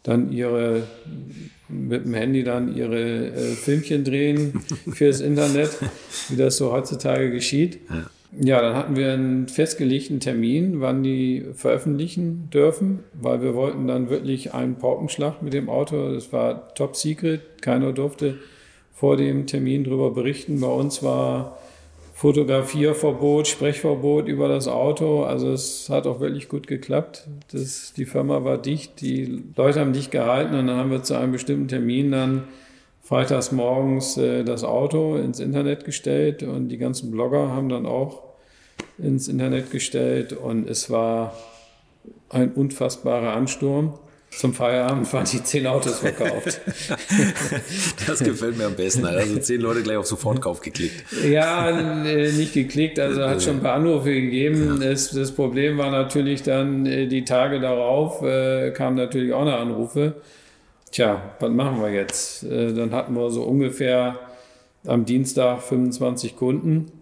dann 0.03 0.31
ihre 0.31 0.83
mit 1.69 2.05
dem 2.05 2.15
Handy 2.15 2.45
dann 2.45 2.77
ihre 2.77 3.29
äh, 3.29 3.55
Filmchen 3.55 4.05
drehen 4.05 4.61
fürs 4.93 5.21
Internet, 5.21 5.71
wie 6.29 6.37
das 6.37 6.59
so 6.59 6.73
heutzutage 6.73 7.31
geschieht. 7.31 7.79
Ja. 7.89 8.05
Ja, 8.41 8.61
dann 8.61 8.75
hatten 8.75 8.97
wir 8.97 9.13
einen 9.13 9.47
festgelegten 9.49 10.19
Termin, 10.19 10.81
wann 10.81 11.03
die 11.03 11.45
veröffentlichen 11.55 12.49
dürfen, 12.53 13.05
weil 13.13 13.43
wir 13.43 13.55
wollten 13.55 13.87
dann 13.87 14.11
wirklich 14.11 14.53
einen 14.55 14.77
Paukenschlag 14.77 15.41
mit 15.41 15.53
dem 15.53 15.69
Auto. 15.69 16.13
Das 16.13 16.33
war 16.33 16.75
top 16.75 16.97
secret. 16.97 17.63
Keiner 17.63 17.93
durfte 17.93 18.39
vor 18.93 19.17
dem 19.17 19.47
Termin 19.47 19.85
darüber 19.85 20.11
berichten. 20.11 20.61
Bei 20.61 20.69
uns 20.69 21.03
war 21.03 21.59
Fotografierverbot, 22.15 23.47
Sprechverbot 23.47 24.27
über 24.29 24.49
das 24.49 24.67
Auto. 24.67 25.25
Also 25.25 25.53
es 25.53 25.89
hat 25.89 26.07
auch 26.07 26.21
wirklich 26.21 26.49
gut 26.49 26.67
geklappt. 26.67 27.29
Das, 27.53 27.93
die 27.97 28.05
Firma 28.05 28.43
war 28.45 28.59
dicht, 28.59 29.01
die 29.01 29.45
Leute 29.57 29.81
haben 29.81 29.93
dicht 29.93 30.11
gehalten 30.11 30.55
und 30.55 30.67
dann 30.67 30.77
haben 30.77 30.91
wir 30.91 31.03
zu 31.03 31.15
einem 31.15 31.33
bestimmten 31.33 31.69
Termin 31.69 32.11
dann 32.11 32.45
freitags 33.03 33.53
morgens 33.53 34.17
äh, 34.17 34.43
das 34.45 34.65
Auto 34.65 35.17
ins 35.17 35.39
Internet 35.39 35.85
gestellt 35.85 36.43
und 36.43 36.69
die 36.69 36.79
ganzen 36.79 37.11
Blogger 37.11 37.51
haben 37.51 37.69
dann 37.69 37.85
auch 37.85 38.24
ins 38.99 39.29
Internet 39.29 39.71
gestellt 39.71 40.33
und 40.33 40.69
es 40.69 40.91
war 40.91 41.35
ein 42.31 42.53
unfassbarer 42.53 43.35
Ansturm. 43.35 43.99
Zum 44.31 44.53
Feierabend 44.53 45.13
waren 45.13 45.25
die 45.31 45.43
zehn 45.45 45.67
Autos 45.67 46.01
verkauft. 46.01 46.61
Das 48.07 48.19
gefällt 48.19 48.59
mir 48.59 48.67
am 48.67 48.75
besten. 48.75 49.07
Also 49.07 49.39
zehn 49.39 49.61
Leute 49.61 49.83
gleich 49.83 49.97
auf 49.97 50.07
Sofortkauf 50.07 50.61
geklickt. 50.61 51.05
Ja, 51.25 51.71
äh, 51.71 52.33
nicht 52.33 52.53
geklickt, 52.53 52.99
also 52.99 53.23
hat 53.23 53.43
schon 53.43 53.57
ein 53.57 53.63
paar 53.63 53.75
Anrufe 53.75 54.13
gegeben. 54.13 54.81
Ja. 54.81 54.91
Das, 54.91 55.11
das, 55.11 55.33
Problem 55.33 55.79
war 55.79 55.91
natürlich 55.91 56.43
dann, 56.43 56.85
äh, 56.85 57.07
die 57.07 57.25
Tage 57.25 57.61
darauf 57.61 58.23
äh, 58.23 58.73
kamen 58.73 58.97
natürlich 58.97 59.33
auch 59.33 59.45
noch 59.45 59.59
Anrufe. 59.59 60.15
Tja, 60.91 61.23
was 61.41 61.51
machen 61.51 61.81
wir 61.81 61.91
jetzt? 61.91 62.45
Dann 62.45 62.93
hatten 62.93 63.15
wir 63.15 63.31
so 63.31 63.43
ungefähr 63.43 64.19
am 64.87 65.05
Dienstag 65.05 65.63
25 65.63 66.37
Kunden 66.37 66.93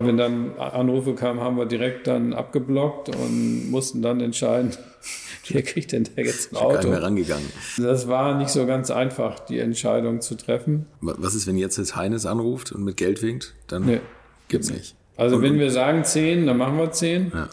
wenn 0.00 0.16
dann 0.16 0.58
Anrufe 0.58 1.14
kamen, 1.14 1.40
haben 1.40 1.56
wir 1.58 1.66
direkt 1.66 2.06
dann 2.06 2.32
abgeblockt 2.32 3.14
und 3.14 3.70
mussten 3.70 4.00
dann 4.00 4.20
entscheiden, 4.20 4.70
wer 5.48 5.62
kriegt 5.62 5.92
denn 5.92 6.04
da 6.04 6.22
jetzt 6.22 6.52
ein 6.52 6.56
Auto? 6.56 6.74
Ich 6.76 6.80
bin 6.80 6.90
mehr 6.90 7.02
rangegangen. 7.02 7.46
Das 7.76 8.08
war 8.08 8.36
nicht 8.38 8.48
so 8.48 8.66
ganz 8.66 8.90
einfach, 8.90 9.40
die 9.40 9.58
Entscheidung 9.58 10.22
zu 10.22 10.36
treffen. 10.36 10.86
Was 11.00 11.34
ist, 11.34 11.46
wenn 11.46 11.58
jetzt 11.58 11.76
jetzt 11.76 11.96
Heines 11.96 12.24
anruft 12.24 12.72
und 12.72 12.82
mit 12.82 12.96
Geld 12.96 13.22
winkt? 13.22 13.54
Dann 13.66 13.84
nee, 13.84 14.00
gibt's 14.48 14.70
nicht. 14.70 14.94
Also 15.18 15.36
und, 15.36 15.42
wenn 15.42 15.58
wir 15.58 15.70
sagen 15.70 16.02
10, 16.02 16.46
dann 16.46 16.56
machen 16.56 16.78
wir 16.78 16.90
10. 16.90 17.32
Ja. 17.34 17.48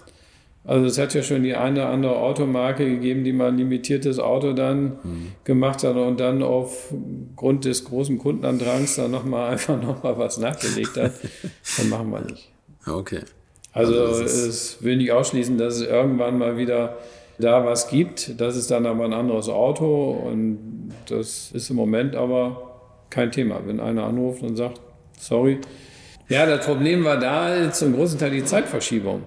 Also 0.68 0.86
es 0.86 0.98
hat 1.00 1.14
ja 1.14 1.24
schon 1.24 1.44
die 1.44 1.56
eine 1.56 1.80
oder 1.80 1.90
andere 1.90 2.18
Automarke 2.18 2.86
gegeben, 2.86 3.24
die 3.24 3.32
mal 3.32 3.48
ein 3.48 3.58
limitiertes 3.58 4.20
Auto 4.20 4.52
dann 4.52 4.98
mhm. 5.02 5.32
gemacht 5.46 5.82
hat 5.86 5.96
und 5.96 6.20
dann 6.20 6.44
aufgrund 6.44 7.64
des 7.64 7.86
großen 7.86 8.18
Kundenandrangs 8.18 8.98
dann 8.98 9.12
nochmal 9.12 9.50
einfach 9.52 9.82
nochmal 9.82 10.18
was 10.18 10.38
nachgelegt 10.40 10.98
hat. 10.98 11.14
dann 11.78 11.88
machen 11.88 12.12
wir 12.12 12.20
nicht. 12.20 12.52
Okay. 12.86 13.22
Also, 13.72 13.94
also 13.94 14.24
es 14.24 14.84
will 14.84 14.98
nicht 14.98 15.14
ausschließen, 15.14 15.58
dass 15.58 15.76
es 15.76 15.88
irgendwann 15.88 16.38
mal 16.38 16.58
wieder 16.58 16.98
da 17.40 17.66
was 17.66 17.88
gibt. 17.88 18.40
Das 18.42 18.58
ist 18.58 18.70
dann 18.70 18.86
aber 18.86 19.06
ein 19.06 19.14
anderes 19.14 19.48
Auto 19.48 20.12
und 20.12 20.92
das 21.08 21.52
ist 21.54 21.70
im 21.70 21.78
Moment 21.78 22.14
aber 22.14 22.82
kein 23.10 23.32
Thema. 23.32 23.62
Wenn 23.66 23.80
einer 23.80 24.04
anruft 24.04 24.44
und 24.44 24.58
sagt, 24.58 24.82
sorry. 25.18 25.60
Ja, 26.28 26.46
das 26.46 26.66
Problem 26.66 27.06
war 27.06 27.18
da 27.18 27.72
zum 27.72 27.96
großen 27.96 28.20
Teil 28.20 28.32
die 28.32 28.44
Zeitverschiebung. 28.44 29.24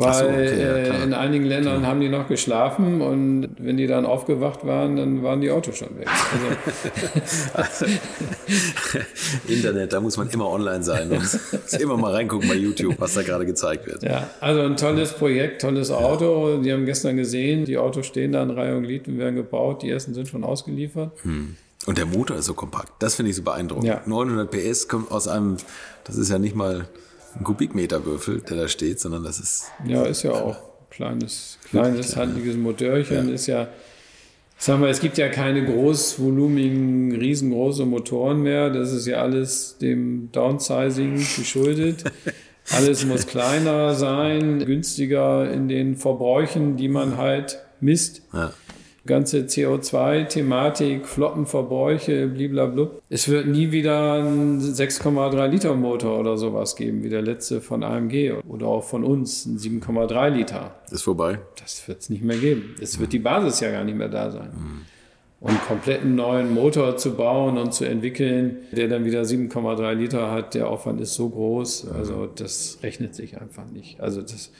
Weil 0.00 0.14
so, 0.14 0.24
okay, 0.26 0.62
ja, 0.62 1.02
in 1.02 1.12
einigen 1.12 1.44
Ländern 1.44 1.78
klar. 1.78 1.90
haben 1.90 2.00
die 2.00 2.08
noch 2.08 2.28
geschlafen 2.28 3.00
und 3.00 3.48
wenn 3.58 3.76
die 3.76 3.88
dann 3.88 4.06
aufgewacht 4.06 4.64
waren, 4.64 4.96
dann 4.96 5.24
waren 5.24 5.40
die 5.40 5.50
Autos 5.50 5.78
schon 5.78 5.98
weg. 5.98 6.06
Also. 7.52 7.86
Internet, 9.48 9.92
da 9.92 10.00
muss 10.00 10.16
man 10.16 10.28
immer 10.30 10.48
online 10.48 10.84
sein. 10.84 11.08
Muss 11.08 11.34
immer 11.80 11.96
mal 11.96 12.12
reingucken 12.12 12.48
bei 12.48 12.54
YouTube, 12.54 12.94
was 12.98 13.14
da 13.14 13.22
gerade 13.22 13.44
gezeigt 13.44 13.86
wird. 13.86 14.04
Ja, 14.04 14.30
also 14.40 14.60
ein 14.60 14.76
tolles 14.76 15.12
Projekt, 15.14 15.62
tolles 15.62 15.90
Auto. 15.90 16.58
Die 16.62 16.72
haben 16.72 16.86
gestern 16.86 17.16
gesehen, 17.16 17.64
die 17.64 17.76
Autos 17.76 18.06
stehen 18.06 18.30
da 18.30 18.44
in 18.44 18.50
Reihe 18.50 18.76
und 18.76 18.84
Glied 18.84 19.08
und 19.08 19.18
werden 19.18 19.34
gebaut. 19.34 19.82
Die 19.82 19.90
ersten 19.90 20.14
sind 20.14 20.28
schon 20.28 20.44
ausgeliefert. 20.44 21.10
Hm. 21.22 21.56
Und 21.86 21.98
der 21.98 22.06
Motor 22.06 22.36
ist 22.36 22.44
so 22.44 22.54
kompakt. 22.54 22.92
Das 23.00 23.16
finde 23.16 23.30
ich 23.30 23.36
so 23.36 23.42
beeindruckend. 23.42 23.86
Ja. 23.88 24.02
900 24.06 24.48
PS 24.48 24.86
kommt 24.86 25.10
aus 25.10 25.26
einem, 25.26 25.56
das 26.04 26.16
ist 26.16 26.30
ja 26.30 26.38
nicht 26.38 26.54
mal 26.54 26.86
ein 27.38 27.44
Kubikmeterwürfel, 27.44 28.40
der 28.40 28.56
da 28.56 28.68
steht, 28.68 29.00
sondern 29.00 29.24
das 29.24 29.38
ist. 29.38 29.70
Ja, 29.86 30.04
ist 30.04 30.22
ja 30.22 30.32
auch 30.32 30.56
kleines, 30.90 31.58
kleines, 31.68 32.16
handliches 32.16 32.56
Motörchen. 32.56 33.28
Ja. 33.28 33.34
Ist 33.34 33.46
ja, 33.46 33.68
sagen 34.58 34.82
wir, 34.82 34.88
es 34.88 35.00
gibt 35.00 35.18
ja 35.18 35.28
keine 35.28 35.64
großvolumigen, 35.64 37.12
riesengroße 37.12 37.86
Motoren 37.86 38.42
mehr. 38.42 38.70
Das 38.70 38.92
ist 38.92 39.06
ja 39.06 39.22
alles 39.22 39.78
dem 39.78 40.30
Downsizing 40.32 41.16
geschuldet. 41.16 42.04
Alles 42.70 43.06
muss 43.06 43.26
kleiner 43.26 43.94
sein, 43.94 44.58
günstiger 44.58 45.50
in 45.50 45.68
den 45.68 45.96
Verbräuchen, 45.96 46.76
die 46.76 46.88
man 46.88 47.16
halt 47.16 47.60
misst. 47.80 48.20
Ja 48.34 48.52
ganze 49.06 49.40
CO2-Thematik, 49.40 51.06
Flottenverbräuche, 51.06 52.26
bliblablub. 52.28 53.02
Es 53.08 53.28
wird 53.28 53.46
nie 53.46 53.72
wieder 53.72 54.14
einen 54.14 54.60
6,3 54.60 55.46
Liter 55.48 55.74
Motor 55.74 56.20
oder 56.20 56.36
sowas 56.36 56.76
geben, 56.76 57.02
wie 57.02 57.08
der 57.08 57.22
letzte 57.22 57.60
von 57.60 57.82
AMG 57.82 58.34
oder 58.48 58.66
auch 58.66 58.84
von 58.84 59.04
uns, 59.04 59.46
ein 59.46 59.58
7,3 59.58 60.28
Liter. 60.30 60.74
Ist 60.90 61.02
vorbei. 61.02 61.38
Das 61.60 61.86
wird 61.88 62.00
es 62.00 62.10
nicht 62.10 62.22
mehr 62.22 62.38
geben. 62.38 62.74
Es 62.80 62.98
wird 62.98 63.12
die 63.12 63.18
Basis 63.18 63.60
ja 63.60 63.70
gar 63.70 63.84
nicht 63.84 63.96
mehr 63.96 64.08
da 64.08 64.30
sein. 64.30 64.50
Mhm. 64.54 64.82
Und 65.40 65.50
einen 65.50 65.60
kompletten 65.60 66.16
neuen 66.16 66.52
Motor 66.52 66.96
zu 66.96 67.14
bauen 67.14 67.58
und 67.58 67.72
zu 67.72 67.84
entwickeln, 67.84 68.56
der 68.72 68.88
dann 68.88 69.04
wieder 69.04 69.22
7,3 69.22 69.94
Liter 69.94 70.32
hat, 70.32 70.54
der 70.54 70.68
Aufwand 70.68 71.00
ist 71.00 71.14
so 71.14 71.28
groß. 71.28 71.92
Also 71.92 72.26
das 72.26 72.78
rechnet 72.82 73.14
sich 73.14 73.40
einfach 73.40 73.64
nicht. 73.66 74.00
Also 74.00 74.20
das 74.20 74.50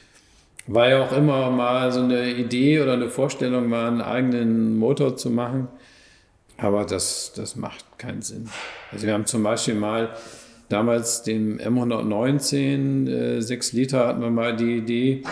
war 0.69 0.89
ja 0.89 1.03
auch 1.03 1.13
immer 1.13 1.51
mal 1.51 1.91
so 1.91 2.01
eine 2.01 2.31
Idee 2.31 2.81
oder 2.81 2.93
eine 2.93 3.09
Vorstellung, 3.09 3.69
mal 3.69 3.89
einen 3.89 4.03
eigenen 4.03 4.79
Motor 4.79 5.17
zu 5.17 5.31
machen. 5.31 5.69
Aber 6.59 6.85
das, 6.85 7.33
das 7.35 7.57
macht 7.57 7.85
keinen 7.99 8.23
Sinn. 8.23 8.49
Also 8.93 9.07
wir 9.07 9.15
haben 9.15 9.27
zum 9.27 9.43
Beispiel 9.43 9.75
mal 9.75 10.11
damals 10.69 11.23
dem 11.23 11.59
M119, 11.59 13.09
äh, 13.09 13.41
6 13.41 13.73
Liter, 13.73 14.09
hatten 14.09 14.21
wir 14.21 14.31
mal 14.31 14.55
die 14.55 14.77
Idee, 14.77 15.23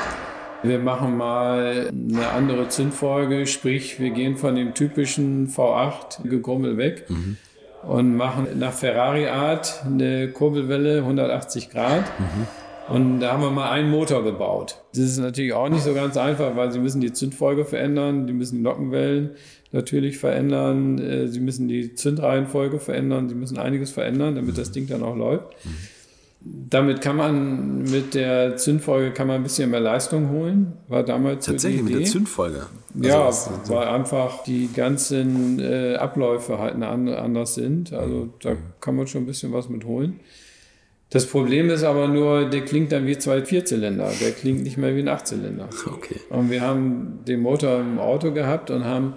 wir 0.63 0.79
machen 0.79 1.17
mal 1.17 1.91
eine 1.93 2.29
andere 2.31 2.69
Zündfolge, 2.69 3.47
sprich 3.47 4.01
wir 4.01 4.11
gehen 4.11 4.37
von 4.37 4.55
dem 4.55 4.73
typischen 4.73 5.49
V8 5.49 6.27
Gegrummel 6.27 6.79
weg 6.79 7.05
mhm. 7.09 7.37
und 7.83 8.17
machen 8.17 8.47
nach 8.59 8.73
Ferrari-Art 8.73 9.85
eine 9.85 10.29
Kurbelwelle 10.29 10.99
180 10.99 11.71
Grad. 11.71 12.05
Mhm 12.19 12.47
Und 12.89 13.21
da 13.21 13.33
haben 13.33 13.43
wir 13.43 13.51
mal 13.51 13.71
einen 13.71 13.91
Motor 13.91 14.23
gebaut. 14.23 14.77
Das 14.93 15.05
ist 15.05 15.19
natürlich 15.19 15.53
auch 15.53 15.69
nicht 15.69 15.83
so 15.83 15.93
ganz 15.93 16.17
einfach, 16.17 16.55
weil 16.57 16.71
sie 16.71 16.79
müssen 16.79 17.01
die 17.01 17.13
Zündfolge 17.13 17.65
verändern, 17.65 18.27
die 18.27 18.33
müssen 18.33 18.57
die 18.57 18.63
Nockenwellen 18.63 19.31
natürlich 19.73 20.19
verändern, 20.19 20.99
äh, 20.99 21.29
sie 21.29 21.41
müssen 21.41 21.69
die 21.69 21.95
Zündreihenfolge 21.95 22.79
verändern, 22.79 23.29
sie 23.29 23.35
müssen 23.35 23.59
einiges 23.59 23.91
verändern, 23.91 24.37
damit 24.37 24.57
das 24.57 24.71
Ding 24.71 24.87
dann 24.87 25.03
auch 25.03 25.17
läuft. 25.17 25.47
Damit 26.41 27.01
kann 27.01 27.17
man 27.17 27.83
mit 27.83 28.15
der 28.15 28.57
Zündfolge 28.57 29.11
kann 29.11 29.27
man 29.27 29.37
ein 29.37 29.43
bisschen 29.43 29.69
mehr 29.69 29.81
Leistung 29.81 30.31
holen. 30.31 30.75
War 30.87 31.03
damals 31.03 31.47
Tatsächlich 31.47 31.83
mit 31.83 31.95
der 31.95 32.05
Zündfolge. 32.05 32.67
Also 32.95 33.09
ja, 33.09 33.33
so 33.33 33.75
weil 33.75 33.89
einfach 33.89 34.45
die 34.45 34.69
ganzen 34.73 35.59
äh, 35.59 35.97
Abläufe 35.97 36.59
halt 36.59 36.81
anders 36.81 37.57
sind. 37.57 37.93
Also 37.93 38.29
da 38.43 38.55
kann 38.81 38.95
man 38.95 39.09
schon 39.09 39.25
ein 39.25 39.27
bisschen 39.27 39.53
was 39.53 39.69
mit 39.69 39.85
holen. 39.85 40.21
Das 41.11 41.27
Problem 41.27 41.71
ist 41.71 41.85
aber 41.85 42.09
nur, 42.09 42.51
der 42.51 42.65
klingt 42.65 42.91
dann 42.91 43.07
wie 43.07 43.17
zwei 43.17 43.43
Vierzylinder. 43.43 44.11
Der 44.21 44.33
klingt 44.33 44.65
nicht 44.65 44.77
mehr 44.77 44.97
wie 44.97 45.01
ein 45.01 45.09
Achtzylinder. 45.09 45.69
Okay. 45.87 46.21
Und 46.31 46.51
wir 46.51 46.63
haben 46.63 47.21
den 47.27 47.41
Motor 47.41 47.81
im 47.81 47.99
Auto 47.99 48.33
gehabt 48.33 48.71
und 48.71 48.85
haben 48.85 49.15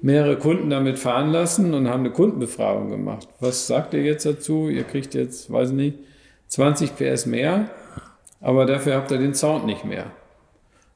mehrere 0.00 0.36
Kunden 0.36 0.70
damit 0.70 0.98
fahren 0.98 1.30
lassen 1.30 1.74
und 1.74 1.88
haben 1.88 2.00
eine 2.00 2.10
Kundenbefragung 2.10 2.90
gemacht. 2.90 3.26
Was 3.40 3.66
sagt 3.66 3.94
ihr 3.94 4.02
jetzt 4.02 4.26
dazu? 4.26 4.68
Ihr 4.68 4.84
kriegt 4.84 5.14
jetzt, 5.14 5.50
weiß 5.50 5.70
ich 5.70 5.74
nicht, 5.74 5.98
20 6.48 6.96
PS 6.96 7.26
mehr, 7.26 7.70
aber 8.40 8.66
dafür 8.66 8.94
habt 8.94 9.10
ihr 9.10 9.18
den 9.18 9.34
Sound 9.34 9.66
nicht 9.66 9.84
mehr. 9.84 10.12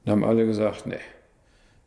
Dann 0.05 0.13
haben 0.13 0.25
alle 0.25 0.47
gesagt, 0.47 0.87
nee. 0.87 0.97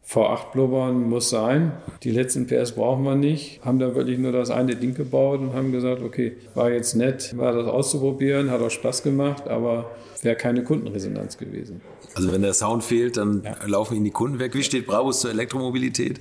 V8 0.07 0.51
blubbern 0.51 1.09
muss 1.09 1.29
sein. 1.29 1.71
Die 2.03 2.11
letzten 2.11 2.47
PS 2.47 2.73
brauchen 2.73 3.03
wir 3.03 3.15
nicht. 3.15 3.63
Haben 3.63 3.79
da 3.79 3.95
wirklich 3.95 4.17
nur 4.19 4.31
das 4.31 4.49
eine 4.49 4.75
Ding 4.75 4.93
gebaut 4.93 5.39
und 5.39 5.53
haben 5.53 5.71
gesagt, 5.71 6.01
okay, 6.01 6.35
war 6.53 6.71
jetzt 6.71 6.95
nett, 6.95 7.37
war 7.37 7.53
das 7.53 7.67
auszuprobieren, 7.67 8.51
hat 8.51 8.61
auch 8.61 8.69
Spaß 8.69 9.03
gemacht, 9.03 9.47
aber 9.47 9.91
wäre 10.21 10.35
keine 10.35 10.63
Kundenresonanz 10.63 11.37
gewesen. 11.37 11.81
Also 12.13 12.31
wenn 12.31 12.41
der 12.41 12.53
Sound 12.53 12.83
fehlt, 12.83 13.17
dann 13.17 13.43
ja. 13.43 13.55
laufen 13.65 13.95
Ihnen 13.95 14.05
die 14.05 14.11
Kunden 14.11 14.39
weg. 14.39 14.53
Wie 14.53 14.63
steht 14.63 14.85
Brabus 14.85 15.21
zur 15.21 15.31
Elektromobilität? 15.31 16.19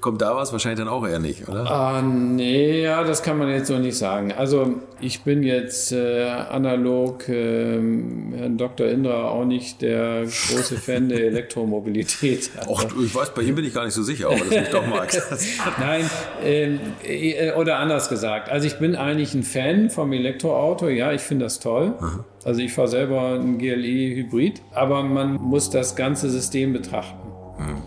Kommt 0.00 0.22
da 0.22 0.36
was? 0.36 0.52
Wahrscheinlich 0.52 0.78
dann 0.78 0.88
auch 0.88 1.06
eher 1.06 1.18
nicht, 1.18 1.48
oder? 1.48 1.68
Ah, 1.70 2.02
nee, 2.02 2.82
ja, 2.82 3.02
das 3.02 3.22
kann 3.22 3.38
man 3.38 3.48
jetzt 3.50 3.68
so 3.68 3.78
nicht 3.78 3.96
sagen. 3.96 4.32
Also 4.32 4.76
ich 5.00 5.22
bin 5.22 5.42
jetzt 5.42 5.92
äh, 5.92 6.22
analog 6.22 7.28
äh, 7.28 7.74
Herrn 7.74 8.56
Dr. 8.56 8.86
Indra 8.86 9.28
auch 9.28 9.44
nicht 9.44 9.82
der 9.82 10.22
große 10.22 10.76
Fan 10.76 11.08
der 11.08 11.20
Elektromobilität. 11.26 12.50
Och, 12.66 12.84
ich 13.02 13.14
weiß, 13.14 13.30
bei 13.34 13.42
ihm 13.42 13.54
bin 13.54 13.64
ich 13.64 13.74
gar 13.74 13.84
nicht 13.84 13.94
so 13.94 14.02
sicher, 14.02 14.26
aber 14.28 14.38
das 14.38 14.50
mich 14.50 14.68
doch 14.68 14.86
mag. 14.86 15.10
Nein, 15.80 16.10
ähm, 16.44 16.80
äh, 17.04 17.52
oder 17.52 17.78
anders 17.78 18.08
gesagt. 18.08 18.50
Also 18.50 18.66
ich 18.66 18.78
bin 18.78 18.94
eigentlich 18.94 19.34
ein 19.34 19.42
Fan 19.42 19.90
vom 19.90 20.12
Elektroauto. 20.12 20.88
Ja, 20.88 21.12
ich 21.12 21.22
finde 21.22 21.46
das 21.46 21.60
toll. 21.60 21.94
Aha. 21.98 22.24
Also 22.44 22.60
ich 22.60 22.72
fahre 22.72 22.88
selber 22.88 23.34
ein 23.34 23.58
GLE 23.58 24.14
Hybrid, 24.16 24.62
aber 24.72 25.02
man 25.02 25.34
muss 25.34 25.70
das 25.70 25.96
ganze 25.96 26.30
System 26.30 26.72
betrachten. 26.72 27.18
Mhm. 27.58 27.82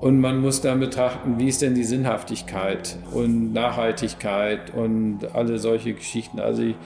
Und 0.00 0.20
man 0.20 0.40
muss 0.40 0.60
dann 0.60 0.78
betrachten, 0.78 1.38
wie 1.38 1.48
ist 1.48 1.60
denn 1.60 1.74
die 1.74 1.84
Sinnhaftigkeit 1.84 2.96
und 3.12 3.52
Nachhaltigkeit 3.52 4.72
und 4.72 5.34
alle 5.34 5.58
solche 5.58 5.92
Geschichten. 5.92 6.38
Also 6.38 6.62
ich 6.62 6.76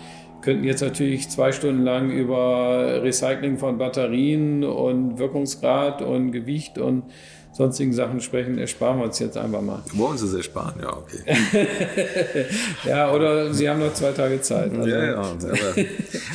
könnten 0.40 0.64
jetzt 0.64 0.80
natürlich 0.80 1.28
zwei 1.28 1.52
Stunden 1.52 1.82
lang 1.82 2.10
über 2.10 3.02
Recycling 3.02 3.58
von 3.58 3.76
Batterien 3.76 4.64
und 4.64 5.18
Wirkungsgrad 5.18 6.02
und 6.02 6.32
Gewicht 6.32 6.78
und 6.78 7.04
sonstigen 7.52 7.92
Sachen 7.92 8.20
sprechen, 8.20 8.58
ersparen 8.58 8.98
wir 8.98 9.04
uns 9.04 9.18
jetzt 9.18 9.36
einfach 9.36 9.60
mal. 9.60 9.82
Wollen 9.92 10.16
Sie 10.16 10.26
es 10.26 10.34
ersparen? 10.34 10.74
Ja, 10.80 10.96
okay. 10.96 12.46
ja, 12.84 13.12
oder 13.12 13.52
Sie 13.52 13.68
haben 13.68 13.80
noch 13.80 13.92
zwei 13.92 14.12
Tage 14.12 14.40
Zeit. 14.40 14.72
Also. 14.72 14.88
Ja, 14.88 15.04
ja. 15.04 15.14
Aber, 15.16 15.36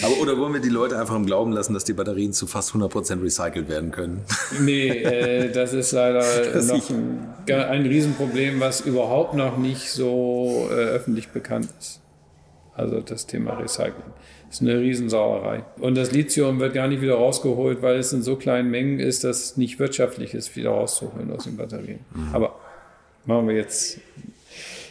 aber, 0.03 0.22
oder 0.22 0.38
wollen 0.38 0.53
wir 0.53 0.61
die 0.61 0.70
Leute 0.70 0.97
einfach 0.97 1.15
im 1.15 1.26
Glauben 1.26 1.51
lassen, 1.51 1.74
dass 1.74 1.84
die 1.84 1.93
Batterien 1.93 2.34
zu 2.34 2.45
fast 2.45 2.72
100% 2.74 3.24
recycelt 3.24 3.68
werden 3.68 3.91
können? 3.91 4.22
nee, 4.61 4.89
äh, 4.89 5.51
das 5.51 5.74
ist 5.74 5.91
leider 5.91 6.20
das 6.20 6.68
noch 6.68 6.89
ein, 6.91 7.36
ein 7.47 7.86
Riesenproblem, 7.86 8.59
was 8.59 8.82
überhaupt 8.82 9.34
noch 9.34 9.57
nicht 9.57 9.89
so 9.89 10.68
äh, 10.70 10.76
öffentlich 10.76 11.30
bekannt 11.30 11.70
ist. 11.80 12.01
Also 12.76 13.01
das 13.01 13.26
Thema 13.26 13.53
Recycling. 13.53 14.13
Das 14.57 14.63
ist 14.63 14.73
eine 14.73 14.81
Riesensauerei. 14.81 15.63
Und 15.79 15.95
das 15.95 16.11
Lithium 16.11 16.59
wird 16.59 16.73
gar 16.73 16.87
nicht 16.87 17.01
wieder 17.01 17.13
rausgeholt, 17.13 17.83
weil 17.83 17.97
es 17.97 18.11
in 18.11 18.23
so 18.23 18.37
kleinen 18.37 18.71
Mengen 18.71 18.99
ist, 18.99 19.23
dass 19.23 19.43
es 19.43 19.57
nicht 19.57 19.77
wirtschaftlich 19.77 20.33
ist, 20.33 20.55
wieder 20.55 20.71
rauszuholen 20.71 21.31
aus 21.31 21.43
den 21.43 21.57
Batterien. 21.57 21.99
Mhm. 22.11 22.29
Aber 22.33 22.55
machen 23.25 23.47
wir 23.47 23.55
jetzt. 23.55 23.99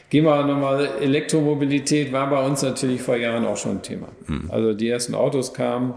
Gehen 0.09 0.25
wir 0.25 0.45
nochmal, 0.45 0.89
Elektromobilität 1.01 2.13
war 2.13 2.31
bei 2.31 2.47
uns 2.47 2.63
natürlich 2.63 3.03
vor 3.03 3.17
Jahren 3.17 3.45
auch 3.45 3.57
schon 3.57 3.79
ein 3.79 3.83
Thema. 3.83 4.07
Mhm. 4.29 4.49
Also 4.51 4.73
die 4.73 4.89
ersten 4.89 5.17
Autos 5.17 5.53
kamen, 5.53 5.95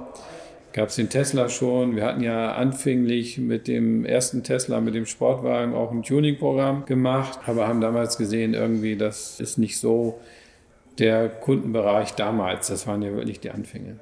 gab 0.74 0.90
es 0.90 0.96
den 0.96 1.10
Tesla 1.10 1.48
schon. 1.48 1.96
Wir 1.96 2.06
hatten 2.06 2.24
ja 2.24 2.54
anfänglich 2.54 3.38
mit 3.38 3.68
dem 3.68 4.04
ersten 4.04 4.42
Tesla, 4.42 4.82
mit 4.82 4.96
dem 4.96 5.06
Sportwagen 5.06 5.76
auch 5.76 5.92
ein 5.92 6.02
Tuning-Programm 6.02 6.86
gemacht, 6.88 7.38
aber 7.46 7.68
haben 7.68 7.82
damals 7.82 8.18
gesehen, 8.18 8.56
irgendwie, 8.56 8.96
das 8.96 9.40
ist 9.40 9.60
nicht 9.60 9.78
so 9.78 10.20
der 11.00 11.30
Kundenbereich 11.30 12.14
damals. 12.16 12.68
Das 12.68 12.88
waren 12.88 13.02
ja 13.02 13.12
wirklich 13.14 13.40
die 13.40 13.52
Anfänge. 13.52 13.98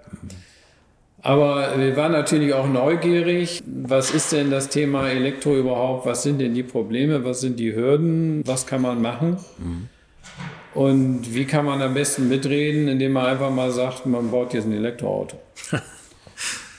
Aber 1.22 1.78
wir 1.78 1.96
waren 1.98 2.12
natürlich 2.12 2.54
auch 2.54 2.68
neugierig. 2.68 3.64
Was 3.66 4.12
ist 4.12 4.32
denn 4.32 4.52
das 4.52 4.70
Thema 4.70 5.10
Elektro 5.10 5.58
überhaupt? 5.58 6.06
Was 6.06 6.24
sind 6.24 6.40
denn 6.40 6.54
die 6.54 6.64
Probleme? 6.64 7.26
Was 7.26 7.42
sind 7.42 7.60
die 7.60 7.74
Hürden? 7.74 8.44
Was 8.46 8.68
kann 8.68 8.82
man 8.82 9.02
machen? 9.02 9.38
Und 10.74 11.34
wie 11.34 11.46
kann 11.46 11.66
man 11.66 11.82
am 11.82 11.96
besten 11.96 12.30
mitreden, 12.30 12.88
indem 12.88 13.14
man 13.14 13.26
einfach 13.26 13.50
mal 13.50 13.72
sagt, 13.72 14.06
man 14.06 14.30
baut 14.30 14.54
jetzt 14.54 14.66
ein 14.66 14.74
Elektroauto? 14.74 15.38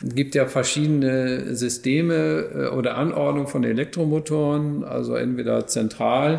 Es 0.01 0.15
gibt 0.15 0.37
ja 0.37 0.47
verschiedene 0.47 1.57
Systeme 1.57 2.15
äh, 2.15 2.69
oder 2.69 2.97
Anordnung 2.97 3.49
von 3.49 3.65
Elektromotoren, 3.65 4.85
also 4.85 5.17
entweder 5.17 5.67
zentral 5.67 6.39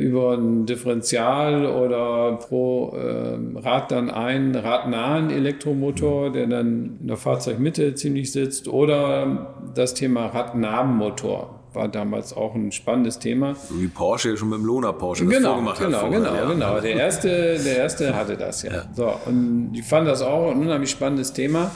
über 0.00 0.32
ein 0.32 0.66
Differential 0.66 1.66
oder 1.66 2.36
pro 2.36 2.96
äh, 2.96 3.58
Rad 3.58 3.90
dann 3.90 4.10
einen 4.10 4.54
radnahen 4.56 5.30
Elektromotor, 5.30 6.32
der 6.32 6.46
dann 6.46 6.98
in 7.00 7.06
der 7.06 7.16
Fahrzeugmitte 7.16 7.94
ziemlich 7.94 8.32
sitzt, 8.32 8.68
oder 8.68 9.54
das 9.74 9.94
Thema 9.94 10.26
Radnabenmotor 10.26 11.60
war 11.72 11.88
damals 11.88 12.32
auch 12.36 12.54
ein 12.54 12.72
spannendes 12.72 13.18
Thema. 13.18 13.54
So 13.54 13.80
wie 13.80 13.86
Porsche 13.86 14.36
schon 14.36 14.48
mit 14.48 14.58
dem 14.58 14.64
Lohner 14.64 14.92
Porsche 14.92 15.24
das 15.24 15.34
genau, 15.34 15.50
vorgemacht 15.50 15.78
genau, 15.78 16.02
hat. 16.02 16.10
Genau, 16.10 16.32
genau, 16.32 16.48
genau. 16.48 16.80
Der 16.80 16.96
erste, 16.96 17.28
der 17.28 17.76
erste 17.76 18.14
hatte 18.14 18.36
das 18.36 18.62
ja. 18.62 18.72
ja. 18.72 18.84
So, 18.94 19.12
und 19.26 19.72
die 19.72 19.82
fanden 19.82 20.08
das 20.08 20.22
auch 20.22 20.50
ein 20.50 20.60
unheimlich 20.60 20.90
spannendes 20.90 21.32
Thema. 21.32 21.70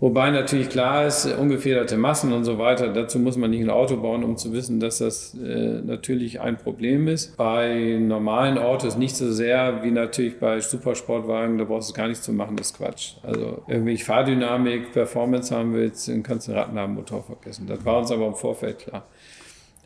Wobei 0.00 0.30
natürlich 0.30 0.68
klar 0.68 1.06
ist, 1.06 1.26
ungefederte 1.26 1.96
Massen 1.96 2.32
und 2.32 2.44
so 2.44 2.56
weiter, 2.58 2.92
dazu 2.92 3.18
muss 3.18 3.36
man 3.36 3.50
nicht 3.50 3.62
ein 3.62 3.70
Auto 3.70 3.96
bauen, 3.96 4.22
um 4.22 4.36
zu 4.36 4.52
wissen, 4.52 4.78
dass 4.78 4.98
das 4.98 5.34
äh, 5.34 5.80
natürlich 5.82 6.40
ein 6.40 6.56
Problem 6.56 7.08
ist. 7.08 7.36
Bei 7.36 7.98
normalen 8.00 8.58
Autos 8.58 8.96
nicht 8.96 9.16
so 9.16 9.32
sehr 9.32 9.82
wie 9.82 9.90
natürlich 9.90 10.38
bei 10.38 10.60
Supersportwagen, 10.60 11.58
da 11.58 11.64
brauchst 11.64 11.90
du 11.90 11.94
gar 11.94 12.06
nichts 12.06 12.22
zu 12.22 12.32
machen, 12.32 12.56
das 12.56 12.68
ist 12.68 12.76
Quatsch. 12.76 13.14
Also 13.24 13.62
irgendwie 13.66 13.96
Fahrdynamik, 13.96 14.92
Performance 14.92 15.52
haben 15.52 15.74
willst, 15.74 16.06
dann 16.06 16.22
kannst 16.22 16.46
du 16.46 16.52
einen 16.52 16.60
Rattenhabenmotor 16.60 17.24
vergessen. 17.24 17.66
Das 17.66 17.84
war 17.84 17.98
uns 17.98 18.12
aber 18.12 18.28
im 18.28 18.34
Vorfeld 18.34 18.78
klar. 18.78 19.04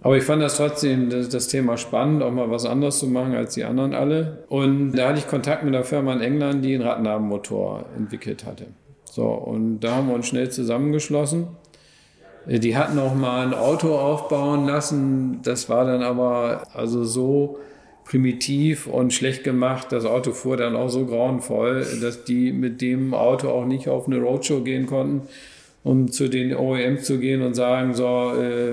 Aber 0.03 0.17
ich 0.17 0.25
fand 0.25 0.43
das 0.43 0.57
trotzdem 0.57 1.09
das, 1.11 1.47
Thema 1.47 1.77
spannend, 1.77 2.23
auch 2.23 2.33
mal 2.33 2.51
was 2.51 2.67
anderes 2.67 2.99
zu 2.99 3.07
machen 3.07 3.35
als 3.35 3.55
die 3.55 3.65
anderen 3.65 3.95
alle. 3.95 4.45
Und 4.49 4.93
da 4.93 5.09
hatte 5.09 5.21
ich 5.21 5.29
Kontakt 5.29 5.63
mit 5.63 5.75
einer 5.75 5.85
Firma 5.85 6.13
in 6.13 6.21
England, 6.21 6.65
die 6.65 6.75
einen 6.75 6.83
Rattenhabenmotor 6.83 7.87
entwickelt 7.97 8.45
hatte. 8.45 8.67
So, 9.13 9.27
und 9.27 9.81
da 9.81 9.97
haben 9.97 10.09
wir 10.09 10.15
uns 10.15 10.27
schnell 10.27 10.49
zusammengeschlossen. 10.49 11.49
Äh, 12.47 12.61
die 12.61 12.79
hatten 12.79 12.99
auch 12.99 13.15
mal 13.15 13.47
ein 13.47 13.53
Auto 13.53 13.95
aufbauen 13.95 14.67
lassen. 14.67 15.41
Das 15.43 15.69
war 15.69 15.85
dann 15.85 16.03
aber 16.03 16.63
also 16.73 17.05
so 17.05 17.59
primitiv 18.07 18.87
und 18.87 19.13
schlecht 19.13 19.45
gemacht. 19.45 19.89
Das 19.91 20.07
Auto 20.07 20.33
fuhr 20.33 20.57
dann 20.57 20.77
auch 20.77 20.89
so 20.89 21.05
grauenvoll, 21.05 21.85
dass 22.01 22.25
die 22.25 22.53
mit 22.53 22.81
dem 22.81 23.13
Auto 23.13 23.51
auch 23.51 23.67
nicht 23.67 23.87
auf 23.87 24.07
eine 24.07 24.19
Roadshow 24.19 24.63
gehen 24.63 24.87
konnten, 24.87 25.29
um 25.85 26.11
zu 26.11 26.29
den 26.29 26.57
OEMs 26.57 27.05
zu 27.05 27.19
gehen 27.19 27.43
und 27.43 27.53
sagen, 27.53 27.93
so, 27.93 28.33
äh, 28.35 28.73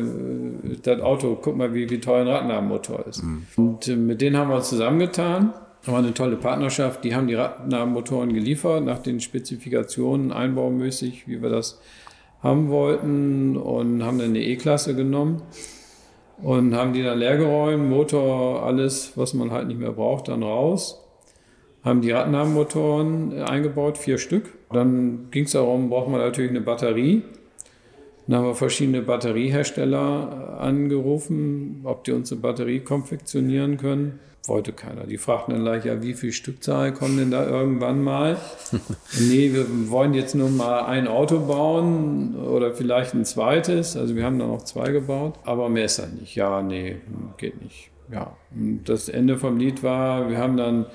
das 0.84 1.02
Auto, 1.02 1.38
guck 1.42 1.58
mal, 1.58 1.74
wie, 1.74 1.90
wie 1.90 2.00
toll 2.00 2.22
ein 2.22 2.30
Radnabenmotor 2.30 3.06
ist. 3.10 3.24
Mhm. 3.24 3.46
Und 3.58 3.90
äh, 3.90 3.98
mit 3.98 4.22
denen 4.22 4.38
haben 4.38 4.50
wir 4.50 4.56
uns 4.56 4.70
zusammengetan 4.70 5.54
das 5.82 5.92
war 5.92 6.00
eine 6.00 6.14
tolle 6.14 6.36
Partnerschaft. 6.36 7.04
Die 7.04 7.16
haben 7.16 7.28
die 7.28 7.36
Radnabenmotoren 7.36 8.34
geliefert 8.34 8.84
nach 8.84 9.00
den 9.00 9.20
Spezifikationen 9.20 10.32
einbaumäßig, 10.32 11.28
wie 11.28 11.42
wir 11.42 11.50
das 11.50 11.80
haben 12.44 12.70
wollten 12.70 13.58
und 13.58 14.04
haben 14.04 14.20
dann 14.20 14.30
eine 14.30 14.44
E-Klasse 14.44 14.96
genommen 14.96 15.42
und 16.42 16.76
haben 16.76 16.94
die 16.94 17.04
dann 17.04 17.20
leer 17.20 17.38
geräumt, 17.38 17.90
Motor, 17.90 18.64
alles, 18.64 19.14
was 19.16 19.34
man 19.34 19.52
halt 19.52 19.68
nicht 19.68 19.80
mehr 19.80 19.92
braucht, 19.92 20.30
dann 20.30 20.44
raus. 20.44 21.06
Haben 21.84 22.02
die 22.02 22.12
Radnabenmotoren 22.12 23.42
eingebaut, 23.42 23.98
vier 23.98 24.18
Stück. 24.18 24.54
Dann 24.72 25.28
ging 25.32 25.46
es 25.46 25.52
darum, 25.52 25.90
braucht 25.90 26.10
man 26.10 26.20
natürlich 26.20 26.52
eine 26.52 26.62
Batterie. 26.62 27.24
Dann 28.30 28.42
haben 28.42 28.46
wir 28.46 28.56
verschiedene 28.56 29.02
Batteriehersteller 29.02 30.60
angerufen, 30.60 31.82
ob 31.84 32.04
die 32.04 32.12
uns 32.12 32.32
eine 32.32 32.40
Batterie 32.42 32.80
konfektionieren 32.80 33.78
können. 33.78 34.20
Wollte 34.46 34.72
keiner. 34.72 35.08
Die 35.08 35.18
fragten 35.18 35.56
dann 35.56 35.64
gleich, 35.64 35.86
ja, 35.86 36.04
wie 36.04 36.14
viel 36.14 36.32
Stückzahl 36.32 36.94
kommen 36.94 37.18
denn 37.18 37.32
da 37.32 37.48
irgendwann 37.48 38.04
mal? 38.04 38.38
nee, 39.20 39.52
wir 39.52 39.66
wollen 39.90 40.14
jetzt 40.14 40.36
nur 40.36 40.50
mal 40.50 40.86
ein 40.86 41.08
Auto 41.08 41.40
bauen 41.40 42.36
oder 42.36 42.72
vielleicht 42.76 43.16
ein 43.16 43.26
zweites. 43.26 43.98
Also 43.98 44.16
wir 44.16 44.26
haben 44.26 44.38
dann 44.38 44.52
auch 44.52 44.64
zwei 44.64 44.92
gebaut, 44.92 45.34
aber 45.44 45.68
mehr 45.68 45.86
ist 45.86 45.98
dann 45.98 46.14
nicht. 46.20 46.36
Ja, 46.36 46.62
nee, 46.62 46.98
geht 47.38 47.60
nicht. 47.64 47.90
Ja, 48.12 48.38
und 48.56 48.88
das 48.88 49.10
Ende 49.10 49.38
vom 49.38 49.58
Lied 49.58 49.82
war, 49.82 50.30
wir 50.30 50.38
haben 50.38 50.56
dann 50.56 50.86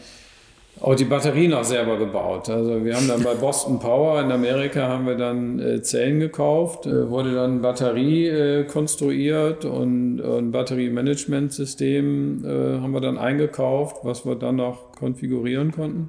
auch 0.81 0.95
die 0.95 1.05
Batterien 1.05 1.55
auch 1.55 1.65
selber 1.65 1.97
gebaut. 1.99 2.49
Also 2.49 2.85
wir 2.85 2.97
haben 2.97 3.09
dann 3.09 3.23
bei 3.23 3.35
Boston 3.35 3.79
Power 3.79 4.21
in 4.21 4.33
Amerika 4.33 4.89
haben 4.89 5.07
wir 5.07 5.15
dann 5.15 5.59
äh, 5.59 5.83
Zellen 5.83 6.21
gekauft, 6.21 6.87
äh, 6.87 7.09
wurde 7.09 7.35
dann 7.35 7.63
Batterie 7.63 8.27
äh, 8.27 8.65
konstruiert 8.65 9.65
und 9.65 10.21
ein 10.21 10.51
Batteriemanagementsystem 10.51 12.45
äh, 12.45 12.81
haben 12.81 12.93
wir 12.93 13.01
dann 13.01 13.19
eingekauft, 13.19 13.99
was 14.03 14.27
wir 14.27 14.35
dann 14.35 14.57
noch 14.57 14.93
konfigurieren 14.93 15.73
konnten. 15.73 16.09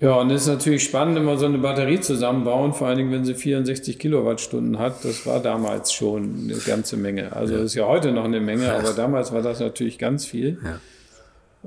Ja, 0.00 0.16
und 0.16 0.30
es 0.30 0.42
ist 0.42 0.48
natürlich 0.48 0.84
spannend, 0.84 1.16
immer 1.16 1.38
so 1.38 1.46
eine 1.46 1.58
Batterie 1.58 2.00
zusammenbauen, 2.00 2.74
vor 2.74 2.88
allen 2.88 2.98
Dingen, 2.98 3.12
wenn 3.12 3.24
sie 3.24 3.34
64 3.34 3.98
Kilowattstunden 3.98 4.78
hat. 4.78 5.04
Das 5.04 5.24
war 5.24 5.40
damals 5.40 5.92
schon 5.92 6.44
eine 6.44 6.58
ganze 6.58 6.96
Menge. 6.96 7.34
Also 7.34 7.54
ja. 7.54 7.62
ist 7.62 7.74
ja 7.74 7.86
heute 7.86 8.12
noch 8.12 8.24
eine 8.24 8.40
Menge, 8.40 8.72
aber 8.72 8.92
damals 8.92 9.32
war 9.32 9.40
das 9.40 9.60
natürlich 9.60 9.98
ganz 9.98 10.26
viel. 10.26 10.58
Ja. 10.62 10.80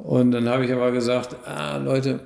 Und 0.04 0.32
dann 0.32 0.48
habe 0.48 0.66
ich 0.66 0.72
aber 0.72 0.92
gesagt, 0.92 1.36
ah, 1.46 1.78
Leute, 1.78 2.20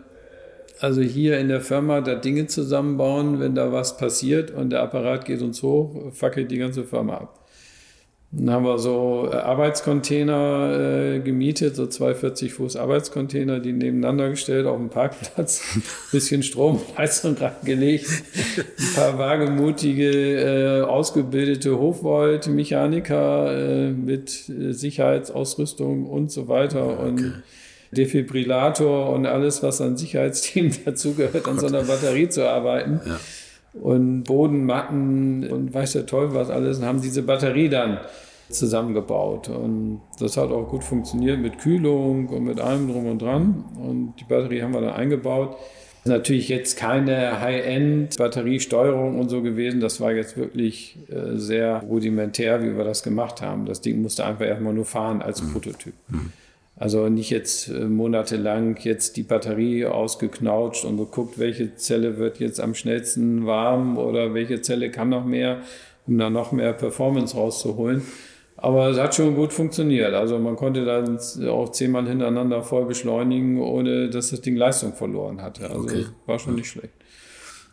also 0.80 1.02
hier 1.02 1.40
in 1.40 1.48
der 1.48 1.62
Firma 1.62 2.02
da 2.02 2.16
Dinge 2.16 2.48
zusammenbauen, 2.48 3.40
wenn 3.40 3.56
da 3.56 3.72
was 3.72 3.98
passiert 3.98 4.52
und 4.52 4.72
der 4.72 4.82
Apparat 4.82 5.26
geht 5.26 5.42
uns 5.42 5.62
hoch, 5.62 6.12
fackelt 6.12 6.52
die 6.52 6.58
ganze 6.58 6.84
Firma 6.84 7.18
ab. 7.18 7.42
Dann 8.34 8.50
haben 8.50 8.64
wir 8.64 8.80
so 8.80 9.28
äh, 9.30 9.36
Arbeitscontainer 9.36 11.16
äh, 11.16 11.20
gemietet, 11.20 11.76
so 11.76 11.86
240 11.86 12.54
Fuß 12.54 12.78
Arbeitscontainer, 12.78 13.60
die 13.60 13.74
nebeneinander 13.74 14.30
gestellt 14.30 14.68
auf 14.68 14.78
dem 14.78 14.90
Parkplatz, 14.90 15.62
bisschen 16.14 16.42
Stromheizung 16.42 17.36
reingelegt, 17.36 18.08
ein 18.58 18.96
paar 18.96 19.20
wagemutige, 19.20 20.10
äh, 20.10 20.82
ausgebildete 20.84 21.78
Hochvolt-Mechaniker 21.78 23.54
äh, 23.54 23.92
mit 23.92 24.50
äh, 24.50 24.72
Sicherheitsausrüstung 24.72 26.06
und 26.06 26.32
so 26.32 26.48
weiter 26.48 26.86
okay. 26.86 27.10
und 27.10 27.44
Defibrillator 27.92 29.10
und 29.10 29.26
alles, 29.26 29.64
was 29.64 29.82
an 29.82 29.98
Sicherheitsteam 29.98 30.72
dazugehört, 30.86 31.48
an 31.48 31.60
so 31.60 31.68
einer 31.68 31.84
Batterie 31.84 32.30
zu 32.30 32.48
arbeiten. 32.48 33.02
Ja. 33.06 33.20
Und 33.74 34.24
Bodenmatten 34.24 35.50
und 35.50 35.74
weiß 35.74 35.94
der 35.94 36.06
Teufel 36.06 36.36
was 36.36 36.50
alles 36.50 36.80
und 36.80 36.86
haben 36.86 37.02
diese 37.02 37.24
Batterie 37.24 37.70
dann 37.70 38.00
zusammengebaut. 38.50 39.48
Und 39.50 40.02
das 40.20 40.38
hat 40.38 40.52
auch 40.52 40.68
gut 40.68 40.84
funktioniert 40.84 41.40
mit 41.40 41.60
Kühlung 41.60 42.28
und 42.28 42.44
mit 42.44 42.60
allem 42.60 42.90
drum 42.90 43.06
und 43.08 43.22
dran. 43.22 43.64
Und 43.82 44.16
die 44.20 44.26
Batterie 44.26 44.62
haben 44.62 44.74
wir 44.74 44.82
dann 44.82 44.94
eingebaut. 44.94 45.56
Natürlich 46.04 46.50
jetzt 46.50 46.78
keine 46.78 47.40
High-End-Batteriesteuerung 47.42 49.20
und 49.20 49.30
so 49.30 49.42
gewesen. 49.42 49.82
Das 49.82 50.02
war 50.02 50.12
jetzt 50.12 50.36
wirklich 50.36 50.98
äh, 51.10 51.38
sehr 51.38 51.84
rudimentär, 51.84 52.64
wie 52.64 52.76
wir 52.76 52.84
das 52.84 53.04
gemacht 53.04 53.42
haben. 53.42 53.66
Das 53.66 53.82
Ding 53.82 54.02
musste 54.02 54.26
einfach 54.26 54.46
erstmal 54.46 54.74
nur 54.74 54.86
fahren 54.86 55.22
als 55.22 55.44
mhm. 55.44 55.54
Prototyp. 55.54 55.94
Mhm. 56.10 56.34
Also 56.82 57.10
nicht 57.10 57.30
jetzt 57.30 57.68
äh, 57.68 57.86
monatelang 57.86 58.76
jetzt 58.82 59.16
die 59.16 59.22
Batterie 59.22 59.86
ausgeknautscht 59.86 60.84
und 60.84 60.98
geguckt, 60.98 61.38
welche 61.38 61.76
Zelle 61.76 62.18
wird 62.18 62.40
jetzt 62.40 62.60
am 62.60 62.74
schnellsten 62.74 63.46
warm 63.46 64.00
oder 64.00 64.34
welche 64.34 64.64
Zelle 64.64 64.90
kann 64.90 65.10
noch 65.10 65.24
mehr, 65.24 65.60
um 66.08 66.18
da 66.18 66.32
noch 66.32 66.52
mehr 66.52 66.74
Performance 66.74 67.38
rauszuholen. 67.38 68.02
Aber 68.58 68.90
es 68.90 68.98
hat 68.98 69.14
schon 69.14 69.36
gut 69.36 69.54
funktioniert. 69.54 70.16
Also 70.16 70.40
man 70.40 70.56
konnte 70.56 70.84
dann 70.84 71.20
auch 71.48 71.70
zehnmal 71.70 72.08
hintereinander 72.08 72.64
voll 72.64 72.86
beschleunigen, 72.86 73.62
ohne 73.62 74.10
dass 74.10 74.32
das 74.32 74.42
Ding 74.42 74.56
Leistung 74.56 74.94
verloren 74.94 75.44
hatte. 75.44 75.70
Also 75.70 75.84
okay. 75.84 76.06
war 76.26 76.40
schon 76.40 76.56
nicht 76.56 76.70
schlecht. 76.70 76.96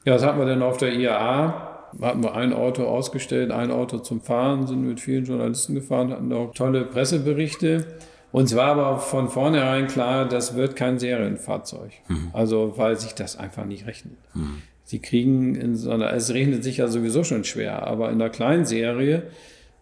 Ja, 0.04 0.12
das 0.12 0.22
hatten 0.22 0.38
wir 0.38 0.44
dann 0.44 0.60
auf 0.60 0.76
der 0.76 0.92
IAA. 0.92 1.94
Hatten 2.02 2.22
wir 2.22 2.34
ein 2.34 2.52
Auto 2.52 2.84
ausgestellt, 2.84 3.52
ein 3.52 3.70
Auto 3.70 4.00
zum 4.00 4.20
Fahren, 4.20 4.66
sind 4.66 4.86
mit 4.86 5.00
vielen 5.00 5.24
Journalisten 5.24 5.74
gefahren, 5.74 6.10
hatten 6.10 6.30
auch 6.34 6.52
tolle 6.52 6.84
Presseberichte. 6.84 7.86
Uns 8.30 8.54
war 8.54 8.76
aber 8.76 8.98
von 8.98 9.28
vornherein 9.28 9.86
klar, 9.86 10.28
das 10.28 10.54
wird 10.54 10.76
kein 10.76 10.98
Serienfahrzeug. 10.98 11.92
Mhm. 12.08 12.30
Also, 12.32 12.74
weil 12.76 12.98
sich 12.98 13.14
das 13.14 13.38
einfach 13.38 13.64
nicht 13.64 13.86
rechnet. 13.86 14.16
Mhm. 14.34 14.62
Sie 14.84 15.00
kriegen 15.00 15.54
in 15.54 15.76
so 15.76 15.90
einer, 15.90 16.12
es 16.12 16.32
rechnet 16.32 16.64
sich 16.64 16.78
ja 16.78 16.88
sowieso 16.88 17.24
schon 17.24 17.44
schwer, 17.44 17.86
aber 17.86 18.10
in 18.10 18.18
der 18.18 18.30
kleinen 18.30 18.64
Serie 18.64 19.24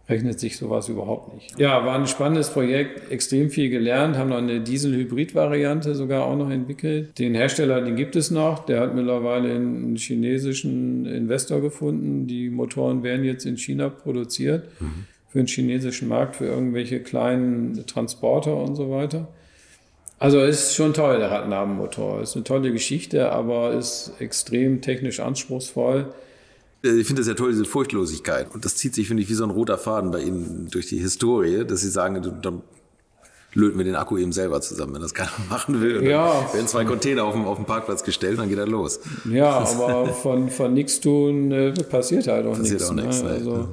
rechnet 0.09 0.39
sich 0.39 0.57
sowas 0.57 0.89
überhaupt 0.89 1.35
nicht. 1.35 1.59
Ja, 1.59 1.85
war 1.85 1.97
ein 1.97 2.07
spannendes 2.07 2.51
Projekt, 2.51 3.11
extrem 3.11 3.51
viel 3.51 3.71
gelernt, 3.71 4.17
haben 4.17 4.31
noch 4.31 4.39
eine 4.39 4.61
Diesel-Hybrid-Variante 4.61 5.97
sogar 5.97 6.25
auch 6.25 6.37
noch 6.37 6.51
entwickelt. 6.51 7.19
Den 7.19 7.35
Hersteller, 7.35 7.81
den 7.81 7.97
gibt 7.97 8.15
es 8.15 8.31
noch, 8.31 8.67
der 8.67 8.81
hat 8.81 8.95
mittlerweile 8.95 9.53
einen 9.55 9.97
chinesischen 9.97 11.07
Investor 11.07 11.61
gefunden. 11.61 12.29
Die 12.29 12.51
Motoren 12.51 13.03
werden 13.03 13.25
jetzt 13.25 13.47
in 13.47 13.57
China 13.57 13.89
produziert. 13.89 14.69
Mhm 14.81 15.07
für 15.37 15.43
den 15.43 15.49
chinesischen 15.49 16.09
Markt, 16.09 16.37
für 16.37 16.47
irgendwelche 16.47 17.01
kleinen 17.01 17.87
Transporter 17.87 18.57
und 18.57 18.75
so 18.75 18.91
weiter. 18.91 19.29
Also 20.19 20.41
ist 20.41 20.75
schon 20.75 20.95
toll, 20.95 21.19
der 21.19 21.31
Radnabenmotor. 21.31 22.23
Ist 22.23 22.37
eine 22.37 22.45
tolle 22.45 22.73
Geschichte, 22.73 23.31
aber 23.31 23.75
ist 23.75 24.13
extrem 24.19 24.81
technisch 24.81 25.21
anspruchsvoll. 25.21 26.07
Äh, 26.83 26.93
ich 26.93 27.07
finde 27.07 27.21
das 27.21 27.29
ja 27.29 27.35
toll, 27.35 27.51
diese 27.51 27.67
Furchtlosigkeit. 27.67 28.47
Und 28.55 28.65
das 28.65 28.77
zieht 28.77 28.95
sich, 28.95 29.09
finde 29.09 29.25
ich, 29.25 29.29
wie 29.29 29.35
so 29.35 29.45
ein 29.45 29.51
roter 29.51 29.77
Faden 29.77 30.11
bei 30.11 30.21
Ihnen 30.21 30.69
durch 30.71 30.87
die 30.87 30.99
Historie, 30.99 31.67
dass 31.67 31.83
Sie 31.83 31.91
sagen, 31.91 32.23
dann 32.41 32.63
löten 33.53 33.77
wir 33.77 33.85
den 33.85 33.97
Akku 33.97 34.17
eben 34.17 34.33
selber 34.33 34.63
zusammen, 34.63 34.95
wenn 34.95 35.03
das 35.03 35.13
keiner 35.13 35.33
machen 35.51 35.83
will. 35.83 36.03
ja. 36.03 36.49
werden 36.55 36.67
zwei 36.67 36.87
Container 36.87 37.25
auf 37.25 37.35
dem, 37.35 37.45
auf 37.45 37.57
dem 37.57 37.67
Parkplatz 37.67 38.05
gestellt, 38.05 38.39
dann 38.39 38.49
geht 38.49 38.59
er 38.59 38.67
los. 38.67 39.01
Ja, 39.31 39.51
aber 39.59 40.07
von, 40.15 40.49
von 40.49 40.73
nichts 40.73 40.99
tun 40.99 41.53
äh, 41.53 41.73
passiert 41.73 42.27
halt 42.27 42.47
auch 42.47 42.57
nichts. 42.57 42.73
Passiert 42.73 42.91
auch 42.91 42.95
nichts. 42.95 43.23
Ne? 43.23 43.29
Also, 43.29 43.69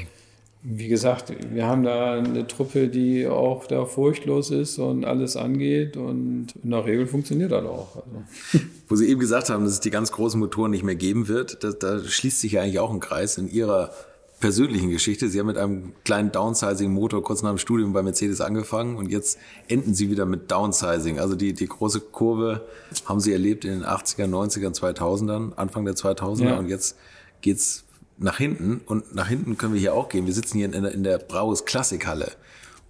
wie 0.65 0.87
gesagt, 0.87 1.33
wir 1.53 1.67
haben 1.67 1.83
da 1.83 2.13
eine 2.13 2.47
Truppe, 2.47 2.87
die 2.87 3.27
auch 3.27 3.67
da 3.67 3.85
furchtlos 3.85 4.49
ist 4.49 4.79
und 4.79 5.03
alles 5.03 5.35
angeht 5.35 5.97
und 5.97 6.47
in 6.63 6.71
der 6.71 6.85
Regel 6.85 7.05
funktioniert 7.05 7.51
das 7.51 7.65
auch. 7.65 7.97
Also. 7.97 8.63
Wo 8.87 8.95
Sie 8.95 9.09
eben 9.09 9.19
gesagt 9.19 9.49
haben, 9.49 9.65
dass 9.65 9.73
es 9.73 9.79
die 9.81 9.89
ganz 9.89 10.13
großen 10.13 10.39
Motoren 10.39 10.71
nicht 10.71 10.83
mehr 10.83 10.95
geben 10.95 11.27
wird, 11.27 11.63
da, 11.65 11.71
da 11.71 12.01
schließt 12.01 12.39
sich 12.39 12.53
ja 12.53 12.61
eigentlich 12.61 12.79
auch 12.79 12.91
ein 12.91 13.01
Kreis 13.01 13.37
in 13.37 13.51
Ihrer 13.51 13.91
persönlichen 14.39 14.89
Geschichte. 14.89 15.27
Sie 15.27 15.39
haben 15.39 15.47
mit 15.47 15.57
einem 15.57 15.93
kleinen 16.05 16.31
Downsizing-Motor 16.31 17.23
kurz 17.23 17.43
nach 17.43 17.49
dem 17.49 17.57
Studium 17.57 17.91
bei 17.91 18.01
Mercedes 18.01 18.39
angefangen 18.39 18.95
und 18.95 19.09
jetzt 19.09 19.39
enden 19.67 19.93
Sie 19.93 20.09
wieder 20.11 20.25
mit 20.25 20.49
Downsizing. 20.49 21.19
Also 21.19 21.35
die, 21.35 21.53
die 21.53 21.67
große 21.67 21.99
Kurve 21.99 22.65
haben 23.05 23.19
Sie 23.19 23.33
erlebt 23.33 23.65
in 23.65 23.71
den 23.71 23.83
80er, 23.83 24.27
90er, 24.27 24.73
2000ern, 24.73 25.55
Anfang 25.55 25.83
der 25.83 25.95
2000er 25.95 26.43
ja. 26.43 26.57
und 26.57 26.69
jetzt 26.69 26.97
geht's 27.41 27.83
nach 28.23 28.37
hinten 28.37 28.81
und 28.85 29.13
nach 29.13 29.27
hinten 29.27 29.57
können 29.57 29.73
wir 29.73 29.81
hier 29.81 29.93
auch 29.93 30.09
gehen. 30.09 30.25
Wir 30.25 30.33
sitzen 30.33 30.57
hier 30.57 30.65
in, 30.65 30.83
der, 30.83 30.91
in 30.93 31.03
der 31.03 31.17
Braues 31.17 31.65
Klassikhalle 31.65 32.31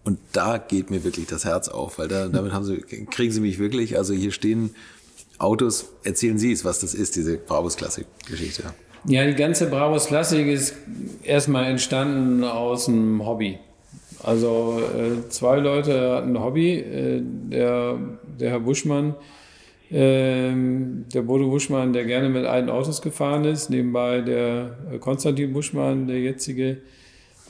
und 0.03 0.19
da 0.31 0.57
geht 0.57 0.91
mir 0.91 1.03
wirklich 1.03 1.25
das 1.25 1.43
Herz 1.43 1.69
auf, 1.69 1.97
weil 1.97 2.07
da, 2.07 2.27
damit 2.27 2.53
haben 2.53 2.65
sie, 2.65 2.77
kriegen 2.77 3.31
sie 3.31 3.41
mich 3.41 3.57
wirklich. 3.57 3.97
Also 3.97 4.13
hier 4.13 4.31
stehen 4.31 4.75
Autos. 5.39 5.89
Erzählen 6.03 6.37
Sie 6.37 6.51
es, 6.51 6.63
was 6.63 6.79
das 6.79 6.93
ist, 6.93 7.15
diese 7.15 7.37
Braues 7.37 7.75
Klassik-Geschichte. 7.77 8.63
Ja, 9.05 9.25
die 9.25 9.33
ganze 9.33 9.67
Braues 9.67 10.05
Klassik 10.05 10.47
ist 10.47 10.75
erstmal 11.23 11.65
entstanden 11.65 12.43
aus 12.43 12.87
einem 12.87 13.25
Hobby. 13.25 13.57
Also 14.21 14.79
äh, 14.79 15.29
zwei 15.29 15.57
Leute 15.57 16.11
hatten 16.11 16.37
ein 16.37 16.43
Hobby. 16.43 16.75
Äh, 16.75 17.21
der, 17.23 17.97
der 18.39 18.51
Herr 18.51 18.59
Buschmann 18.59 19.15
ähm, 19.95 21.05
der 21.13 21.21
Bodo 21.21 21.49
Buschmann, 21.49 21.93
der 21.93 22.05
gerne 22.05 22.27
mit 22.27 22.45
alten 22.45 22.69
Autos 22.69 23.01
gefahren 23.01 23.45
ist. 23.45 23.69
Nebenbei 23.69 24.21
der 24.21 24.77
äh, 24.91 24.97
Konstantin 24.97 25.53
Buschmann, 25.53 26.07
der 26.07 26.19
jetzige 26.19 26.77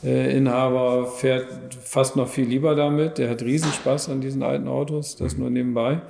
äh, 0.04 0.38
Inhaber, 0.38 1.08
fährt 1.08 1.48
fast 1.82 2.18
noch 2.18 2.28
viel 2.28 2.46
lieber 2.46 2.76
damit. 2.76 3.18
Der 3.18 3.30
hat 3.30 3.42
Riesenspaß 3.42 4.10
an 4.10 4.20
diesen 4.20 4.44
alten 4.44 4.68
Autos, 4.68 5.16
das 5.16 5.38
nur 5.38 5.50
nebenbei. 5.50 5.96
Mhm. 5.96 6.02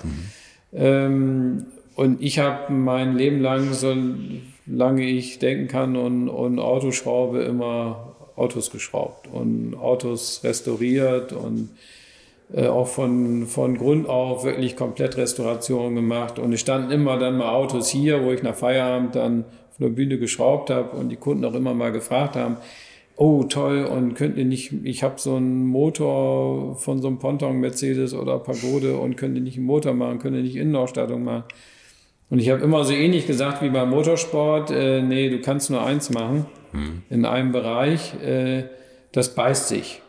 Ähm, 0.73 1.65
und 1.95 2.19
ich 2.19 2.39
habe 2.39 2.73
mein 2.73 3.15
Leben 3.15 3.39
lang, 3.39 3.71
solange 3.71 5.03
ich 5.03 5.37
denken 5.37 5.67
kann 5.67 5.95
und, 5.95 6.29
und 6.29 6.57
Autos 6.57 6.95
schraube, 6.95 7.43
immer 7.43 8.15
Autos 8.35 8.71
geschraubt 8.71 9.27
und 9.31 9.75
Autos 9.75 10.41
restauriert 10.43 11.31
und 11.31 11.69
äh, 12.51 12.67
auch 12.67 12.87
von, 12.87 13.45
von 13.47 13.77
Grund 13.77 14.07
auf 14.09 14.43
wirklich 14.43 14.75
komplett 14.75 15.17
Restauration 15.17 15.95
gemacht. 15.95 16.39
Und 16.39 16.53
es 16.53 16.59
standen 16.59 16.91
immer 16.91 17.17
dann 17.17 17.37
mal 17.37 17.53
Autos 17.53 17.89
hier, 17.89 18.23
wo 18.23 18.31
ich 18.31 18.43
nach 18.43 18.55
Feierabend 18.55 19.15
dann 19.15 19.45
auf 19.69 19.77
der 19.79 19.89
Bühne 19.89 20.17
geschraubt 20.17 20.69
habe 20.69 20.95
und 20.97 21.09
die 21.09 21.15
Kunden 21.15 21.45
auch 21.45 21.55
immer 21.55 21.73
mal 21.73 21.91
gefragt 21.91 22.35
haben, 22.35 22.57
oh 23.15 23.43
toll, 23.43 23.85
und 23.85 24.15
könnt 24.15 24.37
ihr 24.37 24.45
nicht, 24.45 24.73
ich 24.83 25.03
habe 25.03 25.15
so 25.17 25.35
einen 25.35 25.67
Motor 25.67 26.75
von 26.77 27.01
so 27.01 27.07
einem 27.07 27.19
Ponton 27.19 27.59
Mercedes 27.59 28.13
oder 28.13 28.39
Pagode 28.39 28.97
und 28.97 29.17
könnt 29.17 29.35
ihr 29.35 29.41
nicht 29.41 29.57
einen 29.57 29.65
Motor 29.65 29.93
machen, 29.93 30.19
könnt 30.19 30.35
ihr 30.35 30.41
nicht 30.43 30.55
Innenausstattung 30.55 31.23
machen. 31.23 31.43
Und 32.29 32.39
ich 32.39 32.49
habe 32.49 32.61
immer 32.61 32.83
so 32.83 32.93
ähnlich 32.93 33.27
gesagt 33.27 33.61
wie 33.61 33.69
beim 33.69 33.89
Motorsport, 33.89 34.71
äh, 34.71 35.01
nee, 35.01 35.29
du 35.29 35.39
kannst 35.39 35.69
nur 35.69 35.83
eins 35.83 36.09
machen, 36.09 36.47
mhm. 36.71 37.03
in 37.09 37.25
einem 37.25 37.51
Bereich, 37.51 38.15
äh, 38.23 38.63
das 39.11 39.35
beißt 39.35 39.67
sich. 39.67 40.01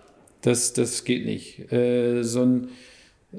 Das, 0.44 0.74
das 0.74 1.04
geht 1.04 1.24
nicht. 1.24 1.72
Äh, 1.72 2.22
so, 2.22 2.42
ein, 2.42 2.68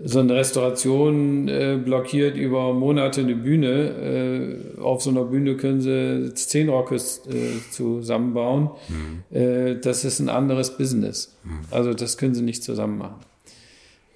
so 0.04 0.20
eine 0.20 0.34
Restauration 0.34 1.48
äh, 1.48 1.78
blockiert 1.78 2.36
über 2.36 2.74
Monate 2.74 3.22
eine 3.22 3.36
Bühne. 3.36 4.58
Äh, 4.78 4.82
auf 4.82 5.04
so 5.04 5.12
einer 5.12 5.26
Bühne 5.26 5.56
können 5.56 5.82
sie 5.82 6.34
zehn 6.34 6.68
Rockes 6.68 7.22
äh, 7.28 7.60
zusammenbauen. 7.70 8.72
Mhm. 8.90 9.38
Äh, 9.38 9.76
das 9.76 10.04
ist 10.04 10.20
ein 10.20 10.30
anderes 10.30 10.78
Business. 10.78 11.38
Mhm. 11.44 11.60
Also 11.70 11.94
das 11.94 12.18
können 12.18 12.34
sie 12.34 12.42
nicht 12.42 12.64
zusammen 12.64 12.98
machen. 12.98 13.22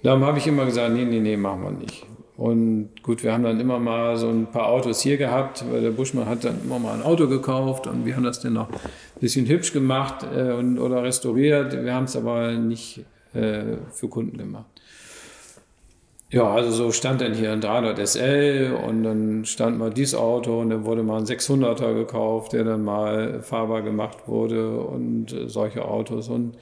Darum 0.02 0.24
habe 0.24 0.38
ich 0.38 0.48
immer 0.48 0.64
gesagt, 0.64 0.92
nee, 0.92 1.04
nee, 1.04 1.20
nee, 1.20 1.36
machen 1.36 1.62
wir 1.62 1.70
nicht. 1.70 2.04
Und 2.40 3.02
gut, 3.02 3.22
wir 3.22 3.34
haben 3.34 3.44
dann 3.44 3.60
immer 3.60 3.78
mal 3.78 4.16
so 4.16 4.30
ein 4.30 4.46
paar 4.46 4.68
Autos 4.68 5.02
hier 5.02 5.18
gehabt, 5.18 5.62
weil 5.70 5.82
der 5.82 5.90
Buschmann 5.90 6.24
hat 6.24 6.42
dann 6.42 6.58
immer 6.64 6.78
mal 6.78 6.94
ein 6.94 7.02
Auto 7.02 7.28
gekauft 7.28 7.86
und 7.86 8.06
wir 8.06 8.16
haben 8.16 8.22
das 8.22 8.40
dann 8.40 8.54
noch 8.54 8.70
ein 8.70 9.20
bisschen 9.20 9.44
hübsch 9.44 9.74
gemacht 9.74 10.26
äh, 10.34 10.52
und, 10.52 10.78
oder 10.78 11.02
restauriert. 11.02 11.84
Wir 11.84 11.92
haben 11.92 12.04
es 12.04 12.16
aber 12.16 12.52
nicht 12.52 13.04
äh, 13.34 13.76
für 13.90 14.08
Kunden 14.08 14.38
gemacht. 14.38 14.64
Ja, 16.30 16.50
also 16.50 16.70
so 16.70 16.92
stand 16.92 17.20
dann 17.20 17.34
hier 17.34 17.52
ein 17.52 17.60
300 17.60 18.08
SL 18.08 18.74
und 18.86 19.02
dann 19.02 19.44
stand 19.44 19.78
mal 19.78 19.90
dieses 19.90 20.14
Auto 20.14 20.62
und 20.62 20.70
dann 20.70 20.86
wurde 20.86 21.02
mal 21.02 21.18
ein 21.18 21.26
600er 21.26 21.92
gekauft, 21.92 22.54
der 22.54 22.64
dann 22.64 22.82
mal 22.82 23.42
fahrbar 23.42 23.82
gemacht 23.82 24.28
wurde 24.28 24.78
und 24.80 25.36
solche 25.44 25.84
Autos. 25.84 26.30
Und 26.30 26.54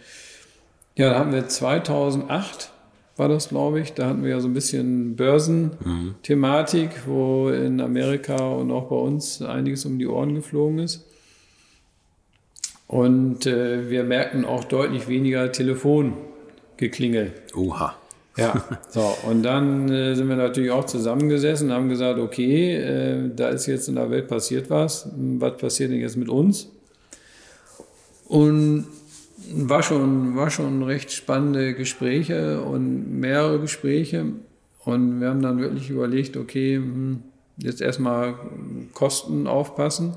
ja, 0.97 1.11
da 1.11 1.21
haben 1.21 1.33
wir 1.33 1.47
2008 1.47 2.73
war 3.19 3.29
das, 3.29 3.49
glaube 3.49 3.81
ich. 3.81 3.95
Da 3.95 4.07
hatten 4.07 4.23
wir 4.23 4.31
ja 4.31 4.41
so 4.41 4.49
ein 4.49 4.55
bisschen 4.55 5.17
Börsenthematik, 5.17 6.91
mhm. 6.91 7.11
wo 7.11 7.49
in 7.51 7.81
Amerika 7.81 8.37
und 8.37 8.71
auch 8.71 8.89
bei 8.89 8.97
uns 8.97 9.43
einiges 9.43 9.85
um 9.85 9.99
die 9.99 10.07
Ohren 10.07 10.35
geflogen 10.35 10.79
ist. 10.79 11.05
Und 12.87 13.47
äh, 13.47 13.91
wir 13.91 14.05
merkten 14.05 14.45
auch 14.45 14.65
deutlich 14.65 15.09
weniger 15.09 15.53
Telefongeklingel. 15.53 17.33
Oha. 17.55 17.97
Ja, 18.37 18.65
so. 18.89 19.15
Und 19.29 19.43
dann 19.43 19.91
äh, 19.91 20.15
sind 20.15 20.29
wir 20.29 20.37
natürlich 20.37 20.71
auch 20.71 20.85
zusammengesessen 20.85 21.69
und 21.69 21.75
haben 21.75 21.89
gesagt, 21.89 22.19
okay, 22.19 22.77
äh, 22.77 23.31
da 23.35 23.49
ist 23.49 23.67
jetzt 23.67 23.89
in 23.89 23.97
der 23.97 24.11
Welt 24.11 24.29
passiert 24.29 24.71
was. 24.71 25.11
Was 25.15 25.57
passiert 25.59 25.91
denn 25.91 26.01
jetzt 26.01 26.17
mit 26.17 26.29
uns? 26.29 26.69
Und 28.29 28.87
war 29.53 29.83
schon, 29.83 30.37
war 30.37 30.51
schon 30.51 30.83
recht 30.83 31.13
spannende 31.13 31.75
Gespräche 31.75 32.61
und 32.63 33.19
mehrere 33.19 33.61
Gespräche. 33.61 34.27
Und 34.85 35.21
wir 35.21 35.29
haben 35.29 35.43
dann 35.43 35.61
wirklich 35.61 35.91
überlegt, 35.91 36.37
okay, 36.37 36.77
hm, 36.77 37.23
jetzt 37.57 37.81
erstmal 37.81 38.35
Kosten 38.95 39.47
aufpassen. 39.47 40.15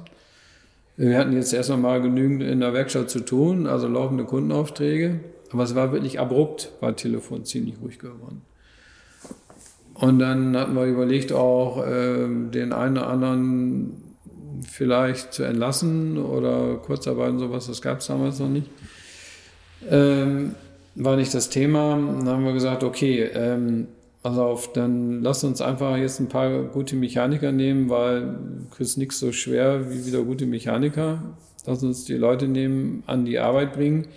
Wir 0.97 1.17
hatten 1.17 1.33
jetzt 1.33 1.53
erst 1.53 1.75
mal 1.75 2.01
genügend 2.01 2.43
in 2.43 2.59
der 2.59 2.73
Werkstatt 2.73 3.09
zu 3.09 3.21
tun, 3.21 3.65
also 3.67 3.87
laufende 3.87 4.23
Kundenaufträge. 4.23 5.19
Aber 5.51 5.63
es 5.63 5.75
war 5.75 5.91
wirklich 5.91 6.19
abrupt, 6.19 6.71
war 6.79 6.95
Telefon 6.95 7.43
ziemlich 7.43 7.75
ruhig 7.81 7.99
geworden. 7.99 8.41
Und 9.95 10.19
dann 10.19 10.55
hatten 10.55 10.75
wir 10.75 10.85
überlegt, 10.85 11.31
auch 11.31 11.85
äh, 11.85 12.27
den 12.27 12.73
einen 12.73 12.97
oder 12.97 13.07
anderen 13.07 14.11
vielleicht 14.67 15.33
zu 15.33 15.43
entlassen 15.43 16.17
oder 16.17 16.75
Kurzarbeit 16.77 17.31
und 17.31 17.39
sowas, 17.39 17.67
das 17.67 17.81
gab 17.81 17.99
es 17.99 18.07
damals 18.07 18.39
noch 18.39 18.49
nicht. 18.49 18.69
Ähm, 19.89 20.55
war 20.95 21.15
nicht 21.15 21.33
das 21.33 21.49
Thema. 21.49 21.91
Dann 21.91 22.27
haben 22.27 22.45
wir 22.45 22.53
gesagt, 22.53 22.83
okay, 22.83 23.23
ähm, 23.33 23.87
also 24.23 24.43
auf, 24.43 24.73
dann 24.73 25.21
lass 25.23 25.43
uns 25.43 25.61
einfach 25.61 25.97
jetzt 25.97 26.19
ein 26.19 26.29
paar 26.29 26.63
gute 26.63 26.95
Mechaniker 26.95 27.51
nehmen, 27.51 27.89
weil 27.89 28.35
kriegst 28.75 28.97
nichts 28.97 29.19
so 29.19 29.31
schwer 29.31 29.89
wie 29.91 30.05
wieder 30.05 30.21
gute 30.21 30.45
Mechaniker. 30.45 31.23
Lass 31.65 31.83
uns 31.83 32.05
die 32.05 32.15
Leute 32.15 32.47
nehmen, 32.47 33.03
an 33.07 33.25
die 33.25 33.39
Arbeit 33.39 33.73
bringen. 33.73 34.07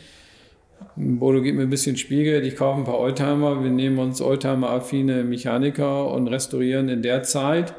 Bodo 0.97 1.41
gibt 1.41 1.57
mir 1.57 1.63
ein 1.63 1.71
bisschen 1.71 1.97
Spiegel, 1.97 2.45
ich 2.45 2.57
kaufe 2.57 2.79
ein 2.79 2.85
paar 2.85 2.99
Oldtimer, 2.99 3.63
wir 3.63 3.71
nehmen 3.71 3.99
uns 3.99 4.21
Oldtimer-affine 4.21 5.25
Mechaniker 5.25 6.11
und 6.11 6.29
restaurieren 6.29 6.89
in 6.89 7.03
der 7.03 7.23
Zeit, 7.23 7.75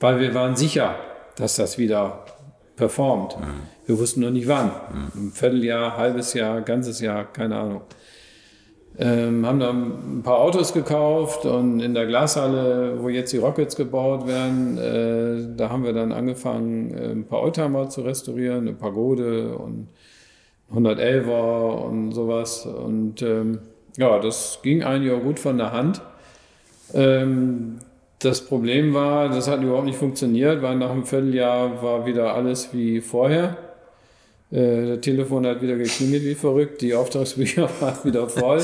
weil 0.00 0.20
wir 0.20 0.34
waren 0.34 0.54
sicher, 0.54 0.96
dass 1.36 1.56
das 1.56 1.78
wieder 1.78 2.24
performt. 2.76 3.38
Mhm. 3.38 3.62
Wir 3.86 3.98
wussten 3.98 4.20
noch 4.20 4.30
nicht 4.30 4.48
wann. 4.48 4.66
Mhm. 4.66 5.28
Ein 5.28 5.32
Vierteljahr, 5.32 5.96
halbes 5.96 6.34
Jahr, 6.34 6.60
ganzes 6.62 7.00
Jahr, 7.00 7.24
keine 7.24 7.56
Ahnung. 7.56 7.82
Ähm, 8.96 9.44
haben 9.44 9.58
dann 9.58 10.18
ein 10.18 10.22
paar 10.22 10.38
Autos 10.38 10.72
gekauft 10.72 11.46
und 11.46 11.80
in 11.80 11.94
der 11.94 12.06
Glashalle, 12.06 13.02
wo 13.02 13.08
jetzt 13.08 13.32
die 13.32 13.38
Rockets 13.38 13.74
gebaut 13.74 14.28
werden, 14.28 14.78
äh, 14.78 15.56
da 15.56 15.68
haben 15.68 15.82
wir 15.82 15.92
dann 15.92 16.12
angefangen, 16.12 16.94
äh, 16.94 17.10
ein 17.10 17.26
paar 17.26 17.42
Oldtimer 17.42 17.88
zu 17.88 18.02
restaurieren, 18.02 18.68
eine 18.68 18.72
Pagode 18.72 19.58
und 19.58 19.88
111er 20.72 21.86
und 21.86 22.12
sowas. 22.12 22.66
Und 22.66 23.20
ähm, 23.22 23.58
ja, 23.96 24.20
das 24.20 24.60
ging 24.62 24.84
eigentlich 24.84 25.12
auch 25.12 25.22
gut 25.22 25.40
von 25.40 25.58
der 25.58 25.72
Hand. 25.72 26.00
Ähm, 26.92 27.78
das 28.24 28.40
Problem 28.40 28.94
war, 28.94 29.28
das 29.28 29.48
hat 29.48 29.62
überhaupt 29.62 29.86
nicht 29.86 29.98
funktioniert, 29.98 30.62
weil 30.62 30.76
nach 30.76 30.90
einem 30.90 31.04
Vierteljahr 31.04 31.82
war 31.82 32.06
wieder 32.06 32.34
alles 32.34 32.70
wie 32.72 33.00
vorher. 33.00 33.56
Äh, 34.50 34.86
das 34.86 35.00
Telefon 35.00 35.46
hat 35.46 35.62
wieder 35.62 35.76
geklingelt 35.76 36.24
wie 36.24 36.34
verrückt, 36.34 36.80
die 36.80 36.94
Auftragsbücher 36.94 37.68
waren 37.80 38.04
wieder 38.04 38.28
voll 38.28 38.62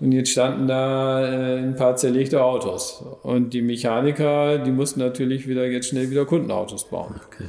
und 0.00 0.12
jetzt 0.12 0.30
standen 0.30 0.68
da 0.68 1.26
äh, 1.26 1.58
ein 1.58 1.76
paar 1.76 1.96
zerlegte 1.96 2.42
Autos. 2.42 3.02
Und 3.22 3.54
die 3.54 3.62
Mechaniker, 3.62 4.58
die 4.58 4.70
mussten 4.70 5.00
natürlich 5.00 5.48
wieder 5.48 5.66
jetzt 5.66 5.88
schnell 5.88 6.10
wieder 6.10 6.26
Kundenautos 6.26 6.88
bauen. 6.88 7.20
Okay. 7.26 7.44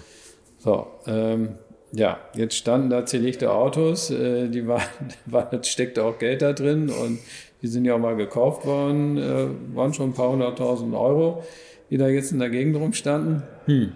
So, 0.59 0.87
ähm, 1.07 1.55
ja, 1.91 2.19
jetzt 2.35 2.55
standen 2.55 2.89
da 2.89 3.05
zerlegte 3.05 3.51
Autos, 3.51 4.11
äh, 4.11 4.47
die 4.49 4.67
waren, 4.67 4.83
war, 5.25 5.49
steckte 5.63 6.03
auch 6.03 6.19
Geld 6.19 6.41
da 6.41 6.53
drin 6.53 6.89
und 6.89 7.19
die 7.61 7.67
sind 7.67 7.85
ja 7.85 7.95
auch 7.95 7.99
mal 7.99 8.15
gekauft 8.15 8.65
worden, 8.65 9.17
äh, 9.17 9.75
waren 9.75 9.93
schon 9.93 10.11
ein 10.11 10.13
paar 10.13 10.29
hunderttausend 10.29 10.93
Euro, 10.93 11.43
die 11.89 11.97
da 11.97 12.07
jetzt 12.07 12.31
in 12.31 12.39
der 12.39 12.49
Gegend 12.49 12.75
rumstanden. 12.75 13.43
Hm. 13.65 13.91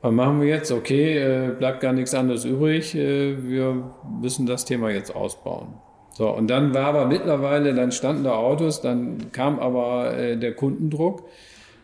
Was 0.00 0.12
machen 0.12 0.40
wir 0.40 0.48
jetzt? 0.48 0.70
Okay, 0.70 1.18
äh, 1.18 1.50
bleibt 1.58 1.80
gar 1.80 1.92
nichts 1.92 2.14
anderes 2.14 2.44
übrig. 2.44 2.94
Äh, 2.94 3.48
wir 3.48 3.90
müssen 4.20 4.44
das 4.46 4.64
Thema 4.64 4.90
jetzt 4.90 5.14
ausbauen. 5.14 5.68
So, 6.12 6.28
und 6.30 6.48
dann 6.48 6.74
war 6.74 6.86
aber 6.86 7.06
mittlerweile, 7.06 7.74
dann 7.74 7.90
standen 7.90 8.22
da 8.22 8.34
Autos, 8.36 8.80
dann 8.80 9.32
kam 9.32 9.58
aber 9.58 10.16
äh, 10.16 10.36
der 10.36 10.54
Kundendruck. 10.54 11.24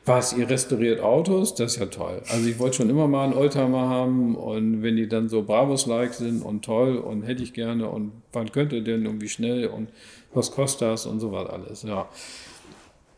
Was, 0.06 0.32
ihr 0.32 0.48
restauriert 0.48 1.00
Autos? 1.00 1.54
Das 1.54 1.72
ist 1.72 1.80
ja 1.80 1.86
toll. 1.86 2.22
Also 2.28 2.48
ich 2.48 2.58
wollte 2.58 2.76
schon 2.76 2.90
immer 2.90 3.06
mal 3.06 3.24
einen 3.24 3.34
Oldtimer 3.34 3.88
haben 3.88 4.34
und 4.34 4.82
wenn 4.82 4.96
die 4.96 5.08
dann 5.08 5.28
so 5.28 5.42
Bravos-like 5.42 6.14
sind 6.14 6.42
und 6.42 6.64
toll 6.64 6.96
und 6.96 7.22
hätte 7.22 7.42
ich 7.42 7.52
gerne 7.52 7.88
und 7.88 8.12
wann 8.32 8.50
könnt 8.50 8.72
ihr 8.72 8.82
denn 8.82 9.06
und 9.06 9.20
wie 9.20 9.28
schnell 9.28 9.66
und 9.66 9.88
was 10.34 10.50
kostet 10.50 10.88
das 10.88 11.06
und 11.06 11.20
so 11.20 11.32
was 11.32 11.48
alles, 11.48 11.82
ja. 11.82 12.08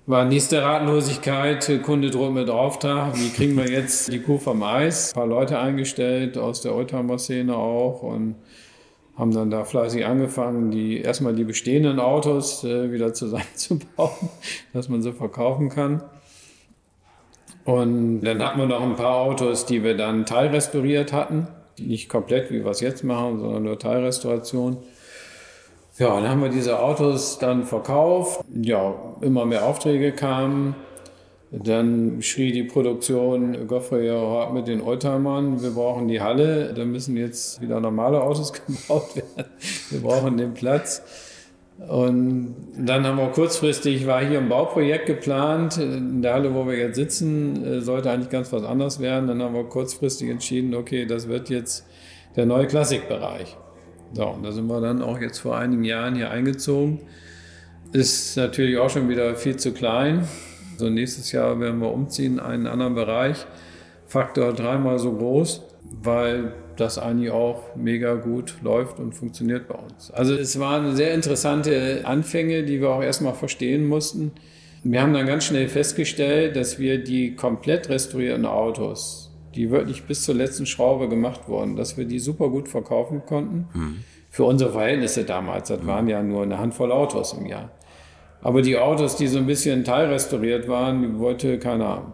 War 0.04 0.24
nächste 0.24 0.60
Ratlosigkeit, 0.62 1.80
Kunde 1.84 2.10
droht 2.10 2.32
mit 2.32 2.50
Auftrag, 2.50 3.16
wie 3.16 3.30
kriegen 3.30 3.56
wir 3.56 3.70
jetzt 3.70 4.12
die 4.12 4.20
Kuh 4.20 4.38
vom 4.38 4.64
Eis? 4.64 5.12
Ein 5.12 5.14
paar 5.14 5.26
Leute 5.28 5.60
eingestellt 5.60 6.36
aus 6.36 6.60
der 6.60 6.74
Oldtimer-Szene 6.74 7.54
auch 7.54 8.02
und 8.02 8.34
haben 9.16 9.32
dann 9.32 9.50
da 9.50 9.64
fleißig 9.64 10.04
angefangen, 10.04 10.72
die 10.72 11.00
erstmal 11.00 11.34
die 11.34 11.44
bestehenden 11.44 12.00
Autos 12.00 12.64
äh, 12.64 12.90
wieder 12.90 13.14
zusammenzubauen, 13.14 14.30
dass 14.72 14.88
man 14.88 15.02
sie 15.02 15.12
verkaufen 15.12 15.68
kann. 15.68 16.02
Und 17.64 18.22
dann 18.22 18.42
hatten 18.42 18.58
wir 18.58 18.66
noch 18.66 18.82
ein 18.82 18.96
paar 18.96 19.18
Autos, 19.18 19.66
die 19.66 19.84
wir 19.84 19.96
dann 19.96 20.26
teilrestauriert 20.26 21.12
hatten. 21.12 21.46
Nicht 21.78 22.08
komplett, 22.08 22.50
wie 22.50 22.64
wir 22.64 22.70
es 22.70 22.80
jetzt 22.80 23.04
machen, 23.04 23.38
sondern 23.38 23.62
nur 23.62 23.78
Teilrestauration. 23.78 24.78
Ja, 26.02 26.20
dann 26.20 26.28
haben 26.28 26.42
wir 26.42 26.48
diese 26.48 26.80
Autos 26.80 27.38
dann 27.38 27.62
verkauft. 27.62 28.40
Ja, 28.60 28.92
immer 29.20 29.46
mehr 29.46 29.64
Aufträge 29.64 30.10
kamen. 30.10 30.74
Dann 31.52 32.20
schrie 32.22 32.50
die 32.50 32.64
Produktion, 32.64 33.68
Goffrey 33.68 34.08
ja, 34.08 34.50
mit 34.50 34.66
den 34.66 34.80
Oldtimern, 34.80 35.62
wir 35.62 35.70
brauchen 35.70 36.08
die 36.08 36.20
Halle, 36.20 36.74
da 36.74 36.84
müssen 36.84 37.16
jetzt 37.16 37.60
wieder 37.60 37.78
normale 37.78 38.20
Autos 38.20 38.52
gebaut 38.66 39.14
werden. 39.14 39.52
Wir 39.90 40.00
brauchen 40.00 40.36
den 40.38 40.54
Platz. 40.54 41.04
Und 41.88 42.56
dann 42.76 43.06
haben 43.06 43.18
wir 43.18 43.28
kurzfristig, 43.28 44.04
war 44.04 44.24
hier 44.24 44.40
ein 44.40 44.48
Bauprojekt 44.48 45.06
geplant. 45.06 45.76
In 45.76 46.20
der 46.20 46.34
Halle, 46.34 46.52
wo 46.52 46.66
wir 46.66 46.76
jetzt 46.76 46.96
sitzen, 46.96 47.64
äh, 47.64 47.80
sollte 47.80 48.10
eigentlich 48.10 48.30
ganz 48.30 48.52
was 48.52 48.64
anderes 48.64 48.98
werden. 48.98 49.28
Dann 49.28 49.40
haben 49.40 49.54
wir 49.54 49.62
kurzfristig 49.64 50.30
entschieden, 50.30 50.74
okay, 50.74 51.06
das 51.06 51.28
wird 51.28 51.48
jetzt 51.48 51.86
der 52.34 52.46
neue 52.46 52.66
Klassikbereich. 52.66 53.56
So, 54.14 54.26
und 54.26 54.42
da 54.42 54.52
sind 54.52 54.66
wir 54.66 54.80
dann 54.80 55.02
auch 55.02 55.20
jetzt 55.20 55.38
vor 55.38 55.56
einigen 55.56 55.84
Jahren 55.84 56.14
hier 56.14 56.30
eingezogen. 56.30 57.00
Ist 57.92 58.36
natürlich 58.36 58.78
auch 58.78 58.90
schon 58.90 59.08
wieder 59.08 59.34
viel 59.36 59.56
zu 59.56 59.72
klein. 59.72 60.26
So 60.76 60.90
nächstes 60.90 61.32
Jahr 61.32 61.60
werden 61.60 61.80
wir 61.80 61.92
umziehen 61.92 62.34
in 62.34 62.40
einen 62.40 62.66
anderen 62.66 62.94
Bereich. 62.94 63.46
Faktor 64.06 64.52
dreimal 64.52 64.98
so 64.98 65.12
groß, 65.12 65.62
weil 66.02 66.52
das 66.76 66.98
eigentlich 66.98 67.30
auch 67.30 67.76
mega 67.76 68.14
gut 68.14 68.56
läuft 68.62 68.98
und 68.98 69.14
funktioniert 69.14 69.68
bei 69.68 69.74
uns. 69.74 70.10
Also 70.10 70.34
es 70.34 70.58
waren 70.58 70.94
sehr 70.96 71.14
interessante 71.14 72.02
Anfänge, 72.04 72.64
die 72.64 72.80
wir 72.80 72.90
auch 72.90 73.02
erstmal 73.02 73.34
verstehen 73.34 73.86
mussten. 73.86 74.32
Wir 74.82 75.00
haben 75.00 75.14
dann 75.14 75.26
ganz 75.26 75.44
schnell 75.44 75.68
festgestellt, 75.68 76.56
dass 76.56 76.78
wir 76.78 77.02
die 77.02 77.36
komplett 77.36 77.88
restaurierten 77.88 78.46
Autos 78.46 79.21
die 79.54 79.70
wirklich 79.70 80.04
bis 80.04 80.22
zur 80.22 80.34
letzten 80.34 80.66
Schraube 80.66 81.08
gemacht 81.08 81.48
wurden, 81.48 81.76
dass 81.76 81.96
wir 81.96 82.04
die 82.04 82.18
super 82.18 82.48
gut 82.48 82.68
verkaufen 82.68 83.22
konnten. 83.26 83.68
Mhm. 83.72 83.96
Für 84.30 84.44
unsere 84.44 84.72
Verhältnisse 84.72 85.24
damals, 85.24 85.68
das 85.68 85.86
waren 85.86 86.08
ja 86.08 86.22
nur 86.22 86.42
eine 86.42 86.58
Handvoll 86.58 86.90
Autos 86.90 87.34
im 87.34 87.46
Jahr. 87.46 87.70
Aber 88.40 88.62
die 88.62 88.78
Autos, 88.78 89.16
die 89.16 89.28
so 89.28 89.38
ein 89.38 89.46
bisschen 89.46 89.84
teilrestauriert 89.84 90.68
waren, 90.68 91.02
die 91.02 91.18
wollte 91.18 91.58
keiner 91.58 91.86
haben. 91.86 92.12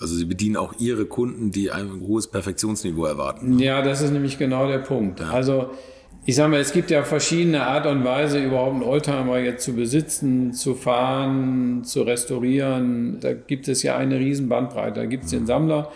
Also 0.00 0.14
Sie 0.14 0.24
bedienen 0.24 0.56
auch 0.56 0.74
Ihre 0.78 1.06
Kunden, 1.06 1.50
die 1.50 1.70
ein 1.70 2.00
hohes 2.00 2.28
Perfektionsniveau 2.28 3.04
erwarten. 3.04 3.56
Ne? 3.56 3.64
Ja, 3.64 3.82
das 3.82 4.00
ist 4.00 4.12
nämlich 4.12 4.38
genau 4.38 4.68
der 4.68 4.78
Punkt. 4.78 5.20
Ja. 5.20 5.30
Also 5.30 5.70
ich 6.24 6.36
sage 6.36 6.50
mal, 6.50 6.60
es 6.60 6.72
gibt 6.72 6.90
ja 6.90 7.04
verschiedene 7.04 7.66
Art 7.66 7.86
und 7.86 8.04
Weise, 8.04 8.44
überhaupt 8.44 8.74
einen 8.74 8.82
Oldtimer 8.82 9.38
jetzt 9.38 9.64
zu 9.64 9.72
besitzen, 9.72 10.52
zu 10.52 10.74
fahren, 10.74 11.84
zu 11.84 12.02
restaurieren. 12.02 13.18
Da 13.20 13.32
gibt 13.32 13.66
es 13.66 13.82
ja 13.82 13.96
eine 13.96 14.18
riesen 14.18 14.48
Bandbreite. 14.48 15.00
Da 15.00 15.06
gibt 15.06 15.24
es 15.24 15.30
den 15.30 15.46
Sammler, 15.46 15.90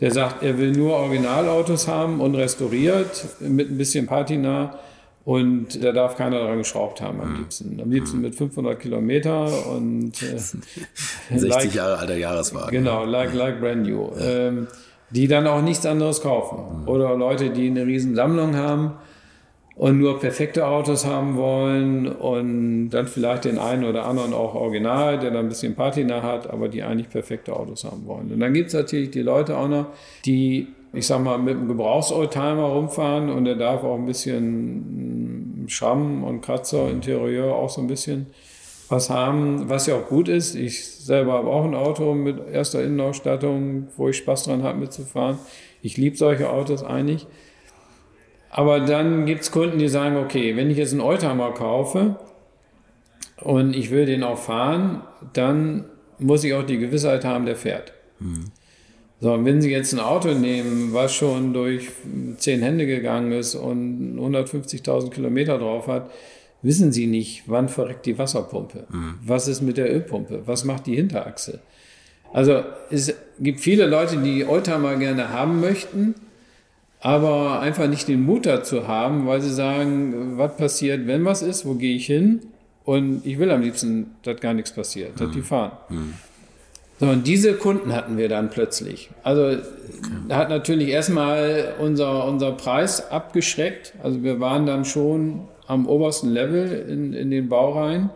der 0.00 0.10
sagt, 0.10 0.42
er 0.42 0.58
will 0.58 0.72
nur 0.72 0.94
Originalautos 0.94 1.88
haben 1.88 2.20
und 2.20 2.34
restauriert 2.34 3.26
mit 3.40 3.70
ein 3.70 3.78
bisschen 3.78 4.06
Patina. 4.06 4.78
Und 5.24 5.82
da 5.82 5.92
darf 5.92 6.16
keiner 6.16 6.40
dran 6.40 6.58
geschraubt 6.58 7.00
haben 7.00 7.20
am 7.20 7.28
hm. 7.28 7.36
liebsten. 7.38 7.80
Am 7.80 7.90
liebsten 7.90 8.20
mit 8.20 8.34
500 8.34 8.78
Kilometer 8.78 9.66
und 9.68 10.22
äh, 10.22 10.38
60 11.30 11.48
like, 11.48 11.74
Jahre 11.74 11.98
alter 11.98 12.16
Jahreswagen. 12.16 12.70
Genau, 12.70 13.04
like, 13.04 13.32
like 13.32 13.58
brand 13.58 13.84
new. 13.84 14.10
Ja. 14.18 14.48
Ähm, 14.48 14.66
die 15.10 15.28
dann 15.28 15.46
auch 15.46 15.62
nichts 15.62 15.86
anderes 15.86 16.20
kaufen. 16.20 16.82
Mhm. 16.82 16.88
Oder 16.88 17.16
Leute, 17.16 17.50
die 17.50 17.68
eine 17.68 17.86
riesen 17.86 18.14
Sammlung 18.14 18.56
haben 18.56 18.92
und 19.76 19.98
nur 19.98 20.20
perfekte 20.20 20.66
Autos 20.66 21.04
haben 21.04 21.36
wollen 21.36 22.06
und 22.06 22.90
dann 22.90 23.06
vielleicht 23.06 23.44
den 23.44 23.58
einen 23.58 23.84
oder 23.84 24.06
anderen 24.06 24.32
auch 24.32 24.54
original, 24.54 25.18
der 25.18 25.30
dann 25.30 25.46
ein 25.46 25.48
bisschen 25.48 25.74
Patina 25.74 26.22
hat, 26.22 26.48
aber 26.48 26.68
die 26.68 26.82
eigentlich 26.82 27.08
perfekte 27.08 27.54
Autos 27.54 27.84
haben 27.84 28.06
wollen. 28.06 28.32
Und 28.32 28.40
dann 28.40 28.54
gibt 28.54 28.68
es 28.68 28.74
natürlich 28.74 29.10
die 29.10 29.22
Leute 29.22 29.56
auch 29.56 29.68
noch, 29.68 29.86
die 30.24 30.68
ich 30.94 31.06
sag 31.06 31.22
mal, 31.22 31.38
mit 31.38 31.56
einem 31.56 31.68
Gebrauchsoldtimer 31.68 32.66
rumfahren 32.66 33.28
und 33.28 33.44
der 33.44 33.56
darf 33.56 33.82
auch 33.82 33.96
ein 33.96 34.06
bisschen 34.06 35.64
Schramm 35.68 36.22
und 36.22 36.40
Kratzer, 36.40 36.88
Interieur 36.90 37.54
auch 37.54 37.70
so 37.70 37.80
ein 37.80 37.86
bisschen 37.86 38.26
was 38.88 39.10
haben, 39.10 39.68
was 39.68 39.86
ja 39.86 39.96
auch 39.96 40.06
gut 40.06 40.28
ist. 40.28 40.54
Ich 40.54 40.86
selber 40.86 41.32
habe 41.32 41.48
auch 41.48 41.64
ein 41.64 41.74
Auto 41.74 42.14
mit 42.14 42.36
erster 42.52 42.82
Innenausstattung, 42.84 43.88
wo 43.96 44.08
ich 44.08 44.18
Spaß 44.18 44.44
dran 44.44 44.62
habe 44.62 44.78
mitzufahren. 44.78 45.38
Ich 45.82 45.96
liebe 45.96 46.16
solche 46.16 46.50
Autos 46.50 46.84
eigentlich. 46.84 47.26
Aber 48.56 48.78
dann 48.78 49.26
gibt 49.26 49.40
es 49.40 49.50
Kunden, 49.50 49.80
die 49.80 49.88
sagen, 49.88 50.16
okay, 50.16 50.54
wenn 50.54 50.70
ich 50.70 50.78
jetzt 50.78 50.92
einen 50.92 51.00
Oldtimer 51.00 51.50
kaufe 51.50 52.14
und 53.40 53.74
ich 53.74 53.90
will 53.90 54.06
den 54.06 54.22
auch 54.22 54.38
fahren, 54.38 55.02
dann 55.32 55.86
muss 56.20 56.44
ich 56.44 56.54
auch 56.54 56.62
die 56.62 56.78
Gewissheit 56.78 57.24
haben, 57.24 57.46
der 57.46 57.56
fährt. 57.56 57.92
Mhm. 58.20 58.44
So, 59.20 59.32
und 59.32 59.44
wenn 59.44 59.60
Sie 59.60 59.72
jetzt 59.72 59.92
ein 59.92 59.98
Auto 59.98 60.34
nehmen, 60.34 60.92
was 60.92 61.12
schon 61.12 61.52
durch 61.52 61.88
zehn 62.36 62.62
Hände 62.62 62.86
gegangen 62.86 63.32
ist 63.32 63.56
und 63.56 64.20
150.000 64.20 65.10
Kilometer 65.10 65.58
drauf 65.58 65.88
hat, 65.88 66.12
wissen 66.62 66.92
Sie 66.92 67.08
nicht, 67.08 67.42
wann 67.46 67.68
verreckt 67.68 68.06
die 68.06 68.18
Wasserpumpe? 68.18 68.86
Mhm. 68.88 69.14
Was 69.26 69.48
ist 69.48 69.62
mit 69.62 69.78
der 69.78 69.92
Ölpumpe? 69.92 70.42
Was 70.46 70.64
macht 70.64 70.86
die 70.86 70.94
Hinterachse? 70.94 71.58
Also 72.32 72.62
es 72.88 73.12
gibt 73.40 73.58
viele 73.58 73.86
Leute, 73.86 74.18
die 74.18 74.44
Oldtimer 74.44 74.94
gerne 74.94 75.30
haben 75.30 75.60
möchten, 75.60 76.14
aber 77.04 77.60
einfach 77.60 77.86
nicht 77.86 78.08
den 78.08 78.22
Mut 78.22 78.46
dazu 78.46 78.88
haben, 78.88 79.26
weil 79.26 79.42
sie 79.42 79.52
sagen, 79.52 80.38
was 80.38 80.56
passiert, 80.56 81.06
wenn 81.06 81.22
was 81.26 81.42
ist, 81.42 81.66
wo 81.66 81.74
gehe 81.74 81.94
ich 81.94 82.06
hin? 82.06 82.40
Und 82.82 83.26
ich 83.26 83.38
will 83.38 83.50
am 83.50 83.60
liebsten, 83.60 84.12
dass 84.22 84.40
gar 84.40 84.54
nichts 84.54 84.72
passiert, 84.72 85.20
dass 85.20 85.30
die 85.30 85.40
mhm. 85.40 85.44
fahren. 85.44 85.72
Mhm. 85.90 86.14
So, 86.98 87.06
und 87.06 87.26
diese 87.26 87.54
Kunden 87.54 87.92
hatten 87.92 88.16
wir 88.16 88.30
dann 88.30 88.48
plötzlich. 88.48 89.10
Also 89.22 89.42
okay. 89.42 89.60
hat 90.30 90.48
natürlich 90.48 90.88
erstmal 90.88 91.74
unser, 91.78 92.26
unser 92.26 92.52
Preis 92.52 93.10
abgeschreckt. 93.10 93.92
Also 94.02 94.22
wir 94.22 94.40
waren 94.40 94.64
dann 94.64 94.86
schon 94.86 95.40
am 95.66 95.86
obersten 95.86 96.30
Level 96.30 96.86
in, 96.88 97.12
in 97.12 97.30
den 97.30 97.50
Baureihen. 97.50 98.08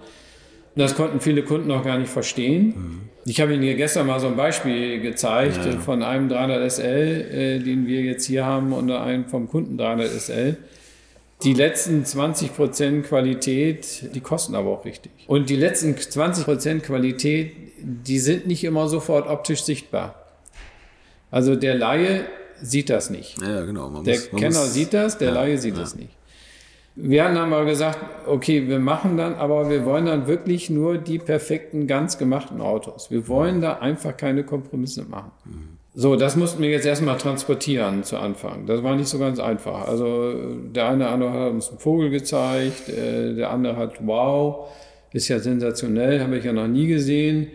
Das 0.77 0.95
konnten 0.95 1.21
viele 1.21 1.43
Kunden 1.43 1.69
noch 1.69 1.85
gar 1.85 1.99
nicht 1.99 2.11
verstehen. 2.11 2.67
Mhm. 2.69 3.01
Ich 3.29 3.41
habe 3.41 3.53
Ihnen 3.53 3.63
hier 3.63 3.75
gestern 3.75 4.07
mal 4.07 4.21
so 4.21 4.27
ein 4.27 4.37
Beispiel 4.37 5.01
gezeigt 5.01 5.65
ja. 5.65 5.79
von 5.81 6.03
einem 6.03 6.29
300 6.29 6.73
SL, 6.73 6.85
äh, 6.87 7.59
den 7.59 7.87
wir 7.87 8.01
jetzt 8.01 8.25
hier 8.25 8.47
haben, 8.47 8.73
und 8.73 8.91
einem 8.91 9.27
vom 9.27 9.49
Kunden 9.49 9.77
300 9.77 10.09
SL. 10.09 10.57
Die 11.43 11.55
letzten 11.55 12.03
20% 12.05 13.03
Qualität, 13.03 14.15
die 14.15 14.21
kosten 14.21 14.55
aber 14.55 14.71
auch 14.71 14.85
richtig. 14.85 15.13
Und 15.29 15.51
die 15.51 15.57
letzten 15.57 15.95
20% 15.95 16.81
Qualität, 16.81 17.53
die 17.81 18.19
sind 18.19 18.47
nicht 18.47 18.65
immer 18.65 18.89
sofort 18.89 19.29
optisch 19.29 19.63
sichtbar. 19.63 20.27
Also 21.31 21.55
der 21.55 21.75
Laie 21.75 22.25
sieht 22.61 22.91
das 22.91 23.11
nicht. 23.11 23.41
Ja, 23.41 23.65
genau. 23.65 23.89
Man 23.89 24.05
der 24.05 24.17
muss, 24.17 24.41
Kenner 24.41 24.65
sieht 24.65 24.95
das, 24.95 25.19
der 25.19 25.29
ja, 25.29 25.35
Laie 25.35 25.59
sieht 25.59 25.75
ja. 25.75 25.81
das 25.81 25.95
nicht. 25.95 26.11
Wir 27.01 27.25
haben 27.25 27.37
dann 27.37 27.49
mal 27.49 27.65
gesagt, 27.65 27.99
okay, 28.27 28.67
wir 28.67 28.81
machen 28.81 29.17
dann, 29.17 29.35
aber 29.35 29.71
wir 29.71 29.85
wollen 29.85 30.07
dann 30.07 30.27
wirklich 30.27 30.69
nur 30.69 30.99
die 30.99 31.19
perfekten, 31.19 31.87
ganz 31.87 32.19
gemachten 32.19 32.61
Autos. 32.61 33.09
Wir 33.11 33.29
wollen 33.29 33.61
da 33.61 33.75
einfach 33.75 34.17
keine 34.17 34.43
Kompromisse 34.43 35.05
machen. 35.05 35.31
Mhm. 35.45 35.79
So, 35.95 36.17
das 36.17 36.37
mussten 36.37 36.63
wir 36.63 36.71
jetzt 36.71 36.87
erstmal 36.87 37.17
transportieren 37.17 38.05
zu 38.05 38.19
Anfang. 38.19 38.67
Das 38.67 38.83
war 38.83 38.97
nicht 38.97 39.09
so 39.09 39.19
ganz 39.19 39.39
einfach. 39.39 39.87
Also 39.89 40.35
der 40.75 40.89
eine, 40.89 41.09
andere 41.09 41.33
hat 41.33 41.51
uns 41.51 41.71
einen 41.71 41.79
Vogel 41.79 42.11
gezeigt, 42.11 42.89
äh, 42.89 43.35
der 43.35 43.51
andere 43.51 43.77
hat, 43.77 44.07
wow, 44.07 44.69
ist 45.13 45.29
ja 45.29 45.39
sensationell, 45.39 46.21
habe 46.21 46.39
ich 46.39 46.45
ja 46.45 46.53
noch 46.53 46.69
nie 46.69 46.87
gesehen. 46.87 47.49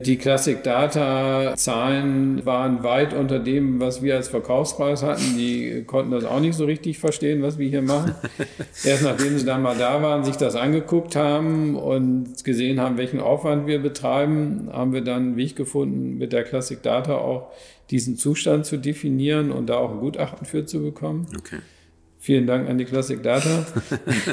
Die 0.00 0.16
Classic 0.16 0.62
Data 0.62 1.56
Zahlen 1.56 2.46
waren 2.46 2.84
weit 2.84 3.14
unter 3.14 3.40
dem, 3.40 3.80
was 3.80 4.00
wir 4.00 4.14
als 4.14 4.28
Verkaufspreis 4.28 5.02
hatten. 5.02 5.36
Die 5.36 5.82
konnten 5.86 6.12
das 6.12 6.24
auch 6.24 6.38
nicht 6.38 6.54
so 6.54 6.66
richtig 6.66 7.00
verstehen, 7.00 7.42
was 7.42 7.58
wir 7.58 7.68
hier 7.68 7.82
machen. 7.82 8.14
Erst 8.84 9.02
nachdem 9.02 9.36
sie 9.36 9.44
dann 9.44 9.60
mal 9.60 9.76
da 9.76 10.00
waren, 10.00 10.22
sich 10.22 10.36
das 10.36 10.54
angeguckt 10.54 11.16
haben 11.16 11.74
und 11.74 12.44
gesehen 12.44 12.80
haben, 12.80 12.96
welchen 12.96 13.18
Aufwand 13.18 13.66
wir 13.66 13.80
betreiben, 13.80 14.68
haben 14.72 14.92
wir 14.92 15.02
dann 15.02 15.22
einen 15.22 15.36
Weg 15.36 15.56
gefunden, 15.56 16.16
mit 16.16 16.32
der 16.32 16.44
Classic 16.44 16.80
Data 16.80 17.16
auch 17.16 17.50
diesen 17.90 18.16
Zustand 18.16 18.66
zu 18.66 18.76
definieren 18.76 19.50
und 19.50 19.66
da 19.66 19.78
auch 19.78 19.90
ein 19.90 19.98
Gutachten 19.98 20.46
für 20.46 20.64
zu 20.64 20.80
bekommen. 20.80 21.26
Okay. 21.36 21.58
Vielen 22.20 22.46
Dank 22.46 22.68
an 22.68 22.78
die 22.78 22.84
Classic 22.84 23.20
Data. 23.20 23.66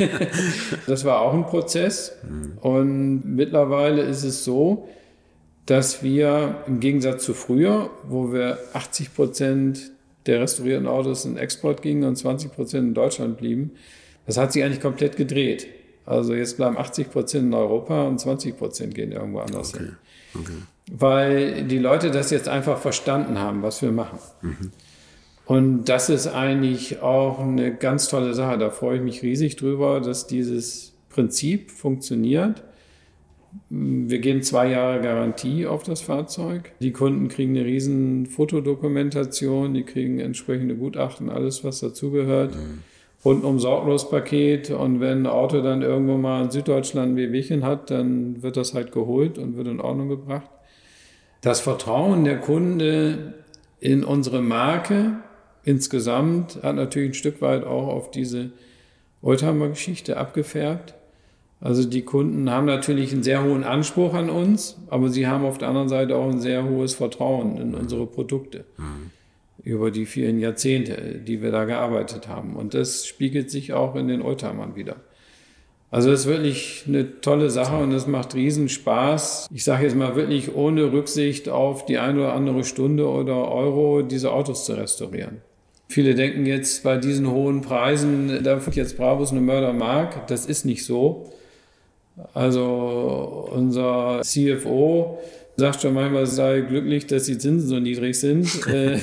das 0.88 1.05
war 1.05 1.22
auch 1.22 1.34
ein 1.34 1.45
Prozess. 1.45 2.18
Mhm. 2.28 2.57
Und 2.59 3.36
mittlerweile 3.36 4.01
ist 4.03 4.24
es 4.24 4.43
so, 4.43 4.88
dass 5.66 6.03
wir 6.03 6.63
im 6.68 6.80
Gegensatz 6.80 7.24
zu 7.24 7.34
früher, 7.34 7.89
wo 8.07 8.32
wir 8.32 8.59
80 8.74 9.16
Prozent 9.16 9.91
der 10.26 10.41
restaurierten 10.41 10.88
Autos 10.88 11.26
in 11.26 11.38
Export 11.38 11.82
gingen 11.82 12.03
und 12.03 12.16
20 12.16 12.51
Prozent 12.51 12.88
in 12.89 12.93
Deutschland 12.93 13.38
blieben, 13.38 13.72
das 14.26 14.38
hat 14.38 14.53
sich 14.53 14.63
eigentlich 14.63 14.82
komplett 14.82 15.18
gedreht. 15.18 15.68
Also 16.05 16.34
jetzt 16.34 16.57
bleiben 16.57 16.78
80 16.78 17.11
Prozent 17.11 17.45
in 17.45 17.53
Europa 17.53 18.07
und 18.07 18.20
20 18.20 18.57
Prozent 18.57 18.93
gehen 18.93 19.11
irgendwo 19.11 19.39
anders 19.39 19.74
okay. 19.74 19.84
hin. 19.84 19.97
Okay. 20.36 20.51
Weil 20.91 21.63
die 21.63 21.80
Leute 21.80 22.11
das 22.11 22.30
jetzt 22.30 22.47
einfach 22.47 22.78
verstanden 22.78 23.39
haben, 23.39 23.63
was 23.63 23.82
wir 23.82 23.91
machen. 23.91 24.20
Mhm. 24.41 24.72
Und 25.45 25.86
das 25.86 26.09
ist 26.09 26.28
eigentlich 26.28 27.01
auch 27.01 27.39
eine 27.39 27.74
ganz 27.74 28.07
tolle 28.07 28.34
Sache. 28.34 28.57
Da 28.57 28.70
freue 28.70 28.97
ich 28.97 29.03
mich 29.03 29.22
riesig 29.22 29.55
drüber, 29.55 29.99
dass 29.99 30.28
dieses 30.28 30.93
Prinzip 31.09 31.72
funktioniert 31.72 32.63
wir 33.70 34.20
geben 34.20 34.41
zwei 34.41 34.70
Jahre 34.70 35.01
Garantie 35.01 35.66
auf 35.66 35.84
das 35.84 36.01
Fahrzeug. 36.01 36.71
Die 36.79 36.92
Kunden 36.92 37.28
kriegen 37.28 37.55
eine 37.55 37.66
riesen 37.66 38.25
Fotodokumentation, 38.25 39.74
die 39.74 39.84
kriegen 39.84 40.20
entsprechende 40.20 40.75
Gutachten, 40.75 41.29
alles 41.29 41.63
was 41.63 41.79
dazugehört. 41.79 42.55
Mhm. 42.55 42.84
Rundum 43.25 43.59
sorglos 43.59 44.09
Paket 44.09 44.70
und 44.70 45.00
wenn 45.00 45.24
ein 45.24 45.28
Auto 45.28 45.62
dann 45.62 45.82
irgendwo 45.82 46.16
mal 46.16 46.43
in 46.43 46.51
Süddeutschland 46.51 47.13
ein 47.13 47.16
Wehwehchen 47.16 47.66
hat, 47.66 47.89
dann 47.89 48.43
wird 48.43 48.55
das 48.55 48.75
halt 48.75 48.92
geholt 48.92 49.39
und 49.39 49.58
wird 49.58 49.67
in 49.67 49.82
Ordnung 49.82 50.09
gebracht. 50.09 50.50
Das 51.42 51.59
Vertrauen 51.59 52.24
der 52.24 52.39
Kunde 52.39 53.34
in 53.79 54.04
unsere 54.04 54.42
Marke 54.43 55.17
insgesamt 55.63 56.59
hat 56.62 56.75
natürlich 56.75 57.12
ein 57.12 57.13
Stück 57.16 57.42
weit 57.42 57.63
auch 57.63 57.88
auf 57.88 58.12
diese 58.12 58.51
Oldtimer-Geschichte 59.24 60.17
abgefärbt. 60.17 60.93
Also 61.61 61.87
die 61.87 62.03
Kunden 62.03 62.49
haben 62.49 62.65
natürlich 62.65 63.11
einen 63.13 63.23
sehr 63.23 63.43
hohen 63.43 63.63
Anspruch 63.63 64.13
an 64.13 64.29
uns, 64.29 64.77
aber 64.87 65.09
sie 65.09 65.27
haben 65.27 65.45
auf 65.45 65.57
der 65.57 65.69
anderen 65.69 65.89
Seite 65.89 66.15
auch 66.15 66.29
ein 66.29 66.39
sehr 66.39 66.65
hohes 66.65 66.93
Vertrauen 66.93 67.57
in 67.57 67.73
unsere 67.73 68.05
Produkte 68.05 68.65
mhm. 68.77 69.11
über 69.63 69.89
die 69.89 70.05
vielen 70.05 70.39
Jahrzehnte, 70.39 71.21
die 71.25 71.41
wir 71.41 71.51
da 71.51 71.65
gearbeitet 71.65 72.27
haben. 72.27 72.55
Und 72.55 72.73
das 72.73 73.07
spiegelt 73.07 73.49
sich 73.49 73.73
auch 73.73 73.95
in 73.95 74.07
den 74.07 74.21
Oldtimern 74.21 74.75
wieder. 74.75 74.97
Also 75.91 76.11
es 76.11 76.21
ist 76.21 76.27
wirklich 76.27 76.83
eine 76.87 77.21
tolle 77.21 77.49
Sache 77.49 77.77
und 77.77 77.93
es 77.93 78.05
macht 78.05 78.36
riesen 78.36 78.67
Spaß. 78.67 79.47
Ich 79.53 79.63
sage 79.63 79.83
jetzt 79.83 79.95
mal 79.95 80.15
wirklich 80.15 80.53
ohne 80.53 80.91
Rücksicht 80.91 81.47
auf 81.47 81.86
die 81.86 81.99
eine 81.99 82.19
oder 82.19 82.33
andere 82.33 82.65
Stunde 82.65 83.07
oder 83.07 83.49
Euro 83.49 84.01
diese 84.01 84.33
Autos 84.33 84.65
zu 84.65 84.73
restaurieren. 84.73 85.41
Viele 85.87 86.15
denken 86.15 86.45
jetzt 86.45 86.83
bei 86.83 86.97
diesen 86.97 87.29
hohen 87.29 87.61
Preisen, 87.61 88.43
da 88.43 88.65
wird 88.65 88.75
jetzt 88.75 88.97
Brabus 88.97 89.32
eine 89.32 89.41
Mördermark. 89.41 90.27
Das 90.27 90.45
ist 90.45 90.65
nicht 90.65 90.83
so. 90.83 91.32
Also 92.33 93.50
unser 93.51 94.21
CFO 94.21 95.20
sagt 95.58 95.82
schon 95.82 95.93
manchmal, 95.93 96.25
sei 96.25 96.62
glücklich, 96.62 97.08
dass 97.08 97.25
die 97.25 97.37
Zinsen 97.37 97.67
so 97.67 97.79
niedrig 97.79 98.20
sind. 98.20 98.50
Äh, 98.67 98.97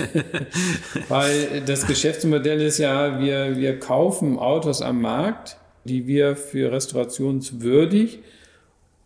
weil 1.08 1.62
das 1.66 1.86
Geschäftsmodell 1.86 2.60
ist 2.60 2.78
ja, 2.78 3.20
wir, 3.20 3.56
wir 3.56 3.78
kaufen 3.78 4.38
Autos 4.38 4.82
am 4.82 5.00
Markt, 5.00 5.56
die 5.84 6.06
wir 6.06 6.36
für 6.36 6.72
restaurationswürdig 6.72 8.20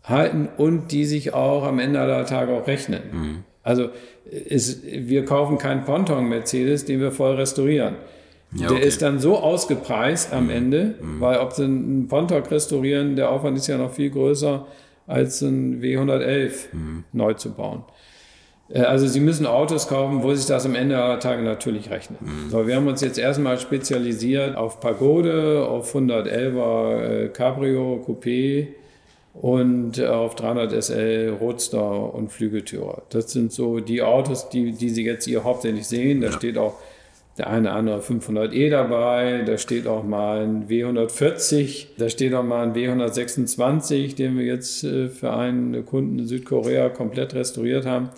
halten 0.03 0.49
und 0.57 0.91
die 0.91 1.05
sich 1.05 1.33
auch 1.33 1.63
am 1.63 1.79
Ende 1.79 1.99
aller 1.99 2.25
Tage 2.25 2.53
auch 2.53 2.67
rechnen. 2.67 3.01
Mhm. 3.11 3.43
Also 3.63 3.89
ist, 4.25 4.83
wir 4.85 5.25
kaufen 5.25 5.57
keinen 5.57 5.83
Ponton-Mercedes, 5.83 6.85
den 6.85 7.01
wir 7.01 7.11
voll 7.11 7.35
restaurieren. 7.35 7.95
Ja, 8.53 8.69
der 8.69 8.81
ist 8.81 9.01
dann 9.01 9.19
so 9.19 9.37
ausgepreist 9.37 10.33
am 10.33 10.45
mhm. 10.45 10.49
Ende, 10.49 10.95
mhm. 11.01 11.19
weil 11.19 11.39
ob 11.39 11.53
sie 11.53 11.65
einen 11.65 12.07
Pontok 12.07 12.49
restaurieren, 12.49 13.15
der 13.15 13.29
Aufwand 13.29 13.57
ist 13.57 13.67
ja 13.67 13.77
noch 13.77 13.91
viel 13.91 14.09
größer 14.09 14.65
als 15.05 15.41
ein 15.41 15.81
W111 15.81 16.51
mhm. 16.73 17.03
neu 17.11 17.33
zu 17.33 17.53
bauen. 17.53 17.83
Äh, 18.69 18.81
also 18.81 19.07
Sie 19.07 19.19
müssen 19.19 19.45
Autos 19.45 19.87
kaufen, 19.87 20.23
wo 20.23 20.33
sich 20.33 20.45
das 20.45 20.65
am 20.65 20.75
Ende 20.75 20.97
aller 21.01 21.19
Tage 21.19 21.43
natürlich 21.43 21.89
rechnet. 21.89 22.21
Mhm. 22.21 22.49
So, 22.49 22.67
wir 22.67 22.75
haben 22.75 22.87
uns 22.87 23.01
jetzt 23.01 23.17
erstmal 23.17 23.59
spezialisiert 23.59 24.55
auf 24.55 24.79
Pagode, 24.79 25.65
auf 25.67 25.93
111er 25.95 27.25
äh, 27.25 27.27
Cabrio 27.29 28.03
Coupé 28.05 28.67
und 29.33 30.01
auf 30.01 30.35
300 30.35 30.83
SL 30.83 31.37
Roadster 31.39 32.13
und 32.13 32.31
Flügeltürer. 32.31 33.03
Das 33.09 33.31
sind 33.31 33.51
so 33.51 33.79
die 33.79 34.01
Autos, 34.01 34.49
die, 34.49 34.71
die 34.71 34.89
Sie 34.89 35.05
jetzt 35.05 35.25
hier 35.25 35.43
hauptsächlich 35.43 35.85
sehen. 35.85 36.21
Da 36.21 36.27
ja. 36.27 36.33
steht 36.33 36.57
auch 36.57 36.79
der 37.37 37.49
eine 37.49 37.71
andere 37.71 37.99
500e 37.99 38.69
dabei, 38.69 39.43
da 39.45 39.57
steht 39.57 39.85
auch 39.85 40.03
mal 40.03 40.43
ein 40.43 40.67
W140, 40.67 41.87
da 41.97 42.09
steht 42.09 42.33
auch 42.33 42.43
mal 42.43 42.63
ein 42.67 42.73
W126, 42.73 44.15
den 44.15 44.37
wir 44.37 44.45
jetzt 44.45 44.83
äh, 44.83 45.07
für 45.09 45.33
einen 45.33 45.85
Kunden 45.85 46.19
in 46.19 46.27
Südkorea 46.27 46.89
komplett 46.89 47.35
restauriert 47.35 47.85
haben. 47.85 48.09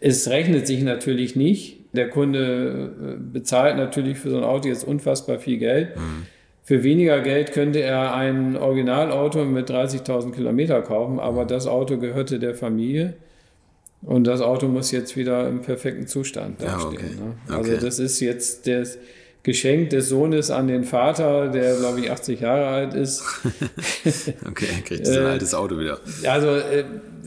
Es 0.00 0.28
rechnet 0.28 0.66
sich 0.66 0.82
natürlich 0.82 1.36
nicht. 1.36 1.78
Der 1.94 2.10
Kunde 2.10 2.92
äh, 3.00 3.16
bezahlt 3.32 3.76
natürlich 3.76 4.18
für 4.18 4.28
so 4.30 4.36
ein 4.36 4.44
Auto 4.44 4.68
jetzt 4.68 4.86
unfassbar 4.86 5.38
viel 5.38 5.56
Geld. 5.56 5.96
Mhm. 5.96 6.26
Für 6.62 6.82
weniger 6.82 7.20
Geld 7.20 7.52
könnte 7.52 7.80
er 7.80 8.14
ein 8.14 8.56
Originalauto 8.56 9.44
mit 9.44 9.70
30.000 9.70 10.32
Kilometer 10.32 10.82
kaufen, 10.82 11.20
aber 11.20 11.44
das 11.44 11.66
Auto 11.66 11.96
gehörte 11.96 12.38
der 12.38 12.54
Familie. 12.54 13.14
Und 14.06 14.24
das 14.24 14.40
Auto 14.40 14.68
muss 14.68 14.92
jetzt 14.92 15.16
wieder 15.16 15.48
im 15.48 15.62
perfekten 15.62 16.06
Zustand 16.06 16.62
dastehen. 16.62 16.92
Ja, 16.92 16.98
okay. 17.00 17.14
ne? 17.48 17.54
Also 17.56 17.72
okay. 17.72 17.80
das 17.84 17.98
ist 17.98 18.20
jetzt 18.20 18.68
das 18.68 18.98
Geschenk 19.46 19.90
des 19.90 20.08
Sohnes 20.08 20.50
an 20.50 20.66
den 20.66 20.82
Vater, 20.82 21.46
der 21.46 21.76
glaube 21.76 22.00
ich 22.00 22.10
80 22.10 22.40
Jahre 22.40 22.66
alt 22.66 22.94
ist. 22.94 23.22
okay, 24.44 24.66
kriegt 24.84 25.06
sein 25.06 25.22
äh, 25.22 25.26
altes 25.26 25.54
Auto 25.54 25.78
wieder. 25.78 26.00
Also 26.24 26.48
äh, 26.48 26.82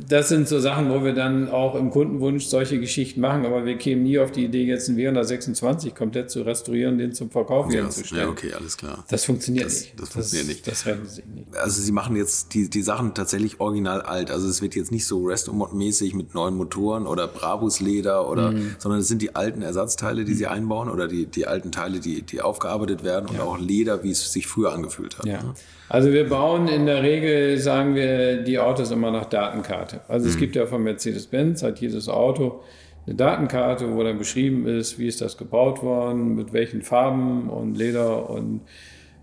das 0.10 0.28
sind 0.28 0.48
so 0.48 0.60
Sachen, 0.60 0.90
wo 0.90 1.04
wir 1.04 1.14
dann 1.14 1.50
auch 1.50 1.76
im 1.76 1.92
Kundenwunsch 1.92 2.46
solche 2.46 2.80
Geschichten 2.80 3.22
machen, 3.22 3.46
aber 3.46 3.66
wir 3.66 3.78
kämen 3.78 4.04
nie 4.04 4.18
auf 4.18 4.32
die 4.32 4.46
Idee, 4.46 4.66
jetzt 4.66 4.90
einen 4.90 4.98
W126 4.98 5.94
komplett 5.94 6.32
zu 6.32 6.42
restaurieren, 6.42 6.98
den 6.98 7.14
zum 7.14 7.30
Verkauf 7.30 7.72
ja, 7.72 7.88
zu 7.90 8.04
stellen. 8.04 8.24
Ja, 8.24 8.30
okay, 8.30 8.54
alles 8.54 8.76
klar. 8.76 9.06
Das 9.10 9.26
funktioniert 9.26 9.68
das, 9.68 9.82
nicht. 9.82 10.00
Das 10.00 10.10
funktioniert 10.10 10.50
das, 10.50 10.56
nicht. 10.56 10.68
Das 10.68 10.86
rechnet 10.88 11.10
sich 11.12 11.26
nicht. 11.26 11.56
Also 11.56 11.82
Sie 11.82 11.92
machen 11.92 12.16
jetzt 12.16 12.54
die, 12.56 12.70
die 12.70 12.82
Sachen 12.82 13.14
tatsächlich 13.14 13.60
original 13.60 14.02
alt. 14.02 14.32
Also 14.32 14.48
es 14.48 14.62
wird 14.62 14.76
jetzt 14.76 14.92
nicht 14.92 15.06
so 15.06 15.24
Restomod-mäßig 15.26 16.16
mit 16.16 16.34
neuen 16.34 16.56
Motoren 16.56 17.06
oder 17.06 17.28
Brabus-Leder 17.28 18.28
oder, 18.28 18.52
mhm. 18.52 18.76
sondern 18.80 19.02
es 19.02 19.08
sind 19.08 19.22
die 19.22 19.36
alten 19.36 19.62
Ersatzteile, 19.62 20.26
die 20.26 20.34
Sie 20.34 20.48
einbauen 20.48 20.90
oder 20.90 21.08
die, 21.08 21.28
die 21.28 21.46
alten 21.46 21.72
Teile, 21.72 22.00
die, 22.00 22.09
die 22.22 22.42
aufgearbeitet 22.42 23.04
werden 23.04 23.30
ja. 23.34 23.42
und 23.42 23.48
auch 23.48 23.60
Leder, 23.60 24.04
wie 24.04 24.12
es 24.12 24.32
sich 24.32 24.48
früher 24.48 24.74
angefühlt 24.74 25.18
hat. 25.18 25.26
Ja. 25.26 25.42
Ne? 25.44 25.54
Also 25.90 26.12
wir 26.12 26.30
bauen 26.30 26.68
in 26.68 26.86
der 26.86 27.02
Regel, 27.02 27.58
sagen 27.58 27.96
wir, 27.96 28.44
die 28.44 28.60
Autos 28.60 28.92
immer 28.92 29.12
nach 29.12 29.26
Datenkarte. 29.26 30.02
Also 30.08 30.26
mhm. 30.26 30.32
es 30.32 30.38
gibt 30.38 30.56
ja 30.56 30.66
von 30.68 30.84
Mercedes-Benz, 30.84 31.64
hat 31.64 31.80
jedes 31.80 32.08
Auto 32.08 32.62
eine 33.06 33.16
Datenkarte, 33.16 33.94
wo 33.96 34.04
dann 34.04 34.18
beschrieben 34.18 34.68
ist, 34.68 35.00
wie 35.00 35.08
ist 35.08 35.22
das 35.22 35.38
gebaut 35.38 35.82
worden, 35.82 36.36
mit 36.36 36.54
welchen 36.54 36.84
Farben 36.84 37.50
und 37.50 37.76
Leder 37.76 38.30
und 38.30 38.62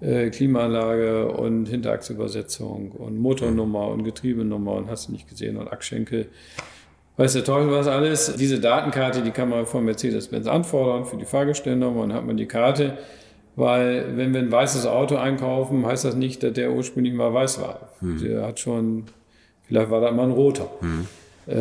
äh, 0.00 0.30
Klimaanlage 0.30 1.28
und 1.28 1.66
Hinterachsübersetzung 1.66 2.90
und 2.92 3.18
Motornummer 3.18 3.88
und 3.88 4.04
Getriebenummer 4.04 4.72
und 4.72 4.90
hast 4.90 5.08
du 5.08 5.12
nicht 5.12 5.28
gesehen 5.28 5.56
und 5.56 5.68
Achsschenkel. 5.68 6.28
Weiß 7.16 7.32
der 7.32 7.44
Teufel 7.44 7.70
was 7.70 7.86
alles. 7.86 8.34
Diese 8.36 8.60
Datenkarte, 8.60 9.22
die 9.22 9.30
kann 9.30 9.48
man 9.48 9.66
von 9.66 9.84
Mercedes-Benz 9.84 10.47
anfordern 10.47 11.06
für 11.06 11.16
die 11.16 11.24
Fahrgestellnummer 11.24 12.02
und 12.02 12.10
dann 12.10 12.18
hat 12.18 12.26
man 12.26 12.36
die 12.36 12.47
Karte. 12.47 12.98
Weil 13.55 14.18
wenn 14.18 14.34
wir 14.34 14.40
ein 14.40 14.52
weißes 14.52 14.84
Auto 14.84 15.16
einkaufen, 15.16 15.86
heißt 15.86 16.05
das 16.05 16.14
nicht, 16.14 16.43
dass 16.43 16.52
der 16.52 16.72
ursprünglich 16.72 17.14
mal 17.14 17.32
weiß 17.32 17.60
war. 17.62 17.88
Mhm. 18.02 18.22
Der 18.22 18.47
hat 18.47 18.60
schon, 18.60 19.05
vielleicht 19.66 19.90
war 19.90 20.02
da 20.02 20.10
mal 20.10 20.24
ein 20.24 20.32
roter. 20.32 20.68
Mhm. 20.82 21.06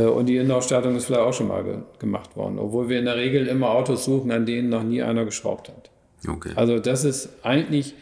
Und 0.10 0.26
die 0.26 0.38
Innenausstattung 0.38 0.96
ist 0.96 1.06
vielleicht 1.06 1.22
auch 1.22 1.34
schon 1.34 1.48
mal 1.48 1.64
ge 1.64 1.78
gemacht 2.00 2.36
worden. 2.36 2.58
Obwohl 2.60 2.90
wir 2.90 3.00
in 3.00 3.06
der 3.06 3.16
Regel 3.16 3.48
immer 3.48 3.70
Autos 3.70 4.04
suchen, 4.04 4.32
an 4.32 4.46
denen 4.46 4.68
noch 4.68 4.84
nie 4.84 5.04
einer 5.04 5.26
geschraubt 5.26 5.70
hat. 5.70 5.90
Okay. 6.28 6.52
Also 6.56 6.80
das 6.80 7.06
ist 7.06 7.30
eigentlich 7.44 7.94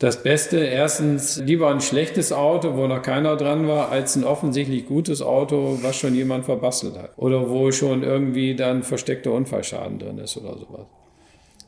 das 0.00 0.22
Beste. 0.22 0.58
Erstens 0.58 1.38
lieber 1.38 1.70
ein 1.70 1.80
schlechtes 1.80 2.32
Auto, 2.32 2.76
wo 2.76 2.88
noch 2.88 3.02
keiner 3.02 3.36
dran 3.36 3.68
war, 3.68 3.92
als 3.92 4.16
ein 4.16 4.24
offensichtlich 4.24 4.86
gutes 4.86 5.22
Auto, 5.22 5.78
was 5.82 5.96
schon 5.96 6.14
jemand 6.14 6.46
verbastelt 6.46 6.98
hat. 6.98 7.12
Oder 7.16 7.48
wo 7.48 7.70
schon 7.70 8.02
irgendwie 8.02 8.56
dann 8.56 8.82
versteckter 8.82 9.30
Unfallschaden 9.32 9.98
drin 10.00 10.18
ist 10.18 10.36
oder 10.36 10.58
sowas. 10.58 10.86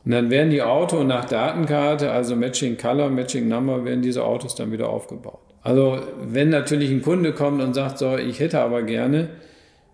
Und 0.04 0.10
dann 0.10 0.30
werden 0.30 0.50
die 0.50 0.62
Autos 0.62 1.04
nach 1.04 1.26
Datenkarte, 1.26 2.10
also 2.10 2.34
Matching 2.34 2.76
Color, 2.76 3.10
Matching 3.10 3.46
Number, 3.46 3.84
werden 3.84 4.02
diese 4.02 4.24
Autos 4.24 4.56
dann 4.56 4.72
wieder 4.72 4.88
aufgebaut. 4.88 5.38
Also 5.62 6.00
wenn 6.20 6.48
natürlich 6.48 6.90
ein 6.90 7.02
Kunde 7.02 7.32
kommt 7.32 7.62
und 7.62 7.74
sagt, 7.74 7.98
so, 7.98 8.16
ich 8.16 8.40
hätte 8.40 8.60
aber 8.60 8.82
gerne 8.82 9.28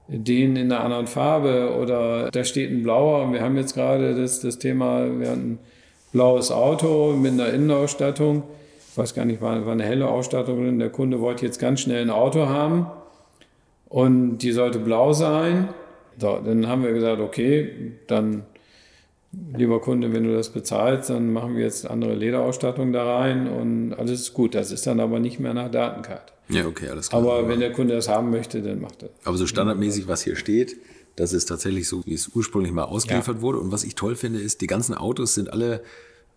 den 0.07 0.57
in 0.57 0.73
einer 0.73 0.83
anderen 0.83 1.09
Farbe 1.09 1.77
oder 1.79 2.31
da 2.31 2.45
steht 2.45 2.71
ein 2.71 2.83
blauer 2.83 3.25
und 3.25 3.35
wir 3.35 3.43
haben 3.43 3.57
jetzt 3.59 3.75
gerade 3.75 4.15
das, 4.15 4.41
das 4.41 4.59
Thema, 4.59 5.21
wir 5.21 5.29
hatten 5.29 5.59
blaues 6.13 6.51
Auto 6.51 7.13
mit 7.13 7.33
einer 7.33 7.53
Innenausstattung. 7.53 8.43
Ich 8.91 8.99
weiß 8.99 9.15
gar 9.15 9.25
nicht, 9.25 9.41
war, 9.41 9.65
war 9.65 9.73
eine 9.73 9.85
helle 9.85 10.09
Ausstattung 10.09 10.63
drin. 10.63 10.79
Der 10.79 10.91
Kunde 10.91 11.21
wollte 11.21 11.47
jetzt 11.47 11.59
ganz 11.59 11.81
schnell 11.81 12.03
ein 12.03 12.11
Auto 12.11 12.49
haben 12.49 12.87
und 13.89 14.39
die 14.39 14.53
sollte 14.53 14.79
blau 14.79 15.13
sein. 15.13 15.69
So, 16.19 16.41
dann 16.45 16.67
haben 16.67 16.83
wir 16.83 16.93
gesagt, 16.93 17.21
okay, 17.21 17.93
dann 18.07 18.45
lieber 19.57 19.81
Kunde, 19.81 20.13
wenn 20.13 20.25
du 20.25 20.35
das 20.35 20.49
bezahlst, 20.51 21.11
dann 21.11 21.33
machen 21.33 21.57
wir 21.57 21.65
jetzt 21.65 21.89
andere 21.89 22.15
Lederausstattung 22.15 22.93
da 22.93 23.19
rein 23.19 23.47
und 23.47 23.95
alles 23.95 24.21
ist 24.21 24.35
gut. 24.35 24.55
Das 24.55 24.73
ist 24.73 24.87
dann 24.87 25.01
aber 25.01 25.21
nicht 25.21 25.39
mehr 25.39 25.55
nach 25.55 25.71
Datenkarte. 25.71 26.33
Ja, 26.49 26.67
okay, 26.67 26.89
alles 26.89 27.11
klar. 27.11 27.23
Aber 27.23 27.49
wenn 27.49 27.61
der 27.61 27.73
Kunde 27.73 27.95
das 27.95 28.09
haben 28.09 28.31
möchte, 28.31 28.63
dann 28.63 28.81
macht 28.81 29.03
er. 29.03 29.11
Aber 29.25 29.37
so 29.37 29.47
standardmäßig, 29.47 30.09
was 30.09 30.23
hier 30.23 30.35
steht, 30.35 30.77
das 31.19 31.33
ist 31.33 31.47
tatsächlich 31.47 31.89
so, 31.89 32.03
wie 32.07 32.15
es 32.15 32.29
ursprünglich 32.29 32.73
mal 32.73 32.85
ausgeliefert 32.85 33.37
ja. 33.37 33.43
wurde. 33.43 33.59
Und 33.59 33.73
was 33.73 33.83
ich 33.83 33.97
toll 33.97 34.15
finde, 34.15 34.39
ist, 34.39 34.61
die 34.61 34.69
ganzen 34.69 34.95
Autos 34.95 35.35
sind 35.35 35.53
alle 35.53 35.83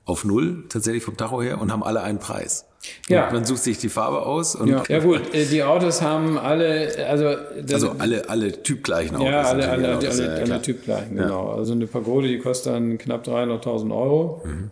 auf 0.06 0.26
Null 0.26 0.64
tatsächlich 0.70 1.04
vom 1.04 1.16
Tacho 1.16 1.42
her 1.42 1.62
und 1.62 1.72
haben 1.72 1.84
alle 1.84 2.02
einen 2.02 2.18
Preis. 2.18 2.66
Ja. 3.08 3.28
Und 3.28 3.34
man 3.34 3.46
sucht 3.46 3.62
sich 3.62 3.78
die 3.78 3.90
Farbe 3.90 4.26
aus. 4.26 4.56
Und 4.56 4.70
ja. 4.70 4.84
ja 4.88 4.98
gut, 5.00 5.36
äh, 5.36 5.46
die 5.46 5.62
Autos 5.62 6.02
haben 6.02 6.40
alle, 6.40 6.92
also 7.08 7.36
also 7.72 7.92
alle 8.00 8.28
alle 8.28 8.64
typgleichen 8.64 9.18
Autos. 9.18 9.30
Ja, 9.30 9.42
alle 9.44 9.70
alle, 9.70 9.88
alle, 9.90 10.10
alle, 10.10 10.42
alle 10.42 10.62
typgleichen, 10.64 11.16
genau. 11.16 11.52
Ja. 11.52 11.58
Also 11.58 11.74
eine 11.74 11.86
Pagode, 11.86 12.28
die 12.28 12.40
kostet 12.40 12.74
dann 12.74 12.98
knapp 12.98 13.28
300.000 13.28 13.96
Euro 13.96 14.42
mhm. 14.44 14.72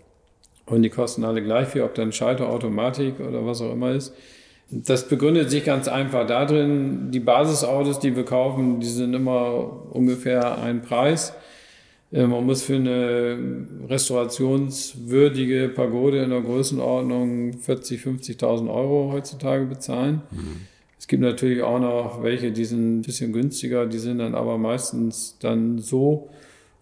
und 0.65 0.81
die 0.81 0.89
kosten 0.89 1.23
alle 1.23 1.43
gleich 1.43 1.67
viel, 1.67 1.83
ob 1.83 1.93
dann 1.93 2.11
Schalter, 2.11 2.49
Automatik 2.49 3.19
oder 3.19 3.45
was 3.45 3.61
auch 3.61 3.71
immer 3.71 3.91
ist. 3.91 4.13
Das 4.71 5.07
begründet 5.07 5.49
sich 5.49 5.65
ganz 5.65 5.87
einfach 5.87 6.27
darin, 6.27 7.11
die 7.11 7.19
Basisautos, 7.19 7.99
die 7.99 8.15
wir 8.15 8.23
kaufen, 8.23 8.79
die 8.79 8.87
sind 8.87 9.13
immer 9.13 9.87
ungefähr 9.91 10.61
ein 10.61 10.81
Preis. 10.83 11.33
Äh, 12.11 12.27
man 12.27 12.45
muss 12.45 12.63
für 12.63 12.75
eine 12.75 13.65
restaurationswürdige 13.87 15.69
Pagode 15.69 16.23
in 16.23 16.29
der 16.29 16.41
Größenordnung 16.41 17.53
40, 17.53 18.01
50.000 18.01 18.71
Euro 18.71 19.11
heutzutage 19.11 19.65
bezahlen. 19.65 20.21
Mhm. 20.31 20.61
Es 20.99 21.07
gibt 21.07 21.23
natürlich 21.23 21.63
auch 21.63 21.79
noch 21.79 22.23
welche, 22.23 22.51
die 22.51 22.65
sind 22.65 22.99
ein 22.99 23.01
bisschen 23.01 23.31
günstiger, 23.31 23.85
die 23.85 23.99
sind 23.99 24.19
dann 24.19 24.35
aber 24.35 24.57
meistens 24.57 25.37
dann 25.39 25.79
so 25.79 26.29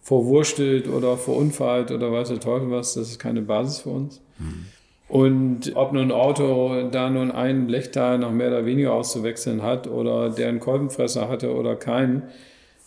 verwurstelt 0.02 0.88
oder 0.88 1.16
verunfallt 1.16 1.90
oder 1.90 2.10
weiß 2.10 2.28
der 2.28 2.40
Teufel 2.40 2.70
was, 2.70 2.94
das 2.94 3.10
ist 3.10 3.18
keine 3.18 3.42
Basis 3.42 3.80
für 3.80 3.90
uns. 3.90 4.20
Mhm. 4.38 4.66
Und 5.08 5.72
ob 5.74 5.92
nun 5.92 6.04
ein 6.04 6.12
Auto 6.12 6.88
da 6.90 7.08
nun 7.08 7.30
ein 7.30 7.66
Blechteil 7.66 8.18
noch 8.18 8.30
mehr 8.30 8.48
oder 8.48 8.66
weniger 8.66 8.92
auszuwechseln 8.92 9.62
hat 9.62 9.86
oder 9.86 10.28
der 10.28 10.48
einen 10.48 10.60
Kolbenfresser 10.60 11.28
hatte 11.28 11.54
oder 11.54 11.76
keinen, 11.76 12.24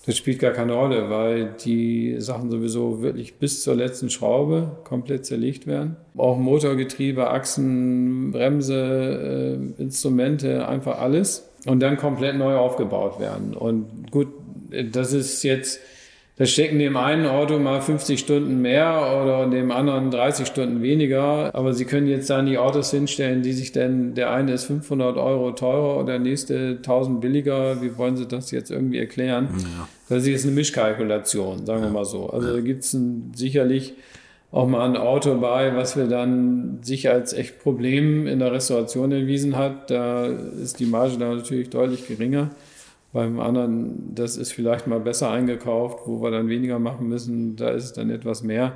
das 0.06 0.18
spielt 0.18 0.40
gar 0.40 0.52
keine 0.52 0.74
Rolle, 0.74 1.10
weil 1.12 1.56
die 1.64 2.16
Sachen 2.20 2.50
sowieso 2.50 3.04
wirklich 3.04 3.36
bis 3.36 3.62
zur 3.62 3.76
letzten 3.76 4.10
Schraube 4.10 4.78
komplett 4.84 5.26
zerlegt 5.26 5.68
werden. 5.68 5.96
Auch 6.18 6.38
Motorgetriebe, 6.38 7.30
Achsen, 7.30 8.32
Bremse, 8.32 9.60
äh, 9.78 9.82
Instrumente, 9.82 10.68
einfach 10.68 11.00
alles. 11.00 11.50
Und 11.68 11.82
dann 11.82 11.98
komplett 11.98 12.36
neu 12.36 12.56
aufgebaut 12.56 13.20
werden. 13.20 13.54
Und 13.54 14.12
gut, 14.12 14.30
das 14.92 15.14
ist 15.14 15.44
jetzt 15.44 15.80
Da 16.42 16.48
stecken 16.48 16.80
dem 16.80 16.98
einen 16.98 17.28
Auto 17.28 17.60
mal 17.60 17.82
50 17.82 18.20
Stunden 18.20 18.64
mehr 18.64 19.22
oder 19.22 19.48
dem 19.48 19.70
anderen 19.70 20.10
30 20.10 20.48
Stunden 20.48 20.82
weniger. 20.82 21.54
Aber 21.54 21.76
Sie 21.76 21.86
können 21.86 22.08
jetzt 22.08 22.32
da 22.32 22.42
die 22.42 22.58
Autos 22.58 22.90
hinstellen, 22.90 23.44
die 23.44 23.54
sich 23.54 23.74
denn, 23.74 24.16
der 24.16 24.32
eine 24.32 24.54
ist 24.54 24.64
500 24.64 25.18
Euro 25.18 25.52
teurer 25.52 25.98
oder 25.98 26.14
der 26.14 26.20
nächste 26.20 26.78
1000 26.78 27.22
billiger. 27.22 27.84
Wie 27.84 27.96
wollen 27.96 28.18
Sie 28.18 28.26
das 28.26 28.50
jetzt 28.50 28.72
irgendwie 28.72 28.98
erklären? 28.98 29.50
Ja. 29.56 29.88
Das 30.10 30.24
ist 30.24 30.30
jetzt 30.30 30.46
eine 30.46 30.56
Mischkalkulation, 30.56 31.68
sagen 31.68 31.84
wir 31.84 31.92
mal 31.92 32.06
so. 32.06 32.32
Also 32.32 32.56
da 32.56 32.60
gibt 32.60 32.86
es 32.86 32.98
sicherlich 33.36 33.94
auch 34.52 34.68
mal 34.68 34.90
ein 34.90 34.98
Auto 34.98 35.36
bei, 35.40 35.76
was 35.76 35.96
wir 35.96 36.08
dann 36.08 36.80
sich 36.82 37.08
als 37.08 37.34
echt 37.34 37.60
Problem 37.60 38.26
in 38.26 38.40
der 38.40 38.52
Restauration 38.52 39.12
erwiesen 39.12 39.58
hat. 39.58 39.92
Da 39.92 40.26
ist 40.26 40.80
die 40.80 40.88
Marge 40.88 41.18
da 41.20 41.36
natürlich 41.36 41.70
deutlich 41.70 42.08
geringer. 42.08 42.50
Beim 43.14 43.40
anderen, 43.40 44.16
das 44.16 44.38
ist 44.38 44.54
vielleicht 44.54 44.88
mal 44.88 45.02
besser 45.02 45.32
eingekauft, 45.32 46.00
wo 46.06 46.22
wir 46.22 46.32
dann 46.32 46.48
weniger 46.48 46.80
machen 46.80 47.08
müssen, 47.10 47.58
da 47.58 47.70
ist 47.70 47.84
es 47.84 47.94
dann 47.94 48.10
etwas 48.10 48.42
mehr. 48.42 48.74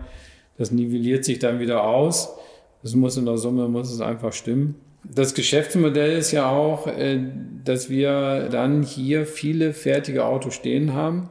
Das 0.57 0.71
nivelliert 0.71 1.23
sich 1.23 1.39
dann 1.39 1.59
wieder 1.59 1.83
aus. 1.83 2.35
Das 2.83 2.95
muss 2.95 3.17
in 3.17 3.25
der 3.25 3.37
Summe, 3.37 3.67
muss 3.67 3.91
es 3.91 4.01
einfach 4.01 4.33
stimmen. 4.33 4.75
Das 5.03 5.33
Geschäftsmodell 5.33 6.17
ist 6.17 6.31
ja 6.31 6.49
auch, 6.49 6.87
äh, 6.87 7.19
dass 7.63 7.89
wir 7.89 8.49
dann 8.49 8.83
hier 8.83 9.25
viele 9.25 9.73
fertige 9.73 10.25
Autos 10.25 10.55
stehen 10.55 10.93
haben, 10.93 11.29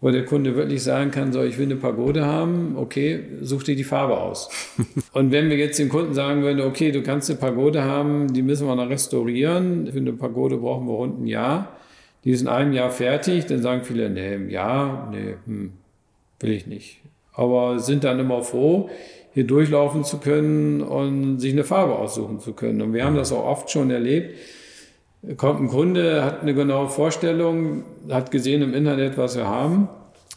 wo 0.00 0.10
der 0.10 0.24
Kunde 0.24 0.56
wirklich 0.56 0.82
sagen 0.82 1.10
kann, 1.10 1.32
so, 1.32 1.42
ich 1.42 1.58
will 1.58 1.66
eine 1.66 1.76
Pagode 1.76 2.24
haben, 2.24 2.76
okay, 2.76 3.24
such 3.40 3.64
dir 3.64 3.76
die 3.76 3.84
Farbe 3.84 4.18
aus. 4.18 4.48
Und 5.12 5.32
wenn 5.32 5.50
wir 5.50 5.56
jetzt 5.56 5.78
dem 5.78 5.88
Kunden 5.88 6.14
sagen 6.14 6.42
würden, 6.42 6.60
okay, 6.60 6.92
du 6.92 7.02
kannst 7.02 7.30
eine 7.30 7.38
Pagode 7.38 7.82
haben, 7.82 8.32
die 8.32 8.42
müssen 8.42 8.66
wir 8.66 8.74
noch 8.74 8.88
restaurieren, 8.88 9.88
für 9.90 9.98
eine 9.98 10.12
Pagode 10.12 10.58
brauchen 10.58 10.86
wir 10.86 10.94
rund 10.94 11.20
ein 11.22 11.26
Jahr, 11.26 11.76
die 12.24 12.30
ist 12.30 12.42
in 12.42 12.48
einem 12.48 12.72
Jahr 12.72 12.90
fertig, 12.90 13.46
dann 13.46 13.62
sagen 13.62 13.82
viele, 13.84 14.08
nee, 14.10 14.34
im 14.34 14.48
Jahr, 14.48 15.08
nee, 15.10 15.34
hm, 15.44 15.72
will 16.40 16.52
ich 16.52 16.66
nicht. 16.66 17.00
Aber 17.34 17.78
sind 17.78 18.04
dann 18.04 18.20
immer 18.20 18.42
froh, 18.42 18.90
hier 19.32 19.46
durchlaufen 19.46 20.04
zu 20.04 20.18
können 20.18 20.82
und 20.82 21.40
sich 21.40 21.52
eine 21.52 21.64
Farbe 21.64 21.96
aussuchen 21.96 22.40
zu 22.40 22.52
können. 22.52 22.82
Und 22.82 22.92
wir 22.92 23.04
haben 23.04 23.16
das 23.16 23.32
auch 23.32 23.44
oft 23.44 23.70
schon 23.70 23.90
erlebt. 23.90 24.36
Kommt 25.36 25.60
ein 25.60 25.68
Kunde, 25.68 26.24
hat 26.24 26.42
eine 26.42 26.54
genaue 26.54 26.88
Vorstellung, 26.88 27.84
hat 28.10 28.30
gesehen 28.30 28.60
im 28.60 28.74
Internet, 28.74 29.16
was 29.16 29.36
wir 29.36 29.46
haben 29.46 29.88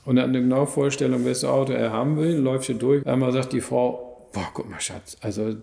und 0.06 0.20
hat 0.20 0.26
eine 0.26 0.42
genaue 0.42 0.68
Vorstellung, 0.68 1.26
welches 1.26 1.44
Auto 1.44 1.74
er 1.74 1.92
haben 1.92 2.18
will, 2.18 2.36
läuft 2.36 2.68
hier 2.68 2.76
durch. 2.76 3.06
Einmal 3.06 3.32
sagt 3.32 3.52
die 3.52 3.62
Frau, 3.62 4.28
boah, 4.32 4.48
guck 4.54 4.70
mal, 4.70 4.80
Schatz, 4.80 5.18
also 5.22 5.56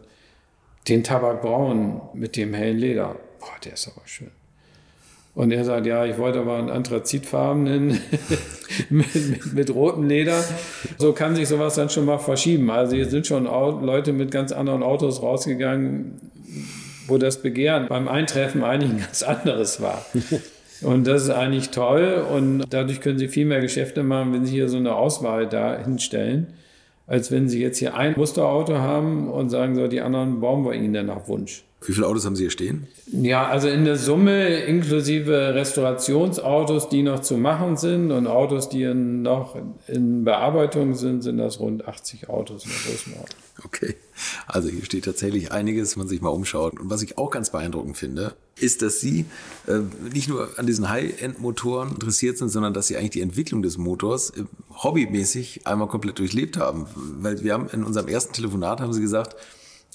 den 0.89 1.05
Tabakbraun 1.05 2.01
mit 2.15 2.36
dem 2.36 2.53
hellen 2.53 2.78
Leder, 2.78 3.16
boah, 3.39 3.55
der 3.65 3.74
ist 3.74 3.89
aber 3.89 4.07
schön. 4.07 4.31
Und 5.35 5.51
er 5.51 5.65
sagt, 5.65 5.87
ja, 5.87 6.05
ich 6.05 6.19
wollte 6.19 6.41
aber 6.41 6.59
einen 6.59 6.69
anthrazitfarbenen 6.69 7.89
mit, 8.91 9.15
mit, 9.15 9.55
mit, 9.55 9.75
rotem 9.75 10.07
Leder. 10.07 10.45
So 10.99 11.13
kann 11.15 11.35
sich 11.35 11.49
sowas 11.49 11.75
dann 11.75 11.89
schon 11.89 12.05
mal 12.05 12.19
verschieben. 12.19 12.71
Also 12.71 12.97
hier 12.97 13.07
sind 13.07 13.27
schon 13.27 13.45
Leute 13.45 14.13
mit 14.13 14.31
ganz 14.31 14.53
anderen 14.53 14.83
Autos 14.83 15.23
rausgegangen, 15.23 16.21
wo 17.07 17.17
das 17.17 17.41
Begehren 17.41 17.89
beim 17.89 18.09
Eintreffen 18.09 18.63
eigentlich 18.63 18.91
ein 18.91 19.01
ganz 19.01 19.23
anderes 19.23 19.81
war. 19.81 20.05
Und 20.83 21.07
das 21.07 21.25
ist 21.25 21.31
eigentlich 21.31 21.71
toll 21.71 22.27
und 22.29 22.65
dadurch 22.71 23.01
können 23.01 23.17
Sie 23.17 23.29
viel 23.29 23.47
mehr 23.47 23.61
Geschäfte 23.61 24.03
machen, 24.03 24.33
wenn 24.33 24.45
Sie 24.45 24.55
hier 24.55 24.69
so 24.69 24.79
eine 24.79 24.97
Auswahl 24.97 25.47
da 25.47 25.79
hinstellen, 25.79 26.49
als 27.07 27.31
wenn 27.31 27.49
Sie 27.49 27.63
jetzt 27.63 27.79
hier 27.79 27.95
ein 27.95 28.15
Musterauto 28.17 28.79
haben 28.79 29.31
und 29.31 29.49
sagen 29.49 29.77
so, 29.77 29.87
die 29.87 30.01
anderen 30.01 30.41
bauen 30.41 30.65
wir 30.65 30.75
Ihnen 30.75 30.93
dann 30.93 31.07
nach 31.07 31.29
Wunsch. 31.29 31.63
Wie 31.87 31.93
viele 31.93 32.07
Autos 32.07 32.25
haben 32.25 32.37
Sie 32.37 32.45
hier 32.45 32.51
stehen? 32.51 32.87
Ja, 33.07 33.47
also 33.47 33.69
in 33.69 33.85
der 33.85 33.97
Summe 33.97 34.61
inklusive 34.65 35.55
Restaurationsautos, 35.55 36.89
die 36.89 37.03
noch 37.03 37.21
zu 37.21 37.37
machen 37.37 37.77
sind 37.77 38.11
und 38.11 38.27
Autos, 38.27 38.69
die 38.69 38.85
noch 38.95 39.57
in 39.89 40.25
Bearbeitung 40.25 40.95
sind, 40.95 41.23
sind 41.23 41.39
das 41.39 41.61
rund 41.61 41.87
80 41.87 42.29
Autos 42.29 42.65
in 42.65 42.71
der 42.71 42.81
Größenordnung. 42.81 43.43
Okay, 43.65 43.97
also 44.47 44.69
hier 44.69 44.85
steht 44.85 45.05
tatsächlich 45.05 45.53
einiges, 45.53 45.97
wenn 45.97 46.03
man 46.03 46.09
sich 46.09 46.21
mal 46.21 46.31
umschaut. 46.31 46.81
Und 46.81 46.91
was 46.91 47.03
ich 47.03 47.19
auch 47.19 47.31
ganz 47.31 47.51
beeindruckend 47.51 47.97
finde, 47.97 48.35
ist, 48.57 48.83
dass 48.83 49.01
Sie 49.01 49.27
äh, 49.67 49.81
nicht 50.13 50.29
nur 50.29 50.49
an 50.59 50.67
diesen 50.67 50.89
High-End-Motoren 50.89 51.91
interessiert 51.91 52.39
sind, 52.39 52.49
sondern 52.49 52.73
dass 52.75 52.87
Sie 52.87 52.97
eigentlich 52.97 53.11
die 53.11 53.21
Entwicklung 53.21 53.63
des 53.63 53.77
Motors 53.77 54.31
äh, 54.31 54.45
hobbymäßig 54.71 55.67
einmal 55.67 55.89
komplett 55.89 56.19
durchlebt 56.19 56.57
haben. 56.57 56.87
Weil 56.95 57.43
wir 57.45 57.53
haben 57.53 57.69
in 57.73 57.85
unserem 57.85 58.09
ersten 58.09 58.33
Telefonat 58.33 58.81
haben 58.81 58.93
Sie 58.93 59.03
gesagt, 59.03 59.37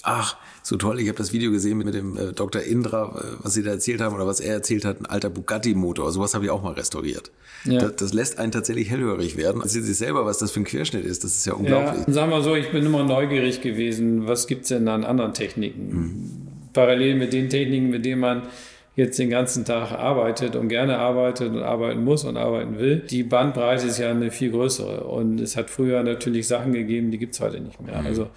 ach, 0.03 0.37
so 0.63 0.75
toll, 0.75 0.99
ich 0.99 1.07
habe 1.07 1.17
das 1.17 1.33
Video 1.33 1.51
gesehen 1.51 1.77
mit 1.77 1.93
dem 1.93 2.17
äh, 2.17 2.33
Dr. 2.33 2.61
Indra, 2.61 3.15
äh, 3.17 3.43
was 3.43 3.53
Sie 3.53 3.63
da 3.63 3.71
erzählt 3.71 4.01
haben 4.01 4.15
oder 4.15 4.27
was 4.27 4.39
er 4.39 4.53
erzählt 4.53 4.85
hat, 4.85 4.99
ein 4.99 5.05
alter 5.05 5.29
Bugatti-Motor. 5.29 6.11
Sowas 6.11 6.33
habe 6.33 6.45
ich 6.45 6.51
auch 6.51 6.61
mal 6.61 6.73
restauriert. 6.73 7.31
Ja. 7.65 7.79
Das, 7.79 7.95
das, 7.95 8.13
lässt 8.13 8.37
einen 8.37 8.51
tatsächlich 8.51 8.89
hellhörig 8.89 9.37
werden. 9.37 9.61
Sie 9.65 9.81
sich 9.81 9.97
selber, 9.97 10.25
was 10.25 10.37
das 10.37 10.51
für 10.51 10.59
ein 10.59 10.65
Querschnitt 10.65 11.05
ist, 11.05 11.23
das 11.23 11.35
ist 11.35 11.45
ja 11.45 11.53
unglaublich. 11.53 12.07
Ja, 12.07 12.13
sagen 12.13 12.31
wir 12.31 12.41
so, 12.41 12.55
ich 12.55 12.71
bin 12.71 12.85
immer 12.85 13.03
neugierig 13.03 13.61
gewesen, 13.61 14.27
was 14.27 14.47
gibt 14.47 14.63
es 14.63 14.69
denn 14.69 14.87
an 14.87 15.03
anderen 15.03 15.33
Techniken? 15.33 15.89
Mhm. 15.89 16.31
Parallel 16.73 17.15
mit 17.15 17.33
den 17.33 17.49
Techniken, 17.49 17.89
mit 17.89 18.05
denen 18.05 18.21
man 18.21 18.43
jetzt 18.95 19.19
den 19.19 19.29
ganzen 19.29 19.63
Tag 19.63 19.91
arbeitet 19.91 20.55
und 20.55 20.69
gerne 20.69 20.97
arbeitet 20.97 21.51
und 21.51 21.61
arbeiten 21.61 22.03
muss 22.03 22.23
und 22.23 22.35
arbeiten 22.35 22.79
will. 22.79 22.97
Die 22.97 23.23
Bandbreite 23.23 23.87
ist 23.87 23.99
ja 23.99 24.09
eine 24.09 24.31
viel 24.31 24.49
größere. 24.49 25.03
Und 25.03 25.39
es 25.39 25.55
hat 25.55 25.69
früher 25.69 26.01
natürlich 26.01 26.47
Sachen 26.47 26.73
gegeben, 26.73 27.11
die 27.11 27.19
gibt 27.19 27.35
es 27.35 27.39
heute 27.39 27.59
nicht 27.59 27.79
mehr. 27.79 28.01
Mhm. 28.01 28.07
Also 28.07 28.27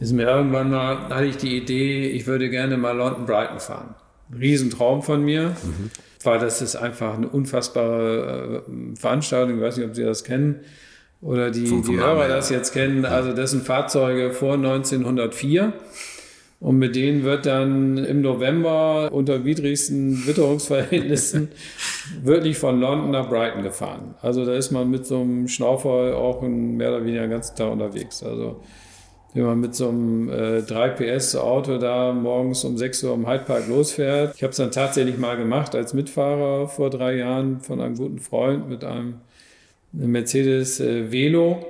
ist 0.00 0.12
mir 0.12 0.26
irgendwann 0.26 0.70
mal, 0.70 1.08
hatte 1.08 1.26
ich 1.26 1.36
die 1.36 1.56
Idee, 1.56 2.08
ich 2.08 2.26
würde 2.26 2.50
gerne 2.50 2.76
mal 2.76 2.96
London 2.96 3.26
Brighton 3.26 3.60
fahren. 3.60 3.94
Riesentraum 4.36 5.02
von 5.02 5.22
mir, 5.22 5.50
mhm. 5.50 5.90
weil 6.24 6.38
das 6.38 6.62
ist 6.62 6.76
einfach 6.76 7.16
eine 7.16 7.28
unfassbare 7.28 8.64
äh, 8.66 8.96
Veranstaltung. 8.96 9.56
Ich 9.56 9.62
weiß 9.62 9.76
nicht, 9.76 9.86
ob 9.86 9.94
Sie 9.94 10.04
das 10.04 10.24
kennen 10.24 10.60
oder 11.20 11.50
die, 11.50 11.82
die 11.82 11.96
Hörer 11.96 12.28
das 12.28 12.50
jetzt 12.50 12.72
kennen. 12.72 13.04
Also 13.04 13.32
das 13.32 13.50
sind 13.50 13.64
Fahrzeuge 13.64 14.32
vor 14.32 14.54
1904. 14.54 15.72
Und 16.60 16.76
mit 16.76 16.94
denen 16.94 17.24
wird 17.24 17.46
dann 17.46 17.96
im 17.96 18.20
November 18.20 19.10
unter 19.12 19.46
widrigsten 19.46 20.26
Witterungsverhältnissen 20.26 21.48
wirklich 22.22 22.58
von 22.58 22.78
London 22.78 23.12
nach 23.12 23.30
Brighton 23.30 23.62
gefahren. 23.62 24.14
Also 24.20 24.44
da 24.44 24.54
ist 24.54 24.70
man 24.70 24.90
mit 24.90 25.06
so 25.06 25.22
einem 25.22 25.48
Schnaufer 25.48 26.16
auch 26.18 26.42
mehr 26.42 26.90
oder 26.90 27.02
weniger 27.02 27.22
den 27.22 27.30
ganzen 27.30 27.56
Tag 27.56 27.72
unterwegs. 27.72 28.22
Also 28.22 28.60
wenn 29.34 29.44
man 29.44 29.60
mit 29.60 29.74
so 29.74 29.88
einem 29.88 30.28
äh, 30.28 30.62
3 30.62 30.88
PS 30.90 31.36
Auto 31.36 31.78
da 31.78 32.12
morgens 32.12 32.64
um 32.64 32.76
6 32.76 33.04
Uhr 33.04 33.14
im 33.14 33.28
Hyde 33.28 33.44
Park 33.44 33.68
losfährt. 33.68 34.34
Ich 34.36 34.42
habe 34.42 34.50
es 34.50 34.56
dann 34.56 34.72
tatsächlich 34.72 35.18
mal 35.18 35.36
gemacht 35.36 35.74
als 35.74 35.94
Mitfahrer 35.94 36.68
vor 36.68 36.90
drei 36.90 37.16
Jahren 37.16 37.60
von 37.60 37.80
einem 37.80 37.96
guten 37.96 38.18
Freund 38.18 38.68
mit 38.68 38.84
einem 38.84 39.14
Mercedes 39.92 40.80
äh, 40.80 41.12
Velo. 41.12 41.64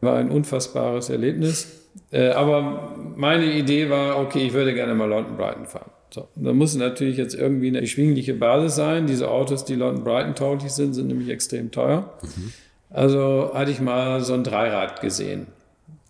War 0.00 0.16
ein 0.16 0.30
unfassbares 0.30 1.10
Erlebnis. 1.10 1.68
Äh, 2.10 2.28
aber 2.30 2.92
meine 3.16 3.46
Idee 3.46 3.90
war, 3.90 4.18
okay, 4.20 4.46
ich 4.46 4.52
würde 4.52 4.74
gerne 4.74 4.94
mal 4.94 5.08
London 5.08 5.36
Brighton 5.36 5.66
fahren. 5.66 5.90
So, 6.10 6.28
da 6.34 6.52
muss 6.52 6.74
natürlich 6.74 7.16
jetzt 7.16 7.34
irgendwie 7.34 7.68
eine 7.68 7.80
erschwingliche 7.80 8.34
Basis 8.34 8.76
sein. 8.76 9.06
Diese 9.06 9.30
Autos, 9.30 9.64
die 9.64 9.74
London 9.74 10.04
Brighton 10.04 10.34
tauglich 10.34 10.72
sind, 10.72 10.94
sind 10.94 11.08
nämlich 11.08 11.30
extrem 11.30 11.70
teuer. 11.70 12.12
Mhm. 12.22 12.52
Also 12.90 13.52
hatte 13.54 13.70
ich 13.70 13.80
mal 13.80 14.20
so 14.20 14.34
ein 14.34 14.44
Dreirad 14.44 15.00
gesehen. 15.00 15.46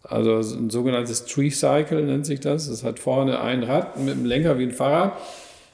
Also 0.03 0.37
ein 0.37 0.71
sogenanntes 0.71 1.25
Tree 1.27 1.51
Cycle 1.51 2.05
nennt 2.05 2.27
sich 2.27 2.41
das. 2.41 2.69
Das 2.69 2.83
hat 2.83 2.99
vorne 2.99 3.41
ein 3.41 3.63
Rad 3.63 3.99
mit 3.99 4.15
einem 4.15 4.25
Lenker 4.25 4.59
wie 4.59 4.65
ein 4.65 4.73
Fahrrad, 4.73 5.13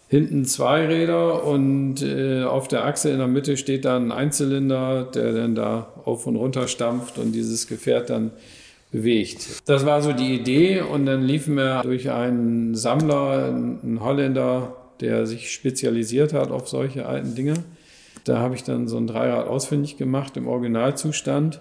hinten 0.09 0.45
zwei 0.45 0.87
Räder 0.87 1.45
und 1.45 2.03
äh, 2.03 2.45
auf 2.45 2.69
der 2.69 2.85
Achse 2.85 3.11
in 3.11 3.19
der 3.19 3.27
Mitte 3.27 3.57
steht 3.57 3.85
dann 3.85 4.07
ein 4.07 4.13
Einzylinder, 4.13 5.05
der 5.05 5.33
dann 5.33 5.55
da 5.55 5.93
auf 6.05 6.27
und 6.27 6.37
runter 6.37 6.69
stampft 6.69 7.19
und 7.19 7.33
dieses 7.33 7.67
Gefährt 7.67 8.11
dann 8.11 8.31
bewegt. 8.91 9.63
Das 9.67 9.85
war 9.85 10.03
so 10.03 10.13
die 10.13 10.35
Idee 10.35 10.81
und 10.81 11.07
dann 11.07 11.23
liefen 11.23 11.57
wir 11.57 11.83
durch 11.83 12.11
einen 12.11 12.75
Sammler, 12.75 13.47
einen 13.47 14.01
Holländer, 14.03 14.77
der 15.01 15.27
sich 15.27 15.53
spezialisiert 15.53 16.33
hat 16.33 16.51
auf 16.51 16.69
solche 16.69 17.07
alten 17.07 17.35
Dinge. 17.35 17.55
Da 18.25 18.39
habe 18.39 18.55
ich 18.55 18.65
dann 18.65 18.89
so 18.89 18.97
ein 18.97 19.07
Dreirad 19.07 19.47
ausfindig 19.47 19.97
gemacht 19.97 20.37
im 20.37 20.49
Originalzustand 20.49 21.61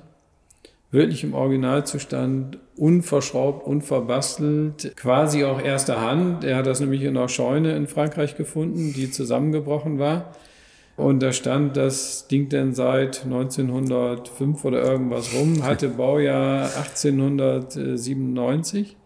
wirklich 0.91 1.23
im 1.23 1.33
Originalzustand, 1.33 2.59
unverschraubt, 2.75 3.65
unverbastelt, 3.65 4.93
quasi 4.95 5.43
auch 5.43 5.59
erster 5.61 6.01
Hand. 6.01 6.43
Er 6.43 6.57
hat 6.57 6.67
das 6.67 6.79
nämlich 6.79 7.01
in 7.01 7.17
einer 7.17 7.29
Scheune 7.29 7.75
in 7.75 7.87
Frankreich 7.87 8.37
gefunden, 8.37 8.93
die 8.93 9.09
zusammengebrochen 9.11 9.97
war. 9.99 10.33
Und 10.95 11.21
da 11.21 11.31
stand 11.31 11.77
das 11.77 12.27
Ding 12.27 12.49
dann 12.49 12.73
seit 12.73 13.25
1905 13.25 14.65
oder 14.65 14.81
irgendwas 14.81 15.31
rum, 15.33 15.63
hatte 15.63 15.89
Baujahr 15.89 16.63
1897 16.75 18.97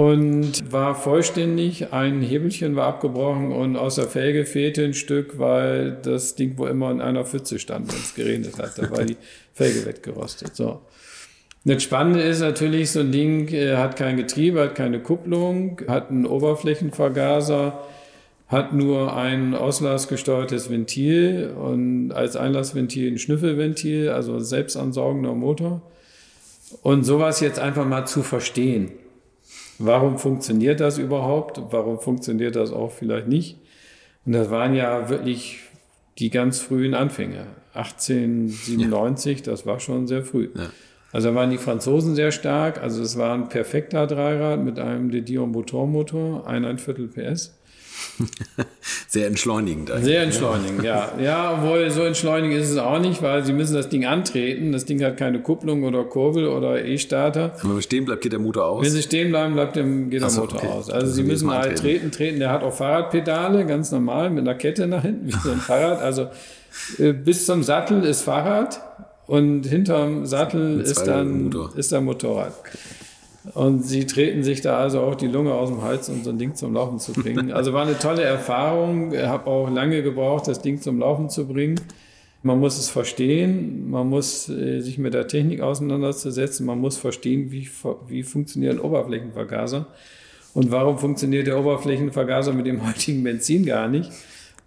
und 0.00 0.72
war 0.72 0.94
vollständig. 0.94 1.92
Ein 1.92 2.22
Hebelchen 2.22 2.74
war 2.74 2.86
abgebrochen 2.86 3.52
und 3.52 3.76
aus 3.76 3.96
der 3.96 4.06
Felge 4.06 4.46
fehlte 4.46 4.82
ein 4.82 4.94
Stück, 4.94 5.38
weil 5.38 5.92
das 5.92 6.36
Ding 6.36 6.54
wo 6.56 6.66
immer 6.66 6.90
in 6.90 7.02
einer 7.02 7.26
Pfütze 7.26 7.58
stand, 7.58 7.92
wenn 7.92 7.98
es 7.98 8.14
geregnet 8.14 8.56
hat. 8.56 8.78
Da 8.78 8.90
war 8.90 9.04
die 9.04 9.18
Felge 9.52 9.84
weggerostet. 9.84 10.56
So. 10.56 10.80
Das 11.66 11.82
Spannende 11.82 12.22
ist 12.22 12.40
natürlich, 12.40 12.92
so 12.92 13.00
ein 13.00 13.12
Ding 13.12 13.48
äh, 13.48 13.76
hat 13.76 13.96
kein 13.96 14.16
Getriebe, 14.16 14.62
hat 14.62 14.74
keine 14.74 15.00
Kupplung, 15.00 15.82
hat 15.86 16.08
einen 16.08 16.24
Oberflächenvergaser, 16.24 17.84
hat 18.48 18.72
nur 18.72 19.14
ein 19.14 19.54
auslassgesteuertes 19.54 20.70
Ventil 20.70 21.50
und 21.50 22.12
als 22.12 22.36
Einlassventil 22.36 23.12
ein 23.12 23.18
Schnüffelventil, 23.18 24.08
also 24.08 24.38
selbstansaugender 24.38 25.34
Motor. 25.34 25.82
Und 26.80 27.04
sowas 27.04 27.40
jetzt 27.40 27.58
einfach 27.58 27.84
mal 27.84 28.06
zu 28.06 28.22
verstehen. 28.22 28.92
Warum 29.80 30.18
funktioniert 30.18 30.80
das 30.80 30.98
überhaupt? 30.98 31.60
Warum 31.70 31.98
funktioniert 31.98 32.54
das 32.54 32.70
auch 32.70 32.92
vielleicht 32.92 33.28
nicht? 33.28 33.58
Und 34.26 34.32
das 34.32 34.50
waren 34.50 34.74
ja 34.74 35.08
wirklich 35.08 35.60
die 36.18 36.28
ganz 36.28 36.60
frühen 36.60 36.94
Anfänge. 36.94 37.46
1897, 37.72 39.38
ja. 39.38 39.44
das 39.44 39.64
war 39.64 39.80
schon 39.80 40.06
sehr 40.06 40.22
früh. 40.22 40.50
Ja. 40.54 40.70
Also 41.12 41.30
da 41.30 41.34
waren 41.34 41.50
die 41.50 41.58
Franzosen 41.58 42.14
sehr 42.14 42.30
stark. 42.30 42.82
Also 42.82 43.02
es 43.02 43.16
war 43.16 43.34
ein 43.34 43.48
perfekter 43.48 44.06
Dreirad 44.06 44.62
mit 44.62 44.78
einem 44.78 45.10
De 45.10 45.22
Dion 45.22 45.50
Motormotor, 45.50 46.46
ein 46.46 46.78
Viertel 46.78 47.08
PS. 47.08 47.58
Sehr 49.08 49.26
entschleunigend. 49.26 49.90
Eigentlich. 49.90 50.04
Sehr 50.04 50.22
entschleunigend, 50.22 50.82
ja. 50.82 51.12
Ja, 51.20 51.54
obwohl 51.54 51.90
so 51.90 52.02
entschleunigend 52.02 52.60
ist 52.60 52.70
es 52.70 52.76
auch 52.76 52.98
nicht, 52.98 53.22
weil 53.22 53.44
Sie 53.44 53.52
müssen 53.52 53.74
das 53.74 53.88
Ding 53.88 54.04
antreten. 54.04 54.72
Das 54.72 54.84
Ding 54.84 55.02
hat 55.02 55.16
keine 55.16 55.40
Kupplung 55.40 55.84
oder 55.84 56.04
Kurbel 56.04 56.46
oder 56.46 56.84
E-Starter. 56.84 57.56
Wenn 57.62 57.72
man 57.72 57.82
stehen 57.82 58.04
bleibt, 58.04 58.22
geht 58.22 58.32
der 58.32 58.38
Motor 58.38 58.66
aus? 58.66 58.84
Wenn 58.84 58.92
Sie 58.92 59.02
stehen 59.02 59.30
bleiben, 59.30 59.54
bleibt 59.54 59.76
der, 59.76 59.84
geht 59.84 60.22
der 60.22 60.30
so, 60.30 60.42
Motor 60.42 60.58
okay. 60.58 60.68
aus. 60.68 60.90
Also, 60.90 60.92
also 60.92 61.12
Sie 61.12 61.22
müssen 61.22 61.50
halt 61.50 61.78
treten, 61.78 62.10
treten. 62.10 62.38
Der 62.38 62.50
hat 62.50 62.62
auch 62.62 62.74
Fahrradpedale, 62.74 63.66
ganz 63.66 63.90
normal, 63.92 64.30
mit 64.30 64.40
einer 64.40 64.54
Kette 64.54 64.86
nach 64.86 65.02
hinten, 65.02 65.26
wie 65.28 65.32
so 65.32 65.50
ein 65.50 65.58
Fahrrad. 65.60 66.00
Also 66.00 66.28
äh, 66.98 67.12
bis 67.12 67.46
zum 67.46 67.62
Sattel 67.62 68.04
ist 68.04 68.22
Fahrrad 68.22 68.80
und 69.26 69.64
hinterm 69.64 70.26
Sattel 70.26 70.80
ist 70.80 71.06
dann 71.06 71.54
ist 71.76 71.92
der 71.92 72.00
Motorrad. 72.00 72.52
Und 73.54 73.84
sie 73.84 74.06
treten 74.06 74.42
sich 74.42 74.60
da 74.60 74.78
also 74.78 75.00
auch 75.00 75.14
die 75.14 75.26
Lunge 75.26 75.54
aus 75.54 75.70
dem 75.70 75.82
Hals, 75.82 76.08
um 76.10 76.22
so 76.22 76.30
ein 76.30 76.38
Ding 76.38 76.54
zum 76.54 76.74
Laufen 76.74 76.98
zu 76.98 77.12
bringen. 77.12 77.50
Also 77.60 77.72
war 77.72 77.86
eine 77.86 77.98
tolle 77.98 78.22
Erfahrung. 78.22 79.12
Ich 79.12 79.22
habe 79.22 79.46
auch 79.46 79.70
lange 79.70 80.02
gebraucht, 80.02 80.46
das 80.46 80.60
Ding 80.60 80.80
zum 80.80 80.98
Laufen 80.98 81.30
zu 81.30 81.46
bringen. 81.46 81.80
Man 82.42 82.58
muss 82.58 82.78
es 82.78 82.88
verstehen, 82.88 83.90
man 83.90 84.08
muss 84.08 84.48
äh, 84.48 84.80
sich 84.80 84.96
mit 84.98 85.12
der 85.12 85.28
Technik 85.28 85.60
auseinandersetzen, 85.60 86.64
man 86.64 86.78
muss 86.78 86.96
verstehen, 86.96 87.50
wie, 87.50 87.68
wie 88.08 88.22
funktionieren 88.22 88.80
Oberflächenvergaser 88.80 89.86
und 90.54 90.70
warum 90.70 90.98
funktioniert 90.98 91.46
der 91.46 91.58
Oberflächenvergaser 91.58 92.54
mit 92.54 92.66
dem 92.66 92.86
heutigen 92.86 93.22
Benzin 93.22 93.66
gar 93.66 93.88
nicht. 93.88 94.10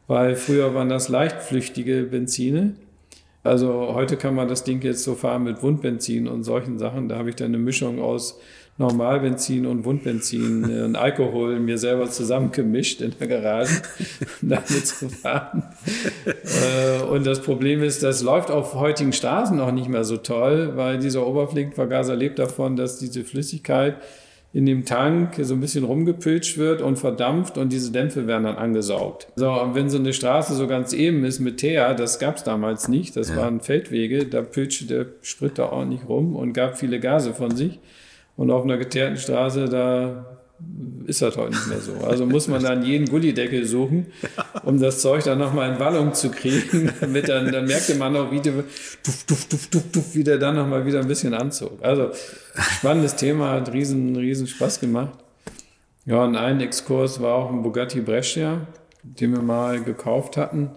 Weil 0.05 0.35
früher 0.35 0.75
waren 0.75 0.89
das 0.89 1.09
leichtflüchtige 1.09 2.03
Benzine. 2.03 2.75
Also 3.41 3.93
heute 3.93 4.17
kann 4.17 4.35
man 4.35 4.47
das 4.47 4.63
Ding 4.63 4.81
jetzt 4.81 5.03
so 5.03 5.15
fahren 5.15 5.43
mit 5.43 5.63
Wundbenzin 5.63 6.27
und 6.27 6.43
solchen 6.43 6.77
Sachen. 6.77 7.09
Da 7.09 7.17
habe 7.17 7.29
ich 7.29 7.35
dann 7.35 7.47
eine 7.47 7.57
Mischung 7.57 8.01
aus 8.01 8.39
Normalbenzin 8.77 9.67
und 9.67 9.85
Wundbenzin 9.85 10.63
und 10.83 10.95
Alkohol 10.95 11.59
mir 11.59 11.77
selber 11.77 12.09
zusammengemischt 12.09 13.01
in 13.01 13.13
der 13.19 13.27
Garage, 13.27 13.83
um 14.41 14.49
damit 14.49 14.87
zu 14.87 15.09
fahren. 15.09 15.63
Äh, 16.25 17.03
und 17.03 17.25
das 17.25 17.41
Problem 17.41 17.83
ist, 17.83 18.01
das 18.01 18.23
läuft 18.23 18.49
auf 18.49 18.73
heutigen 18.73 19.13
Straßen 19.13 19.55
noch 19.55 19.71
nicht 19.71 19.89
mehr 19.89 20.03
so 20.03 20.17
toll, 20.17 20.71
weil 20.75 20.97
dieser 20.97 21.25
Oberflächenvergaser 21.27 22.15
lebt 22.15 22.39
davon, 22.39 22.75
dass 22.75 22.97
diese 22.97 23.23
Flüssigkeit 23.23 23.97
in 24.53 24.67
dem 24.67 24.85
Tank 24.85 25.35
so 25.41 25.55
ein 25.55 25.59
bisschen 25.59 25.83
rumgepilzt 25.83 26.59
wird 26.59 26.81
und 26.81 26.97
verdampft 26.97 27.57
und 27.57 27.73
diese 27.73 27.91
Dämpfe 27.91 28.27
werden 28.27 28.43
dann 28.43 28.55
angesaugt. 28.55 29.27
So, 29.35 29.51
und 29.51 29.73
wenn 29.73 29.89
so 29.89 29.97
eine 29.97 30.13
Straße 30.13 30.53
so 30.53 30.67
ganz 30.67 30.93
eben 30.93 31.25
ist 31.25 31.39
mit 31.39 31.57
Teer, 31.57 31.95
das 31.95 32.19
gab 32.19 32.37
es 32.37 32.43
damals 32.43 32.87
nicht, 32.87 33.15
das 33.15 33.29
ja. 33.29 33.37
waren 33.37 33.61
Feldwege, 33.61 34.25
da 34.25 34.41
pilzte 34.41 34.85
der 34.85 35.05
Sprit 35.21 35.57
da 35.57 35.71
ordentlich 35.71 36.07
rum 36.07 36.35
und 36.35 36.53
gab 36.53 36.77
viele 36.77 36.99
Gase 36.99 37.33
von 37.33 37.55
sich. 37.55 37.79
Und 38.35 38.51
auf 38.51 38.63
einer 38.63 38.77
geteerten 38.77 39.17
Straße, 39.17 39.65
da 39.69 40.25
ist 41.05 41.21
das 41.21 41.35
heute 41.37 41.51
nicht 41.51 41.67
mehr 41.67 41.79
so. 41.79 41.93
Also 42.05 42.25
muss 42.25 42.47
man 42.47 42.63
dann 42.63 42.83
jeden 42.83 43.07
Gullideckel 43.07 43.65
suchen, 43.65 44.07
um 44.63 44.79
das 44.79 45.01
Zeug 45.01 45.23
dann 45.23 45.39
nochmal 45.39 45.73
in 45.73 45.79
Wallung 45.79 46.13
zu 46.13 46.29
kriegen, 46.29 46.91
damit 47.01 47.29
dann, 47.29 47.51
dann 47.51 47.65
merkte 47.65 47.95
man 47.95 48.15
auch, 48.15 48.31
wie 48.31 48.39
der, 48.39 48.53
duft, 49.03 49.29
duft, 49.29 49.53
duft, 49.53 49.73
duft, 49.73 49.95
duft, 49.95 50.15
wie 50.15 50.23
der 50.23 50.37
dann 50.37 50.55
nochmal 50.55 50.85
wieder 50.85 50.99
ein 50.99 51.07
bisschen 51.07 51.33
anzog. 51.33 51.83
Also 51.83 52.11
spannendes 52.77 53.15
Thema, 53.15 53.51
hat 53.51 53.73
riesen, 53.73 54.15
riesen 54.15 54.47
Spaß 54.47 54.79
gemacht. 54.79 55.19
Ja, 56.05 56.23
und 56.23 56.35
ein 56.35 56.59
Exkurs 56.61 57.21
war 57.21 57.35
auch 57.35 57.51
ein 57.51 57.63
Bugatti 57.63 58.01
Brescia, 58.01 58.67
den 59.03 59.31
wir 59.31 59.41
mal 59.41 59.81
gekauft 59.81 60.37
hatten. 60.37 60.71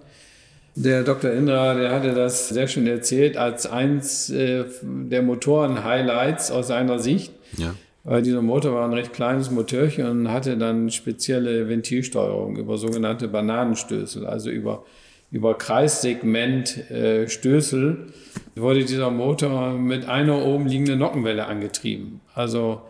Der 0.75 1.05
Dr. 1.05 1.33
Indra, 1.33 1.75
der 1.75 1.91
hatte 1.91 2.13
das 2.13 2.51
sehr 2.51 2.69
schön 2.69 2.87
erzählt 2.87 3.37
als 3.37 3.67
eins 3.67 4.29
äh, 4.31 4.65
der 4.83 5.23
Motoren-Highlights 5.23 6.51
aus 6.51 6.69
seiner 6.69 6.99
Sicht. 6.99 7.33
Ja. 7.57 7.75
Weil 8.05 8.23
dieser 8.23 8.43
Motor 8.43 8.75
war 8.75 8.85
ein 8.85 8.93
recht 8.93 9.13
kleines 9.13 9.51
Motörchen 9.51 10.07
und 10.07 10.31
hatte 10.31 10.57
dann 10.57 10.91
spezielle 10.91 11.69
Ventilsteuerung 11.69 12.57
über 12.57 12.79
sogenannte 12.79 13.27
Bananenstößel, 13.27 14.25
also 14.27 14.49
über, 14.49 14.85
über 15.33 15.59
Kreissegmentstößel 15.59 17.91
äh, 17.91 18.61
wurde 18.61 18.85
dieser 18.85 19.11
Motor 19.11 19.73
mit 19.73 20.09
einer 20.09 20.45
oben 20.45 20.67
liegenden 20.67 21.01
Nockenwelle 21.01 21.47
angetrieben. 21.47 22.21
Also 22.33 22.81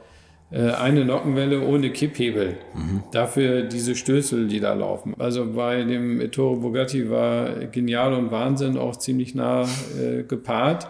äh, 0.50 0.70
eine 0.70 1.04
Nockenwelle 1.04 1.62
ohne 1.62 1.90
Kipphebel. 1.90 2.56
Mhm. 2.74 3.02
Dafür 3.10 3.62
diese 3.62 3.96
Stößel, 3.96 4.46
die 4.46 4.60
da 4.60 4.74
laufen. 4.74 5.14
Also 5.18 5.52
bei 5.54 5.82
dem 5.82 6.20
Ettore 6.20 6.56
Bugatti 6.56 7.10
war 7.10 7.50
genial 7.72 8.14
und 8.14 8.30
Wahnsinn 8.30 8.76
auch 8.76 8.96
ziemlich 8.96 9.34
nah 9.34 9.68
äh, 9.98 10.22
gepaart. 10.22 10.88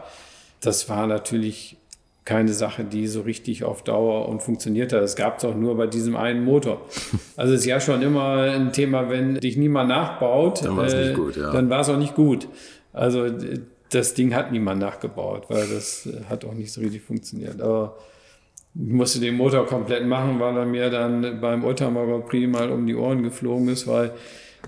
Das 0.60 0.88
war 0.88 1.06
natürlich 1.06 1.78
keine 2.26 2.52
Sache, 2.52 2.84
die 2.84 3.06
so 3.06 3.22
richtig 3.22 3.64
auf 3.64 3.84
Dauer 3.84 4.28
und 4.28 4.42
funktioniert 4.42 4.92
hat. 4.92 5.00
Das 5.00 5.14
gab 5.14 5.38
es 5.38 5.44
auch 5.44 5.54
nur 5.54 5.76
bei 5.76 5.86
diesem 5.86 6.16
einen 6.16 6.44
Motor. 6.44 6.82
Also 7.36 7.52
es 7.52 7.60
ist 7.60 7.66
ja 7.66 7.80
schon 7.80 8.00
immer 8.02 8.38
ein 8.40 8.72
Thema, 8.72 9.10
wenn 9.10 9.34
dich 9.36 9.56
niemand 9.58 9.90
nachbaut, 9.90 10.64
dann 10.64 10.76
war 10.76 10.86
es 10.86 10.94
äh, 10.94 11.08
nicht 11.08 11.16
gut. 11.16 11.36
Ja. 11.36 11.50
Auch 11.50 11.98
nicht 11.98 12.14
gut. 12.14 12.48
Also 12.92 13.26
das 13.90 14.14
Ding 14.14 14.34
hat 14.34 14.52
niemand 14.52 14.80
nachgebaut, 14.80 15.44
weil 15.48 15.66
das 15.68 16.08
hat 16.30 16.46
auch 16.46 16.54
nicht 16.54 16.72
so 16.72 16.80
richtig 16.80 17.02
funktioniert. 17.02 17.60
Aber 17.60 17.98
ich 18.74 18.92
musste 18.92 19.20
den 19.20 19.36
Motor 19.36 19.66
komplett 19.66 20.06
machen, 20.06 20.40
weil 20.40 20.56
er 20.56 20.64
mir 20.64 20.88
dann 20.90 21.40
beim 21.40 21.62
Grand 21.62 22.26
Prix 22.26 22.48
mal 22.48 22.70
um 22.70 22.86
die 22.86 22.94
Ohren 22.94 23.22
geflogen 23.22 23.68
ist, 23.68 23.86
weil 23.86 24.12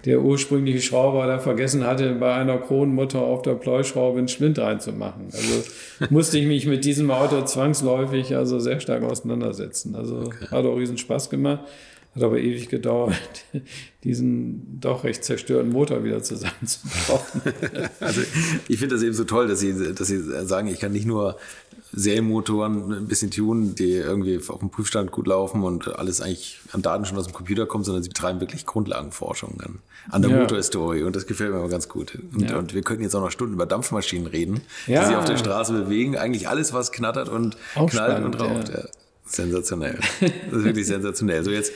der 0.04 0.20
ursprüngliche 0.22 0.80
Schrauber 0.80 1.26
da 1.26 1.38
vergessen 1.38 1.84
hatte, 1.86 2.14
bei 2.14 2.34
einer 2.34 2.58
Kronenmutter 2.58 3.20
auf 3.20 3.42
der 3.42 3.54
Pleuschraube 3.54 4.18
einen 4.18 4.28
Splint 4.28 4.58
reinzumachen. 4.58 5.26
Also 5.32 5.62
musste 6.10 6.38
ich 6.38 6.46
mich 6.46 6.66
mit 6.66 6.84
diesem 6.84 7.10
Auto 7.10 7.42
zwangsläufig 7.42 8.36
also 8.36 8.58
sehr 8.58 8.80
stark 8.80 9.02
auseinandersetzen. 9.02 9.94
Also 9.94 10.18
okay. 10.26 10.46
hat 10.50 10.64
auch 10.64 10.76
riesen 10.76 10.98
Spaß 10.98 11.30
gemacht. 11.30 11.60
Hat 12.14 12.22
aber 12.22 12.38
ewig 12.38 12.68
gedauert, 12.68 13.44
diesen 14.04 14.80
doch 14.80 15.04
recht 15.04 15.24
zerstörten 15.24 15.70
Motor 15.70 16.04
wieder 16.04 16.22
zusammenzubauen. 16.22 17.20
Also 18.00 18.22
ich 18.68 18.78
finde 18.78 18.94
das 18.94 19.02
eben 19.02 19.14
so 19.14 19.24
toll, 19.24 19.48
dass 19.48 19.60
Sie, 19.60 19.94
dass 19.94 20.08
Sie 20.08 20.20
sagen, 20.46 20.68
ich 20.68 20.78
kann 20.78 20.92
nicht 20.92 21.06
nur 21.06 21.36
Serienmotoren 21.92 22.92
ein 22.92 23.06
bisschen 23.06 23.30
tunen, 23.30 23.74
die 23.74 23.92
irgendwie 23.92 24.38
auf 24.48 24.58
dem 24.58 24.70
Prüfstand 24.70 25.10
gut 25.10 25.26
laufen 25.26 25.62
und 25.62 25.88
alles 25.98 26.20
eigentlich 26.20 26.60
an 26.72 26.82
Daten 26.82 27.04
schon 27.04 27.16
aus 27.16 27.26
dem 27.26 27.32
Computer 27.32 27.66
kommt, 27.66 27.86
sondern 27.86 28.02
sie 28.02 28.10
betreiben 28.10 28.40
wirklich 28.40 28.66
Grundlagenforschung 28.66 29.60
an, 29.60 29.78
an 30.10 30.22
der 30.22 30.30
ja. 30.30 30.40
Motorhistorie 30.40 31.02
und 31.02 31.16
das 31.16 31.26
gefällt 31.26 31.50
mir 31.52 31.58
immer 31.58 31.68
ganz 31.68 31.88
gut. 31.88 32.18
Und, 32.34 32.50
ja. 32.50 32.58
und, 32.58 32.74
wir 32.74 32.82
könnten 32.82 33.02
jetzt 33.02 33.14
auch 33.14 33.22
noch 33.22 33.30
Stunden 33.30 33.54
über 33.54 33.66
Dampfmaschinen 33.66 34.26
reden, 34.26 34.60
ja. 34.86 35.00
die 35.00 35.06
sich 35.06 35.16
auf 35.16 35.24
der 35.24 35.38
Straße 35.38 35.72
bewegen. 35.72 36.16
Eigentlich 36.16 36.48
alles, 36.48 36.72
was 36.72 36.92
knattert 36.92 37.28
und 37.28 37.56
auch 37.74 37.88
knallt 37.88 38.18
spannend, 38.18 38.34
und 38.34 38.40
raucht. 38.40 38.72
Sensationell. 39.28 39.98
Das 40.50 40.58
ist 40.60 40.64
wirklich 40.64 40.86
sensationell. 40.86 41.44
So 41.44 41.50
jetzt 41.50 41.72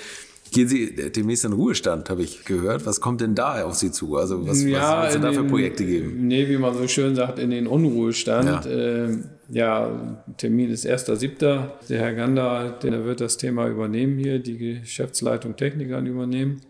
Gehen 0.52 0.68
Sie 0.68 0.94
demnächst 0.94 1.46
in 1.46 1.54
Ruhestand, 1.54 2.10
habe 2.10 2.22
ich 2.22 2.44
gehört. 2.44 2.84
Was 2.84 3.00
kommt 3.00 3.22
denn 3.22 3.34
da 3.34 3.64
auf 3.64 3.74
Sie 3.74 3.90
zu? 3.90 4.18
Also 4.18 4.46
was, 4.46 4.62
ja, 4.62 4.98
was 4.98 5.14
wird 5.14 5.24
es 5.24 5.30
da 5.30 5.42
für 5.42 5.48
Projekte 5.48 5.86
geben? 5.86 6.26
Nee, 6.26 6.46
wie 6.46 6.58
man 6.58 6.74
so 6.74 6.86
schön 6.88 7.14
sagt, 7.14 7.38
in 7.38 7.50
den 7.50 7.66
Unruhestand. 7.66 8.66
Ja, 8.66 8.70
äh, 8.70 9.16
ja 9.48 10.18
Termin 10.36 10.70
ist 10.70 10.86
1.7. 10.86 11.70
Der 11.88 11.98
Herr 11.98 12.12
Gander, 12.12 12.78
der 12.82 13.06
wird 13.06 13.22
das 13.22 13.38
Thema 13.38 13.66
übernehmen 13.66 14.18
hier, 14.18 14.40
die 14.40 14.58
Geschäftsleitung 14.58 15.56
Technikern 15.56 16.04
übernehmen. 16.04 16.60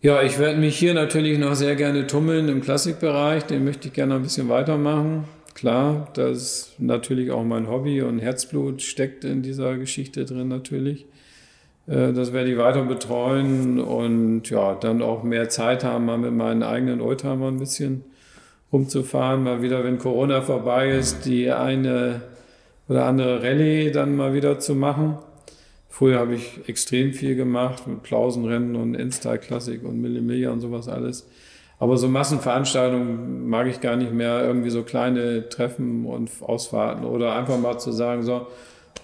Ja, 0.00 0.22
ich 0.22 0.40
werde 0.40 0.58
mich 0.58 0.76
hier 0.76 0.94
natürlich 0.94 1.38
noch 1.38 1.54
sehr 1.54 1.76
gerne 1.76 2.08
tummeln 2.08 2.48
im 2.48 2.60
Klassikbereich. 2.60 3.44
Den 3.44 3.64
möchte 3.64 3.86
ich 3.86 3.94
gerne 3.94 4.16
ein 4.16 4.22
bisschen 4.22 4.48
weitermachen. 4.48 5.24
Klar, 5.58 6.06
das 6.14 6.36
ist 6.36 6.74
natürlich 6.78 7.32
auch 7.32 7.42
mein 7.42 7.68
Hobby 7.68 8.00
und 8.00 8.20
Herzblut 8.20 8.80
steckt 8.80 9.24
in 9.24 9.42
dieser 9.42 9.76
Geschichte 9.76 10.24
drin 10.24 10.46
natürlich. 10.46 11.04
Äh, 11.88 12.12
das 12.12 12.32
werde 12.32 12.52
ich 12.52 12.58
weiter 12.58 12.84
betreuen 12.84 13.80
und 13.80 14.48
ja, 14.50 14.76
dann 14.76 15.02
auch 15.02 15.24
mehr 15.24 15.48
Zeit 15.48 15.82
haben, 15.82 16.04
mal 16.04 16.16
mit 16.16 16.32
meinen 16.32 16.62
eigenen 16.62 17.00
Oldtimer 17.00 17.48
ein 17.48 17.58
bisschen 17.58 18.04
rumzufahren. 18.72 19.42
Mal 19.42 19.60
wieder, 19.60 19.82
wenn 19.82 19.98
Corona 19.98 20.42
vorbei 20.42 20.90
ist, 20.90 21.24
die 21.24 21.50
eine 21.50 22.22
oder 22.88 23.06
andere 23.06 23.42
Rallye 23.42 23.90
dann 23.90 24.14
mal 24.14 24.34
wieder 24.34 24.60
zu 24.60 24.76
machen. 24.76 25.18
Früher 25.88 26.20
habe 26.20 26.36
ich 26.36 26.68
extrem 26.68 27.12
viel 27.12 27.34
gemacht 27.34 27.84
mit 27.88 28.04
Plausenrennen 28.04 28.76
und 28.76 28.94
Endstyle 28.94 29.38
Classic 29.38 29.82
und 29.82 30.00
Millimillia 30.00 30.52
und 30.52 30.60
sowas 30.60 30.86
alles. 30.86 31.26
Aber 31.80 31.96
so 31.96 32.08
Massenveranstaltungen 32.08 33.48
mag 33.48 33.66
ich 33.68 33.80
gar 33.80 33.96
nicht 33.96 34.12
mehr. 34.12 34.44
Irgendwie 34.44 34.70
so 34.70 34.82
kleine 34.82 35.48
Treffen 35.48 36.06
und 36.06 36.30
Ausfahrten 36.40 37.04
oder 37.04 37.36
einfach 37.36 37.58
mal 37.58 37.78
zu 37.78 37.92
sagen, 37.92 38.22
so, 38.22 38.46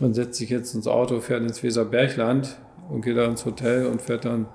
man 0.01 0.13
setzt 0.13 0.39
sich 0.39 0.51
jetzt 0.51 0.75
ins 0.75 0.89
Auto, 0.89 1.21
fährt 1.21 1.43
ins 1.43 1.63
Weserbergland 1.63 2.57
und 2.91 3.05
geht 3.05 3.17
dann 3.17 3.31
ins 3.31 3.47
Hotel 3.47 3.87
und 3.87 4.03
fährt 4.03 4.25
dann 4.25 4.47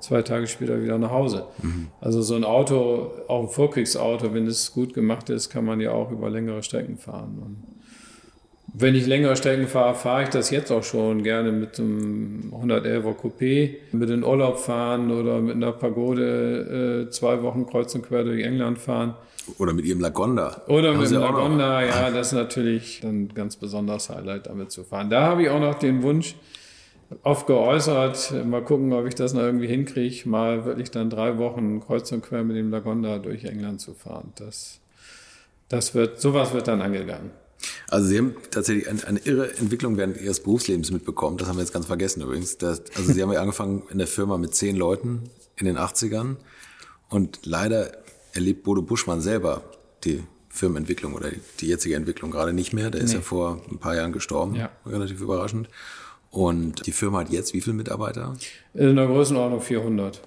zwei 0.00 0.22
Tage 0.22 0.46
später 0.46 0.82
wieder 0.82 0.98
nach 0.98 1.10
Hause. 1.10 1.46
Mhm. 1.62 1.88
Also 2.00 2.22
so 2.22 2.34
ein 2.34 2.44
Auto, 2.44 3.12
auch 3.28 3.42
ein 3.42 3.48
Vorkriegsauto, 3.48 4.34
wenn 4.34 4.46
es 4.46 4.72
gut 4.72 4.94
gemacht 4.94 5.30
ist, 5.30 5.50
kann 5.50 5.64
man 5.64 5.80
ja 5.80 5.92
auch 5.92 6.10
über 6.10 6.30
längere 6.30 6.62
Strecken 6.62 6.98
fahren. 6.98 7.38
Und 7.44 7.77
wenn 8.80 8.94
ich 8.94 9.06
längere 9.06 9.34
Strecken 9.36 9.66
fahre, 9.66 9.94
fahre 9.94 10.22
ich 10.24 10.28
das 10.28 10.50
jetzt 10.50 10.70
auch 10.70 10.84
schon 10.84 11.22
gerne 11.22 11.50
mit 11.50 11.80
einem 11.80 12.52
111er 12.54 13.14
Coupé, 13.16 13.76
mit 13.92 14.10
in 14.10 14.22
Urlaub 14.22 14.58
fahren 14.58 15.10
oder 15.10 15.40
mit 15.40 15.56
einer 15.56 15.72
Pagode 15.72 17.06
äh, 17.08 17.10
zwei 17.10 17.42
Wochen 17.42 17.66
kreuz 17.66 17.94
und 17.94 18.02
quer 18.02 18.24
durch 18.24 18.44
England 18.44 18.78
fahren. 18.78 19.14
Oder 19.58 19.72
mit 19.72 19.84
ihrem 19.84 20.00
Lagonda. 20.00 20.62
Oder 20.68 20.94
mit 20.94 21.10
dem 21.10 21.20
Lagonda, 21.20 21.82
ja, 21.82 22.10
das 22.10 22.28
ist 22.28 22.32
natürlich 22.34 23.02
ein 23.02 23.28
ganz 23.34 23.56
besonderes 23.56 24.10
Highlight, 24.10 24.46
damit 24.46 24.70
zu 24.70 24.84
fahren. 24.84 25.10
Da 25.10 25.22
habe 25.22 25.42
ich 25.42 25.48
auch 25.48 25.60
noch 25.60 25.74
den 25.74 26.02
Wunsch, 26.02 26.36
oft 27.22 27.46
geäußert. 27.46 28.44
Mal 28.46 28.62
gucken, 28.62 28.92
ob 28.92 29.06
ich 29.06 29.14
das 29.14 29.32
noch 29.32 29.42
irgendwie 29.42 29.66
hinkriege, 29.66 30.28
mal 30.28 30.64
wirklich 30.64 30.90
dann 30.90 31.10
drei 31.10 31.38
Wochen 31.38 31.80
kreuz 31.80 32.12
und 32.12 32.22
quer 32.22 32.44
mit 32.44 32.56
dem 32.56 32.70
Lagonda 32.70 33.18
durch 33.18 33.44
England 33.44 33.80
zu 33.80 33.94
fahren. 33.94 34.32
Das, 34.36 34.80
das 35.68 35.94
wird, 35.94 36.20
sowas 36.20 36.52
wird 36.52 36.68
dann 36.68 36.82
angegangen. 36.82 37.30
Also 37.88 38.08
Sie 38.08 38.18
haben 38.18 38.36
tatsächlich 38.50 38.88
eine, 38.88 39.04
eine, 39.06 39.18
irre 39.20 39.56
Entwicklung 39.56 39.96
während 39.96 40.20
Ihres 40.20 40.40
Berufslebens 40.40 40.90
mitbekommen. 40.90 41.38
Das 41.38 41.48
haben 41.48 41.56
wir 41.56 41.62
jetzt 41.62 41.72
ganz 41.72 41.86
vergessen 41.86 42.22
übrigens. 42.22 42.58
Das, 42.58 42.82
also 42.96 43.12
Sie 43.12 43.22
haben 43.22 43.32
ja 43.32 43.40
angefangen 43.40 43.82
in 43.90 43.98
der 43.98 44.06
Firma 44.06 44.38
mit 44.38 44.54
zehn 44.54 44.76
Leuten 44.76 45.30
in 45.56 45.66
den 45.66 45.76
80ern 45.76 46.36
und 47.08 47.40
leider 47.44 47.92
erlebt 48.32 48.62
Bodo 48.62 48.82
Buschmann 48.82 49.20
selber 49.20 49.62
die 50.04 50.22
Firmenentwicklung 50.48 51.14
oder 51.14 51.30
die 51.60 51.66
jetzige 51.66 51.94
Entwicklung 51.94 52.30
gerade 52.30 52.52
nicht 52.52 52.72
mehr. 52.72 52.90
Der 52.90 53.00
nee. 53.00 53.06
ist 53.06 53.14
ja 53.14 53.20
vor 53.20 53.60
ein 53.70 53.78
paar 53.78 53.94
Jahren 53.96 54.12
gestorben, 54.12 54.54
ja. 54.54 54.70
relativ 54.86 55.20
überraschend. 55.20 55.68
Und 56.30 56.86
die 56.86 56.92
Firma 56.92 57.20
hat 57.20 57.30
jetzt 57.30 57.54
wie 57.54 57.60
viele 57.60 57.74
Mitarbeiter? 57.74 58.36
In 58.74 58.96
der 58.96 59.06
Größenordnung 59.06 59.60
400. 59.60 60.20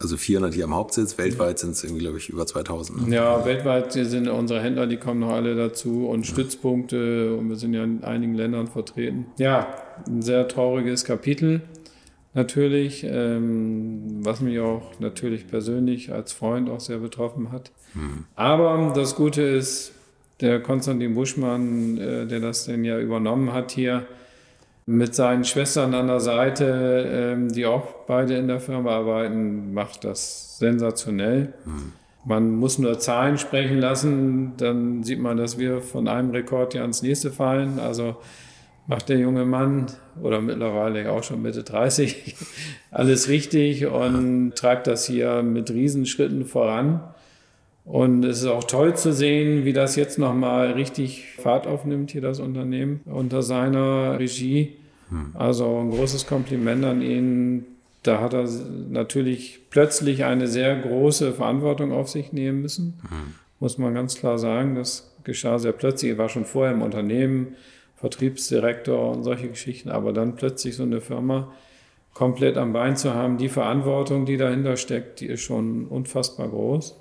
Also 0.00 0.16
400 0.16 0.54
hier 0.54 0.64
am 0.64 0.74
Hauptsitz, 0.74 1.18
weltweit 1.18 1.58
sind 1.58 1.72
es 1.72 1.84
irgendwie, 1.84 2.00
glaube 2.00 2.16
ich, 2.16 2.30
über 2.30 2.46
2000. 2.46 3.08
Ne? 3.08 3.14
Ja, 3.16 3.44
weltweit 3.44 3.92
sind 3.92 4.28
unsere 4.28 4.60
Händler, 4.62 4.86
die 4.86 4.96
kommen 4.96 5.20
noch 5.20 5.32
alle 5.32 5.54
dazu 5.54 6.08
und. 6.08 6.26
Stützpunkte 6.26 7.36
und 7.36 7.50
wir 7.50 7.56
sind 7.56 7.74
ja 7.74 7.84
in 7.84 8.02
einigen 8.02 8.34
Ländern 8.34 8.66
vertreten. 8.66 9.26
Ja, 9.36 9.68
ein 10.06 10.22
sehr 10.22 10.48
trauriges 10.48 11.04
Kapitel 11.04 11.60
natürlich, 12.32 13.04
ähm, 13.04 14.24
was 14.24 14.40
mich 14.40 14.58
auch 14.60 14.98
natürlich 15.00 15.48
persönlich 15.48 16.12
als 16.12 16.32
Freund 16.32 16.70
auch 16.70 16.80
sehr 16.80 16.98
betroffen 16.98 17.52
hat. 17.52 17.70
Mhm. 17.94 18.24
Aber 18.36 18.92
das 18.94 19.16
Gute 19.16 19.42
ist, 19.42 19.92
der 20.40 20.60
Konstantin 20.60 21.14
Buschmann, 21.14 21.98
äh, 21.98 22.26
der 22.26 22.40
das 22.40 22.64
denn 22.64 22.84
ja 22.84 22.98
übernommen 22.98 23.52
hat 23.52 23.72
hier, 23.72 24.06
mit 24.86 25.14
seinen 25.14 25.44
Schwestern 25.44 25.94
an 25.94 26.06
der 26.08 26.20
Seite, 26.20 27.08
ähm, 27.10 27.48
die 27.52 27.66
auch 27.66 27.86
beide 28.06 28.36
in 28.36 28.48
der 28.48 28.60
Firma 28.60 28.96
arbeiten, 28.96 29.72
macht 29.72 30.04
das 30.04 30.58
sensationell. 30.58 31.54
Mhm. 31.64 31.92
Man 32.24 32.50
muss 32.50 32.78
nur 32.78 32.98
Zahlen 32.98 33.38
sprechen 33.38 33.78
lassen, 33.78 34.52
dann 34.58 35.02
sieht 35.02 35.20
man, 35.20 35.36
dass 35.36 35.58
wir 35.58 35.80
von 35.80 36.06
einem 36.06 36.30
Rekord 36.30 36.74
ja 36.74 36.82
ans 36.82 37.02
nächste 37.02 37.30
fallen. 37.30 37.78
Also 37.78 38.16
macht 38.86 39.08
der 39.08 39.18
junge 39.18 39.44
Mann 39.44 39.86
oder 40.20 40.40
mittlerweile 40.40 41.10
auch 41.12 41.22
schon 41.22 41.40
Mitte 41.40 41.62
30 41.62 42.34
alles 42.90 43.28
richtig 43.28 43.86
und 43.86 44.54
treibt 44.56 44.86
das 44.86 45.06
hier 45.06 45.42
mit 45.42 45.70
Riesenschritten 45.70 46.44
voran. 46.44 47.00
Und 47.84 48.24
es 48.24 48.42
ist 48.42 48.46
auch 48.46 48.64
toll 48.64 48.94
zu 48.96 49.12
sehen, 49.12 49.64
wie 49.64 49.72
das 49.72 49.96
jetzt 49.96 50.18
nochmal 50.18 50.72
richtig 50.72 51.32
Fahrt 51.38 51.66
aufnimmt, 51.66 52.10
hier 52.10 52.20
das 52.20 52.38
Unternehmen 52.38 53.00
unter 53.06 53.42
seiner 53.42 54.18
Regie. 54.18 54.76
Hm. 55.08 55.32
Also 55.34 55.78
ein 55.78 55.90
großes 55.90 56.26
Kompliment 56.26 56.84
an 56.84 57.02
ihn. 57.02 57.64
Da 58.02 58.20
hat 58.20 58.32
er 58.32 58.48
natürlich 58.88 59.60
plötzlich 59.70 60.24
eine 60.24 60.46
sehr 60.46 60.76
große 60.76 61.32
Verantwortung 61.32 61.92
auf 61.92 62.08
sich 62.08 62.32
nehmen 62.32 62.62
müssen. 62.62 63.00
Hm. 63.02 63.34
Muss 63.58 63.76
man 63.76 63.94
ganz 63.94 64.16
klar 64.16 64.38
sagen. 64.38 64.74
Das 64.74 65.12
geschah 65.24 65.58
sehr 65.58 65.72
plötzlich. 65.72 66.12
Er 66.12 66.18
war 66.18 66.28
schon 66.28 66.44
vorher 66.44 66.74
im 66.74 66.82
Unternehmen, 66.82 67.56
Vertriebsdirektor 67.96 69.10
und 69.10 69.24
solche 69.24 69.48
Geschichten. 69.48 69.90
Aber 69.90 70.12
dann 70.12 70.36
plötzlich 70.36 70.76
so 70.76 70.84
eine 70.84 71.00
Firma 71.00 71.52
komplett 72.14 72.56
am 72.56 72.72
Bein 72.72 72.96
zu 72.96 73.14
haben, 73.14 73.38
die 73.38 73.48
Verantwortung, 73.48 74.26
die 74.26 74.36
dahinter 74.36 74.76
steckt, 74.76 75.20
die 75.20 75.26
ist 75.26 75.42
schon 75.42 75.86
unfassbar 75.86 76.48
groß. 76.48 76.96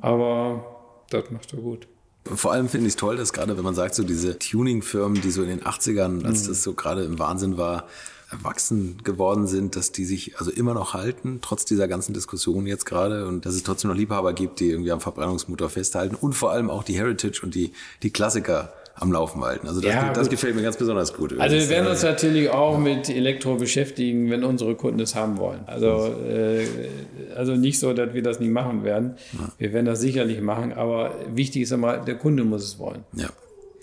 Aber 0.00 0.64
das 1.10 1.30
macht 1.30 1.52
er 1.52 1.60
gut. 1.60 1.88
Vor 2.24 2.52
allem 2.52 2.68
finde 2.68 2.86
ich 2.86 2.92
es 2.92 2.96
toll, 2.96 3.16
dass 3.16 3.32
gerade, 3.32 3.56
wenn 3.56 3.64
man 3.64 3.74
sagt, 3.74 3.94
so 3.94 4.02
diese 4.02 4.38
Tuning-Firmen, 4.38 5.20
die 5.20 5.30
so 5.30 5.42
in 5.42 5.48
den 5.48 5.62
80ern, 5.62 6.24
als 6.24 6.44
mhm. 6.44 6.48
das 6.48 6.62
so 6.62 6.74
gerade 6.74 7.04
im 7.04 7.18
Wahnsinn 7.18 7.56
war, 7.56 7.86
erwachsen 8.30 8.98
geworden 9.04 9.46
sind, 9.46 9.74
dass 9.74 9.90
die 9.90 10.04
sich 10.04 10.38
also 10.38 10.50
immer 10.50 10.74
noch 10.74 10.92
halten, 10.92 11.38
trotz 11.40 11.64
dieser 11.64 11.88
ganzen 11.88 12.12
Diskussion 12.12 12.66
jetzt 12.66 12.84
gerade 12.84 13.26
und 13.26 13.46
dass 13.46 13.54
es 13.54 13.62
trotzdem 13.62 13.90
noch 13.90 13.96
Liebhaber 13.96 14.34
gibt, 14.34 14.60
die 14.60 14.70
irgendwie 14.70 14.92
am 14.92 15.00
Verbrennungsmotor 15.00 15.70
festhalten 15.70 16.14
und 16.14 16.34
vor 16.34 16.50
allem 16.50 16.68
auch 16.68 16.84
die 16.84 16.94
Heritage 16.94 17.40
und 17.42 17.54
die, 17.54 17.72
die 18.02 18.10
Klassiker 18.10 18.72
am 19.00 19.12
Laufen 19.12 19.42
halten. 19.42 19.68
Also 19.68 19.80
das, 19.80 19.92
ja, 19.92 20.12
das 20.12 20.28
gefällt 20.28 20.54
mir 20.56 20.62
ganz 20.62 20.76
besonders 20.76 21.14
gut. 21.14 21.38
Also 21.38 21.56
wir 21.56 21.68
werden 21.68 21.88
uns 21.88 22.02
natürlich 22.02 22.50
auch 22.50 22.78
mit 22.78 23.08
Elektro 23.08 23.56
beschäftigen, 23.56 24.30
wenn 24.30 24.44
unsere 24.44 24.74
Kunden 24.74 25.00
es 25.00 25.14
haben 25.14 25.38
wollen. 25.38 25.60
Also, 25.66 26.14
äh, 26.28 26.66
also 27.36 27.54
nicht 27.54 27.78
so, 27.78 27.92
dass 27.92 28.14
wir 28.14 28.22
das 28.22 28.40
nicht 28.40 28.50
machen 28.50 28.84
werden. 28.84 29.16
Ja. 29.32 29.48
Wir 29.58 29.72
werden 29.72 29.86
das 29.86 30.00
sicherlich 30.00 30.40
machen, 30.40 30.72
aber 30.72 31.14
wichtig 31.32 31.62
ist 31.62 31.72
immer, 31.72 31.98
der 31.98 32.16
Kunde 32.16 32.44
muss 32.44 32.62
es 32.62 32.78
wollen. 32.78 33.04
Ja. 33.14 33.28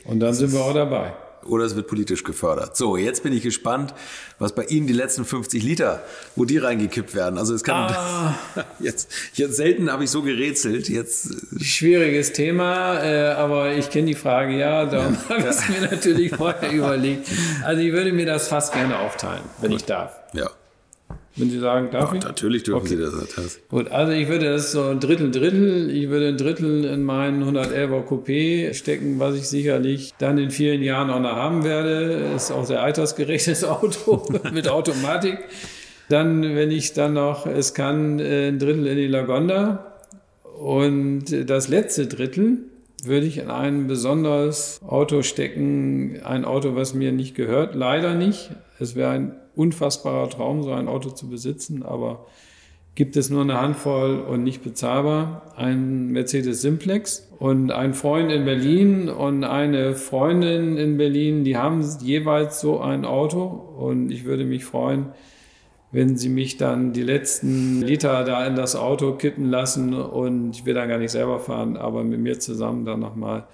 Und 0.06 0.20
dann 0.20 0.30
das 0.30 0.38
sind 0.40 0.54
wir 0.54 0.62
auch 0.62 0.74
dabei 0.74 1.14
oder 1.46 1.66
es 1.66 1.76
wird 1.76 1.88
politisch 1.88 2.24
gefördert. 2.24 2.76
So, 2.76 2.98
jetzt 2.98 3.24
bin 3.24 3.34
ich 3.34 3.44
gespannt, 3.44 3.94
was 4.40 4.54
bei 4.54 4.64
Ihnen 4.66 4.88
die 4.88 4.94
letzten 4.94 5.26
50 5.26 5.64
Liter, 5.64 6.04
wo 6.36 6.46
die 6.46 6.58
reingekippt 6.58 7.16
werden. 7.16 7.38
Also 7.38 7.54
es 7.54 7.64
kann 7.64 7.92
ah. 7.92 8.36
jetzt, 8.80 9.10
jetzt 9.34 9.56
selten 9.56 9.92
habe 9.92 10.04
ich 10.04 10.10
so 10.10 10.22
gerätselt. 10.22 10.90
Jetzt 10.90 11.32
äh, 11.32 11.64
schwieriges 11.64 12.34
Thema, 12.34 13.04
äh, 13.04 13.32
aber 13.34 13.74
ich 13.74 13.90
kenne 13.90 14.08
die 14.08 14.16
Frage 14.16 14.58
ja. 14.58 14.86
Darum 14.86 15.14
ja. 15.14 15.30
habe 15.30 15.42
ich 15.42 15.48
es 15.48 15.70
mir 15.70 15.82
natürlich 15.82 16.36
vorher 16.36 16.72
überlegt. 16.72 17.28
Also 17.64 17.82
ich 17.82 17.92
würde 17.92 18.12
mir 18.12 18.26
das 18.26 18.48
fast 18.48 18.74
gerne 18.74 19.00
aufteilen, 19.00 19.44
wenn 19.62 19.72
Gut. 19.72 19.82
ich 19.82 19.86
darf. 19.86 20.16
Ja. 20.34 20.50
Wenn 21.38 21.50
Sie 21.50 21.60
sagen, 21.60 21.90
darf 21.92 22.12
ja, 22.12 22.18
ich? 22.18 22.24
Natürlich 22.24 22.64
dürfen 22.64 22.86
okay. 22.86 22.96
Sie 22.96 22.98
das. 22.98 23.14
das. 23.36 23.60
Gut, 23.68 23.90
also 23.90 24.14
ich 24.14 24.30
würde 24.30 24.46
das 24.46 24.72
so 24.72 24.84
ein 24.84 25.02
Drittel, 25.02 25.32
Drittel. 25.32 25.90
Ich 25.92 26.10
würde 26.10 26.30
ein 26.30 26.38
Drittel 26.38 26.86
in 26.86 27.04
meinen 27.04 27.44
111er 27.44 28.06
Coupé 28.06 28.74
stecken, 28.74 29.20
was 29.20 29.36
ich 29.36 29.48
sicherlich 29.48 30.14
dann 30.18 30.38
in 30.38 30.50
vielen 30.50 30.82
Jahren 30.82 31.10
auch 31.10 31.20
noch 31.20 31.36
haben 31.36 31.66
werde. 31.66 32.32
Ist 32.36 32.52
auch 32.52 32.66
sehr 32.66 32.82
altersgerechtes 32.82 33.66
Auto 33.66 34.26
mit 34.54 34.70
Automatik. 34.70 35.40
Dann, 36.08 36.56
wenn 36.56 36.72
ich 36.72 36.94
dann 36.94 37.14
noch 37.14 37.46
es 37.46 37.74
kann, 37.74 38.20
ein 38.20 38.60
Drittel 38.60 38.88
in 38.88 38.96
die 38.96 39.08
Lagonda. 39.08 39.94
Und 40.58 41.26
das 41.50 41.68
letzte 41.68 42.08
Drittel 42.08 42.60
würde 43.04 43.26
ich 43.26 43.40
in 43.40 43.50
ein 43.50 43.88
besonderes 43.88 44.80
Auto 44.88 45.22
stecken. 45.22 46.22
Ein 46.24 46.46
Auto, 46.46 46.76
was 46.76 46.94
mir 46.94 47.12
nicht 47.12 47.36
gehört. 47.36 47.76
Leider 47.76 48.16
nicht. 48.16 48.52
Es 48.80 48.96
wäre 48.96 49.10
ein 49.12 49.36
unfassbarer 49.56 50.30
Traum, 50.30 50.64
so 50.64 50.72
ein 50.72 50.88
Auto 50.88 51.10
zu 51.10 51.30
besitzen, 51.30 51.84
aber 51.84 52.26
gibt 52.96 53.18
es 53.18 53.30
nur 53.30 53.42
eine 53.42 53.60
Handvoll 53.60 54.20
und 54.20 54.44
nicht 54.44 54.64
bezahlbar. 54.64 55.54
Ein 55.58 56.08
Mercedes 56.08 56.62
Simplex 56.62 57.30
und 57.40 57.72
ein 57.72 57.94
Freund 57.94 58.32
in 58.32 58.46
Berlin 58.46 59.10
und 59.10 59.44
eine 59.44 59.96
Freundin 59.96 60.78
in 60.78 60.98
Berlin, 60.98 61.44
die 61.44 61.58
haben 61.58 61.84
jeweils 62.02 62.62
so 62.62 62.80
ein 62.80 63.04
Auto 63.04 63.44
und 63.44 64.12
ich 64.12 64.24
würde 64.24 64.46
mich 64.46 64.64
freuen, 64.64 65.08
wenn 65.92 66.18
sie 66.18 66.30
mich 66.30 66.58
dann 66.58 66.94
die 66.94 67.04
letzten 67.04 67.82
Liter 67.82 68.24
da 68.24 68.46
in 68.48 68.56
das 68.56 68.76
Auto 68.78 69.14
kippen 69.14 69.50
lassen 69.50 69.94
und 69.94 70.56
ich 70.56 70.66
will 70.66 70.74
dann 70.74 70.90
gar 70.90 70.98
nicht 70.98 71.12
selber 71.12 71.40
fahren, 71.40 71.76
aber 71.78 72.04
mit 72.04 72.20
mir 72.20 72.40
zusammen 72.40 72.86
dann 72.86 73.02
nochmal 73.02 73.46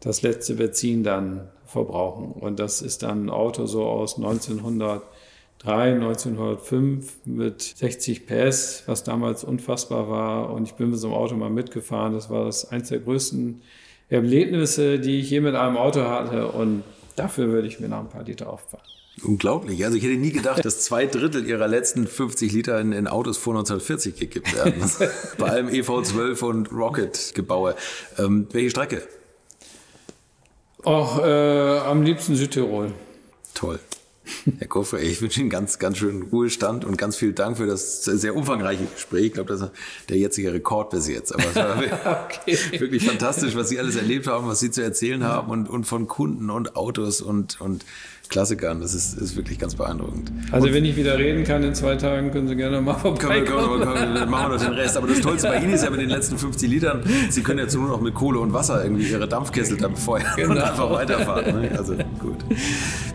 das 0.00 0.22
letzte 0.22 0.54
Benzin 0.54 1.04
dann 1.04 1.48
verbrauchen. 1.66 2.32
Und 2.32 2.58
das 2.58 2.80
ist 2.80 3.02
dann 3.02 3.26
ein 3.26 3.30
Auto 3.30 3.66
so 3.66 3.84
aus 3.84 4.16
1900 4.16 5.02
3 5.02 5.17
1905 5.64 7.26
mit 7.26 7.62
60 7.62 8.26
PS, 8.26 8.84
was 8.86 9.04
damals 9.04 9.44
unfassbar 9.44 10.08
war. 10.08 10.52
Und 10.52 10.64
ich 10.64 10.74
bin 10.74 10.90
mit 10.90 10.98
so 10.98 11.08
einem 11.08 11.16
Auto 11.16 11.34
mal 11.34 11.50
mitgefahren. 11.50 12.12
Das 12.12 12.30
war 12.30 12.44
das 12.44 12.70
eins 12.70 12.88
der 12.88 13.00
größten 13.00 13.60
Erlebnisse, 14.08 14.98
die 14.98 15.18
ich 15.20 15.30
je 15.30 15.40
mit 15.40 15.54
einem 15.54 15.76
Auto 15.76 16.02
hatte. 16.02 16.48
Und 16.48 16.84
dafür 17.16 17.48
würde 17.48 17.66
ich 17.66 17.80
mir 17.80 17.88
noch 17.88 17.98
ein 17.98 18.08
paar 18.08 18.22
Liter 18.24 18.50
auffahren. 18.50 18.84
Unglaublich. 19.24 19.84
Also 19.84 19.96
ich 19.96 20.04
hätte 20.04 20.16
nie 20.16 20.30
gedacht, 20.30 20.64
dass 20.64 20.84
zwei 20.84 21.06
Drittel 21.06 21.44
ihrer 21.44 21.66
letzten 21.66 22.06
50 22.06 22.52
Liter 22.52 22.80
in, 22.80 22.92
in 22.92 23.08
Autos 23.08 23.36
vor 23.36 23.54
1940 23.54 24.16
gekippt 24.16 24.54
werden. 24.54 24.74
Bei 25.38 25.48
allem 25.50 25.68
EV12 25.68 26.44
und 26.44 26.72
Rocket-Gebaue. 26.72 27.74
Ähm, 28.18 28.46
welche 28.52 28.70
Strecke? 28.70 29.02
Auch 30.84 31.18
äh, 31.18 31.78
am 31.80 32.02
liebsten 32.02 32.36
Südtirol. 32.36 32.92
Toll. 33.54 33.80
Herr 34.58 34.68
Koffer, 34.68 35.00
ich 35.00 35.20
wünsche 35.20 35.40
Ihnen 35.40 35.50
ganz, 35.50 35.78
ganz 35.78 35.98
schönen 35.98 36.22
Ruhestand 36.22 36.84
und 36.84 36.96
ganz 36.96 37.16
vielen 37.16 37.34
Dank 37.34 37.56
für 37.56 37.66
das 37.66 38.04
sehr 38.04 38.34
umfangreiche 38.34 38.84
Gespräch. 38.84 39.26
Ich 39.26 39.32
glaube, 39.34 39.52
das 39.52 39.62
ist 39.62 39.70
der 40.08 40.16
jetzige 40.16 40.52
Rekord 40.52 40.90
bis 40.90 41.08
jetzt. 41.08 41.34
Aber 41.34 41.44
es 41.44 41.56
war 41.56 42.26
okay. 42.46 42.58
wirklich 42.78 43.04
fantastisch, 43.04 43.54
was 43.54 43.68
Sie 43.68 43.78
alles 43.78 43.96
erlebt 43.96 44.26
haben, 44.26 44.46
was 44.46 44.60
Sie 44.60 44.70
zu 44.70 44.82
erzählen 44.82 45.24
haben 45.24 45.50
und, 45.50 45.68
und 45.68 45.84
von 45.84 46.06
Kunden 46.06 46.50
und 46.50 46.76
Autos 46.76 47.20
und, 47.20 47.60
und 47.60 47.84
Klassikern. 48.28 48.80
Das 48.80 48.94
ist, 48.94 49.14
ist 49.18 49.36
wirklich 49.36 49.58
ganz 49.58 49.74
beeindruckend. 49.74 50.32
Also 50.50 50.66
und 50.66 50.74
wenn 50.74 50.84
ich 50.84 50.96
wieder 50.96 51.18
reden 51.18 51.44
kann 51.44 51.62
in 51.62 51.74
zwei 51.74 51.96
Tagen, 51.96 52.30
können 52.30 52.48
Sie 52.48 52.56
gerne 52.56 52.80
mal 52.80 52.94
vorbeikommen. 52.94 53.44
Können 53.44 53.80
wir, 53.80 53.86
können 53.86 54.14
wir, 54.14 54.26
machen 54.26 54.52
wir 54.52 54.56
noch 54.58 54.64
den 54.64 54.74
Rest. 54.74 54.96
Aber 54.96 55.06
das 55.06 55.20
Tollste 55.20 55.48
bei 55.48 55.58
Ihnen 55.58 55.72
ist 55.72 55.84
ja 55.84 55.90
mit 55.90 56.00
den 56.00 56.10
letzten 56.10 56.38
50 56.38 56.70
Litern, 56.70 57.02
Sie 57.30 57.42
können 57.42 57.58
jetzt 57.58 57.74
nur 57.74 57.88
noch 57.88 58.00
mit 58.00 58.14
Kohle 58.14 58.40
und 58.40 58.52
Wasser 58.52 58.82
irgendwie 58.82 59.08
Ihre 59.08 59.28
Dampfkessel 59.28 59.76
dann 59.76 59.92
befeuern 59.92 60.26
genau. 60.36 60.52
und 60.52 60.58
einfach 60.58 60.90
weiterfahren. 60.90 61.60
Ne? 61.60 61.70
Also 61.76 61.94
gut. 62.18 62.38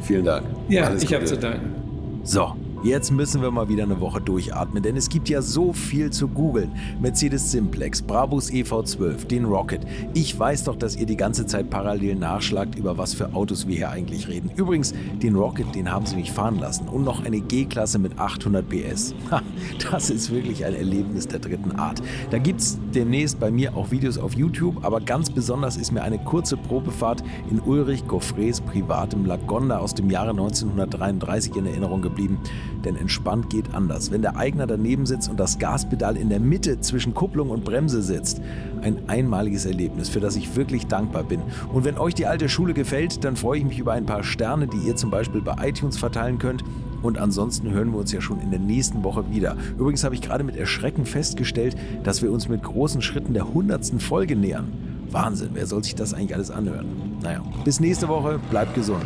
Vielen 0.03 0.25
Dank. 0.25 0.45
Ja, 0.69 0.85
Alles 0.85 1.03
ich 1.03 1.13
habe 1.13 1.25
zu 1.25 1.37
danken. 1.37 1.75
So, 2.23 2.55
Jetzt 2.83 3.11
müssen 3.11 3.41
wir 3.41 3.49
mal 3.49 3.69
wieder 3.69 3.83
eine 3.83 4.01
Woche 4.01 4.19
durchatmen, 4.19 4.83
denn 4.83 4.97
es 4.97 5.07
gibt 5.07 5.29
ja 5.29 5.41
so 5.41 5.71
viel 5.71 6.09
zu 6.09 6.27
googeln. 6.27 6.69
Mercedes 6.99 7.49
Simplex, 7.49 8.01
Brabus 8.01 8.51
EV12, 8.51 9.25
den 9.25 9.45
Rocket. 9.45 9.87
Ich 10.13 10.37
weiß 10.37 10.65
doch, 10.65 10.75
dass 10.75 10.97
ihr 10.97 11.05
die 11.05 11.15
ganze 11.15 11.45
Zeit 11.45 11.69
parallel 11.69 12.15
nachschlagt, 12.15 12.75
über 12.75 12.97
was 12.97 13.13
für 13.13 13.33
Autos 13.35 13.67
wir 13.67 13.77
hier 13.77 13.89
eigentlich 13.89 14.27
reden. 14.27 14.51
Übrigens, 14.57 14.93
den 15.21 15.35
Rocket, 15.35 15.73
den 15.73 15.89
haben 15.89 16.05
sie 16.05 16.17
mich 16.17 16.33
fahren 16.33 16.59
lassen 16.59 16.89
und 16.89 17.05
noch 17.05 17.23
eine 17.23 17.39
G-Klasse 17.39 17.99
mit 17.99 18.19
800 18.19 18.67
PS. 18.67 19.15
Ha, 19.31 19.41
das 19.89 20.09
ist 20.09 20.29
wirklich 20.29 20.65
ein 20.65 20.73
Erlebnis 20.73 21.25
der 21.25 21.39
dritten 21.39 21.71
Art. 21.79 22.01
Da 22.31 22.37
gibt 22.37 22.59
es 22.59 22.77
demnächst 22.93 23.39
bei 23.39 23.49
mir 23.49 23.77
auch 23.77 23.91
Videos 23.91 24.17
auf 24.17 24.33
YouTube, 24.33 24.83
aber 24.83 24.99
ganz 24.99 25.29
besonders 25.29 25.77
ist 25.77 25.93
mir 25.93 26.03
eine 26.03 26.19
kurze 26.19 26.57
Probefahrt 26.57 27.23
in 27.49 27.61
Ulrich 27.61 28.05
Goffres 28.07 28.59
privatem 28.59 29.25
Lagonda 29.25 29.77
aus 29.77 29.95
dem 29.95 30.09
Jahre 30.09 30.31
1933 30.31 31.55
in 31.55 31.65
Erinnerung 31.65 32.01
geblieben. 32.01 32.39
Denn 32.85 32.95
entspannt 32.95 33.49
geht 33.49 33.73
anders. 33.73 34.11
Wenn 34.11 34.21
der 34.21 34.37
Eigner 34.37 34.67
daneben 34.67 35.05
sitzt 35.05 35.29
und 35.29 35.39
das 35.39 35.59
Gaspedal 35.59 36.17
in 36.17 36.29
der 36.29 36.39
Mitte 36.39 36.81
zwischen 36.81 37.13
Kupplung 37.13 37.49
und 37.49 37.63
Bremse 37.63 38.01
sitzt. 38.01 38.41
Ein 38.81 39.07
einmaliges 39.07 39.65
Erlebnis, 39.65 40.09
für 40.09 40.19
das 40.19 40.35
ich 40.35 40.55
wirklich 40.55 40.87
dankbar 40.87 41.23
bin. 41.23 41.41
Und 41.71 41.85
wenn 41.85 41.97
euch 41.97 42.13
die 42.13 42.25
alte 42.25 42.49
Schule 42.49 42.73
gefällt, 42.73 43.23
dann 43.23 43.35
freue 43.35 43.59
ich 43.59 43.65
mich 43.65 43.79
über 43.79 43.93
ein 43.93 44.05
paar 44.05 44.23
Sterne, 44.23 44.67
die 44.67 44.87
ihr 44.87 44.95
zum 44.95 45.09
Beispiel 45.09 45.41
bei 45.41 45.55
iTunes 45.67 45.97
verteilen 45.97 46.39
könnt. 46.39 46.63
Und 47.01 47.17
ansonsten 47.17 47.71
hören 47.71 47.91
wir 47.91 47.99
uns 47.99 48.11
ja 48.11 48.21
schon 48.21 48.39
in 48.39 48.49
der 48.49 48.59
nächsten 48.59 49.03
Woche 49.03 49.29
wieder. 49.29 49.57
Übrigens 49.77 50.03
habe 50.03 50.15
ich 50.15 50.21
gerade 50.21 50.43
mit 50.43 50.55
Erschrecken 50.55 51.05
festgestellt, 51.05 51.75
dass 52.03 52.21
wir 52.21 52.31
uns 52.31 52.47
mit 52.47 52.63
großen 52.63 53.01
Schritten 53.01 53.33
der 53.33 53.43
100. 53.43 54.01
Folge 54.01 54.35
nähern. 54.35 54.71
Wahnsinn, 55.11 55.49
wer 55.53 55.67
soll 55.67 55.83
sich 55.83 55.95
das 55.95 56.13
eigentlich 56.13 56.33
alles 56.33 56.49
anhören? 56.49 56.87
Naja, 57.21 57.43
bis 57.65 57.79
nächste 57.79 58.07
Woche, 58.07 58.39
bleibt 58.49 58.73
gesund. 58.73 59.05